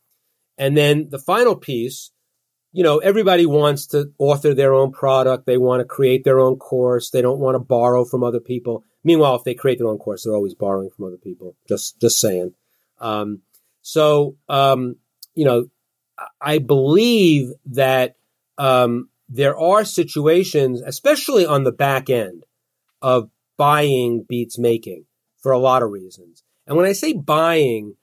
And 0.57 0.76
then 0.76 1.09
the 1.11 1.18
final 1.18 1.55
piece, 1.55 2.11
you 2.72 2.82
know, 2.82 2.99
everybody 2.99 3.46
wants 3.46 3.86
to 3.88 4.11
author 4.18 4.55
their 4.55 4.74
own 4.74 4.90
product. 4.90 5.46
They 5.46 5.59
want 5.59 5.80
to 5.80 5.84
create 5.84 6.24
their 6.24 6.40
own 6.40 6.57
course. 6.57 7.11
They 7.11 7.22
don't 7.22 7.38
want 7.38 7.55
to 7.55 7.61
borrow 7.61 8.05
from 8.05 8.24
other 8.24 8.40
people. 8.40 8.84
Meanwhile, 9.05 9.36
if 9.36 9.44
they 9.44 9.55
create 9.55 9.78
their 9.78 9.88
own 9.88 9.99
course, 9.99 10.24
they're 10.24 10.34
always 10.34 10.55
borrowing 10.55 10.90
from 10.90 11.07
other 11.07 11.16
people. 11.16 11.57
Just, 11.68 12.01
just 12.01 12.18
saying. 12.18 12.55
Um, 13.01 13.42
so, 13.82 14.36
um, 14.49 14.96
you 15.39 15.45
know, 15.45 15.66
I 16.41 16.59
believe 16.59 17.53
that 17.66 18.16
um, 18.59 19.09
there 19.28 19.57
are 19.57 19.84
situations, 19.84 20.82
especially 20.84 21.47
on 21.47 21.62
the 21.62 21.70
back 21.70 22.11
end, 22.11 22.45
of 23.01 23.30
buying 23.57 24.24
beats 24.28 24.59
making 24.59 25.05
for 25.41 25.53
a 25.53 25.59
lot 25.59 25.84
of 25.84 25.91
reasons. 25.91 26.43
And 26.66 26.76
when 26.76 26.86
I 26.86 26.93
say 26.93 27.12
buying, 27.12 27.95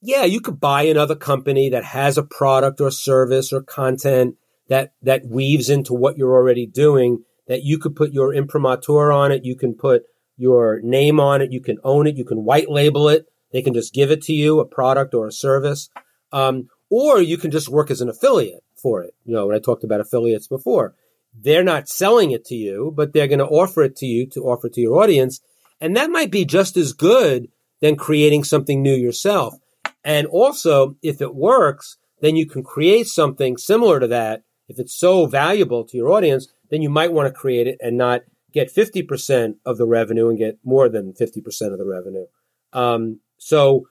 yeah, 0.00 0.22
you 0.22 0.40
could 0.40 0.60
buy 0.60 0.82
another 0.82 1.16
company 1.16 1.68
that 1.70 1.82
has 1.82 2.16
a 2.16 2.22
product 2.22 2.80
or 2.80 2.92
service 2.92 3.52
or 3.52 3.62
content 3.62 4.36
that 4.68 4.92
that 5.02 5.26
weaves 5.26 5.68
into 5.68 5.92
what 5.92 6.16
you're 6.16 6.36
already 6.36 6.66
doing. 6.66 7.24
That 7.48 7.64
you 7.64 7.78
could 7.78 7.96
put 7.96 8.12
your 8.12 8.32
imprimatur 8.32 9.10
on 9.10 9.32
it, 9.32 9.44
you 9.44 9.56
can 9.56 9.74
put 9.74 10.04
your 10.36 10.80
name 10.82 11.18
on 11.18 11.42
it, 11.42 11.50
you 11.50 11.60
can 11.60 11.78
own 11.82 12.06
it, 12.06 12.16
you 12.16 12.24
can 12.24 12.44
white 12.44 12.70
label 12.70 13.08
it. 13.08 13.26
They 13.52 13.62
can 13.62 13.74
just 13.74 13.92
give 13.92 14.12
it 14.12 14.22
to 14.22 14.32
you, 14.32 14.60
a 14.60 14.64
product 14.64 15.14
or 15.14 15.26
a 15.26 15.32
service. 15.32 15.88
Um, 16.32 16.68
or 16.90 17.20
you 17.20 17.36
can 17.38 17.50
just 17.50 17.68
work 17.68 17.90
as 17.90 18.00
an 18.00 18.08
affiliate 18.08 18.64
for 18.76 19.02
it. 19.02 19.14
You 19.24 19.34
know, 19.34 19.46
when 19.46 19.56
I 19.56 19.60
talked 19.60 19.84
about 19.84 20.00
affiliates 20.00 20.46
before, 20.46 20.94
they're 21.34 21.64
not 21.64 21.88
selling 21.88 22.30
it 22.30 22.44
to 22.46 22.54
you, 22.54 22.92
but 22.94 23.12
they're 23.12 23.26
going 23.26 23.40
to 23.40 23.46
offer 23.46 23.82
it 23.82 23.96
to 23.96 24.06
you 24.06 24.26
to 24.30 24.42
offer 24.42 24.68
to 24.68 24.80
your 24.80 25.02
audience. 25.02 25.40
And 25.80 25.96
that 25.96 26.10
might 26.10 26.30
be 26.30 26.44
just 26.44 26.76
as 26.76 26.92
good 26.92 27.48
than 27.80 27.96
creating 27.96 28.44
something 28.44 28.82
new 28.82 28.94
yourself. 28.94 29.54
And 30.02 30.26
also, 30.28 30.96
if 31.02 31.20
it 31.20 31.34
works, 31.34 31.98
then 32.20 32.36
you 32.36 32.46
can 32.46 32.62
create 32.62 33.06
something 33.06 33.56
similar 33.56 34.00
to 34.00 34.06
that. 34.08 34.42
If 34.68 34.78
it's 34.78 34.94
so 34.94 35.26
valuable 35.26 35.84
to 35.84 35.96
your 35.96 36.10
audience, 36.10 36.48
then 36.70 36.82
you 36.82 36.88
might 36.88 37.12
want 37.12 37.28
to 37.28 37.38
create 37.38 37.66
it 37.66 37.78
and 37.80 37.98
not 37.98 38.22
get 38.52 38.74
50% 38.74 39.56
of 39.66 39.76
the 39.76 39.86
revenue 39.86 40.28
and 40.28 40.38
get 40.38 40.58
more 40.64 40.88
than 40.88 41.12
50% 41.12 41.72
of 41.72 41.78
the 41.78 41.84
revenue. 41.84 42.26
Um, 42.72 43.20
so 43.36 43.88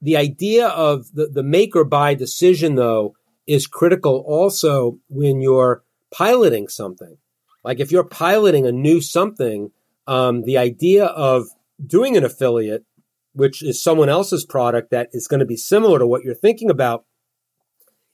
the 0.00 0.16
idea 0.16 0.68
of 0.68 1.12
the, 1.12 1.26
the 1.26 1.42
make 1.42 1.74
or 1.74 1.84
buy 1.84 2.14
decision, 2.14 2.74
though, 2.76 3.14
is 3.46 3.66
critical 3.66 4.24
also 4.26 4.98
when 5.08 5.40
you're 5.40 5.82
piloting 6.10 6.68
something. 6.68 7.16
Like 7.64 7.80
if 7.80 7.90
you're 7.90 8.04
piloting 8.04 8.66
a 8.66 8.72
new 8.72 9.00
something, 9.00 9.72
um, 10.06 10.42
the 10.42 10.58
idea 10.58 11.06
of 11.06 11.48
doing 11.84 12.16
an 12.16 12.24
affiliate, 12.24 12.84
which 13.32 13.62
is 13.62 13.82
someone 13.82 14.08
else's 14.08 14.44
product 14.44 14.90
that 14.90 15.08
is 15.12 15.28
going 15.28 15.40
to 15.40 15.46
be 15.46 15.56
similar 15.56 15.98
to 15.98 16.06
what 16.06 16.22
you're 16.22 16.34
thinking 16.34 16.70
about, 16.70 17.04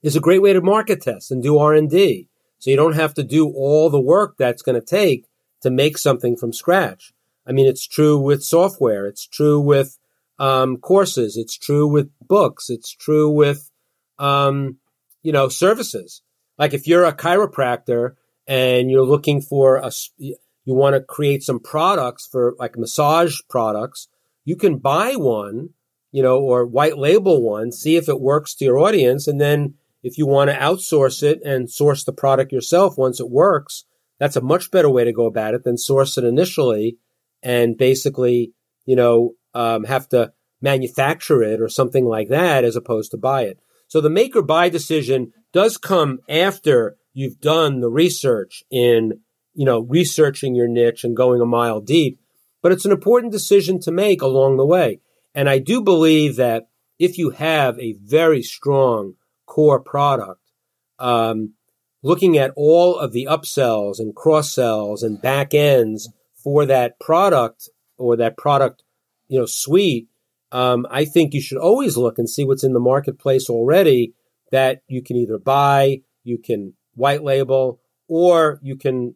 is 0.03 0.17
a 0.17 0.21
great 0.21 0.43
way 0.43 0.53
to 0.53 0.61
market 0.61 1.03
test 1.03 1.31
and 1.31 1.43
do 1.43 1.59
R 1.59 1.75
and 1.75 1.91
D. 1.91 2.29
So 2.59 2.71
you 2.71 2.77
don't 2.77 2.95
have 2.95 3.15
to 3.15 3.23
do 3.23 3.49
all 3.49 3.91
the 3.91 4.01
work 4.01 4.37
that's 4.39 4.63
going 4.63 4.81
to 4.81 4.87
take 4.87 5.27
to 5.63 5.71
make 5.71 5.99
something 5.99 6.37
from 6.37 6.53
scratch. 6.53 7.13
I 7.47 7.53
mean, 7.53 7.67
it's 7.67 7.87
true 7.87 8.19
with 8.19 8.43
software. 8.43 9.07
It's 9.07 9.27
true 9.27 9.61
with 9.61 9.99
um, 10.39 10.77
courses. 10.79 11.37
It's 11.37 11.57
true 11.57 11.87
with 11.87 12.11
books. 12.21 12.71
It's 12.71 12.95
true 12.95 13.31
with, 13.31 13.71
um, 14.19 14.79
you 15.23 15.33
know, 15.33 15.49
services. 15.49 16.23
Like 16.59 16.75
if 16.75 16.87
you're 16.87 17.05
a 17.05 17.17
chiropractor 17.17 18.13
and 18.47 18.91
you're 18.91 19.05
looking 19.05 19.41
for 19.41 19.77
a, 19.77 19.91
you 20.19 20.37
want 20.75 20.95
to 20.95 21.01
create 21.01 21.43
some 21.43 21.61
products 21.61 22.27
for 22.31 22.55
like 22.59 22.79
massage 22.79 23.39
products, 23.49 24.09
you 24.45 24.57
can 24.57 24.79
buy 24.79 25.15
one, 25.15 25.71
you 26.13 26.23
know, 26.23 26.39
or 26.39 26.67
white 26.67 26.99
label 26.99 27.43
one, 27.43 27.73
see 27.73 27.97
if 27.97 28.09
it 28.09 28.21
works 28.21 28.55
to 28.55 28.65
your 28.65 28.79
audience. 28.79 29.27
And 29.27 29.41
then 29.41 29.75
if 30.03 30.19
you 30.19 30.27
want 30.27 30.51
to 30.51 30.57
outsource 30.57 31.23
it 31.23 31.41
and 31.45 31.71
source 31.71 32.05
the 32.05 32.13
product 32.13 32.53
yourself 32.53 32.99
once 32.99 33.21
it 33.21 33.31
works, 33.31 33.85
that's 34.19 34.37
a 34.37 34.43
much 34.43 34.71
better 34.71 34.91
way 34.91 35.05
to 35.05 35.13
go 35.13 35.27
about 35.27 35.55
it 35.55 35.65
than 35.65 35.77
source 35.77 36.17
it 36.19 36.25
initially 36.25 36.99
and 37.43 37.77
basically, 37.77 38.53
you 38.87 38.97
know, 38.97 39.33
um, 39.55 39.85
have 39.85 40.09
to 40.11 40.33
manufacture 40.61 41.43
it 41.43 41.61
or 41.61 41.69
something 41.69 42.05
like 42.07 42.29
that 42.29 42.65
as 42.65 42.77
opposed 42.77 43.11
to 43.11 43.17
buy 43.17 43.43
it. 43.43 43.59
So 43.89 44.01
the 44.01 44.11
make 44.11 44.35
or 44.35 44.43
buy 44.43 44.69
decision 44.69 45.33
does 45.53 45.77
come 45.77 46.21
after 46.29 46.97
you've 47.13 47.41
done 47.41 47.81
the 47.81 47.91
research 47.91 48.65
in, 48.71 49.21
you 49.55 49.65
know, 49.65 49.81
researching 49.81 50.55
your 50.55 50.69
niche 50.69 51.05
and 51.05 51.17
going 51.17 51.41
a 51.41 51.47
mile 51.47 51.81
deep. 51.81 52.19
But 52.63 52.73
it's 52.73 52.85
an 52.85 52.93
important 52.93 53.33
decision 53.33 53.79
to 53.81 53.93
make 53.93 54.23
along 54.23 54.57
the 54.57 54.67
way. 54.67 55.01
And 55.35 55.49
I 55.49 55.59
do 55.59 55.83
believe 55.83 56.37
that 56.37 56.69
if 56.99 57.19
you 57.19 57.31
have 57.31 57.79
a 57.79 57.97
very 58.03 58.43
strong 58.43 59.15
core 59.47 59.81
product, 59.81 60.41
um, 60.99 61.55
looking 62.03 62.39
at 62.39 62.53
all 62.57 62.97
of 62.97 63.13
the 63.13 63.27
upsells 63.29 63.99
and 63.99 64.15
cross 64.15 64.55
sells 64.55 65.03
and 65.03 65.21
back 65.21 65.53
ends 65.53 66.09
for 66.35 66.65
that 66.67 67.01
product 67.01 67.69
or 67.97 68.17
that 68.17 68.37
product, 68.37 68.84
you 69.29 69.39
know, 69.39 69.47
suite, 69.47 70.09
um, 70.53 70.87
I 70.91 71.05
think 71.05 71.35
you 71.35 71.41
should 71.41 71.59
always 71.59 71.97
look 71.97 72.19
and 72.19 72.29
see 72.29 72.45
what's 72.45 72.65
in 72.65 72.73
the 72.73 72.81
marketplace 72.81 73.49
already 73.49 74.15
that 74.53 74.83
you 74.87 75.03
can 75.03 75.17
either 75.17 75.39
buy, 75.39 76.03
you 76.23 76.39
can 76.39 76.75
white 76.95 77.25
label, 77.25 77.81
or 78.09 78.61
you 78.63 78.77
can 78.77 79.15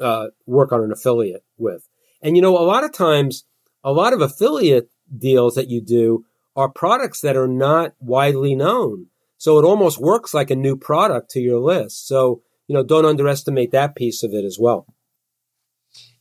uh, 0.00 0.28
work 0.46 0.72
on 0.72 0.82
an 0.82 0.92
affiliate 0.92 1.44
with. 1.58 1.88
And 2.22 2.36
you 2.36 2.42
know, 2.42 2.56
a 2.56 2.64
lot 2.64 2.84
of 2.84 2.92
times, 2.92 3.44
a 3.84 3.92
lot 3.92 4.12
of 4.12 4.20
affiliate 4.20 4.90
deals 5.16 5.54
that 5.56 5.68
you 5.68 5.80
do 5.82 6.24
are 6.54 6.68
products 6.68 7.20
that 7.20 7.36
are 7.36 7.48
not 7.48 7.94
widely 8.00 8.54
known. 8.54 9.06
So 9.36 9.58
it 9.58 9.64
almost 9.64 9.98
works 9.98 10.32
like 10.32 10.50
a 10.50 10.56
new 10.56 10.76
product 10.76 11.30
to 11.30 11.40
your 11.40 11.58
list. 11.58 12.06
So, 12.06 12.42
you 12.68 12.74
know, 12.74 12.84
don't 12.84 13.04
underestimate 13.04 13.72
that 13.72 13.96
piece 13.96 14.22
of 14.22 14.32
it 14.32 14.44
as 14.44 14.56
well. 14.60 14.86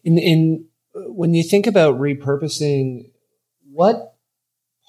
In, 0.04 0.18
in 0.18 0.66
when 0.94 1.34
you 1.34 1.44
think 1.44 1.68
about 1.68 2.00
repurposing, 2.00 3.11
what 3.74 4.16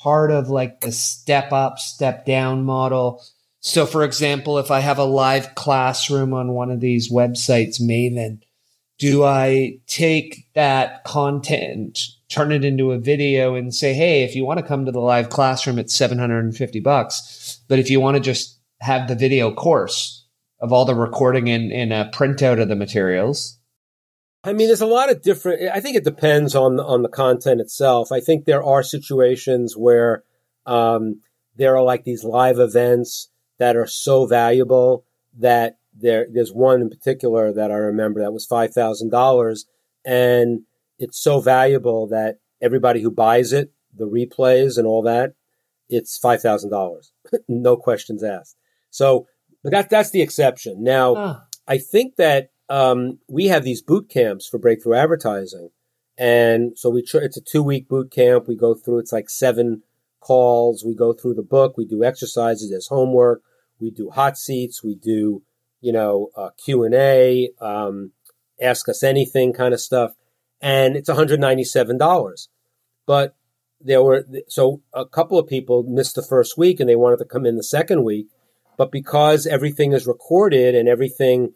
part 0.03 0.31
of 0.31 0.49
like 0.49 0.81
the 0.81 0.93
step 0.93 1.53
up, 1.53 1.79
step 1.79 2.27
down 2.27 2.65
model. 2.65 3.23
So, 3.61 3.87
for 3.87 4.03
example, 4.03 4.59
if 4.59 4.71
I 4.71 4.81
have 4.81 4.99
a 4.99 5.05
live 5.05 5.55
classroom 5.55 6.35
on 6.35 6.53
one 6.53 6.71
of 6.71 6.81
these 6.81 7.13
websites, 7.13 7.81
Maven, 7.81 8.41
do 8.99 9.25
I 9.25 9.79
take 9.87 10.49
that 10.55 11.05
content, 11.05 12.01
turn 12.29 12.53
it 12.53 12.65
into 12.65 12.93
a 12.93 12.99
video 12.99 13.55
and 13.55 13.75
say, 13.75 13.95
Hey, 13.95 14.25
if 14.25 14.35
you 14.35 14.45
want 14.45 14.59
to 14.59 14.67
come 14.67 14.85
to 14.85 14.93
the 14.93 15.01
live 15.01 15.29
classroom, 15.29 15.79
it's 15.79 15.95
750 15.95 16.81
bucks. 16.81 17.61
But 17.69 17.79
if 17.79 17.91
you 17.91 18.01
want 18.01 18.17
to 18.17 18.23
just 18.23 18.59
have 18.81 19.07
the 19.07 19.15
video 19.15 19.53
course 19.55 20.27
of 20.61 20.73
all 20.73 20.85
the 20.85 20.95
recording 20.95 21.49
and, 21.49 21.73
and 21.73 21.93
a 21.93 22.11
printout 22.13 22.61
of 22.61 22.69
the 22.69 22.77
materials, 22.77 23.59
I 24.45 24.53
mean, 24.53 24.67
there's 24.67 24.81
a 24.81 24.87
lot 24.87 25.11
of 25.11 25.23
different. 25.23 25.71
I 25.73 25.81
think 25.81 25.97
it 25.97 26.05
depends 26.05 26.55
on 26.55 26.81
on 26.81 27.03
the 27.03 27.09
content 27.09 27.61
itself. 27.61 28.11
I 28.11 28.21
think 28.21 28.45
there 28.45 28.63
are 28.63 28.83
situations 28.83 29.77
where 29.77 30.25
um, 30.67 31.21
there 31.57 31.77
are 31.77 31.83
like 31.83 32.05
these 32.05 32.25
live 32.25 32.59
events 32.59 33.29
that 33.59 33.77
are 33.77 33.87
so 33.87 34.27
valuable 34.27 35.05
that 35.39 35.79
there. 35.95 36.27
There's 36.33 36.53
one 36.53 36.81
in 36.81 36.91
particular 36.91 37.53
that 37.53 37.71
I 37.71 37.77
remember 37.77 38.21
that 38.21 38.33
was 38.33 38.45
five 38.45 38.73
thousand 38.73 39.11
dollars, 39.11 39.67
and 40.05 40.63
it's 40.99 41.23
so 41.23 41.41
valuable 41.41 42.09
that 42.09 42.39
everybody 42.61 43.01
who 43.01 43.11
buys 43.13 43.53
it, 43.53 43.73
the 43.95 44.09
replays 44.09 44.77
and 44.77 44.87
all 44.87 45.03
that, 45.03 45.35
it's 45.89 46.19
five 46.19 46.43
thousand 46.43 46.71
dollars, 46.71 47.13
no 47.49 47.77
questions 47.77 48.25
asked. 48.25 48.57
So, 48.91 49.29
but 49.63 49.71
that 49.71 49.89
that's 49.89 50.11
the 50.11 50.23
exception. 50.23 50.83
Now, 50.83 51.15
huh. 51.15 51.41
I 51.69 51.79
think 51.79 52.17
that 52.17 52.52
um, 52.73 53.19
we 53.29 53.49
have 53.49 53.65
these 53.65 53.83
boot 53.83 54.09
camps 54.09 54.49
for 54.49 54.57
breakthrough 54.57 54.95
advertising. 54.95 55.69
And 56.17 56.73
so 56.79 56.89
we, 56.89 57.03
tr- 57.03 57.19
it's 57.19 57.37
a 57.37 57.43
two 57.43 57.63
week 57.63 57.87
boot 57.87 58.11
camp. 58.11 58.49
We 58.49 58.57
go 58.57 58.75
through, 58.75 59.01
it's 59.01 59.13
like 59.13 59.29
seven 59.29 59.83
calls. 60.21 60.83
We 60.83 60.95
go 60.95 61.13
through 61.13 61.35
the 61.35 61.43
book. 61.43 61.77
We 61.77 61.85
do 61.85 62.03
exercises 62.03 62.73
as 62.73 62.87
homework. 62.87 63.43
We 63.79 63.91
do 63.91 64.09
hot 64.09 64.39
seats. 64.39 64.83
We 64.83 64.95
do, 64.95 65.43
you 65.83 65.93
know, 65.93 66.31
uh, 66.35 66.51
Q 66.65 66.85
and 66.85 66.95
A, 66.95 67.51
um, 67.61 68.13
ask 68.59 68.89
us 68.89 69.03
anything 69.03 69.53
kind 69.53 69.75
of 69.75 69.81
stuff. 69.81 70.13
And 70.63 70.97
it's 70.97 71.11
$197. 71.11 72.49
But 73.05 73.37
there 73.83 74.03
were, 74.03 74.27
so 74.49 74.81
a 74.95 75.05
couple 75.05 75.39
of 75.39 75.47
people 75.47 75.83
missed 75.83 76.15
the 76.15 76.23
first 76.23 76.57
week 76.57 76.81
and 76.81 76.89
they 76.89 76.97
wanted 76.97 77.19
to 77.19 77.27
come 77.27 77.45
in 77.45 77.57
the 77.57 77.63
second 77.63 78.03
week. 78.03 78.29
But 78.79 78.91
because 78.91 79.47
everything 79.47 79.93
is 79.93 80.07
recorded 80.07 80.75
and 80.75 80.89
everything 80.89 81.53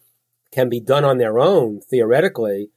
can 0.52 0.68
be 0.68 0.80
done 0.80 1.04
on 1.04 1.18
their 1.18 1.38
own 1.38 1.80
theoretically, 1.80 2.70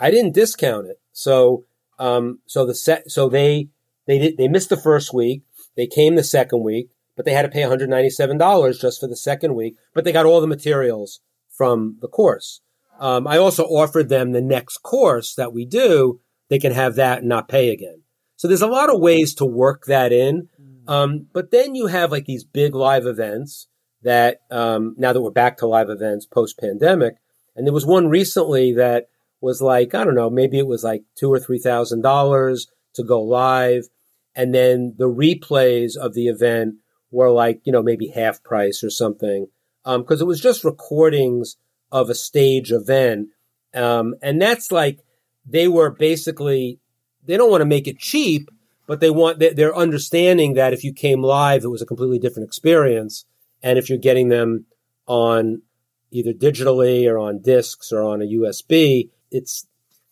I 0.00 0.10
didn't 0.10 0.34
discount 0.34 0.86
it. 0.86 1.00
So, 1.12 1.64
um, 1.98 2.40
so 2.46 2.64
the 2.64 2.74
set, 2.74 3.10
so 3.10 3.28
they, 3.28 3.68
they 4.06 4.18
did, 4.18 4.36
they 4.36 4.48
missed 4.48 4.70
the 4.70 4.76
first 4.76 5.12
week. 5.12 5.42
They 5.76 5.86
came 5.86 6.14
the 6.14 6.24
second 6.24 6.62
week, 6.62 6.90
but 7.16 7.24
they 7.24 7.32
had 7.32 7.42
to 7.42 7.48
pay 7.48 7.62
$197 7.62 8.80
just 8.80 9.00
for 9.00 9.06
the 9.06 9.16
second 9.16 9.54
week, 9.54 9.76
but 9.94 10.04
they 10.04 10.12
got 10.12 10.26
all 10.26 10.40
the 10.40 10.46
materials 10.46 11.20
from 11.50 11.98
the 12.00 12.08
course. 12.08 12.60
Um, 13.00 13.26
I 13.26 13.38
also 13.38 13.64
offered 13.64 14.08
them 14.08 14.32
the 14.32 14.40
next 14.40 14.78
course 14.78 15.34
that 15.34 15.52
we 15.52 15.64
do. 15.64 16.20
They 16.48 16.58
can 16.58 16.72
have 16.72 16.94
that 16.96 17.18
and 17.18 17.28
not 17.28 17.48
pay 17.48 17.70
again. 17.70 18.02
So 18.36 18.48
there's 18.48 18.62
a 18.62 18.66
lot 18.66 18.92
of 18.92 19.00
ways 19.00 19.34
to 19.34 19.44
work 19.44 19.84
that 19.86 20.12
in. 20.12 20.48
Mm. 20.60 20.90
Um, 20.90 21.26
but 21.32 21.50
then 21.50 21.74
you 21.74 21.86
have 21.88 22.10
like 22.10 22.24
these 22.24 22.44
big 22.44 22.74
live 22.74 23.06
events 23.06 23.68
that 24.02 24.40
um, 24.50 24.94
now 24.98 25.12
that 25.12 25.20
we're 25.20 25.30
back 25.30 25.58
to 25.58 25.66
live 25.66 25.90
events 25.90 26.26
post 26.26 26.58
pandemic, 26.58 27.16
and 27.56 27.66
there 27.66 27.74
was 27.74 27.86
one 27.86 28.08
recently 28.08 28.72
that 28.74 29.08
was 29.40 29.60
like 29.60 29.94
I 29.94 30.04
don't 30.04 30.14
know, 30.14 30.30
maybe 30.30 30.58
it 30.58 30.66
was 30.66 30.84
like 30.84 31.02
two 31.16 31.32
or 31.32 31.38
three 31.38 31.58
thousand 31.58 32.02
dollars 32.02 32.68
to 32.94 33.02
go 33.02 33.22
live, 33.22 33.88
and 34.34 34.54
then 34.54 34.94
the 34.98 35.08
replays 35.08 35.96
of 35.96 36.14
the 36.14 36.28
event 36.28 36.76
were 37.10 37.30
like 37.30 37.60
you 37.64 37.72
know 37.72 37.82
maybe 37.82 38.08
half 38.08 38.42
price 38.42 38.82
or 38.82 38.90
something 38.90 39.46
because 39.84 40.20
um, 40.20 40.24
it 40.24 40.28
was 40.28 40.40
just 40.40 40.64
recordings 40.64 41.56
of 41.90 42.10
a 42.10 42.14
stage 42.14 42.70
event, 42.70 43.28
um, 43.74 44.14
and 44.22 44.40
that's 44.40 44.70
like 44.70 45.00
they 45.46 45.66
were 45.66 45.90
basically 45.90 46.78
they 47.24 47.36
don't 47.36 47.50
want 47.50 47.62
to 47.62 47.66
make 47.66 47.88
it 47.88 47.98
cheap, 47.98 48.48
but 48.86 49.00
they 49.00 49.10
want 49.10 49.38
they're 49.38 49.76
understanding 49.76 50.54
that 50.54 50.72
if 50.72 50.84
you 50.84 50.92
came 50.92 51.22
live, 51.22 51.64
it 51.64 51.68
was 51.68 51.82
a 51.82 51.86
completely 51.86 52.18
different 52.18 52.46
experience 52.46 53.24
and 53.62 53.78
if 53.78 53.88
you're 53.88 53.98
getting 53.98 54.28
them 54.28 54.66
on 55.06 55.62
either 56.10 56.32
digitally 56.32 57.06
or 57.06 57.18
on 57.18 57.40
discs 57.40 57.92
or 57.92 58.02
on 58.02 58.22
a 58.22 58.26
USB, 58.26 59.10
it's 59.30 59.66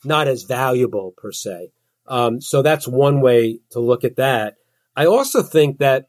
not 0.04 0.28
as 0.28 0.44
valuable 0.44 1.14
per 1.16 1.32
se. 1.32 1.70
Um, 2.06 2.40
so 2.40 2.62
that's 2.62 2.86
one 2.86 3.20
way 3.20 3.60
to 3.70 3.80
look 3.80 4.04
at 4.04 4.16
that. 4.16 4.56
I 4.94 5.06
also 5.06 5.42
think 5.42 5.78
that 5.78 6.08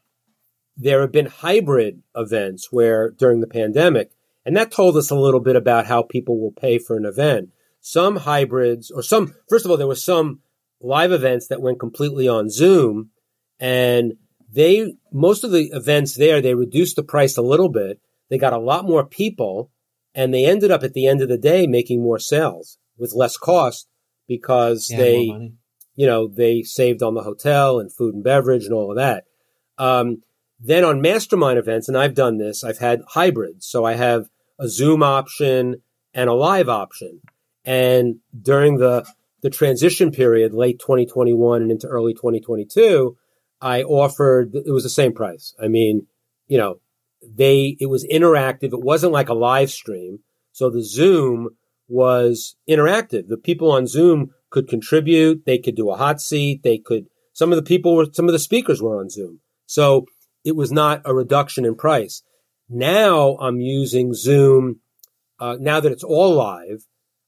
there 0.76 1.00
have 1.00 1.12
been 1.12 1.26
hybrid 1.26 2.02
events 2.14 2.68
where 2.70 3.10
during 3.10 3.40
the 3.40 3.46
pandemic, 3.46 4.10
and 4.44 4.56
that 4.56 4.70
told 4.70 4.96
us 4.96 5.10
a 5.10 5.16
little 5.16 5.40
bit 5.40 5.56
about 5.56 5.86
how 5.86 6.02
people 6.02 6.40
will 6.40 6.52
pay 6.52 6.78
for 6.78 6.96
an 6.96 7.04
event. 7.04 7.50
Some 7.80 8.16
hybrids, 8.16 8.90
or 8.90 9.02
some, 9.02 9.34
first 9.48 9.64
of 9.64 9.70
all, 9.70 9.76
there 9.76 9.86
were 9.86 9.94
some 9.94 10.40
live 10.80 11.12
events 11.12 11.48
that 11.48 11.60
went 11.60 11.80
completely 11.80 12.28
on 12.28 12.50
Zoom 12.50 13.10
and 13.58 14.14
they 14.50 14.94
most 15.12 15.44
of 15.44 15.50
the 15.50 15.70
events 15.72 16.14
there 16.14 16.40
they 16.40 16.54
reduced 16.54 16.96
the 16.96 17.02
price 17.02 17.36
a 17.36 17.42
little 17.42 17.68
bit. 17.68 18.00
They 18.30 18.38
got 18.38 18.52
a 18.52 18.58
lot 18.58 18.84
more 18.84 19.06
people, 19.06 19.70
and 20.14 20.32
they 20.32 20.44
ended 20.44 20.70
up 20.70 20.82
at 20.82 20.94
the 20.94 21.06
end 21.06 21.22
of 21.22 21.28
the 21.28 21.38
day 21.38 21.66
making 21.66 22.02
more 22.02 22.18
sales 22.18 22.78
with 22.96 23.14
less 23.14 23.36
cost 23.36 23.88
because 24.26 24.88
yeah, 24.90 24.98
they, 24.98 25.50
you 25.94 26.06
know, 26.06 26.28
they 26.28 26.62
saved 26.62 27.02
on 27.02 27.14
the 27.14 27.22
hotel 27.22 27.78
and 27.78 27.92
food 27.92 28.14
and 28.14 28.24
beverage 28.24 28.64
and 28.64 28.74
all 28.74 28.90
of 28.90 28.96
that. 28.96 29.24
Um, 29.78 30.22
then 30.60 30.84
on 30.84 31.00
mastermind 31.00 31.58
events, 31.58 31.88
and 31.88 31.96
I've 31.96 32.14
done 32.14 32.38
this, 32.38 32.64
I've 32.64 32.78
had 32.78 33.00
hybrids. 33.08 33.66
So 33.66 33.84
I 33.84 33.94
have 33.94 34.28
a 34.58 34.68
Zoom 34.68 35.02
option 35.02 35.82
and 36.12 36.28
a 36.28 36.34
live 36.34 36.68
option. 36.68 37.20
And 37.64 38.16
during 38.40 38.78
the 38.78 39.06
the 39.40 39.50
transition 39.50 40.10
period, 40.10 40.52
late 40.52 40.80
2021 40.80 41.62
and 41.62 41.70
into 41.70 41.86
early 41.86 42.12
2022, 42.12 43.16
I 43.60 43.82
offered, 43.82 44.54
it 44.54 44.70
was 44.70 44.84
the 44.84 44.88
same 44.88 45.12
price. 45.12 45.54
I 45.62 45.68
mean, 45.68 46.06
you 46.46 46.58
know, 46.58 46.80
they, 47.22 47.76
it 47.80 47.86
was 47.86 48.06
interactive. 48.06 48.72
It 48.72 48.80
wasn't 48.80 49.12
like 49.12 49.28
a 49.28 49.34
live 49.34 49.70
stream. 49.70 50.20
So 50.52 50.70
the 50.70 50.82
Zoom 50.82 51.50
was 51.88 52.56
interactive. 52.68 53.28
The 53.28 53.36
people 53.36 53.70
on 53.72 53.86
Zoom 53.86 54.30
could 54.50 54.68
contribute. 54.68 55.44
They 55.44 55.58
could 55.58 55.74
do 55.74 55.90
a 55.90 55.96
hot 55.96 56.20
seat. 56.20 56.62
They 56.62 56.78
could, 56.78 57.06
some 57.32 57.52
of 57.52 57.56
the 57.56 57.62
people 57.62 57.96
were, 57.96 58.06
some 58.12 58.26
of 58.26 58.32
the 58.32 58.38
speakers 58.38 58.80
were 58.80 59.00
on 59.00 59.10
Zoom. 59.10 59.40
So 59.66 60.06
it 60.44 60.56
was 60.56 60.70
not 60.70 61.02
a 61.04 61.14
reduction 61.14 61.64
in 61.64 61.74
price. 61.74 62.22
Now 62.68 63.36
I'm 63.40 63.60
using 63.60 64.14
Zoom. 64.14 64.80
Uh, 65.40 65.56
now 65.60 65.80
that 65.80 65.92
it's 65.92 66.04
all 66.04 66.34
live, 66.34 66.86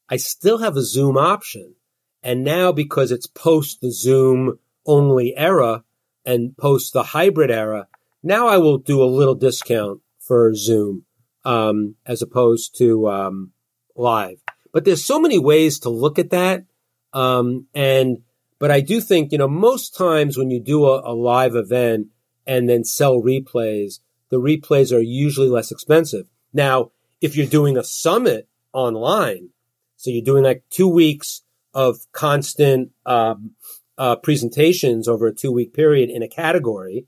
I 0.08 0.16
still 0.16 0.58
have 0.58 0.76
a 0.76 0.82
Zoom 0.82 1.16
option. 1.16 1.74
And 2.22 2.44
now 2.44 2.72
because 2.72 3.12
it's 3.12 3.26
post 3.26 3.80
the 3.80 3.92
Zoom 3.92 4.58
only 4.86 5.36
era, 5.36 5.84
and 6.24 6.56
post 6.56 6.92
the 6.92 7.02
hybrid 7.02 7.50
era, 7.50 7.88
now 8.22 8.48
I 8.48 8.58
will 8.58 8.78
do 8.78 9.02
a 9.02 9.04
little 9.04 9.34
discount 9.34 10.00
for 10.18 10.54
Zoom 10.54 11.04
um, 11.44 11.96
as 12.06 12.22
opposed 12.22 12.76
to 12.78 13.08
um, 13.08 13.52
live. 13.96 14.42
But 14.72 14.84
there's 14.84 15.04
so 15.04 15.18
many 15.18 15.38
ways 15.38 15.78
to 15.80 15.90
look 15.90 16.18
at 16.18 16.30
that, 16.30 16.64
um, 17.12 17.66
and 17.74 18.18
but 18.58 18.70
I 18.70 18.80
do 18.80 19.00
think 19.00 19.32
you 19.32 19.38
know 19.38 19.48
most 19.48 19.96
times 19.96 20.38
when 20.38 20.50
you 20.50 20.60
do 20.60 20.84
a, 20.84 21.10
a 21.10 21.14
live 21.14 21.56
event 21.56 22.08
and 22.46 22.68
then 22.68 22.84
sell 22.84 23.20
replays, 23.20 24.00
the 24.28 24.40
replays 24.40 24.94
are 24.96 25.00
usually 25.00 25.48
less 25.48 25.72
expensive. 25.72 26.26
Now, 26.52 26.92
if 27.20 27.36
you're 27.36 27.46
doing 27.46 27.76
a 27.76 27.84
summit 27.84 28.48
online, 28.72 29.50
so 29.96 30.10
you're 30.10 30.24
doing 30.24 30.44
like 30.44 30.62
two 30.70 30.88
weeks 30.88 31.42
of 31.74 31.98
constant 32.12 32.90
um, 33.06 33.52
uh, 34.00 34.16
presentations 34.16 35.06
over 35.06 35.26
a 35.26 35.34
two 35.34 35.52
week 35.52 35.74
period 35.74 36.08
in 36.08 36.22
a 36.22 36.28
category. 36.28 37.06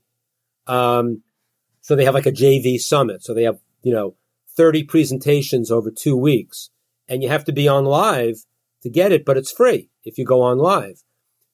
Um, 0.67 1.23
so 1.81 1.95
they 1.95 2.05
have 2.05 2.13
like 2.13 2.27
a 2.27 2.31
JV 2.31 2.79
summit. 2.79 3.23
So 3.23 3.33
they 3.33 3.43
have, 3.43 3.57
you 3.81 3.91
know, 3.91 4.15
30 4.55 4.83
presentations 4.83 5.71
over 5.71 5.89
two 5.89 6.15
weeks 6.15 6.69
and 7.07 7.23
you 7.23 7.29
have 7.29 7.45
to 7.45 7.51
be 7.51 7.67
on 7.67 7.85
live 7.85 8.45
to 8.83 8.91
get 8.91 9.11
it, 9.11 9.25
but 9.25 9.37
it's 9.37 9.51
free 9.51 9.89
if 10.03 10.19
you 10.19 10.23
go 10.23 10.43
on 10.43 10.59
live. 10.59 11.01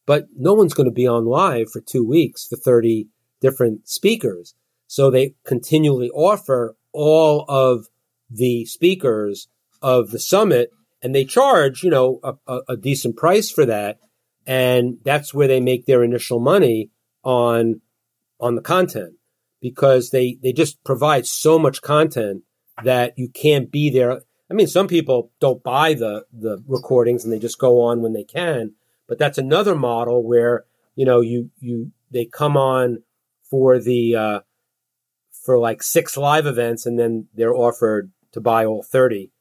But 0.06 0.28
no 0.36 0.54
one's 0.54 0.74
going 0.74 0.90
to 0.90 0.94
be 0.94 1.08
on 1.08 1.26
live 1.26 1.72
for 1.72 1.80
two 1.80 2.06
weeks 2.06 2.46
for 2.46 2.58
30 2.58 3.08
different 3.40 3.88
speakers. 3.88 4.56
So 4.88 5.10
they 5.10 5.36
continually 5.46 6.10
offer 6.10 6.76
all 6.92 7.46
of 7.48 7.88
the 8.30 8.66
speakers 8.66 9.48
of 9.82 10.12
the 10.12 10.20
summit 10.20 10.72
and 11.02 11.16
they 11.16 11.24
charge, 11.24 11.82
you 11.82 11.92
know, 11.92 12.20
a, 12.26 12.34
a, 12.46 12.62
a 12.70 12.78
decent 12.78 13.16
price 13.16 13.50
for 13.50 13.66
that 13.66 14.00
and 14.50 14.98
that's 15.04 15.32
where 15.32 15.48
they 15.48 15.60
make 15.60 15.86
their 15.86 16.04
initial 16.04 16.40
money 16.40 16.90
on 17.24 17.82
on 18.40 18.56
the 18.56 18.62
content 18.62 19.14
because 19.62 20.10
they 20.10 20.40
they 20.42 20.52
just 20.52 20.84
provide 20.84 21.28
so 21.28 21.60
much 21.60 21.84
content 21.84 22.42
that 22.84 23.14
you 23.16 23.30
can't 23.30 23.72
be 23.72 23.92
there. 23.92 24.22
I 24.50 24.54
mean, 24.56 24.66
some 24.66 24.88
people 24.88 25.32
don't 25.40 25.64
buy 25.64 25.94
the 25.94 26.26
the 26.34 26.64
recordings 26.68 27.24
and 27.24 27.32
they 27.32 27.38
just 27.38 27.60
go 27.60 27.80
on 27.84 28.02
when 28.02 28.14
they 28.14 28.24
can, 28.24 28.74
but 29.08 29.20
that's 29.20 29.38
another 29.38 29.76
model 29.76 30.28
where 30.28 30.66
you 30.96 31.06
know 31.06 31.22
you 31.22 31.52
you 31.60 31.92
they 32.10 32.26
come 32.26 32.58
on 32.58 33.04
for 33.52 33.78
the 33.78 34.16
uh, 34.16 34.40
for 35.32 35.60
like 35.60 35.84
six 35.84 36.18
live 36.18 36.48
events 36.48 36.88
and 36.88 36.98
then 36.98 37.28
they're 37.36 37.56
offered 37.56 38.12
to 38.32 38.42
buy 38.42 38.66
all 38.66 38.82
30 38.82 39.32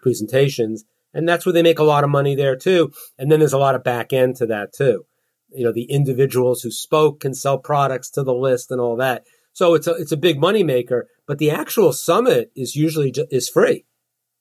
presentations 0.00 0.84
and 1.16 1.26
that's 1.26 1.46
where 1.46 1.54
they 1.54 1.62
make 1.62 1.78
a 1.78 1.82
lot 1.84 2.04
of 2.04 2.10
money 2.10 2.34
there 2.34 2.56
too. 2.56 2.92
And 3.16 3.32
then 3.32 3.38
there's 3.38 3.54
a 3.54 3.58
lot 3.58 3.74
of 3.74 3.82
back 3.82 4.12
end 4.12 4.36
to 4.36 4.46
that 4.46 4.74
too. 4.74 5.06
You 5.48 5.64
know, 5.64 5.72
the 5.72 5.90
individuals 5.90 6.60
who 6.60 6.70
spoke 6.70 7.20
can 7.20 7.32
sell 7.32 7.56
products 7.56 8.10
to 8.10 8.22
the 8.22 8.34
list 8.34 8.70
and 8.70 8.82
all 8.82 8.96
that. 8.96 9.24
So 9.54 9.72
it's 9.72 9.86
a, 9.86 9.92
it's 9.92 10.12
a 10.12 10.18
big 10.18 10.38
money 10.38 10.62
maker, 10.62 11.08
but 11.26 11.38
the 11.38 11.50
actual 11.50 11.94
summit 11.94 12.52
is 12.54 12.76
usually 12.76 13.10
ju- 13.10 13.26
is 13.30 13.48
free, 13.48 13.86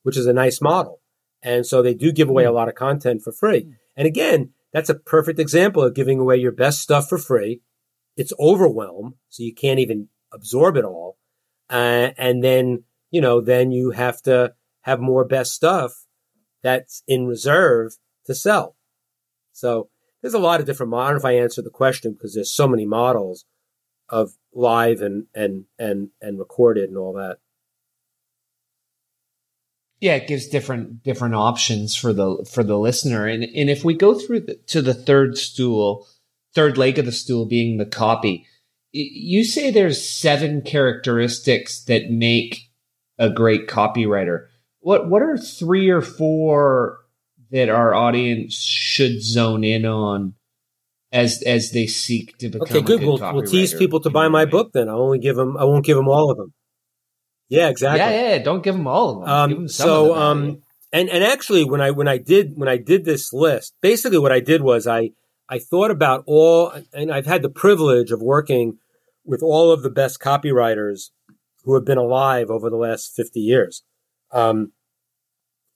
which 0.03 0.17
is 0.17 0.25
a 0.25 0.33
nice 0.33 0.61
model. 0.61 0.99
And 1.41 1.65
so 1.65 1.81
they 1.81 1.93
do 1.93 2.11
give 2.11 2.27
away 2.27 2.43
a 2.43 2.51
lot 2.51 2.67
of 2.67 2.75
content 2.75 3.21
for 3.21 3.31
free. 3.31 3.71
And 3.95 4.05
again, 4.05 4.51
that's 4.73 4.89
a 4.89 4.95
perfect 4.95 5.39
example 5.39 5.81
of 5.81 5.95
giving 5.95 6.19
away 6.19 6.35
your 6.35 6.51
best 6.51 6.81
stuff 6.81 7.07
for 7.07 7.17
free. 7.17 7.61
It's 8.17 8.33
overwhelm, 8.37 9.15
so 9.29 9.43
you 9.43 9.55
can't 9.55 9.79
even 9.79 10.09
absorb 10.33 10.75
it 10.75 10.83
all. 10.83 11.17
Uh, 11.69 12.09
and 12.17 12.43
then, 12.43 12.83
you 13.11 13.21
know, 13.21 13.39
then 13.39 13.71
you 13.71 13.91
have 13.91 14.21
to 14.23 14.53
have 14.81 14.99
more 14.99 15.23
best 15.23 15.53
stuff 15.53 16.04
that's 16.65 17.03
in 17.07 17.27
reserve 17.27 17.93
to 18.25 18.33
sell. 18.33 18.75
So 19.53 19.89
there's 20.21 20.33
a 20.33 20.39
lot 20.39 20.59
of 20.59 20.65
different. 20.65 20.91
Know 20.91 21.15
if 21.15 21.23
I 21.23 21.33
answer 21.33 21.61
the 21.61 21.69
question 21.69 22.13
because 22.13 22.33
there's 22.33 22.51
so 22.51 22.67
many 22.67 22.87
models 22.87 23.45
of 24.09 24.31
live 24.51 25.01
and 25.01 25.27
and 25.35 25.65
and 25.77 26.09
and 26.19 26.39
recorded 26.39 26.89
and 26.89 26.97
all 26.97 27.13
that. 27.13 27.37
Yeah, 30.01 30.15
it 30.15 30.27
gives 30.27 30.47
different 30.47 31.03
different 31.03 31.35
options 31.35 31.95
for 31.95 32.13
the 32.13 32.43
for 32.51 32.63
the 32.63 32.79
listener. 32.79 33.27
And 33.27 33.43
and 33.43 33.69
if 33.69 33.85
we 33.85 33.93
go 33.93 34.15
through 34.15 34.41
the, 34.41 34.55
to 34.67 34.81
the 34.81 34.95
third 34.95 35.37
stool, 35.37 36.07
third 36.55 36.79
leg 36.79 36.97
of 36.97 37.05
the 37.05 37.11
stool 37.11 37.45
being 37.45 37.77
the 37.77 37.85
copy, 37.85 38.47
you 38.91 39.43
say 39.43 39.69
there's 39.69 40.09
seven 40.09 40.63
characteristics 40.63 41.83
that 41.83 42.09
make 42.09 42.71
a 43.19 43.29
great 43.29 43.67
copywriter 43.67 44.47
what 44.85 45.09
what 45.09 45.23
are 45.23 45.35
three 45.35 45.89
or 45.89 45.99
four 45.99 46.99
that 47.49 47.69
our 47.69 47.95
audience 47.95 48.53
should 48.53 49.19
zone 49.19 49.63
in 49.63 49.83
on 49.83 50.35
as 51.11 51.41
as 51.41 51.71
they 51.71 51.87
seek 51.87 52.37
to 52.37 52.49
become 52.49 52.67
okay 52.67 52.81
good, 52.81 52.99
good 52.99 53.07
we'll, 53.07 53.33
we'll 53.33 53.43
tease 53.43 53.73
people 53.73 53.99
to 53.99 54.11
buy 54.11 54.27
my 54.27 54.45
book 54.45 54.73
then. 54.73 54.87
I'll 54.87 55.01
only 55.01 55.17
give 55.17 55.35
them 55.35 55.57
i 55.57 55.63
won't 55.63 55.85
give 55.85 55.97
them 55.97 56.07
all 56.07 56.29
of 56.29 56.37
them 56.37 56.53
yeah 57.49 57.67
exactly. 57.67 57.99
Yeah 57.99 58.35
yeah 58.35 58.43
don't 58.43 58.63
give 58.63 58.75
them 58.75 58.85
all 58.85 59.09
of 59.09 59.19
them, 59.21 59.29
um, 59.29 59.49
them 59.49 59.67
so 59.67 60.13
um 60.13 60.61
and 60.93 61.09
and 61.09 61.23
actually 61.23 61.65
when 61.65 61.81
i 61.81 61.89
when 61.89 62.07
i 62.07 62.19
did 62.19 62.51
when 62.55 62.69
i 62.69 62.77
did 62.77 63.05
this 63.05 63.33
list 63.33 63.73
basically 63.81 64.19
what 64.19 64.31
i 64.31 64.39
did 64.39 64.61
was 64.61 64.85
i 64.85 65.09
i 65.49 65.57
thought 65.57 65.89
about 65.89 66.23
all 66.27 66.71
and 66.93 67.11
i've 67.11 67.25
had 67.25 67.41
the 67.41 67.49
privilege 67.49 68.11
of 68.11 68.21
working 68.21 68.77
with 69.25 69.41
all 69.41 69.71
of 69.71 69.81
the 69.81 69.89
best 69.89 70.19
copywriters 70.19 71.09
who 71.63 71.73
have 71.73 71.85
been 71.85 71.97
alive 71.97 72.51
over 72.51 72.69
the 72.69 72.77
last 72.77 73.15
50 73.15 73.39
years 73.39 73.81
um, 74.31 74.71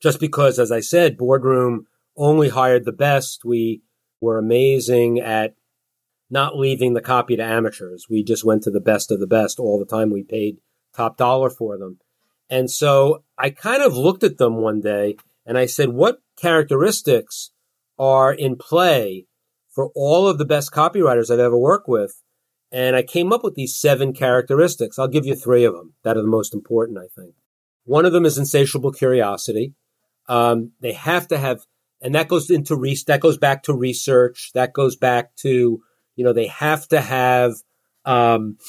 just 0.02 0.20
because, 0.20 0.60
as 0.60 0.72
I 0.72 0.80
said, 0.80 1.18
Boardroom 1.18 1.88
only 2.16 2.50
hired 2.50 2.86
the 2.86 2.92
best. 2.92 3.46
We 3.46 3.82
were 4.22 4.38
amazing 4.38 5.20
at 5.20 5.56
not 6.30 6.58
leaving 6.58 6.94
the 6.94 7.02
copy 7.02 7.36
to 7.36 7.44
amateurs. 7.44 8.08
We 8.10 8.24
just 8.24 8.46
went 8.46 8.64
to 8.64 8.72
the 8.72 8.80
best 8.80 9.12
of 9.12 9.20
the 9.20 9.28
best 9.28 9.60
all 9.60 9.80
the 9.80 9.86
time. 9.86 10.12
We 10.12 10.24
paid 10.24 10.58
top 10.96 11.18
dollar 11.18 11.50
for 11.50 11.78
them. 11.78 12.00
And 12.50 12.70
so 12.70 13.24
I 13.38 13.50
kind 13.50 13.84
of 13.84 13.96
looked 13.96 14.24
at 14.24 14.38
them 14.38 14.58
one 14.58 14.82
day 14.82 15.18
and 15.46 15.58
I 15.58 15.66
said, 15.66 15.90
what 15.90 16.22
characteristics 16.36 17.52
are 17.98 18.34
in 18.34 18.56
play 18.56 19.26
for 19.70 19.92
all 19.96 20.28
of 20.28 20.38
the 20.38 20.46
best 20.46 20.72
copywriters 20.72 21.32
I've 21.32 21.40
ever 21.40 21.58
worked 21.58 21.88
with? 21.88 22.22
And 22.72 22.96
I 22.96 23.02
came 23.02 23.34
up 23.34 23.44
with 23.44 23.56
these 23.56 23.78
seven 23.78 24.14
characteristics. 24.14 25.00
I'll 25.00 25.08
give 25.08 25.26
you 25.26 25.36
three 25.36 25.64
of 25.64 25.74
them 25.74 25.94
that 26.04 26.18
are 26.18 26.22
the 26.22 26.28
most 26.28 26.54
important, 26.54 27.00
I 27.00 27.08
think. 27.20 27.34
One 27.90 28.06
of 28.06 28.14
them 28.14 28.24
is 28.24 28.38
insatiable 28.38 28.92
curiosity. 28.92 29.74
Um, 30.28 30.74
they 30.80 30.94
have 30.94 31.28
to 31.30 31.40
have, 31.40 31.62
and 32.00 32.14
that 32.14 32.28
goes 32.28 32.52
into 32.52 32.76
re- 32.76 33.04
that 33.08 33.20
goes 33.20 33.40
back 33.40 33.64
to 33.64 33.74
research. 33.74 34.52
That 34.54 34.74
goes 34.74 34.96
back 34.96 35.36
to, 35.38 35.82
you 36.16 36.24
know, 36.24 36.32
they 36.32 36.46
have 36.46 36.88
to 36.90 37.02
have, 37.02 37.54
um, 38.06 38.60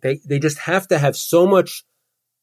they, 0.00 0.18
they 0.26 0.38
just 0.38 0.60
have 0.60 0.88
to 0.88 0.98
have 0.98 1.14
so 1.14 1.46
much 1.46 1.84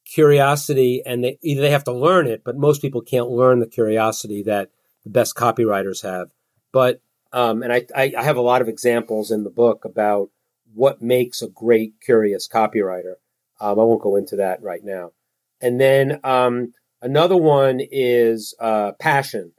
curiosity 0.06 1.02
and 1.04 1.24
they 1.24 1.40
either 1.42 1.62
they 1.62 1.72
have 1.72 1.86
to 1.86 1.92
learn 1.92 2.28
it, 2.28 2.44
but 2.46 2.56
most 2.56 2.84
people 2.84 3.02
can't 3.02 3.32
learn 3.32 3.58
the 3.58 3.66
curiosity 3.66 4.44
that 4.44 4.70
the 5.04 5.10
best 5.10 5.34
copywriters 5.34 6.04
have. 6.04 6.30
But, 6.72 7.02
um, 7.34 7.64
and 7.64 7.74
I, 7.74 7.88
I, 7.96 8.14
I 8.16 8.22
have 8.22 8.38
a 8.38 8.42
lot 8.42 8.62
of 8.62 8.68
examples 8.68 9.32
in 9.32 9.44
the 9.44 9.50
book 9.50 9.86
about 9.86 10.30
what 10.72 11.02
makes 11.02 11.42
a 11.42 11.48
great 11.48 11.96
curious 12.00 12.48
copywriter. 12.48 13.16
Um, 13.60 13.80
I 13.80 13.84
won't 13.84 14.04
go 14.04 14.16
into 14.16 14.36
that 14.36 14.62
right 14.62 14.84
now. 14.84 15.14
And 15.62 15.80
then, 15.80 16.20
um, 16.24 16.74
Another 17.02 17.38
one 17.38 17.80
is 17.80 18.56
uh, 18.60 18.94
passion, 19.00 19.54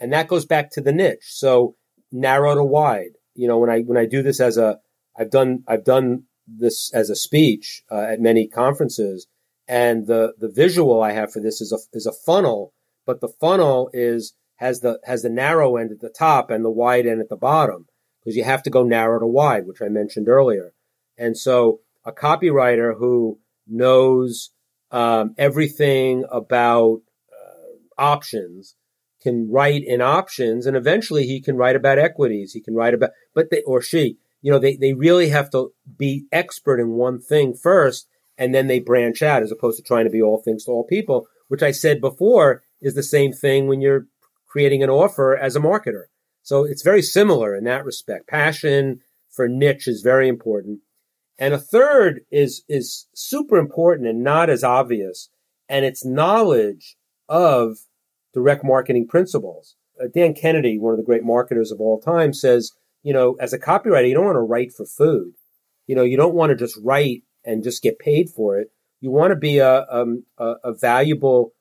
and 0.00 0.12
that 0.12 0.28
goes 0.28 0.46
back 0.46 0.70
to 0.72 0.80
the 0.80 0.92
niche. 0.92 1.24
So 1.24 1.76
narrow 2.10 2.54
to 2.54 2.64
wide. 2.64 3.16
You 3.34 3.46
know, 3.46 3.58
when 3.58 3.70
I 3.70 3.80
when 3.80 3.98
I 3.98 4.06
do 4.06 4.22
this 4.22 4.40
as 4.40 4.56
a, 4.56 4.78
I've 5.16 5.30
done 5.30 5.64
I've 5.68 5.84
done 5.84 6.24
this 6.46 6.90
as 6.94 7.10
a 7.10 7.16
speech 7.16 7.82
uh, 7.90 8.00
at 8.00 8.20
many 8.20 8.48
conferences, 8.48 9.26
and 9.66 10.06
the 10.06 10.32
the 10.38 10.48
visual 10.48 11.02
I 11.02 11.12
have 11.12 11.30
for 11.30 11.40
this 11.40 11.60
is 11.60 11.72
a 11.72 11.78
is 11.96 12.06
a 12.06 12.12
funnel, 12.12 12.72
but 13.04 13.20
the 13.20 13.28
funnel 13.28 13.90
is 13.92 14.34
has 14.56 14.80
the 14.80 14.98
has 15.04 15.20
the 15.20 15.28
narrow 15.28 15.76
end 15.76 15.92
at 15.92 16.00
the 16.00 16.08
top 16.08 16.50
and 16.50 16.64
the 16.64 16.70
wide 16.70 17.06
end 17.06 17.20
at 17.20 17.28
the 17.28 17.36
bottom 17.36 17.86
because 18.20 18.34
you 18.34 18.44
have 18.44 18.62
to 18.62 18.70
go 18.70 18.82
narrow 18.82 19.20
to 19.20 19.26
wide, 19.26 19.66
which 19.66 19.82
I 19.82 19.88
mentioned 19.88 20.28
earlier. 20.28 20.72
And 21.18 21.36
so 21.36 21.80
a 22.06 22.12
copywriter 22.12 22.96
who 22.96 23.40
knows 23.66 24.52
um, 24.90 25.34
everything 25.36 26.24
about 26.30 27.00
uh, 27.32 28.02
options, 28.02 28.76
can 29.20 29.50
write 29.50 29.82
in 29.84 30.00
options, 30.00 30.66
and 30.66 30.76
eventually 30.76 31.26
he 31.26 31.40
can 31.40 31.56
write 31.56 31.76
about 31.76 31.98
equities. 31.98 32.52
He 32.52 32.60
can 32.60 32.74
write 32.74 32.94
about, 32.94 33.10
but 33.34 33.50
they 33.50 33.62
or 33.62 33.82
she, 33.82 34.18
you 34.42 34.52
know, 34.52 34.58
they 34.58 34.76
they 34.76 34.92
really 34.92 35.30
have 35.30 35.50
to 35.50 35.72
be 35.96 36.26
expert 36.32 36.80
in 36.80 36.90
one 36.90 37.20
thing 37.20 37.54
first, 37.54 38.08
and 38.36 38.54
then 38.54 38.68
they 38.68 38.80
branch 38.80 39.22
out, 39.22 39.42
as 39.42 39.50
opposed 39.50 39.76
to 39.78 39.82
trying 39.82 40.04
to 40.04 40.10
be 40.10 40.22
all 40.22 40.40
things 40.40 40.64
to 40.64 40.70
all 40.70 40.84
people, 40.84 41.26
which 41.48 41.62
I 41.62 41.72
said 41.72 42.00
before 42.00 42.62
is 42.80 42.94
the 42.94 43.02
same 43.02 43.32
thing 43.32 43.66
when 43.66 43.80
you're 43.80 44.06
creating 44.46 44.82
an 44.82 44.90
offer 44.90 45.36
as 45.36 45.56
a 45.56 45.60
marketer. 45.60 46.04
So 46.42 46.64
it's 46.64 46.82
very 46.82 47.02
similar 47.02 47.54
in 47.54 47.64
that 47.64 47.84
respect. 47.84 48.28
Passion 48.28 49.00
for 49.28 49.48
niche 49.48 49.88
is 49.88 50.02
very 50.02 50.28
important. 50.28 50.80
And 51.38 51.54
a 51.54 51.58
third 51.58 52.20
is, 52.30 52.64
is 52.68 53.06
super 53.14 53.56
important 53.56 54.08
and 54.08 54.24
not 54.24 54.50
as 54.50 54.64
obvious. 54.64 55.30
And 55.68 55.84
it's 55.84 56.04
knowledge 56.04 56.96
of 57.28 57.78
direct 58.34 58.64
marketing 58.64 59.06
principles. 59.06 59.76
Uh, 60.00 60.06
Dan 60.12 60.34
Kennedy, 60.34 60.78
one 60.78 60.92
of 60.92 60.98
the 60.98 61.04
great 61.04 61.24
marketers 61.24 61.70
of 61.70 61.80
all 61.80 62.00
time 62.00 62.32
says, 62.32 62.72
you 63.02 63.12
know, 63.12 63.36
as 63.40 63.52
a 63.52 63.58
copywriter, 63.58 64.08
you 64.08 64.14
don't 64.14 64.24
want 64.24 64.36
to 64.36 64.40
write 64.40 64.72
for 64.72 64.84
food. 64.84 65.32
You 65.86 65.94
know, 65.94 66.02
you 66.02 66.16
don't 66.16 66.34
want 66.34 66.50
to 66.50 66.56
just 66.56 66.78
write 66.82 67.22
and 67.44 67.64
just 67.64 67.82
get 67.82 67.98
paid 67.98 68.30
for 68.30 68.58
it. 68.58 68.70
You 69.00 69.10
want 69.10 69.30
to 69.30 69.36
be 69.36 69.58
a, 69.58 69.86
um, 69.90 70.24
a, 70.38 70.54
a 70.64 70.74
valuable 70.74 71.52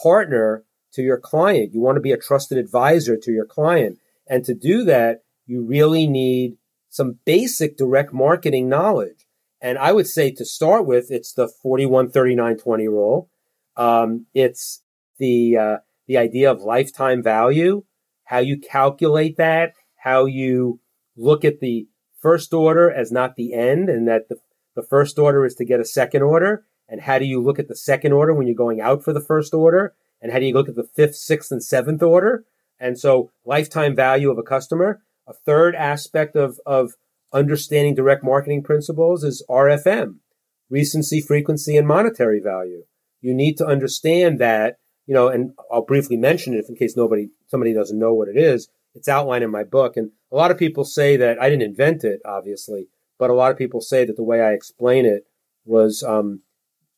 partner 0.00 0.64
to 0.92 1.02
your 1.02 1.18
client. 1.18 1.72
You 1.72 1.80
want 1.80 1.96
to 1.96 2.00
be 2.02 2.12
a 2.12 2.18
trusted 2.18 2.58
advisor 2.58 3.16
to 3.16 3.32
your 3.32 3.46
client. 3.46 3.98
And 4.26 4.44
to 4.44 4.54
do 4.54 4.84
that, 4.84 5.22
you 5.46 5.64
really 5.64 6.06
need 6.06 6.56
some 6.94 7.18
basic 7.24 7.76
direct 7.76 8.12
marketing 8.12 8.68
knowledge. 8.68 9.26
And 9.60 9.78
I 9.78 9.90
would 9.90 10.06
say 10.06 10.30
to 10.30 10.44
start 10.44 10.86
with, 10.86 11.10
it's 11.10 11.32
the 11.32 11.48
41 11.48 12.12
39 12.12 12.56
20 12.56 12.86
rule. 12.86 13.30
Um, 13.76 14.26
it's 14.32 14.80
the 15.18 15.56
uh, 15.56 15.76
the 16.06 16.18
idea 16.18 16.52
of 16.52 16.60
lifetime 16.60 17.20
value, 17.20 17.82
how 18.26 18.38
you 18.38 18.60
calculate 18.60 19.36
that, 19.38 19.72
how 19.96 20.26
you 20.26 20.78
look 21.16 21.44
at 21.44 21.58
the 21.58 21.88
first 22.20 22.54
order 22.54 22.88
as 22.88 23.10
not 23.10 23.34
the 23.34 23.54
end, 23.54 23.88
and 23.88 24.06
that 24.06 24.28
the, 24.28 24.36
the 24.76 24.82
first 24.82 25.18
order 25.18 25.44
is 25.44 25.56
to 25.56 25.64
get 25.64 25.80
a 25.80 25.84
second 25.84 26.22
order, 26.22 26.64
and 26.88 27.00
how 27.00 27.18
do 27.18 27.24
you 27.24 27.42
look 27.42 27.58
at 27.58 27.66
the 27.66 27.74
second 27.74 28.12
order 28.12 28.32
when 28.32 28.46
you're 28.46 28.54
going 28.54 28.80
out 28.80 29.02
for 29.02 29.12
the 29.12 29.20
first 29.20 29.52
order, 29.52 29.94
and 30.22 30.30
how 30.30 30.38
do 30.38 30.46
you 30.46 30.54
look 30.54 30.68
at 30.68 30.76
the 30.76 30.88
fifth, 30.94 31.16
sixth, 31.16 31.50
and 31.50 31.64
seventh 31.64 32.04
order? 32.04 32.44
And 32.78 32.96
so, 32.96 33.32
lifetime 33.44 33.96
value 33.96 34.30
of 34.30 34.38
a 34.38 34.44
customer. 34.44 35.02
A 35.26 35.32
third 35.32 35.74
aspect 35.74 36.36
of 36.36 36.60
of 36.66 36.92
understanding 37.32 37.94
direct 37.94 38.22
marketing 38.22 38.62
principles 38.62 39.24
is 39.24 39.44
RFM, 39.50 40.16
recency, 40.70 41.20
frequency, 41.20 41.76
and 41.76 41.86
monetary 41.86 42.40
value. 42.40 42.84
You 43.20 43.34
need 43.34 43.56
to 43.58 43.66
understand 43.66 44.38
that, 44.38 44.76
you 45.06 45.14
know, 45.14 45.28
and 45.28 45.52
I'll 45.70 45.84
briefly 45.84 46.16
mention 46.16 46.54
it 46.54 46.66
in 46.68 46.76
case 46.76 46.96
nobody, 46.96 47.30
somebody 47.48 47.74
doesn't 47.74 47.98
know 47.98 48.14
what 48.14 48.28
it 48.28 48.36
is. 48.36 48.68
It's 48.94 49.08
outlined 49.08 49.42
in 49.42 49.50
my 49.50 49.64
book. 49.64 49.96
And 49.96 50.12
a 50.30 50.36
lot 50.36 50.50
of 50.50 50.58
people 50.58 50.84
say 50.84 51.16
that 51.16 51.40
I 51.40 51.48
didn't 51.50 51.62
invent 51.62 52.04
it, 52.04 52.20
obviously, 52.24 52.88
but 53.18 53.30
a 53.30 53.34
lot 53.34 53.50
of 53.50 53.58
people 53.58 53.80
say 53.80 54.04
that 54.04 54.16
the 54.16 54.22
way 54.22 54.40
I 54.40 54.52
explain 54.52 55.04
it 55.04 55.26
was, 55.64 56.02
um, 56.02 56.42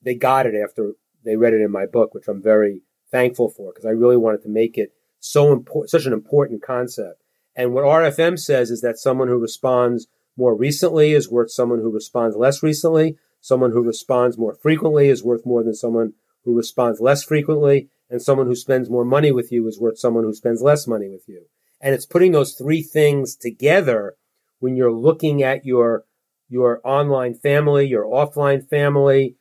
they 0.03 0.15
got 0.15 0.47
it 0.47 0.55
after 0.55 0.93
they 1.25 1.37
read 1.37 1.55
it 1.55 1.63
in 1.63 1.73
my 1.73 1.87
book, 1.87 2.13
which 2.13 2.29
I'm 2.29 2.43
very 2.43 2.83
thankful 3.11 3.49
for 3.49 3.73
because 3.73 3.87
I 3.87 3.91
really 3.91 4.17
wanted 4.17 4.43
to 4.43 4.49
make 4.49 4.77
it 4.77 4.91
so 5.21 5.53
important, 5.53 5.91
such 5.91 6.07
an 6.07 6.13
important 6.13 6.63
concept. 6.63 7.23
And 7.57 7.73
what 7.73 7.85
RFM 7.85 8.39
says 8.39 8.71
is 8.71 8.83
that 8.83 8.99
someone 8.99 9.29
who 9.29 9.39
responds 9.39 10.07
more 10.37 10.55
recently 10.55 11.13
is 11.13 11.31
worth 11.31 11.51
someone 11.51 11.81
who 11.81 11.91
responds 11.91 12.37
less 12.37 12.63
recently. 12.63 13.17
Someone 13.41 13.73
who 13.73 13.83
responds 13.83 14.37
more 14.37 14.55
frequently 14.55 15.09
is 15.09 15.25
worth 15.25 15.47
more 15.47 15.65
than 15.65 15.75
someone 15.75 16.13
who 16.45 16.55
responds 16.55 17.01
less 17.01 17.25
frequently. 17.25 17.89
And 18.11 18.21
someone 18.21 18.47
who 18.47 18.55
spends 18.55 18.91
more 18.91 19.05
money 19.05 19.33
with 19.33 19.51
you 19.51 19.67
is 19.67 19.81
worth 19.81 19.99
someone 19.99 20.25
who 20.25 20.35
spends 20.35 20.61
less 20.61 20.87
money 20.87 21.09
with 21.09 21.25
you. 21.27 21.47
And 21.81 21.95
it's 21.95 22.07
putting 22.07 22.33
those 22.33 22.55
three 22.55 22.83
things 22.83 23.35
together 23.35 24.17
when 24.61 24.77
you're 24.77 24.93
looking 24.93 25.43
at 25.43 25.65
your, 25.65 26.05
your 26.49 26.81
online 26.85 27.35
family, 27.35 27.87
your 27.87 28.05
offline 28.05 28.69
family, 28.69 29.37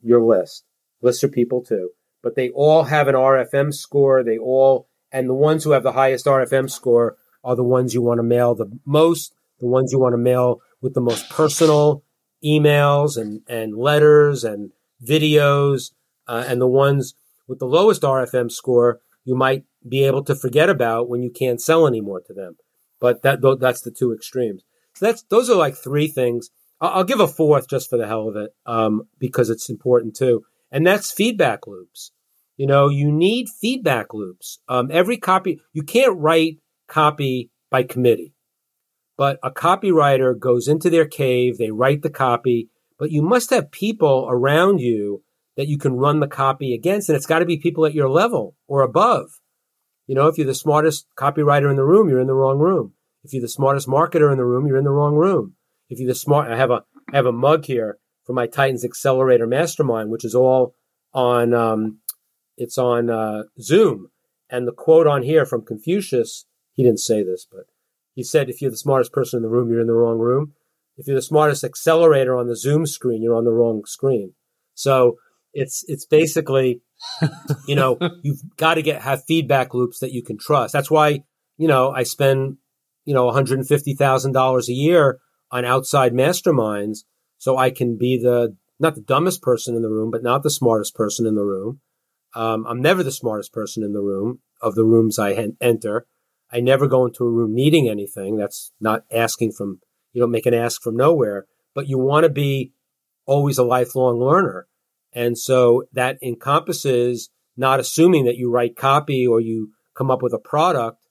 your 0.00 0.22
list. 0.22 0.64
Lists 1.00 1.24
are 1.24 1.28
people 1.28 1.62
too, 1.62 1.90
but 2.22 2.36
they 2.36 2.50
all 2.50 2.84
have 2.84 3.08
an 3.08 3.14
RFM 3.14 3.74
score. 3.74 4.22
They 4.22 4.38
all, 4.38 4.88
and 5.10 5.28
the 5.28 5.34
ones 5.34 5.64
who 5.64 5.72
have 5.72 5.82
the 5.82 5.92
highest 5.92 6.26
RFM 6.26 6.70
score 6.70 7.16
are 7.44 7.56
the 7.56 7.64
ones 7.64 7.94
you 7.94 8.02
want 8.02 8.18
to 8.18 8.22
mail 8.22 8.54
the 8.54 8.70
most 8.84 9.34
the 9.60 9.68
ones 9.68 9.92
you 9.92 9.98
want 9.98 10.12
to 10.12 10.18
mail 10.18 10.60
with 10.80 10.92
the 10.94 11.00
most 11.00 11.30
personal 11.30 12.02
emails 12.44 13.16
and, 13.16 13.40
and 13.48 13.76
letters 13.76 14.44
and 14.44 14.72
videos, 15.02 15.92
uh, 16.28 16.44
and 16.46 16.60
the 16.60 16.66
ones 16.66 17.14
with 17.46 17.58
the 17.58 17.66
lowest 17.66 18.02
RFM 18.02 18.50
score 18.50 19.00
you 19.24 19.34
might 19.34 19.64
be 19.88 20.04
able 20.04 20.24
to 20.24 20.34
forget 20.34 20.68
about 20.68 21.08
when 21.08 21.22
you 21.22 21.30
can't 21.30 21.60
sell 21.60 21.86
anymore 21.86 22.20
to 22.26 22.32
them. 22.32 22.56
But 23.00 23.22
that 23.22 23.40
that's 23.60 23.80
the 23.80 23.90
two 23.90 24.12
extremes. 24.12 24.62
So 24.94 25.06
that's 25.06 25.22
those 25.24 25.48
are 25.48 25.56
like 25.56 25.76
three 25.76 26.08
things. 26.08 26.50
I'll, 26.80 26.90
I'll 26.90 27.04
give 27.04 27.20
a 27.20 27.28
fourth 27.28 27.68
just 27.68 27.88
for 27.88 27.96
the 27.96 28.06
hell 28.06 28.28
of 28.28 28.36
it, 28.36 28.50
um, 28.66 29.08
because 29.18 29.50
it's 29.50 29.70
important 29.70 30.16
too, 30.16 30.44
and 30.70 30.86
that's 30.86 31.12
feedback 31.12 31.66
loops. 31.66 32.12
You 32.56 32.66
know, 32.66 32.88
you 32.88 33.10
need 33.10 33.48
feedback 33.48 34.12
loops. 34.12 34.58
Um, 34.68 34.90
every 34.92 35.16
copy 35.16 35.60
you 35.72 35.82
can't 35.82 36.18
write 36.18 36.58
copy 36.92 37.50
by 37.70 37.82
committee. 37.82 38.34
But 39.16 39.38
a 39.42 39.50
copywriter 39.50 40.38
goes 40.38 40.68
into 40.68 40.90
their 40.90 41.06
cave, 41.06 41.58
they 41.58 41.70
write 41.70 42.02
the 42.02 42.10
copy, 42.10 42.68
but 42.98 43.10
you 43.10 43.22
must 43.22 43.50
have 43.50 43.70
people 43.70 44.26
around 44.28 44.80
you 44.80 45.22
that 45.56 45.68
you 45.68 45.78
can 45.78 45.94
run 45.94 46.20
the 46.20 46.26
copy 46.26 46.74
against. 46.74 47.08
And 47.08 47.16
it's 47.16 47.26
got 47.26 47.40
to 47.40 47.46
be 47.46 47.58
people 47.58 47.86
at 47.86 47.94
your 47.94 48.08
level 48.08 48.56
or 48.66 48.82
above. 48.82 49.28
You 50.06 50.14
know, 50.14 50.26
if 50.28 50.36
you're 50.36 50.46
the 50.46 50.54
smartest 50.54 51.06
copywriter 51.16 51.70
in 51.70 51.76
the 51.76 51.84
room, 51.84 52.08
you're 52.08 52.20
in 52.20 52.26
the 52.26 52.34
wrong 52.34 52.58
room. 52.58 52.94
If 53.24 53.32
you're 53.32 53.42
the 53.42 53.48
smartest 53.48 53.88
marketer 53.88 54.30
in 54.30 54.38
the 54.38 54.44
room, 54.44 54.66
you're 54.66 54.78
in 54.78 54.84
the 54.84 54.90
wrong 54.90 55.14
room. 55.14 55.54
If 55.88 55.98
you're 55.98 56.08
the 56.08 56.14
smart, 56.14 56.50
I 56.50 56.56
have 56.56 56.70
a, 56.70 56.84
I 57.12 57.16
have 57.16 57.26
a 57.26 57.32
mug 57.32 57.66
here 57.66 57.98
for 58.24 58.32
my 58.32 58.46
Titans 58.46 58.84
Accelerator 58.84 59.46
Mastermind, 59.46 60.10
which 60.10 60.24
is 60.24 60.34
all 60.34 60.74
on, 61.12 61.54
um, 61.54 61.98
it's 62.56 62.78
on 62.78 63.10
uh, 63.10 63.44
Zoom. 63.60 64.08
And 64.50 64.66
the 64.66 64.72
quote 64.72 65.06
on 65.06 65.22
here 65.22 65.46
from 65.46 65.64
Confucius, 65.64 66.46
he 66.74 66.82
didn't 66.82 67.00
say 67.00 67.22
this, 67.22 67.46
but 67.50 67.66
he 68.14 68.22
said, 68.22 68.48
if 68.48 68.60
you're 68.60 68.70
the 68.70 68.76
smartest 68.76 69.12
person 69.12 69.38
in 69.38 69.42
the 69.42 69.48
room, 69.48 69.70
you're 69.70 69.80
in 69.80 69.86
the 69.86 69.94
wrong 69.94 70.18
room. 70.18 70.52
If 70.96 71.06
you're 71.06 71.16
the 71.16 71.22
smartest 71.22 71.64
accelerator 71.64 72.36
on 72.36 72.46
the 72.46 72.56
Zoom 72.56 72.86
screen, 72.86 73.22
you're 73.22 73.36
on 73.36 73.44
the 73.44 73.52
wrong 73.52 73.82
screen. 73.86 74.34
So 74.74 75.16
it's, 75.54 75.84
it's 75.88 76.04
basically, 76.04 76.82
you 77.66 77.74
know, 77.74 77.98
you've 78.22 78.42
got 78.56 78.74
to 78.74 78.82
get, 78.82 79.02
have 79.02 79.24
feedback 79.24 79.74
loops 79.74 80.00
that 80.00 80.12
you 80.12 80.22
can 80.22 80.38
trust. 80.38 80.72
That's 80.72 80.90
why, 80.90 81.20
you 81.56 81.68
know, 81.68 81.90
I 81.90 82.02
spend, 82.02 82.58
you 83.04 83.14
know, 83.14 83.30
$150,000 83.30 84.68
a 84.68 84.72
year 84.72 85.18
on 85.50 85.64
outside 85.64 86.12
masterminds. 86.12 87.00
So 87.38 87.56
I 87.56 87.70
can 87.70 87.96
be 87.96 88.18
the, 88.18 88.56
not 88.78 88.94
the 88.94 89.00
dumbest 89.00 89.42
person 89.42 89.74
in 89.74 89.82
the 89.82 89.88
room, 89.88 90.10
but 90.10 90.22
not 90.22 90.42
the 90.42 90.50
smartest 90.50 90.94
person 90.94 91.26
in 91.26 91.34
the 91.34 91.44
room. 91.44 91.80
Um, 92.34 92.66
I'm 92.66 92.80
never 92.80 93.02
the 93.02 93.12
smartest 93.12 93.52
person 93.52 93.82
in 93.82 93.92
the 93.92 94.00
room 94.00 94.40
of 94.60 94.74
the 94.74 94.84
rooms 94.84 95.18
I 95.18 95.52
enter. 95.60 96.06
I 96.52 96.60
never 96.60 96.86
go 96.86 97.06
into 97.06 97.24
a 97.24 97.30
room 97.30 97.54
needing 97.54 97.88
anything. 97.88 98.36
That's 98.36 98.72
not 98.80 99.04
asking 99.10 99.52
from, 99.52 99.80
you 100.12 100.20
don't 100.20 100.30
make 100.30 100.46
an 100.46 100.54
ask 100.54 100.82
from 100.82 100.96
nowhere, 100.96 101.46
but 101.74 101.88
you 101.88 101.98
want 101.98 102.24
to 102.24 102.30
be 102.30 102.72
always 103.24 103.58
a 103.58 103.64
lifelong 103.64 104.20
learner. 104.20 104.66
And 105.12 105.38
so 105.38 105.84
that 105.92 106.18
encompasses 106.22 107.30
not 107.56 107.80
assuming 107.80 108.24
that 108.24 108.36
you 108.36 108.50
write 108.50 108.76
copy 108.76 109.26
or 109.26 109.40
you 109.40 109.72
come 109.94 110.10
up 110.10 110.22
with 110.22 110.32
a 110.32 110.38
product 110.38 111.06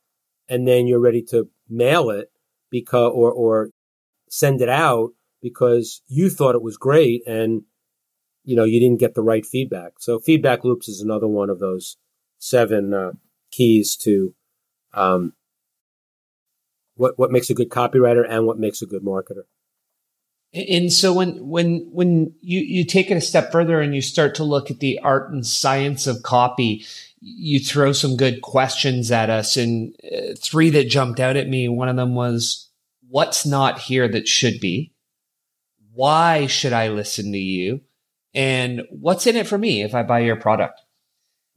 and 0.47 0.67
then 0.67 0.87
you're 0.87 0.99
ready 0.99 1.23
to 1.29 1.49
mail 1.69 2.09
it 2.09 2.31
because, 2.69 3.11
or, 3.13 3.31
or 3.31 3.69
send 4.29 4.61
it 4.61 4.69
out 4.69 5.09
because 5.41 6.01
you 6.07 6.29
thought 6.29 6.55
it 6.55 6.61
was 6.61 6.77
great 6.77 7.21
and, 7.27 7.63
you 8.43 8.55
know, 8.55 8.63
you 8.63 8.79
didn't 8.79 8.99
get 8.99 9.13
the 9.13 9.21
right 9.21 9.45
feedback. 9.45 9.93
So 9.99 10.19
feedback 10.19 10.63
loops 10.63 10.87
is 10.87 11.01
another 11.01 11.27
one 11.27 11.49
of 11.49 11.59
those 11.59 11.97
seven 12.37 12.93
uh, 12.93 13.11
keys 13.51 13.95
to 13.97 14.33
um, 14.93 15.33
what 16.95 17.17
what 17.17 17.31
makes 17.31 17.49
a 17.49 17.53
good 17.53 17.69
copywriter 17.69 18.25
and 18.27 18.45
what 18.45 18.59
makes 18.59 18.81
a 18.81 18.85
good 18.85 19.03
marketer. 19.03 19.43
And 20.53 20.91
so 20.91 21.13
when 21.13 21.47
when 21.47 21.89
when 21.91 22.33
you 22.41 22.59
you 22.59 22.85
take 22.85 23.09
it 23.09 23.17
a 23.17 23.21
step 23.21 23.51
further 23.51 23.79
and 23.79 23.95
you 23.95 24.01
start 24.01 24.35
to 24.35 24.43
look 24.43 24.69
at 24.69 24.79
the 24.79 24.99
art 24.99 25.31
and 25.31 25.47
science 25.47 26.07
of 26.07 26.23
copy, 26.23 26.85
you 27.21 27.59
throw 27.59 27.93
some 27.93 28.17
good 28.17 28.41
questions 28.41 29.11
at 29.11 29.29
us, 29.29 29.55
and 29.55 29.95
uh, 30.03 30.33
three 30.37 30.69
that 30.71 30.89
jumped 30.89 31.21
out 31.21 31.37
at 31.37 31.47
me. 31.47 31.69
One 31.69 31.87
of 31.87 31.95
them 31.95 32.15
was, 32.15 32.69
"What's 33.07 33.45
not 33.45 33.79
here 33.79 34.09
that 34.09 34.27
should 34.27 34.59
be? 34.59 34.93
Why 35.93 36.47
should 36.47 36.73
I 36.73 36.89
listen 36.89 37.31
to 37.31 37.39
you? 37.39 37.81
And 38.33 38.83
what's 38.89 39.27
in 39.27 39.37
it 39.37 39.47
for 39.47 39.57
me 39.57 39.83
if 39.83 39.95
I 39.95 40.03
buy 40.03 40.19
your 40.19 40.35
product?" 40.35 40.80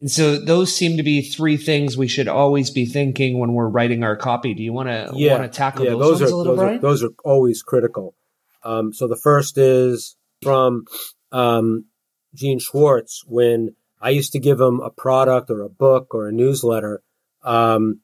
And 0.05 0.11
so 0.11 0.37
those 0.37 0.77
seem 0.77 0.99
to 0.99 1.03
be 1.03 1.23
three 1.23 1.57
things 1.57 1.97
we 1.97 2.09
should 2.09 2.29
always 2.29 2.69
be 2.69 2.85
thinking 2.85 3.39
when 3.39 3.55
we're 3.55 3.71
writing 3.71 4.05
our 4.05 4.17
copy. 4.17 4.53
Do 4.53 4.63
you 4.63 4.71
want 4.71 4.91
to 4.91 5.11
yeah, 5.15 5.39
want 5.39 5.51
to 5.51 5.57
tackle 5.57 5.87
yeah, 5.87 5.93
those, 5.93 6.19
those 6.19 6.31
are, 6.31 6.35
a 6.35 6.37
little, 6.37 6.53
those 6.53 6.63
Brian? 6.63 6.77
Are, 6.77 6.81
those 6.83 7.05
are 7.05 7.11
always 7.25 7.63
critical. 7.63 8.15
Um, 8.63 8.93
so 8.93 9.09
the 9.09 9.17
first 9.17 9.57
is 9.57 10.15
from 10.43 10.85
um, 11.33 11.87
Gene 12.35 12.59
Schwartz 12.59 13.25
when 13.27 13.77
I 13.99 14.11
used 14.11 14.33
to 14.33 14.41
give 14.41 14.61
him 14.61 14.81
a 14.81 14.91
product 14.91 15.51
or 15.51 15.63
a 15.63 15.71
book 15.71 16.15
or 16.15 16.29
a 16.29 16.33
newsletter. 16.33 17.03
Um, 17.43 18.03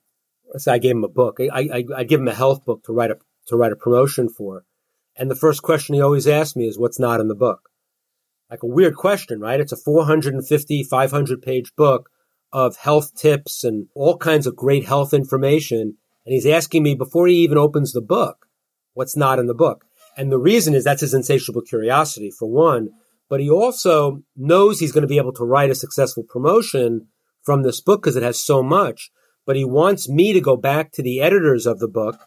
so 0.56 0.72
I 0.72 0.78
gave 0.78 0.93
him 0.93 1.05
a 1.05 1.09
book. 1.09 1.36
I, 1.39 1.68
I, 1.70 1.85
I 1.98 2.05
give 2.05 2.20
him 2.20 2.28
a 2.28 2.35
health 2.35 2.64
book 2.64 2.82
to 2.85 2.94
write 2.94 3.10
a 3.10 3.18
to 3.48 3.56
write 3.56 3.72
a 3.72 3.77
promotion 3.77 4.31
for. 4.31 4.64
And 5.16 5.31
the 5.31 5.36
first 5.36 5.60
question 5.60 5.97
he 5.97 6.01
always 6.01 6.27
asked 6.27 6.56
me 6.56 6.66
is, 6.66 6.78
"What's 6.78 6.98
not 6.98 7.20
in 7.20 7.28
the 7.28 7.35
book?" 7.35 7.69
Like 8.51 8.62
a 8.62 8.66
weird 8.66 8.97
question, 8.97 9.40
right? 9.40 9.60
It's 9.60 9.72
a 9.72 9.77
450, 9.77 10.85
500 10.85 11.43
page 11.43 11.72
book 11.77 12.10
of 12.52 12.77
health 12.77 13.14
tips 13.14 13.62
and 13.62 13.86
all 13.94 14.16
kinds 14.16 14.47
of 14.47 14.56
great 14.56 14.85
health 14.85 15.14
information. 15.14 15.97
And 16.27 16.35
he's 16.35 16.47
asking 16.47 16.82
me 16.82 16.94
before 16.94 17.28
he 17.28 17.36
even 17.36 17.59
opens 17.59 17.93
the 17.93 18.01
book, 18.01 18.47
what's 18.94 19.16
not 19.16 19.39
in 19.39 19.47
the 19.47 19.55
book. 19.55 19.85
And 20.16 20.32
the 20.32 20.39
reason 20.39 20.74
is 20.74 20.85
that's 20.85 21.02
his 21.02 21.14
insatiable 21.14 21.62
curiosity 21.62 22.31
for 22.31 22.51
one, 22.51 22.90
but 23.28 23.40
he 23.40 23.48
also 23.48 24.22
knows 24.36 24.81
he's 24.81 24.93
going 24.93 25.02
to 25.02 25.09
be 25.09 25.18
able 25.18 25.32
to 25.35 25.44
write 25.44 25.70
a 25.70 25.74
successful 25.74 26.24
promotion 26.28 27.06
from 27.43 27.62
this 27.62 27.81
book 27.81 28.02
because 28.02 28.16
it 28.16 28.22
has 28.24 28.43
so 28.43 28.62
much. 28.62 29.10
But 29.47 29.56
he 29.56 29.64
wants 29.64 30.09
me 30.09 30.32
to 30.32 30.40
go 30.40 30.56
back 30.56 30.93
to 30.93 31.02
the 31.02 31.20
editors 31.20 31.66
of 31.66 31.78
the 31.78 31.89
book 31.89 32.27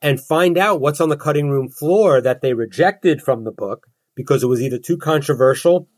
and 0.00 0.20
find 0.20 0.58
out 0.58 0.80
what's 0.80 1.00
on 1.00 1.08
the 1.08 1.16
cutting 1.16 1.48
room 1.48 1.68
floor 1.68 2.20
that 2.20 2.42
they 2.42 2.52
rejected 2.52 3.22
from 3.22 3.44
the 3.44 3.52
book 3.52 3.86
because 4.14 4.42
it 4.42 4.48
was 4.48 4.60
either 4.60 4.78
too 4.78 4.96
controversial 4.96 5.88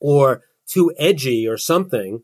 or 0.00 0.42
too 0.66 0.92
edgy 0.98 1.48
or 1.48 1.56
something. 1.56 2.22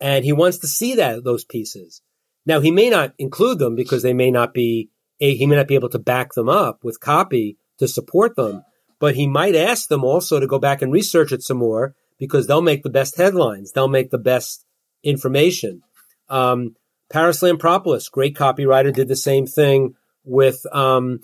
And 0.00 0.24
he 0.24 0.32
wants 0.32 0.58
to 0.58 0.66
see 0.66 0.94
that, 0.94 1.24
those 1.24 1.44
pieces. 1.44 2.02
Now, 2.46 2.60
he 2.60 2.70
may 2.70 2.88
not 2.88 3.12
include 3.18 3.58
them 3.58 3.74
because 3.74 4.02
they 4.02 4.14
may 4.14 4.30
not 4.30 4.54
be, 4.54 4.90
he 5.18 5.46
may 5.46 5.56
not 5.56 5.68
be 5.68 5.74
able 5.74 5.90
to 5.90 5.98
back 5.98 6.32
them 6.32 6.48
up 6.48 6.82
with 6.82 7.00
copy 7.00 7.58
to 7.78 7.86
support 7.86 8.36
them, 8.36 8.64
but 8.98 9.14
he 9.14 9.26
might 9.26 9.54
ask 9.54 9.88
them 9.88 10.04
also 10.04 10.40
to 10.40 10.46
go 10.46 10.58
back 10.58 10.80
and 10.80 10.92
research 10.92 11.32
it 11.32 11.42
some 11.42 11.58
more 11.58 11.94
because 12.18 12.46
they'll 12.46 12.62
make 12.62 12.82
the 12.82 12.90
best 12.90 13.16
headlines. 13.16 13.72
They'll 13.72 13.88
make 13.88 14.10
the 14.10 14.18
best 14.18 14.64
information. 15.02 15.82
Um, 16.28 16.76
Parris 17.10 17.42
Lampropoulos, 17.42 18.10
great 18.10 18.36
copywriter, 18.36 18.92
did 18.92 19.08
the 19.08 19.16
same 19.16 19.46
thing 19.46 19.94
with 20.24 20.64
um, 20.72 21.20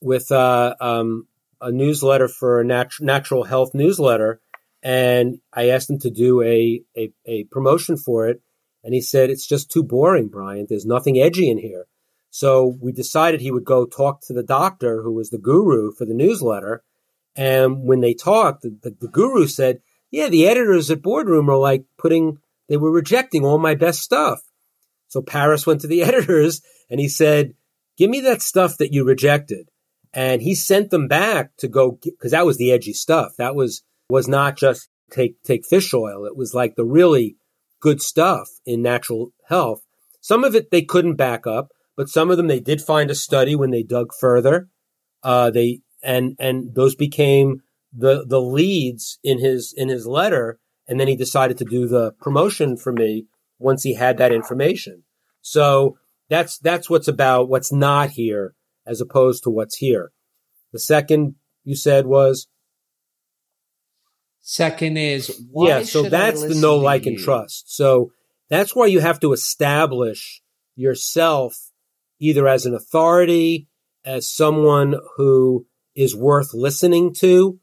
with 0.00 0.32
uh, 0.32 0.74
um, 0.80 1.28
a 1.60 1.70
newsletter 1.70 2.28
for 2.28 2.60
a 2.60 2.64
nat- 2.64 2.92
natural 3.00 3.44
health 3.44 3.70
newsletter, 3.74 4.40
and 4.82 5.40
I 5.52 5.68
asked 5.68 5.90
him 5.90 5.98
to 6.00 6.10
do 6.10 6.42
a, 6.42 6.82
a 6.96 7.12
a 7.26 7.44
promotion 7.44 7.96
for 7.96 8.28
it, 8.28 8.40
and 8.82 8.94
he 8.94 9.00
said 9.00 9.30
it's 9.30 9.46
just 9.46 9.70
too 9.70 9.82
boring, 9.82 10.28
Brian. 10.28 10.66
There's 10.68 10.86
nothing 10.86 11.18
edgy 11.18 11.50
in 11.50 11.58
here. 11.58 11.86
So 12.30 12.76
we 12.80 12.92
decided 12.92 13.40
he 13.40 13.50
would 13.50 13.64
go 13.64 13.84
talk 13.84 14.20
to 14.22 14.32
the 14.32 14.42
doctor 14.42 15.02
who 15.02 15.12
was 15.12 15.30
the 15.30 15.38
guru 15.38 15.92
for 15.92 16.04
the 16.06 16.14
newsletter. 16.14 16.82
And 17.36 17.82
when 17.84 18.00
they 18.00 18.14
talked, 18.14 18.62
the, 18.62 18.76
the, 18.82 18.96
the 19.00 19.08
guru 19.08 19.46
said, 19.46 19.80
yeah, 20.10 20.28
the 20.28 20.46
editors 20.46 20.90
at 20.90 21.02
Boardroom 21.02 21.48
are 21.50 21.56
like 21.56 21.84
putting, 21.98 22.38
they 22.68 22.76
were 22.76 22.90
rejecting 22.90 23.44
all 23.44 23.58
my 23.58 23.74
best 23.74 24.00
stuff. 24.00 24.42
So 25.08 25.22
Parris 25.22 25.66
went 25.66 25.80
to 25.82 25.88
the 25.88 26.02
editors 26.04 26.62
and 26.88 27.00
he 27.00 27.08
said, 27.08 27.54
give 27.96 28.10
me 28.10 28.20
that 28.20 28.42
stuff 28.42 28.78
that 28.78 28.92
you 28.92 29.04
rejected. 29.04 29.69
And 30.12 30.42
he 30.42 30.54
sent 30.54 30.90
them 30.90 31.06
back 31.06 31.56
to 31.58 31.68
go, 31.68 31.98
because 32.02 32.32
that 32.32 32.46
was 32.46 32.58
the 32.58 32.72
edgy 32.72 32.92
stuff. 32.92 33.32
That 33.38 33.54
was, 33.54 33.82
was 34.08 34.26
not 34.26 34.56
just 34.56 34.88
take, 35.10 35.42
take 35.42 35.64
fish 35.64 35.94
oil. 35.94 36.24
It 36.24 36.36
was 36.36 36.54
like 36.54 36.74
the 36.74 36.84
really 36.84 37.36
good 37.80 38.02
stuff 38.02 38.48
in 38.66 38.82
natural 38.82 39.32
health. 39.48 39.82
Some 40.20 40.44
of 40.44 40.54
it 40.54 40.70
they 40.70 40.82
couldn't 40.82 41.14
back 41.14 41.46
up 41.46 41.70
but 42.00 42.08
some 42.08 42.30
of 42.30 42.38
them 42.38 42.46
they 42.46 42.60
did 42.60 42.80
find 42.80 43.10
a 43.10 43.14
study 43.14 43.54
when 43.54 43.72
they 43.72 43.82
dug 43.82 44.14
further. 44.18 44.70
Uh, 45.22 45.50
they 45.50 45.80
and 46.02 46.34
and 46.38 46.74
those 46.74 46.94
became 46.94 47.60
the 47.92 48.24
the 48.26 48.40
leads 48.40 49.18
in 49.22 49.38
his 49.38 49.74
in 49.76 49.90
his 49.90 50.06
letter, 50.06 50.58
and 50.88 50.98
then 50.98 51.08
he 51.08 51.14
decided 51.14 51.58
to 51.58 51.66
do 51.66 51.86
the 51.86 52.12
promotion 52.12 52.78
for 52.78 52.90
me 52.90 53.26
once 53.58 53.82
he 53.82 53.92
had 53.92 54.16
that 54.16 54.32
information. 54.32 55.02
So 55.42 55.98
that's 56.30 56.58
that's 56.58 56.88
what's 56.88 57.06
about 57.06 57.50
what's 57.50 57.70
not 57.70 58.08
here 58.08 58.54
as 58.86 59.00
opposed 59.00 59.44
to 59.44 59.50
what's 59.50 59.76
here. 59.76 60.12
The 60.72 60.78
second 60.78 61.34
you 61.64 61.76
said 61.76 62.06
was 62.06 62.48
second 64.40 64.96
is 64.96 65.42
yeah. 65.54 65.82
So 65.82 66.02
that's 66.02 66.42
the 66.42 66.54
know 66.54 66.76
like, 66.76 67.06
and 67.06 67.18
trust. 67.18 67.74
So 67.74 68.12
that's 68.48 68.74
why 68.74 68.86
you 68.86 69.00
have 69.00 69.20
to 69.20 69.32
establish 69.32 70.42
yourself 70.76 71.70
either 72.18 72.46
as 72.46 72.66
an 72.66 72.74
authority, 72.74 73.68
as 74.04 74.28
someone 74.28 74.94
who 75.16 75.66
is 75.94 76.16
worth 76.16 76.54
listening 76.54 77.14
to. 77.14 77.58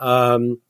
Um, 0.00 0.60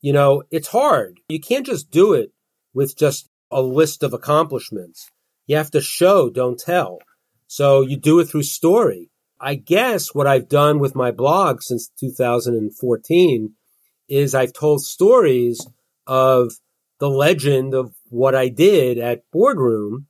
you 0.00 0.12
know, 0.12 0.44
it's 0.50 0.68
hard. 0.68 1.20
You 1.28 1.40
can't 1.40 1.66
just 1.66 1.90
do 1.90 2.12
it 2.12 2.32
with 2.72 2.96
just 2.96 3.28
a 3.50 3.62
list 3.62 4.02
of 4.02 4.12
accomplishments. 4.12 5.10
You 5.46 5.56
have 5.56 5.70
to 5.72 5.80
show, 5.80 6.30
don't 6.30 6.58
tell. 6.58 6.98
So 7.46 7.80
you 7.80 7.96
do 7.96 8.20
it 8.20 8.26
through 8.26 8.42
story. 8.42 9.10
I 9.40 9.54
guess 9.54 10.14
what 10.14 10.26
I've 10.26 10.48
done 10.48 10.78
with 10.78 10.94
my 10.94 11.10
blog 11.10 11.62
since 11.62 11.90
2014 12.00 13.52
is 14.08 14.34
I've 14.34 14.52
told 14.52 14.82
stories 14.82 15.66
of 16.06 16.52
the 17.00 17.10
legend 17.10 17.74
of 17.74 17.94
what 18.08 18.34
I 18.34 18.48
did 18.48 18.98
at 18.98 19.30
Boardroom 19.32 20.06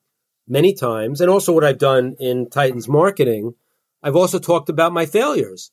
many 0.47 0.75
times, 0.75 1.21
and 1.21 1.29
also 1.29 1.53
what 1.53 1.65
I've 1.65 1.79
done 1.79 2.15
in 2.21 2.49
Titans 2.49 2.89
marketing, 2.89 3.55
I've 4.01 4.15
also 4.15 4.39
talked 4.39 4.69
about 4.69 4.93
my 4.93 5.07
failures. 5.07 5.73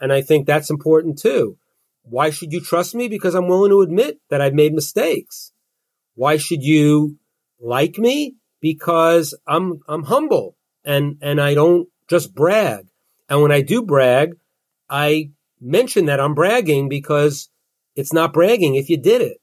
And 0.00 0.10
I 0.12 0.22
think 0.22 0.46
that's 0.46 0.70
important 0.70 1.18
too. 1.18 1.58
Why 2.02 2.30
should 2.30 2.52
you 2.52 2.60
trust 2.60 2.94
me? 2.94 3.08
Because 3.08 3.34
I'm 3.34 3.48
willing 3.48 3.70
to 3.70 3.82
admit 3.82 4.18
that 4.30 4.40
I've 4.40 4.54
made 4.54 4.72
mistakes. 4.72 5.52
Why 6.14 6.38
should 6.38 6.62
you 6.62 7.18
like 7.60 7.98
me? 7.98 8.36
Because 8.60 9.38
I'm, 9.46 9.80
I'm 9.88 10.04
humble 10.04 10.56
and, 10.84 11.18
and 11.20 11.40
I 11.40 11.52
don't 11.54 11.88
just 12.08 12.34
brag. 12.34 12.86
And 13.28 13.42
when 13.42 13.52
I 13.52 13.62
do 13.62 13.82
brag, 13.82 14.34
I 14.88 15.30
mention 15.60 16.06
that 16.06 16.20
I'm 16.20 16.34
bragging 16.34 16.88
because 16.88 17.48
it's 17.96 18.12
not 18.12 18.32
bragging 18.32 18.74
if 18.74 18.90
you 18.90 18.96
did 18.96 19.22
it. 19.22 19.38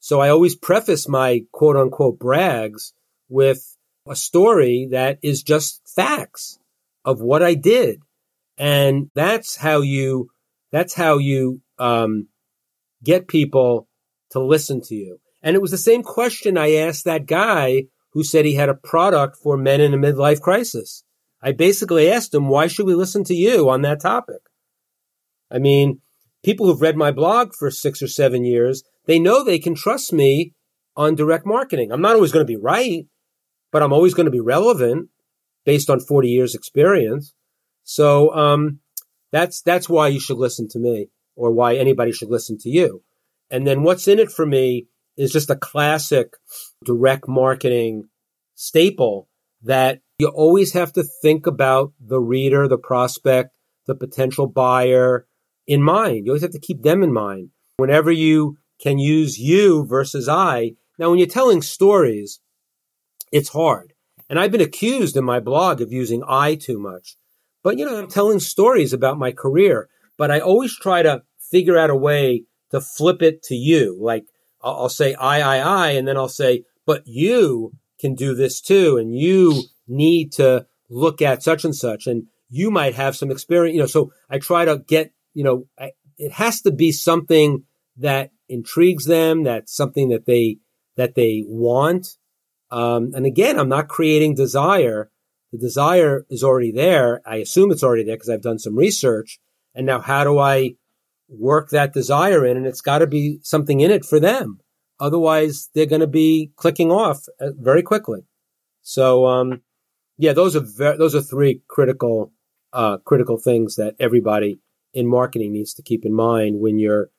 So 0.00 0.20
I 0.20 0.30
always 0.30 0.56
preface 0.56 1.08
my 1.08 1.44
quote 1.52 1.76
unquote 1.76 2.18
brags 2.18 2.92
with 3.28 3.76
a 4.08 4.16
story 4.16 4.88
that 4.90 5.18
is 5.22 5.42
just 5.42 5.80
facts 5.94 6.58
of 7.04 7.20
what 7.20 7.42
I 7.42 7.54
did. 7.54 8.00
And 8.58 9.10
that's 9.14 9.56
how 9.56 9.80
you, 9.80 10.30
that's 10.70 10.94
how 10.94 11.18
you, 11.18 11.60
um, 11.78 12.28
get 13.04 13.28
people 13.28 13.88
to 14.30 14.40
listen 14.40 14.80
to 14.80 14.94
you. 14.94 15.20
And 15.42 15.56
it 15.56 15.62
was 15.62 15.70
the 15.70 15.78
same 15.78 16.02
question 16.02 16.56
I 16.56 16.74
asked 16.74 17.04
that 17.04 17.26
guy 17.26 17.84
who 18.12 18.22
said 18.22 18.44
he 18.44 18.54
had 18.54 18.68
a 18.68 18.74
product 18.74 19.36
for 19.36 19.56
men 19.56 19.80
in 19.80 19.94
a 19.94 19.98
midlife 19.98 20.40
crisis. 20.40 21.04
I 21.42 21.52
basically 21.52 22.10
asked 22.10 22.34
him, 22.34 22.48
why 22.48 22.68
should 22.68 22.86
we 22.86 22.94
listen 22.94 23.24
to 23.24 23.34
you 23.34 23.68
on 23.68 23.82
that 23.82 24.00
topic? 24.00 24.42
I 25.50 25.58
mean, 25.58 26.00
people 26.44 26.66
who've 26.66 26.80
read 26.80 26.96
my 26.96 27.10
blog 27.10 27.52
for 27.54 27.70
six 27.70 28.00
or 28.00 28.08
seven 28.08 28.44
years, 28.44 28.84
they 29.06 29.18
know 29.18 29.42
they 29.42 29.58
can 29.58 29.74
trust 29.74 30.12
me 30.12 30.54
on 30.96 31.14
direct 31.14 31.44
marketing. 31.44 31.90
I'm 31.90 32.00
not 32.00 32.14
always 32.14 32.32
going 32.32 32.46
to 32.46 32.50
be 32.52 32.60
right, 32.60 33.06
but 33.72 33.82
I'm 33.82 33.92
always 33.92 34.14
going 34.14 34.26
to 34.26 34.30
be 34.30 34.40
relevant 34.40 35.08
based 35.64 35.90
on 35.90 36.00
40 36.00 36.28
years 36.28 36.54
experience. 36.54 37.34
So, 37.84 38.32
um, 38.34 38.78
that's, 39.32 39.62
that's 39.62 39.88
why 39.88 40.08
you 40.08 40.20
should 40.20 40.36
listen 40.36 40.68
to 40.68 40.78
me 40.78 41.08
or 41.34 41.50
why 41.52 41.74
anybody 41.74 42.12
should 42.12 42.28
listen 42.28 42.58
to 42.58 42.68
you. 42.68 43.02
And 43.50 43.66
then 43.66 43.82
what's 43.82 44.06
in 44.06 44.18
it 44.18 44.30
for 44.30 44.46
me 44.46 44.86
is 45.16 45.32
just 45.32 45.50
a 45.50 45.56
classic 45.56 46.34
direct 46.84 47.26
marketing 47.28 48.08
staple 48.54 49.28
that 49.62 50.00
you 50.22 50.28
always 50.28 50.72
have 50.72 50.92
to 50.92 51.02
think 51.02 51.48
about 51.48 51.92
the 52.00 52.20
reader, 52.20 52.68
the 52.68 52.78
prospect, 52.78 53.50
the 53.88 53.94
potential 53.96 54.46
buyer 54.46 55.26
in 55.66 55.82
mind. 55.82 56.24
You 56.24 56.30
always 56.30 56.42
have 56.42 56.52
to 56.52 56.60
keep 56.60 56.82
them 56.82 57.02
in 57.02 57.12
mind. 57.12 57.50
Whenever 57.76 58.12
you 58.12 58.56
can 58.80 59.00
use 59.00 59.36
you 59.36 59.84
versus 59.84 60.28
I. 60.28 60.74
Now, 60.96 61.10
when 61.10 61.18
you're 61.18 61.26
telling 61.26 61.60
stories, 61.60 62.38
it's 63.32 63.48
hard. 63.48 63.94
And 64.30 64.38
I've 64.38 64.52
been 64.52 64.60
accused 64.60 65.16
in 65.16 65.24
my 65.24 65.40
blog 65.40 65.80
of 65.80 65.90
using 65.90 66.22
I 66.28 66.54
too 66.54 66.78
much. 66.78 67.16
But, 67.64 67.76
you 67.76 67.84
know, 67.84 67.98
I'm 67.98 68.08
telling 68.08 68.38
stories 68.38 68.92
about 68.92 69.18
my 69.18 69.32
career, 69.32 69.88
but 70.16 70.30
I 70.30 70.38
always 70.38 70.76
try 70.76 71.02
to 71.02 71.22
figure 71.50 71.76
out 71.76 71.90
a 71.90 71.96
way 71.96 72.44
to 72.70 72.80
flip 72.80 73.22
it 73.22 73.42
to 73.44 73.56
you. 73.56 73.98
Like 74.00 74.26
I'll, 74.62 74.88
say 74.88 75.14
I, 75.14 75.40
I, 75.40 75.88
I, 75.88 75.90
and 75.90 76.06
then 76.06 76.16
I'll 76.16 76.28
say, 76.28 76.62
but 76.86 77.02
you 77.06 77.72
can 77.98 78.14
do 78.14 78.34
this 78.34 78.60
too. 78.60 78.96
And 78.96 79.16
you 79.18 79.64
need 79.92 80.32
to 80.32 80.66
look 80.88 81.22
at 81.22 81.42
such 81.42 81.64
and 81.64 81.74
such. 81.74 82.06
And 82.06 82.24
you 82.48 82.70
might 82.70 82.94
have 82.94 83.16
some 83.16 83.30
experience, 83.30 83.74
you 83.74 83.80
know, 83.80 83.86
so 83.86 84.12
I 84.28 84.38
try 84.38 84.64
to 84.64 84.78
get, 84.78 85.12
you 85.34 85.44
know, 85.44 85.66
I, 85.78 85.92
it 86.18 86.32
has 86.32 86.60
to 86.62 86.70
be 86.70 86.92
something 86.92 87.64
that 87.96 88.30
intrigues 88.48 89.04
them, 89.04 89.44
that's 89.44 89.74
something 89.74 90.08
that 90.10 90.26
they, 90.26 90.58
that 90.96 91.14
they 91.14 91.44
want. 91.46 92.16
Um, 92.70 93.12
and 93.14 93.26
again, 93.26 93.58
I'm 93.58 93.68
not 93.68 93.88
creating 93.88 94.34
desire. 94.34 95.10
The 95.52 95.58
desire 95.58 96.26
is 96.30 96.42
already 96.42 96.72
there. 96.72 97.20
I 97.26 97.36
assume 97.36 97.70
it's 97.70 97.82
already 97.82 98.04
there 98.04 98.16
because 98.16 98.30
I've 98.30 98.42
done 98.42 98.58
some 98.58 98.76
research. 98.76 99.38
And 99.74 99.86
now 99.86 100.00
how 100.00 100.24
do 100.24 100.38
I 100.38 100.76
work 101.28 101.70
that 101.70 101.92
desire 101.92 102.44
in? 102.44 102.56
And 102.56 102.66
it's 102.66 102.80
got 102.80 102.98
to 102.98 103.06
be 103.06 103.38
something 103.42 103.80
in 103.80 103.90
it 103.90 104.04
for 104.04 104.20
them. 104.20 104.60
Otherwise, 105.00 105.68
they're 105.74 105.86
going 105.86 106.00
to 106.00 106.06
be 106.06 106.52
clicking 106.56 106.90
off 106.90 107.24
uh, 107.40 107.50
very 107.58 107.82
quickly. 107.82 108.20
So, 108.82 109.26
um, 109.26 109.62
yeah, 110.22 110.32
those 110.32 110.56
are 110.56 110.60
ver- 110.60 110.96
those 110.96 111.14
are 111.14 111.20
three 111.20 111.62
critical 111.68 112.32
uh, 112.72 112.98
critical 112.98 113.36
things 113.36 113.76
that 113.76 113.94
everybody 113.98 114.60
in 114.94 115.06
marketing 115.06 115.52
needs 115.52 115.74
to 115.74 115.82
keep 115.82 116.04
in 116.04 116.14
mind 116.14 116.60
when 116.60 116.78
you're 116.78 117.10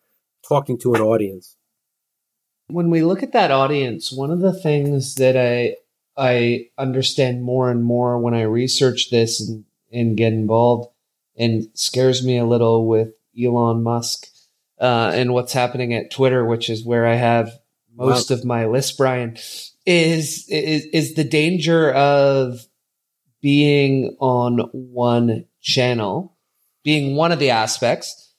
talking 0.47 0.77
to 0.79 0.93
an 0.93 1.01
audience 1.01 1.55
when 2.67 2.89
we 2.89 3.03
look 3.03 3.23
at 3.23 3.33
that 3.33 3.51
audience, 3.51 4.11
one 4.11 4.31
of 4.31 4.39
the 4.39 4.53
things 4.53 5.15
that 5.15 5.37
I 5.37 5.77
I 6.15 6.67
understand 6.77 7.43
more 7.43 7.69
and 7.69 7.83
more 7.83 8.19
when 8.19 8.33
I 8.33 8.43
research 8.43 9.09
this 9.09 9.39
and, 9.41 9.65
and 9.91 10.17
get 10.17 10.33
involved 10.33 10.89
and 11.35 11.67
scares 11.73 12.23
me 12.23 12.37
a 12.37 12.45
little 12.45 12.87
with 12.87 13.09
Elon 13.39 13.81
Musk 13.81 14.27
uh, 14.79 15.11
and 15.13 15.33
what's 15.33 15.53
happening 15.53 15.93
at 15.93 16.11
Twitter, 16.11 16.45
which 16.45 16.69
is 16.69 16.85
where 16.85 17.07
I 17.07 17.15
have 17.15 17.51
most 17.95 18.29
wow. 18.29 18.37
of 18.37 18.45
my 18.45 18.65
list, 18.65 18.97
Brian, 18.97 19.37
is, 19.85 20.47
is 20.49 20.85
is 20.85 21.13
the 21.15 21.23
danger 21.23 21.91
of 21.91 22.65
being 23.43 24.17
on 24.19 24.57
one 24.71 25.45
channel, 25.61 26.35
being 26.83 27.15
one 27.15 27.31
of 27.31 27.37
the 27.37 27.51
aspects 27.51 28.33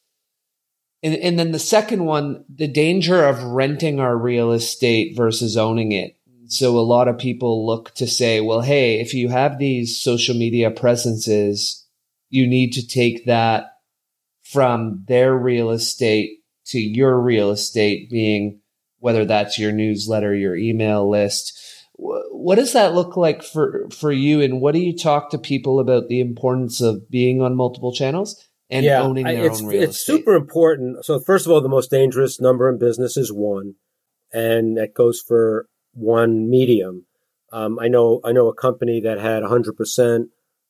and, 1.05 1.16
and 1.16 1.39
then 1.39 1.52
the 1.52 1.59
second 1.59 2.06
one, 2.06 2.47
the 2.48 2.66
danger 2.66 3.26
of 3.26 3.43
renting 3.43 4.01
our 4.01 4.16
real 4.16 4.52
estate 4.52 5.14
versus 5.14 5.55
owning 5.55 5.93
it. 5.93 6.16
So 6.47 6.78
a 6.78 6.81
lot 6.81 7.09
of 7.09 7.18
people 7.18 7.66
look 7.66 7.94
to 7.97 8.06
say, 8.06 8.40
well, 8.40 8.62
hey, 8.62 9.01
if 9.01 9.12
you 9.12 9.28
have 9.28 9.59
these 9.59 10.01
social 10.01 10.35
media 10.35 10.70
presences, 10.70 11.86
you 12.31 12.47
need 12.47 12.72
to 12.72 12.86
take 12.86 13.26
that 13.26 13.72
from 14.44 15.05
their 15.06 15.36
real 15.36 15.70
estate 15.70 16.39
to 16.66 16.78
your 16.81 17.20
real 17.20 17.51
estate 17.51 18.09
being 18.09 18.60
whether 18.98 19.26
that's 19.26 19.59
your 19.59 19.72
newsletter, 19.72 20.35
your 20.35 20.56
email 20.56 21.06
list. 21.10 21.60
What 22.45 22.57
does 22.57 22.75
that 22.75 22.93
look 22.93 23.16
like 23.16 23.43
for, 23.43 23.89
for 23.89 24.12
you? 24.12 24.43
And 24.43 24.61
what 24.61 24.75
do 24.75 24.79
you 24.79 24.95
talk 24.95 25.31
to 25.31 25.39
people 25.39 25.81
about 25.81 26.09
the 26.09 26.21
importance 26.21 26.83
of 26.83 27.09
being 27.09 27.41
on 27.41 27.57
multiple 27.57 27.91
channels 27.91 28.47
and 28.69 28.85
yeah, 28.85 29.01
owning 29.01 29.25
their 29.25 29.47
it's, 29.47 29.62
own 29.62 29.66
real 29.66 29.83
it's 29.83 29.99
estate? 29.99 30.16
super 30.19 30.35
important. 30.35 31.07
So 31.07 31.19
first 31.21 31.47
of 31.47 31.53
all, 31.53 31.62
the 31.62 31.71
most 31.71 31.91
dangerous 31.91 32.43
number 32.43 32.69
in 32.69 32.79
business 32.79 33.16
is 33.16 33.33
one, 33.33 33.77
and 34.31 34.77
that 34.77 34.93
goes 34.93 35.25
for 35.27 35.71
one 35.95 36.51
medium. 36.51 37.07
Um, 37.51 37.79
I 37.81 37.89
know 37.89 38.21
I 38.23 38.33
know 38.33 38.49
a 38.49 38.55
company 38.55 39.01
that 39.01 39.19
had 39.19 39.43
100% 39.43 40.25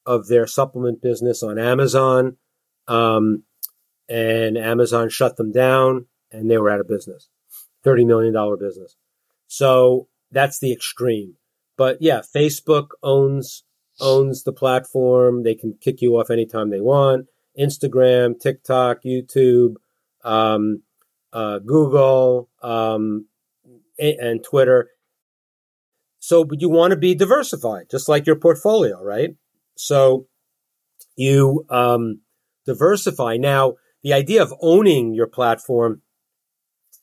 of 0.06 0.28
their 0.28 0.46
supplement 0.46 1.02
business 1.02 1.42
on 1.42 1.58
Amazon, 1.58 2.36
um, 2.86 3.42
and 4.08 4.56
Amazon 4.56 5.08
shut 5.08 5.36
them 5.36 5.50
down, 5.50 6.06
and 6.30 6.48
they 6.48 6.56
were 6.56 6.70
out 6.70 6.78
of 6.78 6.86
business, 6.86 7.28
$30 7.84 8.06
million 8.06 8.32
business. 8.60 8.94
So 9.48 10.06
that's 10.30 10.60
the 10.60 10.72
extreme. 10.72 11.34
But 11.76 11.98
yeah, 12.00 12.20
Facebook 12.34 12.88
owns 13.02 13.64
owns 14.00 14.42
the 14.42 14.52
platform. 14.52 15.42
They 15.42 15.54
can 15.54 15.76
kick 15.80 16.02
you 16.02 16.16
off 16.18 16.30
anytime 16.30 16.70
they 16.70 16.80
want. 16.80 17.26
Instagram, 17.58 18.38
TikTok, 18.40 18.98
YouTube, 19.04 19.74
um, 20.24 20.82
uh, 21.32 21.60
Google, 21.60 22.48
um, 22.62 23.26
and 23.98 24.42
Twitter. 24.42 24.90
So, 26.18 26.44
but 26.44 26.60
you 26.60 26.68
want 26.68 26.92
to 26.92 26.96
be 26.96 27.14
diversified, 27.14 27.90
just 27.90 28.08
like 28.08 28.26
your 28.26 28.36
portfolio, 28.36 29.02
right? 29.02 29.36
So 29.76 30.26
you 31.16 31.66
um, 31.68 32.20
diversify. 32.66 33.36
Now, 33.36 33.74
the 34.02 34.12
idea 34.12 34.42
of 34.42 34.52
owning 34.60 35.14
your 35.14 35.26
platform, 35.26 36.02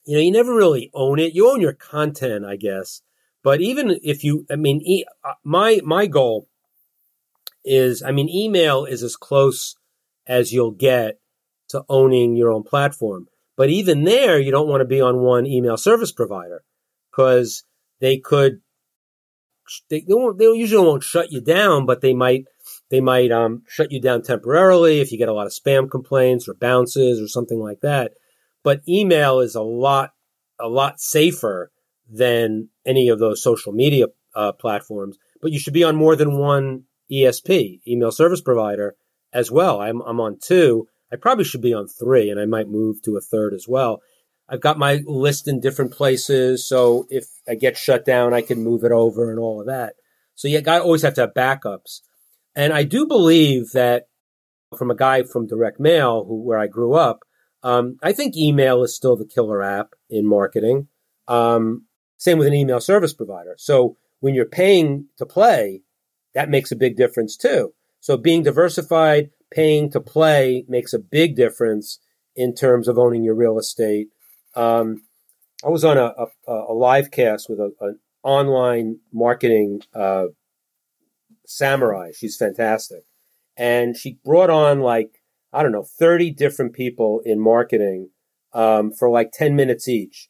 you 0.04 0.16
know, 0.16 0.22
you 0.22 0.32
never 0.32 0.54
really 0.54 0.90
own 0.92 1.18
it. 1.18 1.34
You 1.34 1.50
own 1.50 1.60
your 1.60 1.72
content, 1.72 2.44
I 2.44 2.56
guess. 2.56 3.02
But 3.42 3.60
even 3.60 3.98
if 4.02 4.22
you, 4.22 4.46
I 4.50 4.56
mean, 4.56 4.80
e- 4.84 5.04
uh, 5.24 5.34
my 5.44 5.80
my 5.84 6.06
goal 6.06 6.48
is, 7.64 8.02
I 8.02 8.12
mean, 8.12 8.28
email 8.28 8.84
is 8.84 9.02
as 9.02 9.16
close 9.16 9.76
as 10.26 10.52
you'll 10.52 10.72
get 10.72 11.18
to 11.70 11.84
owning 11.88 12.36
your 12.36 12.52
own 12.52 12.62
platform. 12.62 13.28
But 13.56 13.70
even 13.70 14.04
there, 14.04 14.38
you 14.38 14.50
don't 14.50 14.68
want 14.68 14.80
to 14.80 14.86
be 14.86 15.00
on 15.00 15.18
one 15.18 15.46
email 15.46 15.76
service 15.76 16.12
provider 16.12 16.62
because 17.10 17.64
they 18.00 18.18
could 18.18 18.60
they, 19.88 20.00
they 20.00 20.14
won't, 20.14 20.38
they 20.38 20.44
usually 20.44 20.84
won't 20.84 21.02
shut 21.02 21.32
you 21.32 21.40
down, 21.40 21.86
but 21.86 22.00
they 22.00 22.14
might, 22.14 22.44
they 22.90 23.00
might, 23.00 23.30
um, 23.30 23.62
shut 23.68 23.92
you 23.92 24.00
down 24.00 24.22
temporarily 24.22 25.00
if 25.00 25.12
you 25.12 25.18
get 25.18 25.28
a 25.28 25.32
lot 25.32 25.46
of 25.46 25.52
spam 25.52 25.90
complaints 25.90 26.48
or 26.48 26.54
bounces 26.54 27.20
or 27.20 27.28
something 27.28 27.58
like 27.58 27.80
that. 27.80 28.12
But 28.62 28.82
email 28.88 29.40
is 29.40 29.54
a 29.54 29.62
lot, 29.62 30.10
a 30.60 30.68
lot 30.68 31.00
safer 31.00 31.70
than 32.10 32.68
any 32.86 33.08
of 33.08 33.18
those 33.18 33.42
social 33.42 33.72
media 33.72 34.06
uh, 34.34 34.52
platforms. 34.52 35.18
But 35.40 35.52
you 35.52 35.58
should 35.58 35.74
be 35.74 35.84
on 35.84 35.96
more 35.96 36.16
than 36.16 36.38
one 36.38 36.84
ESP, 37.10 37.80
email 37.86 38.12
service 38.12 38.40
provider, 38.40 38.96
as 39.32 39.50
well. 39.50 39.80
I'm, 39.80 40.00
I'm 40.02 40.20
on 40.20 40.38
two. 40.42 40.86
I 41.12 41.16
probably 41.16 41.44
should 41.44 41.62
be 41.62 41.74
on 41.74 41.88
three, 41.88 42.30
and 42.30 42.40
I 42.40 42.46
might 42.46 42.68
move 42.68 43.02
to 43.02 43.16
a 43.16 43.20
third 43.20 43.54
as 43.54 43.66
well. 43.68 44.00
I've 44.48 44.60
got 44.60 44.78
my 44.78 45.00
list 45.06 45.48
in 45.48 45.60
different 45.60 45.92
places. 45.92 46.68
So 46.68 47.06
if 47.08 47.26
I 47.48 47.54
get 47.54 47.76
shut 47.76 48.04
down, 48.04 48.34
I 48.34 48.42
can 48.42 48.62
move 48.62 48.84
it 48.84 48.92
over 48.92 49.30
and 49.30 49.38
all 49.38 49.60
of 49.60 49.66
that. 49.66 49.94
So 50.34 50.48
you 50.48 50.60
got 50.60 50.82
always 50.82 51.02
have 51.02 51.14
to 51.14 51.22
have 51.22 51.34
backups. 51.34 52.00
And 52.54 52.72
I 52.72 52.82
do 52.82 53.06
believe 53.06 53.72
that 53.72 54.08
from 54.76 54.90
a 54.90 54.96
guy 54.96 55.22
from 55.22 55.46
direct 55.46 55.80
mail 55.80 56.24
who, 56.24 56.42
where 56.42 56.58
I 56.58 56.66
grew 56.66 56.94
up, 56.94 57.20
um, 57.62 57.96
I 58.02 58.12
think 58.12 58.36
email 58.36 58.82
is 58.82 58.94
still 58.94 59.16
the 59.16 59.26
killer 59.26 59.62
app 59.62 59.94
in 60.10 60.26
marketing. 60.26 60.88
Um, 61.28 61.86
same 62.22 62.38
with 62.38 62.48
an 62.48 62.54
email 62.54 62.80
service 62.80 63.12
provider. 63.14 63.54
So 63.58 63.96
when 64.20 64.34
you're 64.34 64.44
paying 64.44 65.06
to 65.18 65.26
play, 65.26 65.82
that 66.34 66.48
makes 66.48 66.70
a 66.70 66.76
big 66.76 66.96
difference 66.96 67.36
too. 67.36 67.74
So 68.00 68.16
being 68.16 68.42
diversified, 68.42 69.30
paying 69.50 69.90
to 69.90 70.00
play 70.00 70.64
makes 70.68 70.92
a 70.92 70.98
big 70.98 71.36
difference 71.36 71.98
in 72.34 72.54
terms 72.54 72.88
of 72.88 72.98
owning 72.98 73.22
your 73.22 73.34
real 73.34 73.58
estate 73.58 74.08
um, 74.54 75.02
I 75.64 75.68
was 75.68 75.84
on 75.84 75.96
a, 75.96 76.12
a, 76.46 76.52
a 76.52 76.74
live 76.74 77.10
cast 77.10 77.48
with 77.48 77.58
a, 77.58 77.72
an 77.80 77.98
online 78.22 78.98
marketing 79.12 79.80
uh, 79.94 80.26
samurai. 81.46 82.10
She's 82.16 82.36
fantastic. 82.36 83.04
And 83.56 83.96
she 83.96 84.18
brought 84.24 84.50
on 84.50 84.80
like, 84.80 85.22
I 85.52 85.62
don't 85.62 85.72
know, 85.72 85.84
30 85.84 86.32
different 86.32 86.72
people 86.72 87.20
in 87.24 87.38
marketing 87.40 88.10
um, 88.52 88.92
for 88.92 89.08
like 89.08 89.30
10 89.32 89.54
minutes 89.54 89.88
each. 89.88 90.28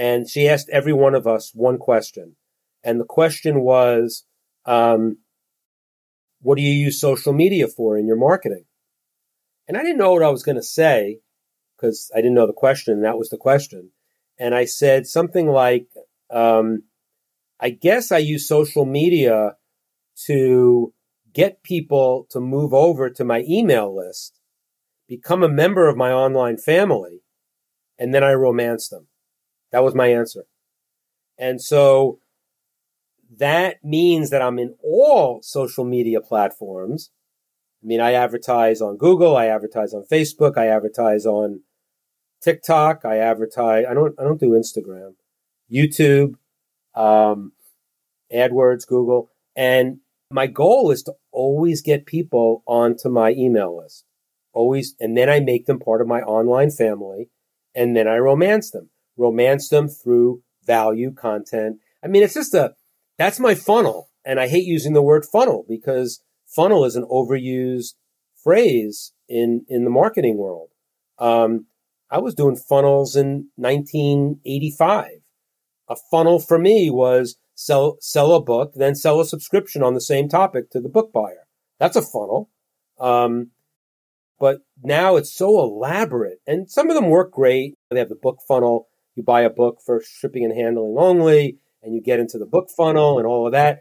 And 0.00 0.26
she 0.26 0.48
asked 0.48 0.70
every 0.70 0.94
one 0.94 1.14
of 1.14 1.26
us 1.26 1.52
one 1.52 1.76
question. 1.76 2.36
And 2.82 2.98
the 2.98 3.04
question 3.04 3.60
was, 3.60 4.24
um, 4.64 5.18
what 6.40 6.56
do 6.56 6.62
you 6.62 6.72
use 6.72 6.98
social 6.98 7.34
media 7.34 7.68
for 7.68 7.98
in 7.98 8.06
your 8.06 8.16
marketing? 8.16 8.64
And 9.68 9.76
I 9.76 9.82
didn't 9.82 9.98
know 9.98 10.14
what 10.14 10.22
I 10.22 10.30
was 10.30 10.42
going 10.42 10.56
to 10.56 10.62
say 10.62 11.18
because 11.76 12.10
I 12.14 12.22
didn't 12.22 12.32
know 12.32 12.46
the 12.46 12.54
question. 12.54 12.94
And 12.94 13.04
that 13.04 13.18
was 13.18 13.28
the 13.28 13.36
question. 13.36 13.90
And 14.38 14.54
I 14.54 14.64
said 14.64 15.06
something 15.06 15.48
like, 15.48 15.88
um, 16.30 16.84
I 17.60 17.68
guess 17.68 18.10
I 18.10 18.18
use 18.18 18.48
social 18.48 18.86
media 18.86 19.56
to 20.28 20.94
get 21.34 21.62
people 21.62 22.26
to 22.30 22.40
move 22.40 22.72
over 22.72 23.10
to 23.10 23.22
my 23.22 23.44
email 23.46 23.94
list, 23.94 24.40
become 25.06 25.42
a 25.42 25.48
member 25.50 25.90
of 25.90 25.96
my 25.98 26.10
online 26.10 26.56
family, 26.56 27.20
and 27.98 28.14
then 28.14 28.24
I 28.24 28.32
romance 28.32 28.88
them. 28.88 29.08
That 29.72 29.84
was 29.84 29.94
my 29.94 30.08
answer. 30.08 30.44
And 31.38 31.60
so 31.60 32.18
that 33.38 33.84
means 33.84 34.30
that 34.30 34.42
I'm 34.42 34.58
in 34.58 34.74
all 34.82 35.40
social 35.42 35.84
media 35.84 36.20
platforms. 36.20 37.10
I 37.82 37.86
mean, 37.86 38.00
I 38.00 38.12
advertise 38.12 38.80
on 38.80 38.96
Google, 38.96 39.36
I 39.36 39.46
advertise 39.46 39.94
on 39.94 40.04
Facebook, 40.10 40.58
I 40.58 40.66
advertise 40.66 41.24
on 41.24 41.60
TikTok. 42.40 43.04
I 43.04 43.18
advertise. 43.18 43.84
I 43.88 43.94
don't. 43.94 44.14
I 44.18 44.24
don't 44.24 44.40
do 44.40 44.50
Instagram, 44.50 45.14
YouTube, 45.72 46.34
um, 46.94 47.52
AdWords, 48.32 48.86
Google, 48.86 49.30
and 49.54 49.98
my 50.30 50.46
goal 50.46 50.90
is 50.90 51.02
to 51.04 51.14
always 51.32 51.82
get 51.82 52.06
people 52.06 52.62
onto 52.66 53.08
my 53.08 53.30
email 53.32 53.76
list. 53.76 54.04
Always, 54.52 54.96
and 54.98 55.16
then 55.16 55.30
I 55.30 55.40
make 55.40 55.66
them 55.66 55.78
part 55.78 56.00
of 56.00 56.08
my 56.08 56.20
online 56.22 56.70
family, 56.70 57.30
and 57.74 57.96
then 57.96 58.08
I 58.08 58.16
romance 58.16 58.70
them. 58.70 58.90
Romance 59.20 59.68
them 59.68 59.88
through 59.88 60.42
value 60.64 61.12
content. 61.12 61.76
I 62.02 62.08
mean, 62.08 62.22
it's 62.22 62.34
just 62.34 62.54
a. 62.54 62.74
That's 63.18 63.38
my 63.38 63.54
funnel, 63.54 64.08
and 64.24 64.40
I 64.40 64.48
hate 64.48 64.64
using 64.64 64.94
the 64.94 65.02
word 65.02 65.26
funnel 65.30 65.64
because 65.68 66.22
funnel 66.46 66.84
is 66.86 66.96
an 66.96 67.04
overused 67.04 67.94
phrase 68.42 69.12
in 69.28 69.66
in 69.68 69.84
the 69.84 69.90
marketing 69.90 70.38
world. 70.38 70.70
Um, 71.18 71.66
I 72.10 72.18
was 72.18 72.34
doing 72.34 72.56
funnels 72.56 73.14
in 73.14 73.48
1985. 73.56 75.10
A 75.88 75.96
funnel 76.10 76.38
for 76.38 76.58
me 76.58 76.90
was 76.90 77.36
sell, 77.54 77.98
sell 78.00 78.32
a 78.32 78.42
book, 78.42 78.72
then 78.74 78.94
sell 78.94 79.20
a 79.20 79.26
subscription 79.26 79.82
on 79.82 79.94
the 79.94 80.00
same 80.00 80.28
topic 80.28 80.70
to 80.70 80.80
the 80.80 80.88
book 80.88 81.12
buyer. 81.12 81.46
That's 81.78 81.96
a 81.96 82.02
funnel. 82.02 82.50
Um, 82.98 83.50
but 84.38 84.60
now 84.82 85.16
it's 85.16 85.32
so 85.32 85.60
elaborate 85.60 86.40
and 86.46 86.70
some 86.70 86.88
of 86.88 86.94
them 86.94 87.10
work 87.10 87.32
great. 87.32 87.74
They 87.90 87.98
have 87.98 88.08
the 88.08 88.14
book 88.14 88.38
funnel. 88.48 88.88
You 89.20 89.24
buy 89.26 89.42
a 89.42 89.50
book 89.50 89.80
for 89.84 90.00
shipping 90.00 90.46
and 90.46 90.56
handling 90.56 90.96
only 90.98 91.58
and 91.82 91.94
you 91.94 92.00
get 92.00 92.20
into 92.20 92.38
the 92.38 92.46
book 92.46 92.70
funnel 92.74 93.18
and 93.18 93.26
all 93.26 93.44
of 93.44 93.52
that. 93.52 93.80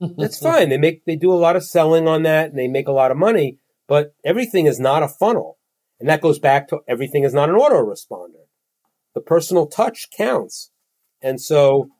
That's 0.00 0.38
fine. 0.42 0.68
They 0.68 0.78
make, 0.78 1.04
they 1.04 1.14
do 1.14 1.32
a 1.32 1.34
lot 1.34 1.54
of 1.54 1.64
selling 1.64 2.08
on 2.08 2.24
that 2.24 2.50
and 2.50 2.58
they 2.58 2.66
make 2.66 2.88
a 2.88 2.92
lot 2.92 3.12
of 3.12 3.16
money, 3.16 3.58
but 3.86 4.16
everything 4.24 4.66
is 4.66 4.80
not 4.80 5.04
a 5.04 5.08
funnel. 5.08 5.58
And 6.00 6.08
that 6.08 6.22
goes 6.22 6.40
back 6.40 6.66
to 6.68 6.80
everything 6.88 7.22
is 7.22 7.32
not 7.32 7.48
an 7.48 7.54
autoresponder. 7.54 8.48
The 9.14 9.20
personal 9.20 9.68
touch 9.68 10.08
counts. 10.16 10.72
And 11.22 11.40
so 11.40 11.90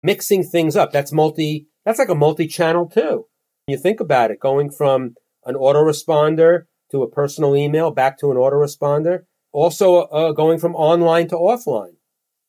mixing 0.00 0.44
things 0.44 0.76
up, 0.76 0.92
that's 0.92 1.12
multi, 1.12 1.66
that's 1.84 1.98
like 1.98 2.08
a 2.08 2.14
multi-channel 2.14 2.88
too. 2.88 3.26
You 3.66 3.78
think 3.78 3.98
about 3.98 4.30
it, 4.30 4.38
going 4.38 4.70
from 4.70 5.16
an 5.44 5.56
autoresponder 5.56 6.66
to 6.92 7.02
a 7.02 7.10
personal 7.10 7.56
email 7.56 7.90
back 7.90 8.16
to 8.20 8.30
an 8.30 8.36
autoresponder. 8.36 9.24
Also 9.50 10.02
uh, 10.02 10.30
going 10.30 10.60
from 10.60 10.76
online 10.76 11.26
to 11.28 11.34
offline. 11.34 11.97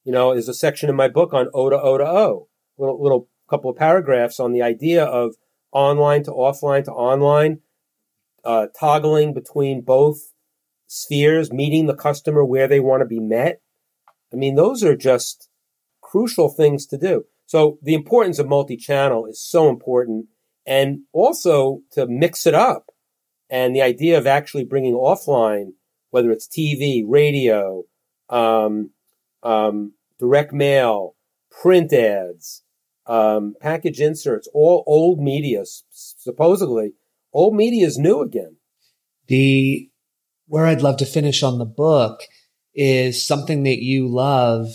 You 0.10 0.15
know, 0.15 0.34
there's 0.34 0.49
a 0.49 0.56
section 0.56 0.90
in 0.90 0.95
my 0.95 1.07
book 1.07 1.36
on 1.36 1.52
O 1.53 1.69
to 1.69 1.80
O 1.80 1.99
to 1.99 2.03
O. 2.03 2.48
Little, 2.80 2.99
little 2.99 3.30
couple 3.48 3.69
of 3.69 3.77
paragraphs 3.77 4.40
on 4.40 4.53
the 4.53 4.64
idea 4.64 5.03
of 5.03 5.36
online 5.72 6.23
to 6.23 6.31
offline 6.31 6.84
to 6.86 6.91
online, 6.91 7.60
uh, 8.44 8.69
toggling 8.80 9.36
between 9.36 9.81
both 9.81 10.34
spheres, 10.88 11.53
meeting 11.53 11.86
the 11.86 11.94
customer 11.94 12.44
where 12.44 12.68
they 12.68 12.80
want 12.80 13.02
to 13.02 13.06
be 13.06 13.19
met. 13.19 13.61
I 14.34 14.38
mean, 14.38 14.56
those 14.56 14.84
are 14.84 14.98
just 14.98 15.48
crucial 16.02 16.49
things 16.49 16.88
to 16.88 16.98
do. 16.98 17.26
So 17.45 17.77
the 17.84 17.94
importance 17.94 18.40
of 18.40 18.49
multi-channel 18.49 19.27
is 19.27 19.40
so 19.40 19.69
important 19.69 20.26
and 20.65 21.02
also 21.14 21.81
to 21.91 22.07
mix 22.07 22.48
it 22.48 22.56
up. 22.56 22.88
And 23.48 23.76
the 23.76 23.84
idea 23.84 24.18
of 24.18 24.26
actually 24.26 24.64
bringing 24.64 24.95
offline, 24.95 25.73
whether 26.10 26.31
it's 26.31 26.48
TV, 26.48 27.03
radio, 27.06 27.84
um, 28.27 28.90
um, 29.44 29.94
direct 30.19 30.53
mail, 30.53 31.15
print 31.49 31.91
ads, 31.93 32.63
um, 33.07 33.55
package 33.59 33.99
inserts, 33.99 34.47
all 34.53 34.83
old 34.85 35.19
media, 35.19 35.63
supposedly. 35.91 36.93
Old 37.33 37.55
media 37.55 37.85
is 37.85 37.97
new 37.97 38.21
again. 38.21 38.57
The 39.27 39.89
where 40.47 40.65
I'd 40.65 40.81
love 40.81 40.97
to 40.97 41.05
finish 41.05 41.43
on 41.43 41.59
the 41.59 41.65
book 41.65 42.21
is 42.73 43.25
something 43.25 43.63
that 43.63 43.81
you 43.81 44.07
love 44.07 44.67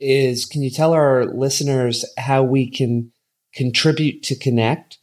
is 0.00 0.44
can 0.44 0.62
you 0.62 0.70
tell 0.70 0.92
our 0.92 1.24
listeners 1.24 2.04
how 2.18 2.42
we 2.42 2.68
can 2.68 3.12
contribute 3.54 4.22
to 4.24 4.36
connect 4.36 4.98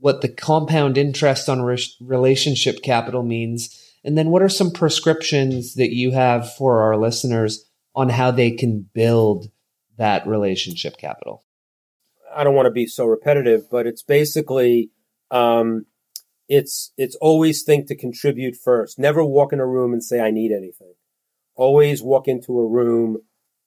what 0.00 0.20
the 0.20 0.28
compound 0.28 0.98
interest 0.98 1.48
on 1.48 1.62
re- 1.62 1.78
relationship 2.00 2.82
capital 2.82 3.22
means 3.22 3.78
and 4.04 4.18
then 4.18 4.30
what 4.30 4.42
are 4.42 4.48
some 4.48 4.72
prescriptions 4.72 5.74
that 5.74 5.94
you 5.94 6.10
have 6.10 6.52
for 6.54 6.82
our 6.82 6.96
listeners 6.96 7.64
on 7.94 8.08
how 8.08 8.30
they 8.30 8.50
can 8.50 8.88
build 8.94 9.50
that 9.98 10.26
relationship 10.26 10.96
capital 10.96 11.44
i 12.34 12.42
don't 12.44 12.54
want 12.54 12.66
to 12.66 12.70
be 12.70 12.86
so 12.86 13.04
repetitive 13.04 13.70
but 13.70 13.86
it's 13.86 14.02
basically 14.02 14.90
um, 15.30 15.86
it's 16.48 16.92
it's 16.98 17.16
always 17.16 17.62
think 17.62 17.86
to 17.86 17.96
contribute 17.96 18.54
first 18.56 18.98
never 18.98 19.24
walk 19.24 19.52
in 19.52 19.60
a 19.60 19.66
room 19.66 19.92
and 19.92 20.04
say 20.04 20.20
i 20.20 20.30
need 20.30 20.52
anything 20.52 20.94
always 21.54 22.02
walk 22.02 22.28
into 22.28 22.58
a 22.58 22.68
room 22.68 23.18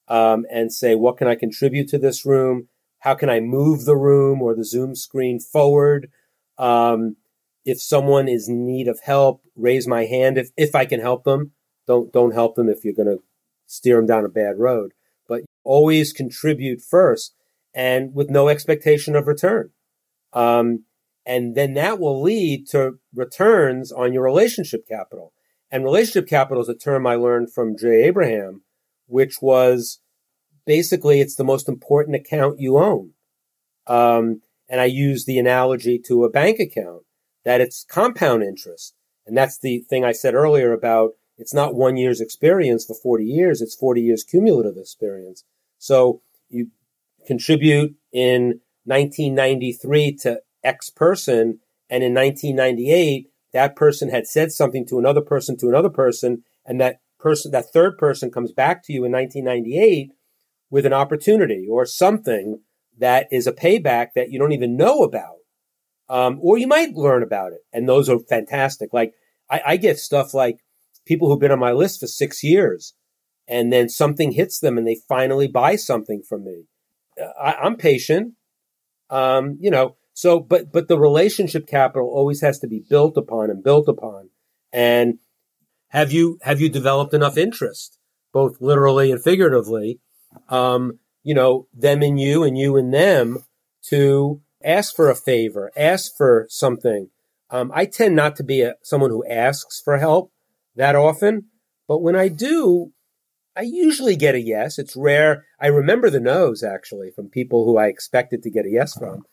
um, 0.07 0.45
and 0.52 0.72
say, 0.72 0.95
what 0.95 1.18
can 1.18 1.27
I 1.27 1.35
contribute 1.35 1.88
to 1.89 1.97
this 1.97 2.26
room? 2.26 2.68
How 2.99 3.15
can 3.15 3.30
I 3.30 3.39
move 3.39 3.85
the 3.85 3.95
room 3.95 4.41
or 4.41 4.56
the 4.56 4.65
Zoom 4.65 4.95
screen 4.95 5.39
forward? 5.39 6.10
Um, 6.57 7.18
if 7.64 7.81
someone 7.81 8.27
is 8.27 8.47
in 8.47 8.65
need 8.65 8.88
of 8.88 8.99
help, 9.03 9.41
raise 9.56 9.88
my 9.88 10.06
hand 10.06 10.38
if, 10.38 10.49
if 10.57 10.76
I 10.76 10.85
can 10.85 10.99
help 10.99 11.23
them. 11.23 11.52
Don't 11.88 12.11
don't 12.11 12.34
help 12.34 12.56
them 12.56 12.68
if 12.68 12.84
you're 12.84 12.93
going 12.93 13.07
to 13.07 13.23
steer 13.65 13.97
them 13.97 14.05
down 14.05 14.25
a 14.25 14.29
bad 14.29 14.57
road. 14.57 14.93
But 15.27 15.43
always 15.63 16.13
contribute 16.13 16.81
first, 16.81 17.35
and 17.73 18.13
with 18.13 18.29
no 18.29 18.47
expectation 18.47 19.15
of 19.15 19.27
return. 19.27 19.71
Um, 20.33 20.85
and 21.25 21.55
then 21.55 21.73
that 21.73 21.99
will 21.99 22.21
lead 22.21 22.67
to 22.69 22.99
returns 23.13 23.91
on 23.91 24.13
your 24.13 24.23
relationship 24.23 24.87
capital. 24.87 25.33
And 25.71 25.83
relationship 25.83 26.29
capital 26.29 26.61
is 26.61 26.69
a 26.69 26.75
term 26.75 27.07
I 27.07 27.15
learned 27.15 27.51
from 27.51 27.77
Jay 27.77 28.03
Abraham, 28.03 28.61
which 29.07 29.41
was 29.41 29.99
basically 30.65 31.19
it's 31.19 31.35
the 31.35 31.43
most 31.43 31.67
important 31.67 32.15
account 32.15 32.59
you 32.59 32.77
own. 32.77 33.11
Um, 33.87 34.41
and 34.69 34.81
I 34.81 34.85
use 34.85 35.25
the 35.25 35.39
analogy 35.39 35.99
to 36.07 36.23
a 36.23 36.29
bank 36.29 36.59
account 36.59 37.03
that 37.43 37.61
it's 37.61 37.85
compound 37.89 38.43
interest. 38.43 38.93
And 39.25 39.35
that's 39.35 39.59
the 39.59 39.79
thing 39.89 40.03
I 40.03 40.11
said 40.11 40.33
earlier 40.33 40.71
about 40.71 41.11
it's 41.38 41.53
not 41.53 41.76
one 41.76 41.98
year's 41.98 42.22
experience 42.22 42.86
for 42.86 42.95
40 42.95 43.26
years. 43.26 43.62
It's 43.62 43.76
40 43.76 44.02
years 44.02 44.24
cumulative 44.24 44.78
experience. 44.78 45.44
So 45.78 46.22
you 46.49 46.70
contribute 47.28 47.95
in 48.12 48.62
1993 48.86 50.16
to 50.18 50.41
X 50.64 50.90
person. 50.90 51.60
And 51.90 52.03
in 52.03 52.14
1998, 52.14 53.30
that 53.53 53.76
person 53.76 54.10
had 54.10 54.28
said 54.28 54.52
something 54.52 54.86
to 54.88 54.99
another 54.99 55.22
person 55.22 55.57
to 55.57 55.68
another 55.68 55.90
person. 55.90 56.44
And 56.66 56.80
that 56.80 56.99
person, 57.20 57.52
that 57.52 57.72
third 57.72 57.98
person 57.98 58.32
comes 58.32 58.52
back 58.52 58.84
to 58.86 58.94
you 58.94 59.06
in 59.06 59.12
1998 59.12 60.12
with 60.70 60.86
an 60.86 60.94
opportunity 60.94 61.68
or 61.70 61.86
something 61.86 62.62
that 62.98 63.28
is 63.32 63.45
a 63.45 63.53
payback 63.53 64.10
that 64.16 64.32
you 64.32 64.40
don't 64.40 64.53
even 64.53 64.78
know 64.78 65.03
about. 65.03 65.38
Um, 66.07 66.40
or 66.41 66.57
you 66.57 66.68
might 66.68 66.94
learn 66.94 67.24
about 67.24 67.52
it. 67.52 67.62
And 67.74 67.90
those 67.90 68.10
are 68.10 68.20
fantastic. 68.20 68.94
Like 68.94 69.14
I, 69.49 69.62
I 69.66 69.78
get 69.78 69.98
stuff 69.98 70.34
like 70.34 70.60
people 71.06 71.27
who've 71.27 71.40
been 71.40 71.52
on 71.52 71.60
my 71.60 71.72
list 71.72 71.99
for 71.99 72.07
six 72.07 72.44
years 72.44 72.94
and 73.48 73.72
then 73.72 73.90
something 73.90 74.32
hits 74.32 74.60
them 74.60 74.77
and 74.77 74.88
they 74.88 74.98
finally 75.07 75.48
buy 75.48 75.76
something 75.76 76.22
from 76.27 76.45
me. 76.45 76.64
I, 77.40 77.65
am 77.65 77.77
patient. 77.77 78.34
Um, 79.10 79.57
you 79.60 79.69
know, 79.69 79.95
so, 80.14 80.40
but, 80.40 80.72
but 80.72 80.88
the 80.88 80.99
relationship 80.99 81.68
capital 81.68 82.07
always 82.07 82.41
has 82.41 82.60
to 82.60 82.68
be 82.68 82.84
built 82.90 83.18
upon 83.18 83.49
and 83.49 83.64
built 83.64 83.88
upon. 83.88 84.30
And 84.73 85.19
have 85.90 86.11
you 86.11 86.40
have 86.41 86.60
you 86.60 86.68
developed 86.68 87.14
enough 87.14 87.38
interest, 87.38 87.98
both 88.34 88.60
literally 88.60 89.11
and 89.11 89.23
figuratively, 89.23 90.02
um, 90.49 90.99
you 91.23 91.34
know, 91.34 91.68
them 91.73 92.02
and 92.02 92.19
you 92.19 92.44
and 92.44 92.57
you 92.57 92.76
and 92.76 92.94
them 92.94 93.45
to 93.90 94.41
ask 94.64 94.95
for 94.95 95.10
a 95.10 95.15
favor, 95.15 95.72
ask 95.77 96.15
for 96.18 96.48
something. 96.49 97.10
Um, 97.49 97.72
I 97.73 97.86
tend 97.86 98.15
not 98.15 98.36
to 98.38 98.44
be 98.44 98.61
a, 98.61 98.76
someone 98.82 99.11
who 99.11 99.26
asks 99.26 99.80
for 99.80 99.98
help 99.98 100.34
that 100.76 100.95
often, 100.95 101.45
but 101.88 102.02
when 102.02 102.15
I 102.15 102.27
do, 102.27 102.91
I 103.56 103.61
usually 103.61 104.15
get 104.15 104.35
a 104.35 104.41
yes. 104.41 104.77
It's 104.77 104.95
rare. 104.95 105.45
I 105.60 105.68
remember 105.68 106.10
the 106.10 106.19
no's 106.19 106.64
actually 106.64 107.11
from 107.11 107.30
people 107.30 107.65
who 107.65 107.77
I 107.77 107.88
expected 107.88 108.43
to 108.43 108.52
get 108.52 108.65
a 108.65 108.69
yes 108.69 108.97
from. 108.97 109.23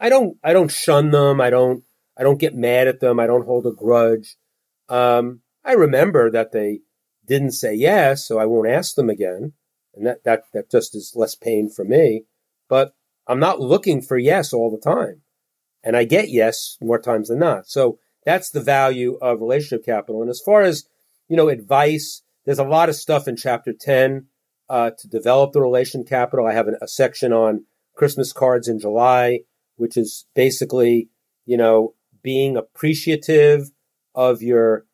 I 0.00 0.08
don't. 0.08 0.36
I 0.44 0.52
don't 0.52 0.70
shun 0.70 1.10
them. 1.10 1.40
I 1.40 1.50
don't. 1.50 1.84
I 2.16 2.22
don't 2.22 2.40
get 2.40 2.54
mad 2.54 2.88
at 2.88 3.00
them. 3.00 3.18
I 3.18 3.26
don't 3.26 3.46
hold 3.46 3.66
a 3.66 3.72
grudge. 3.72 4.36
Um, 4.88 5.40
I 5.64 5.72
remember 5.72 6.30
that 6.30 6.52
they 6.52 6.80
didn't 7.26 7.52
say 7.52 7.74
yes, 7.74 8.26
so 8.26 8.38
I 8.38 8.46
won't 8.46 8.68
ask 8.68 8.94
them 8.94 9.08
again. 9.08 9.52
And 9.94 10.06
that, 10.06 10.24
that, 10.24 10.44
that 10.52 10.70
just 10.70 10.94
is 10.94 11.12
less 11.14 11.34
pain 11.34 11.70
for 11.70 11.84
me. 11.84 12.24
But 12.68 12.94
I'm 13.26 13.38
not 13.38 13.60
looking 13.60 14.02
for 14.02 14.18
yes 14.18 14.52
all 14.52 14.70
the 14.70 14.90
time. 14.90 15.22
And 15.84 15.96
I 15.96 16.04
get 16.04 16.30
yes 16.30 16.76
more 16.80 16.98
times 16.98 17.28
than 17.28 17.38
not. 17.38 17.68
So 17.68 17.98
that's 18.24 18.50
the 18.50 18.60
value 18.60 19.18
of 19.20 19.40
relationship 19.40 19.84
capital. 19.84 20.20
And 20.20 20.30
as 20.30 20.40
far 20.44 20.62
as, 20.62 20.84
you 21.28 21.36
know, 21.36 21.48
advice, 21.48 22.22
there's 22.44 22.58
a 22.58 22.64
lot 22.64 22.88
of 22.88 22.94
stuff 22.94 23.28
in 23.28 23.36
chapter 23.36 23.72
10 23.72 24.26
uh, 24.68 24.90
to 24.98 25.08
develop 25.08 25.52
the 25.52 25.60
relation 25.60 26.04
capital. 26.04 26.46
I 26.46 26.52
have 26.52 26.68
an, 26.68 26.76
a 26.80 26.88
section 26.88 27.32
on 27.32 27.64
Christmas 27.94 28.32
cards 28.32 28.68
in 28.68 28.78
July, 28.78 29.40
which 29.76 29.96
is 29.96 30.26
basically, 30.34 31.08
you 31.44 31.56
know, 31.56 31.94
being 32.22 32.56
appreciative 32.56 33.70
of 34.14 34.42
your 34.42 34.86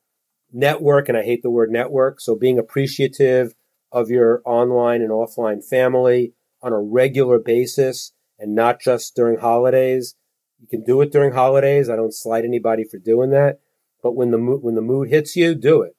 network, 0.53 1.09
and 1.09 1.19
I 1.19 1.23
hate 1.23 1.43
the 1.43 1.51
word 1.51 1.71
network. 1.71 2.21
So 2.21 2.35
being 2.35 2.59
appreciative 2.59 3.55
of 3.93 4.11
your 4.11 4.43
online 4.45 5.03
and 5.03 5.11
offline 5.11 5.65
family 5.65 6.33
on 6.63 6.73
a 6.73 6.81
regular 6.81 7.39
basis 7.39 8.13
and 8.39 8.55
not 8.55 8.81
just 8.81 9.15
during 9.15 9.39
holidays. 9.39 10.15
You 10.61 10.67
can 10.67 10.85
do 10.85 11.01
it 11.01 11.13
during 11.13 11.33
holidays. 11.33 11.89
I 11.89 11.97
don't 11.97 12.15
slight 12.15 12.45
anybody 12.45 12.85
for 12.85 12.99
doing 12.99 13.31
that. 13.31 13.61
But 14.03 14.15
when 14.15 14.31
the 14.31 14.39
mood, 14.39 14.63
when 14.63 14.75
the 14.75 14.81
mood 14.81 15.09
hits 15.09 15.37
you, 15.37 15.55
do 15.55 15.83
it. 15.83 15.95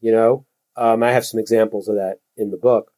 You 0.00 0.12
know, 0.12 0.46
um, 0.76 1.02
I 1.02 1.12
have 1.12 1.26
some 1.26 1.40
examples 1.40 1.88
of 1.88 1.96
that 1.96 2.18
in 2.36 2.50
the 2.50 2.56
book. 2.56 2.92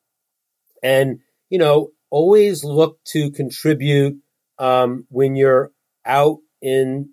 And, 0.82 1.20
you 1.48 1.58
know, 1.58 1.90
always 2.10 2.64
look 2.64 2.98
to 3.06 3.30
contribute, 3.30 4.18
um, 4.58 5.06
when 5.08 5.36
you're 5.36 5.72
out 6.04 6.38
in, 6.60 7.10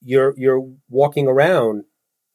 you're, 0.00 0.34
you're 0.36 0.68
walking 0.88 1.28
around 1.28 1.84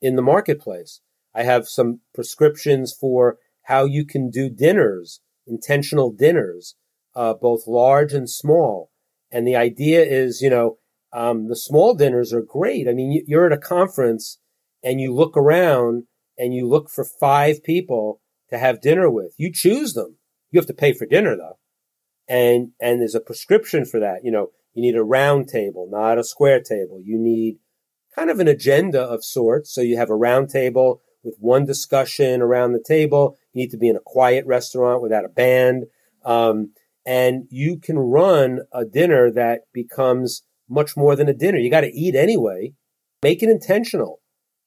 in 0.02 0.16
the 0.16 0.22
marketplace. 0.22 1.02
I 1.34 1.44
have 1.44 1.68
some 1.68 2.00
prescriptions 2.14 2.94
for 2.94 3.38
how 3.64 3.86
you 3.86 4.06
can 4.06 4.30
do 4.30 4.50
dinners, 4.50 5.20
intentional 5.46 6.12
dinners, 6.12 6.76
uh, 7.16 7.34
both 7.34 7.68
large 7.68 8.14
and 8.14 8.30
small. 8.30 8.92
And 9.32 9.46
the 9.46 9.56
idea 9.56 10.04
is, 10.04 10.42
you 10.42 10.50
know, 10.50 10.78
um, 11.16 11.48
the 11.48 11.56
small 11.56 11.94
dinners 11.94 12.34
are 12.34 12.42
great. 12.42 12.90
I 12.90 12.94
mean, 12.94 13.24
you're 13.26 13.46
at 13.46 13.54
a 13.54 13.58
conference 13.58 14.38
and 14.84 15.00
you 15.00 15.16
look 15.16 15.38
around 15.38 16.04
and 16.38 16.54
you 16.54 16.68
look 16.68 16.90
for 16.90 17.06
five 17.06 17.64
people 17.64 18.20
to 18.50 18.58
have 18.58 18.82
dinner 18.82 19.10
with. 19.10 19.34
You 19.38 19.50
choose 19.52 19.94
them. 19.94 20.18
You 20.52 20.60
have 20.60 20.68
to 20.68 20.74
pay 20.74 20.92
for 20.92 21.06
dinner 21.06 21.38
though. 21.38 21.58
And, 22.28 22.72
and 22.82 23.00
there's 23.00 23.16
a 23.16 23.22
prescription 23.22 23.86
for 23.86 23.98
that. 24.02 24.26
You 24.26 24.32
know, 24.32 24.50
you 24.74 24.82
need 24.82 24.98
a 24.98 25.04
round 25.04 25.48
table, 25.48 25.88
not 25.90 26.18
a 26.18 26.24
square 26.24 26.60
table. 26.60 27.00
You 27.02 27.18
need 27.18 27.60
kind 28.14 28.30
of 28.30 28.42
an 28.42 28.50
agenda 28.50 29.02
of 29.02 29.24
sorts. 29.24 29.74
So 29.74 29.80
you 29.80 29.96
have 29.96 30.10
a 30.10 30.16
round 30.16 30.50
table 30.50 31.02
with 31.24 31.38
one 31.40 31.66
discussion 31.66 32.42
around 32.42 32.74
the 32.74 32.84
table. 32.86 33.38
You 33.54 33.62
need 33.62 33.72
to 33.72 33.78
be 33.78 33.88
in 33.88 33.96
a 33.96 34.02
quiet 34.06 34.46
restaurant 34.46 35.02
without 35.02 35.24
a 35.24 35.30
band. 35.30 35.86
Um, 36.26 36.74
and 37.06 37.46
you 37.50 37.80
can 37.80 37.98
run 37.98 38.64
a 38.74 38.84
dinner 38.84 39.32
that 39.32 39.62
becomes 39.72 40.44
much 40.70 40.98
more 40.98 41.16
than 41.16 41.30
a 41.30 41.34
dinner. 41.34 41.58
You 41.58 41.70
got 41.70 41.82
to 41.82 41.94
eat 41.94 42.16
anyway. 42.16 42.74
Make 43.22 43.44
it 43.44 43.50
intentional. 43.50 44.22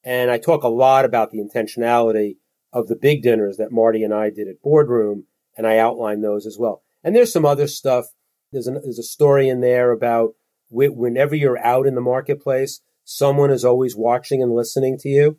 And 0.05 0.31
I 0.31 0.39
talk 0.39 0.63
a 0.63 0.69
lot 0.69 1.05
about 1.05 1.31
the 1.31 1.39
intentionality 1.39 2.37
of 2.73 2.89
the 2.89 2.97
big 2.97 3.23
dinners 3.23 3.57
that 3.57 3.73
Marty 3.73 4.05
and 4.05 4.15
I 4.15 4.31
did 4.31 4.49
at 4.49 4.63
Boardroom, 4.63 5.25
and 5.57 5.67
I 5.67 5.79
outline 5.79 6.21
those 6.21 6.47
as 6.47 6.57
well. 6.59 6.83
And 7.03 7.15
there's 7.15 7.33
some 7.33 7.45
other 7.45 7.67
stuff. 7.67 8.07
There's, 8.53 8.67
an, 8.67 8.75
there's 8.75 8.99
a 8.99 9.03
story 9.03 9.49
in 9.49 9.61
there 9.61 9.91
about 9.91 10.35
whenever 10.71 11.35
you're 11.35 11.59
out 11.59 11.87
in 11.87 11.95
the 11.95 12.01
marketplace, 12.01 12.81
Someone 13.11 13.51
is 13.51 13.65
always 13.65 13.97
watching 13.97 14.43
and 14.43 14.55
listening 14.55 14.99
to 14.99 15.09
you. 15.09 15.39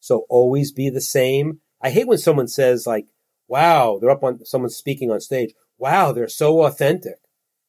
So 0.00 0.24
always 0.30 0.72
be 0.72 0.88
the 0.88 1.02
same. 1.02 1.60
I 1.78 1.90
hate 1.90 2.06
when 2.06 2.16
someone 2.16 2.48
says 2.48 2.86
like, 2.86 3.04
wow, 3.48 3.98
they're 4.00 4.08
up 4.08 4.24
on 4.24 4.42
someone's 4.46 4.76
speaking 4.76 5.10
on 5.10 5.20
stage. 5.20 5.52
Wow, 5.76 6.12
they're 6.12 6.26
so 6.26 6.64
authentic. 6.64 7.16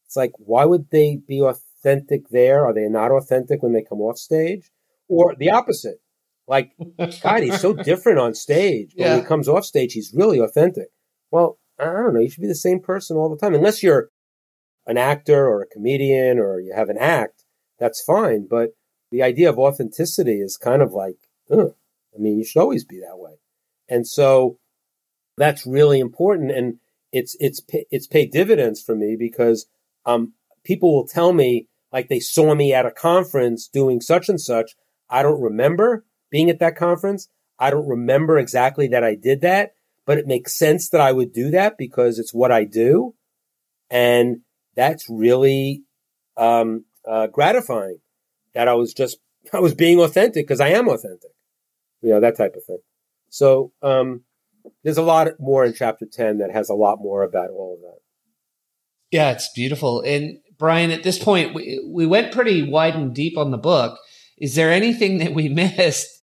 It's 0.06 0.16
like, 0.16 0.32
why 0.38 0.64
would 0.64 0.92
they 0.92 1.20
be 1.28 1.42
authentic 1.42 1.73
there? 1.84 2.66
Are 2.66 2.74
they 2.74 2.88
not 2.88 3.12
authentic 3.12 3.62
when 3.62 3.74
they 3.74 3.84
come 3.84 4.02
off 4.02 4.18
stage? 4.18 4.72
Or 5.08 5.36
the 5.36 5.52
opposite. 5.52 6.02
Like, 6.48 6.72
God, 7.22 7.44
he's 7.44 7.60
so 7.60 7.74
different 7.74 8.20
on 8.20 8.34
stage. 8.34 8.94
But 8.96 9.04
yeah. 9.04 9.14
when 9.14 9.22
he 9.22 9.28
comes 9.28 9.48
off 9.48 9.66
stage, 9.66 9.94
he's 9.94 10.14
really 10.14 10.40
authentic. 10.40 10.88
Well, 11.32 11.58
I 11.80 11.86
don't 11.86 12.14
know, 12.14 12.20
you 12.20 12.30
should 12.30 12.42
be 12.42 12.48
the 12.48 12.56
same 12.56 12.80
person 12.80 13.18
all 13.18 13.30
the 13.30 13.38
time. 13.38 13.56
Unless 13.56 13.84
you're 13.84 14.10
an 14.86 14.98
actor 14.98 15.48
or 15.48 15.62
a 15.62 15.68
comedian 15.68 16.40
or 16.40 16.60
you 16.60 16.74
have 16.76 16.90
an 16.90 16.98
act, 16.98 17.44
that's 17.80 18.04
fine. 18.04 18.48
But 18.50 18.72
the 19.12 19.24
idea 19.24 19.50
of 19.50 19.58
authenticity 19.58 20.40
is 20.40 20.58
kind 20.58 20.82
of 20.82 20.94
like, 20.94 21.18
ugh. 21.52 21.76
I 22.16 22.20
mean, 22.20 22.38
you 22.38 22.46
should 22.46 22.62
always 22.62 22.86
be 22.86 23.00
that 23.00 23.18
way. 23.18 23.40
And 23.90 24.08
so 24.08 24.60
that's 25.36 25.66
really 25.66 26.00
important. 26.00 26.52
And 26.52 26.78
it's, 27.12 27.36
it's, 27.40 27.62
it's 27.90 28.06
paid 28.06 28.32
dividends 28.32 28.82
for 28.84 28.96
me 28.96 29.16
because, 29.18 29.66
um, 30.06 30.34
people 30.64 30.94
will 30.94 31.08
tell 31.08 31.34
me 31.34 31.68
like 31.94 32.10
they 32.10 32.20
saw 32.20 32.56
me 32.56 32.74
at 32.74 32.88
a 32.88 32.92
conference 32.92 33.68
doing 33.68 34.02
such 34.02 34.28
and 34.28 34.42
such. 34.42 34.72
I 35.10 35.22
don't 35.22 35.42
remember 35.42 36.06
being 36.32 36.50
at 36.50 36.60
that 36.60 36.76
conference. 36.76 37.30
I 37.60 37.70
don't 37.70 37.88
remember 37.88 38.40
exactly 38.40 38.88
that 38.90 39.04
I 39.04 39.14
did 39.14 39.42
that, 39.42 39.76
but 40.08 40.18
it 40.18 40.26
makes 40.26 40.58
sense 40.58 40.90
that 40.90 41.00
I 41.00 41.12
would 41.12 41.32
do 41.32 41.52
that 41.52 41.78
because 41.78 42.18
it's 42.18 42.34
what 42.34 42.52
I 42.52 42.64
do. 42.64 43.14
And 43.92 44.38
that's 44.76 45.08
really, 45.08 45.84
um, 46.36 46.86
uh, 47.08 47.28
gratifying 47.28 48.00
that 48.56 48.68
I 48.68 48.74
was 48.74 48.94
just, 48.94 49.20
I 49.54 49.60
was 49.60 49.76
being 49.76 50.00
authentic 50.00 50.48
because 50.48 50.60
I 50.60 50.70
am 50.70 50.88
authentic, 50.88 51.32
you 52.02 52.10
know, 52.10 52.20
that 52.22 52.36
type 52.36 52.56
of 52.56 52.64
thing. 52.64 52.80
So, 53.30 53.72
um, 53.84 54.24
there's 54.84 54.98
a 54.98 55.04
lot 55.04 55.28
more 55.40 55.66
in 55.66 55.74
chapter 55.74 56.06
10 56.12 56.40
that 56.40 56.52
has 56.52 56.70
a 56.70 56.74
lot 56.74 56.98
more 57.00 57.22
about 57.24 57.50
all 57.50 57.76
of 57.76 57.82
that. 57.82 58.00
Yeah, 59.12 59.32
it's 59.32 59.50
beautiful. 59.54 60.02
And 60.02 60.40
Brian, 60.64 60.92
at 60.92 61.04
this 61.04 61.20
point, 61.20 61.54
we, 61.54 61.84
we 61.86 62.06
went 62.06 62.32
pretty 62.32 62.64
wide 62.64 62.96
and 62.96 63.14
deep 63.14 63.38
on 63.38 63.52
the 63.52 63.58
book. 63.58 64.00
Is 64.38 64.56
there 64.56 64.72
anything 64.72 65.18
that 65.18 65.34
we 65.34 65.50
missed? 65.54 66.24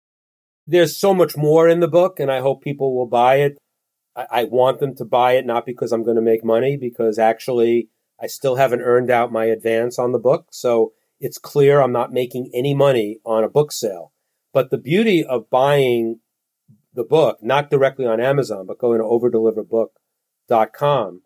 There's 0.65 0.97
so 0.97 1.13
much 1.13 1.37
more 1.37 1.69
in 1.69 1.81
the 1.81 1.87
book, 1.87 2.19
and 2.19 2.31
I 2.31 2.39
hope 2.39 2.63
people 2.63 2.97
will 2.97 3.05
buy 3.05 3.35
it. 3.35 3.59
I, 4.15 4.25
I 4.31 4.45
want 4.45 4.79
them 4.79 4.95
to 4.95 5.05
buy 5.05 5.33
it, 5.33 5.45
not 5.45 5.67
because 5.67 5.91
I'm 5.91 6.03
going 6.03 6.15
to 6.15 6.21
make 6.23 6.43
money, 6.43 6.77
because 6.77 7.19
actually 7.19 7.89
I 8.19 8.25
still 8.25 8.55
haven't 8.55 8.81
earned 8.81 9.11
out 9.11 9.31
my 9.31 9.45
advance 9.45 9.99
on 9.99 10.13
the 10.13 10.17
book. 10.17 10.47
So 10.49 10.93
it's 11.19 11.37
clear 11.37 11.79
I'm 11.79 11.91
not 11.91 12.11
making 12.11 12.49
any 12.55 12.73
money 12.73 13.19
on 13.23 13.43
a 13.43 13.49
book 13.49 13.71
sale. 13.71 14.13
But 14.51 14.71
the 14.71 14.79
beauty 14.79 15.23
of 15.23 15.51
buying 15.51 16.21
the 16.91 17.03
book, 17.03 17.37
not 17.43 17.69
directly 17.69 18.07
on 18.07 18.19
Amazon, 18.19 18.65
but 18.65 18.79
going 18.79 18.97
to 18.97 19.05
overdeliverbook.com 19.05 21.21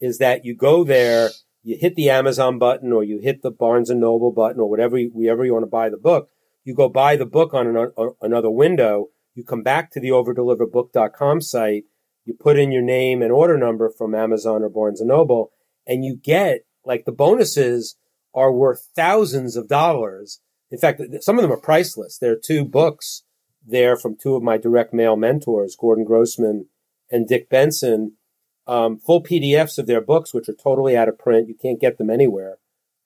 is 0.00 0.16
that 0.16 0.46
you 0.46 0.54
go 0.54 0.84
there, 0.84 1.28
you 1.66 1.76
hit 1.76 1.96
the 1.96 2.08
Amazon 2.08 2.60
button 2.60 2.92
or 2.92 3.02
you 3.02 3.18
hit 3.18 3.42
the 3.42 3.50
Barnes 3.50 3.90
and 3.90 4.00
Noble 4.00 4.30
button 4.30 4.60
or 4.60 4.70
whatever, 4.70 4.96
wherever 5.12 5.44
you 5.44 5.52
want 5.52 5.64
to 5.64 5.70
buy 5.70 5.90
the 5.90 5.96
book. 5.96 6.30
You 6.62 6.76
go 6.76 6.88
buy 6.88 7.16
the 7.16 7.26
book 7.26 7.52
on 7.54 7.76
an, 7.76 7.92
another 8.22 8.50
window. 8.50 9.08
You 9.34 9.42
come 9.42 9.64
back 9.64 9.90
to 9.90 10.00
the 10.00 10.10
overdeliverbook.com 10.10 11.40
site. 11.40 11.82
You 12.24 12.34
put 12.38 12.56
in 12.56 12.70
your 12.70 12.82
name 12.82 13.20
and 13.20 13.32
order 13.32 13.58
number 13.58 13.90
from 13.90 14.14
Amazon 14.14 14.62
or 14.62 14.68
Barnes 14.68 15.00
and 15.00 15.08
Noble 15.08 15.50
and 15.88 16.04
you 16.04 16.16
get 16.16 16.60
like 16.84 17.04
the 17.04 17.10
bonuses 17.10 17.96
are 18.32 18.52
worth 18.52 18.88
thousands 18.94 19.56
of 19.56 19.68
dollars. 19.68 20.40
In 20.70 20.78
fact, 20.78 21.02
some 21.20 21.36
of 21.36 21.42
them 21.42 21.52
are 21.52 21.60
priceless. 21.60 22.16
There 22.16 22.30
are 22.30 22.40
two 22.40 22.64
books 22.64 23.24
there 23.66 23.96
from 23.96 24.16
two 24.16 24.36
of 24.36 24.42
my 24.44 24.56
direct 24.56 24.94
mail 24.94 25.16
mentors, 25.16 25.76
Gordon 25.76 26.04
Grossman 26.04 26.68
and 27.10 27.26
Dick 27.26 27.50
Benson, 27.50 28.12
um, 28.66 28.98
full 28.98 29.22
PDFs 29.22 29.78
of 29.78 29.86
their 29.86 30.00
books, 30.00 30.34
which 30.34 30.48
are 30.48 30.54
totally 30.54 30.96
out 30.96 31.08
of 31.08 31.18
print. 31.18 31.48
You 31.48 31.54
can't 31.54 31.80
get 31.80 31.98
them 31.98 32.10
anywhere 32.10 32.58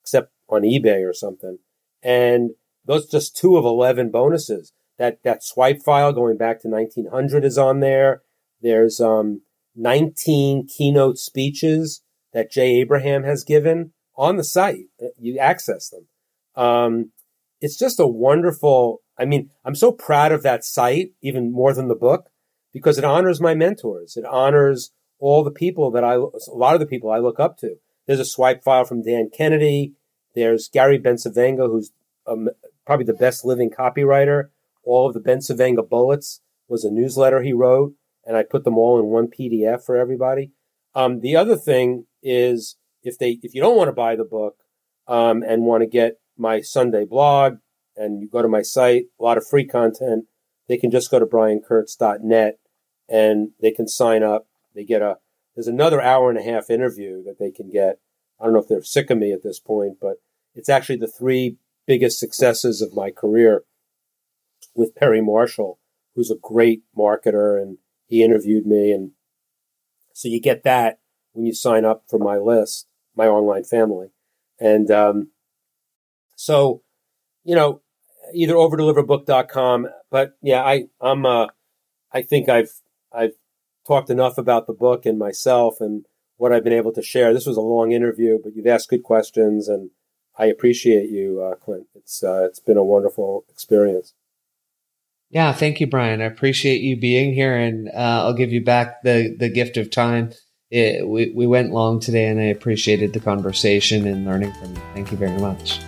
except 0.02 0.32
on 0.48 0.62
eBay 0.62 1.08
or 1.08 1.12
something. 1.12 1.58
And 2.02 2.50
those 2.84 3.06
just 3.06 3.36
two 3.36 3.56
of 3.56 3.64
11 3.64 4.10
bonuses. 4.10 4.72
That, 4.98 5.22
that 5.22 5.42
swipe 5.42 5.82
file 5.82 6.12
going 6.12 6.36
back 6.36 6.60
to 6.60 6.68
1900 6.68 7.44
is 7.44 7.56
on 7.56 7.80
there. 7.80 8.22
There's, 8.60 9.00
um, 9.00 9.42
19 9.76 10.66
keynote 10.66 11.18
speeches 11.18 12.02
that 12.32 12.50
Jay 12.50 12.80
Abraham 12.80 13.24
has 13.24 13.44
given 13.44 13.92
on 14.16 14.36
the 14.36 14.44
site. 14.44 14.86
You 15.18 15.38
access 15.38 15.88
them. 15.88 16.06
Um, 16.54 17.12
it's 17.60 17.78
just 17.78 18.00
a 18.00 18.06
wonderful, 18.06 19.02
I 19.18 19.24
mean, 19.24 19.50
I'm 19.64 19.74
so 19.74 19.92
proud 19.92 20.32
of 20.32 20.42
that 20.42 20.64
site, 20.64 21.12
even 21.22 21.52
more 21.52 21.72
than 21.72 21.88
the 21.88 21.94
book, 21.94 22.30
because 22.72 22.98
it 22.98 23.04
honors 23.04 23.40
my 23.40 23.54
mentors. 23.54 24.16
It 24.16 24.24
honors 24.24 24.92
all 25.20 25.44
the 25.44 25.50
people 25.50 25.90
that 25.92 26.02
I, 26.02 26.14
a 26.14 26.54
lot 26.54 26.74
of 26.74 26.80
the 26.80 26.86
people 26.86 27.10
I 27.10 27.18
look 27.18 27.38
up 27.38 27.58
to. 27.58 27.76
There's 28.06 28.20
a 28.20 28.24
swipe 28.24 28.64
file 28.64 28.84
from 28.84 29.02
Dan 29.02 29.30
Kennedy. 29.32 29.92
There's 30.34 30.68
Gary 30.68 30.98
Bencivenga, 30.98 31.68
who's 31.68 31.92
um, 32.26 32.48
probably 32.86 33.04
the 33.06 33.12
best 33.12 33.44
living 33.44 33.70
copywriter. 33.70 34.48
All 34.82 35.06
of 35.06 35.14
the 35.14 35.20
Bencivenga 35.20 35.88
bullets 35.88 36.40
was 36.68 36.84
a 36.84 36.90
newsletter 36.90 37.42
he 37.42 37.52
wrote, 37.52 37.94
and 38.24 38.36
I 38.36 38.42
put 38.42 38.64
them 38.64 38.78
all 38.78 38.98
in 38.98 39.06
one 39.06 39.28
PDF 39.28 39.84
for 39.84 39.96
everybody. 39.96 40.52
Um, 40.94 41.20
the 41.20 41.36
other 41.36 41.56
thing 41.56 42.06
is 42.22 42.76
if 43.02 43.18
they 43.18 43.38
if 43.42 43.54
you 43.54 43.60
don't 43.60 43.76
want 43.76 43.88
to 43.88 43.92
buy 43.92 44.16
the 44.16 44.24
book 44.24 44.56
um, 45.06 45.42
and 45.42 45.64
want 45.64 45.82
to 45.82 45.86
get 45.86 46.18
my 46.36 46.60
Sunday 46.60 47.04
blog 47.04 47.58
and 47.96 48.20
you 48.20 48.28
go 48.28 48.42
to 48.42 48.48
my 48.48 48.62
site, 48.62 49.04
a 49.18 49.22
lot 49.22 49.36
of 49.36 49.46
free 49.46 49.66
content, 49.66 50.24
they 50.68 50.76
can 50.76 50.90
just 50.90 51.10
go 51.10 51.18
to 51.18 51.26
briankurtz.net 51.26 52.58
and 53.08 53.50
they 53.60 53.70
can 53.70 53.86
sign 53.86 54.22
up. 54.22 54.46
They 54.74 54.84
get 54.84 55.02
a 55.02 55.18
there's 55.54 55.66
another 55.66 56.00
hour 56.00 56.30
and 56.30 56.38
a 56.38 56.42
half 56.42 56.70
interview 56.70 57.22
that 57.24 57.38
they 57.38 57.50
can 57.50 57.70
get. 57.70 57.98
I 58.40 58.44
don't 58.44 58.54
know 58.54 58.60
if 58.60 58.68
they're 58.68 58.82
sick 58.82 59.10
of 59.10 59.18
me 59.18 59.32
at 59.32 59.42
this 59.42 59.58
point, 59.58 59.98
but 60.00 60.16
it's 60.54 60.68
actually 60.68 60.96
the 60.96 61.06
three 61.06 61.56
biggest 61.86 62.18
successes 62.18 62.80
of 62.80 62.94
my 62.94 63.10
career 63.10 63.64
with 64.74 64.94
Perry 64.94 65.20
Marshall, 65.20 65.78
who's 66.14 66.30
a 66.30 66.36
great 66.40 66.82
marketer 66.96 67.60
and 67.60 67.78
he 68.06 68.22
interviewed 68.22 68.66
me 68.66 68.92
and 68.92 69.12
so 70.12 70.28
you 70.28 70.40
get 70.40 70.64
that 70.64 70.98
when 71.32 71.46
you 71.46 71.54
sign 71.54 71.86
up 71.86 72.04
for 72.08 72.18
my 72.18 72.36
list, 72.36 72.86
my 73.16 73.26
online 73.26 73.64
family. 73.64 74.08
And, 74.58 74.90
um, 74.90 75.30
so, 76.36 76.82
you 77.42 77.54
know, 77.54 77.80
either 78.34 78.52
overdeliverbook.com, 78.52 79.88
but 80.10 80.36
yeah, 80.42 80.62
I, 80.62 80.88
I'm, 81.00 81.24
uh, 81.24 81.46
I 82.12 82.20
think 82.20 82.50
I've, 82.50 82.70
I've 83.10 83.32
talked 83.86 84.10
enough 84.10 84.38
about 84.38 84.66
the 84.66 84.72
book 84.72 85.06
and 85.06 85.18
myself 85.18 85.80
and 85.80 86.06
what 86.36 86.52
I've 86.52 86.64
been 86.64 86.72
able 86.72 86.92
to 86.92 87.02
share. 87.02 87.32
This 87.32 87.46
was 87.46 87.56
a 87.56 87.62
long 87.62 87.92
interview, 87.92 88.38
but 88.42 88.54
you've 88.54 88.66
asked 88.66 88.90
good 88.90 89.02
questions 89.02 89.68
and 89.68 89.90
I 90.38 90.46
appreciate 90.46 91.10
you, 91.10 91.42
uh, 91.42 91.56
Clint. 91.56 91.88
It's, 91.94 92.22
uh, 92.22 92.44
it's 92.44 92.60
been 92.60 92.76
a 92.76 92.84
wonderful 92.84 93.44
experience. 93.50 94.14
Yeah, 95.28 95.52
thank 95.52 95.80
you, 95.80 95.86
Brian. 95.86 96.20
I 96.20 96.24
appreciate 96.24 96.80
you 96.80 96.96
being 96.96 97.32
here, 97.32 97.54
and 97.54 97.88
uh, 97.90 98.24
I'll 98.24 98.34
give 98.34 98.50
you 98.50 98.64
back 98.64 99.02
the 99.04 99.36
the 99.38 99.48
gift 99.48 99.76
of 99.76 99.88
time 99.88 100.32
it, 100.70 101.06
we, 101.06 101.32
we 101.34 101.46
went 101.46 101.72
long 101.72 101.98
today 101.98 102.26
and 102.26 102.38
I 102.38 102.44
appreciated 102.44 103.12
the 103.12 103.20
conversation 103.20 104.06
and 104.06 104.24
learning 104.24 104.52
from 104.52 104.74
you. 104.74 104.82
Thank 104.94 105.10
you 105.10 105.16
very 105.16 105.38
much. 105.38 105.80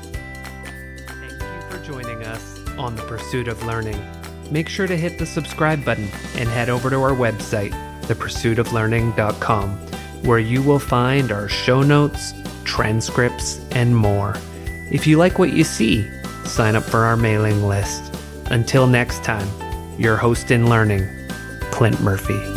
Thank 1.07 1.33
you 1.33 1.71
for 1.71 1.85
joining 1.85 2.23
us 2.25 2.59
on 2.77 2.97
the 2.97 3.03
pursuit 3.03 3.49
of 3.49 3.65
learning. 3.65 4.01
Make 4.53 4.69
sure 4.69 4.87
to 4.87 4.97
hit 4.99 5.17
the 5.17 5.25
subscribe 5.25 5.83
button 5.83 6.11
and 6.37 6.47
head 6.47 6.69
over 6.69 6.91
to 6.91 6.97
our 6.97 7.13
website, 7.13 7.73
thepursuitoflearning.com, 8.03 9.71
where 10.25 10.39
you 10.39 10.61
will 10.61 10.79
find 10.79 11.33
our 11.33 11.49
show 11.49 11.83
notes, 11.83 12.35
transcripts, 12.65 13.65
and 13.71 13.97
more. 13.97 14.37
If 14.91 15.07
you 15.07 15.17
like 15.17 15.39
what 15.39 15.55
you 15.55 15.65
see, 15.65 16.07
sign 16.45 16.77
up 16.77 16.83
for 16.83 16.99
our 16.99 17.17
mailing 17.17 17.67
list. 17.67 18.15
Until 18.51 18.87
next 18.87 19.25
time, 19.25 19.49
your 19.99 20.17
host 20.17 20.51
in 20.51 20.69
learning, 20.69 21.09
Clint 21.71 21.99
Murphy. 22.03 22.52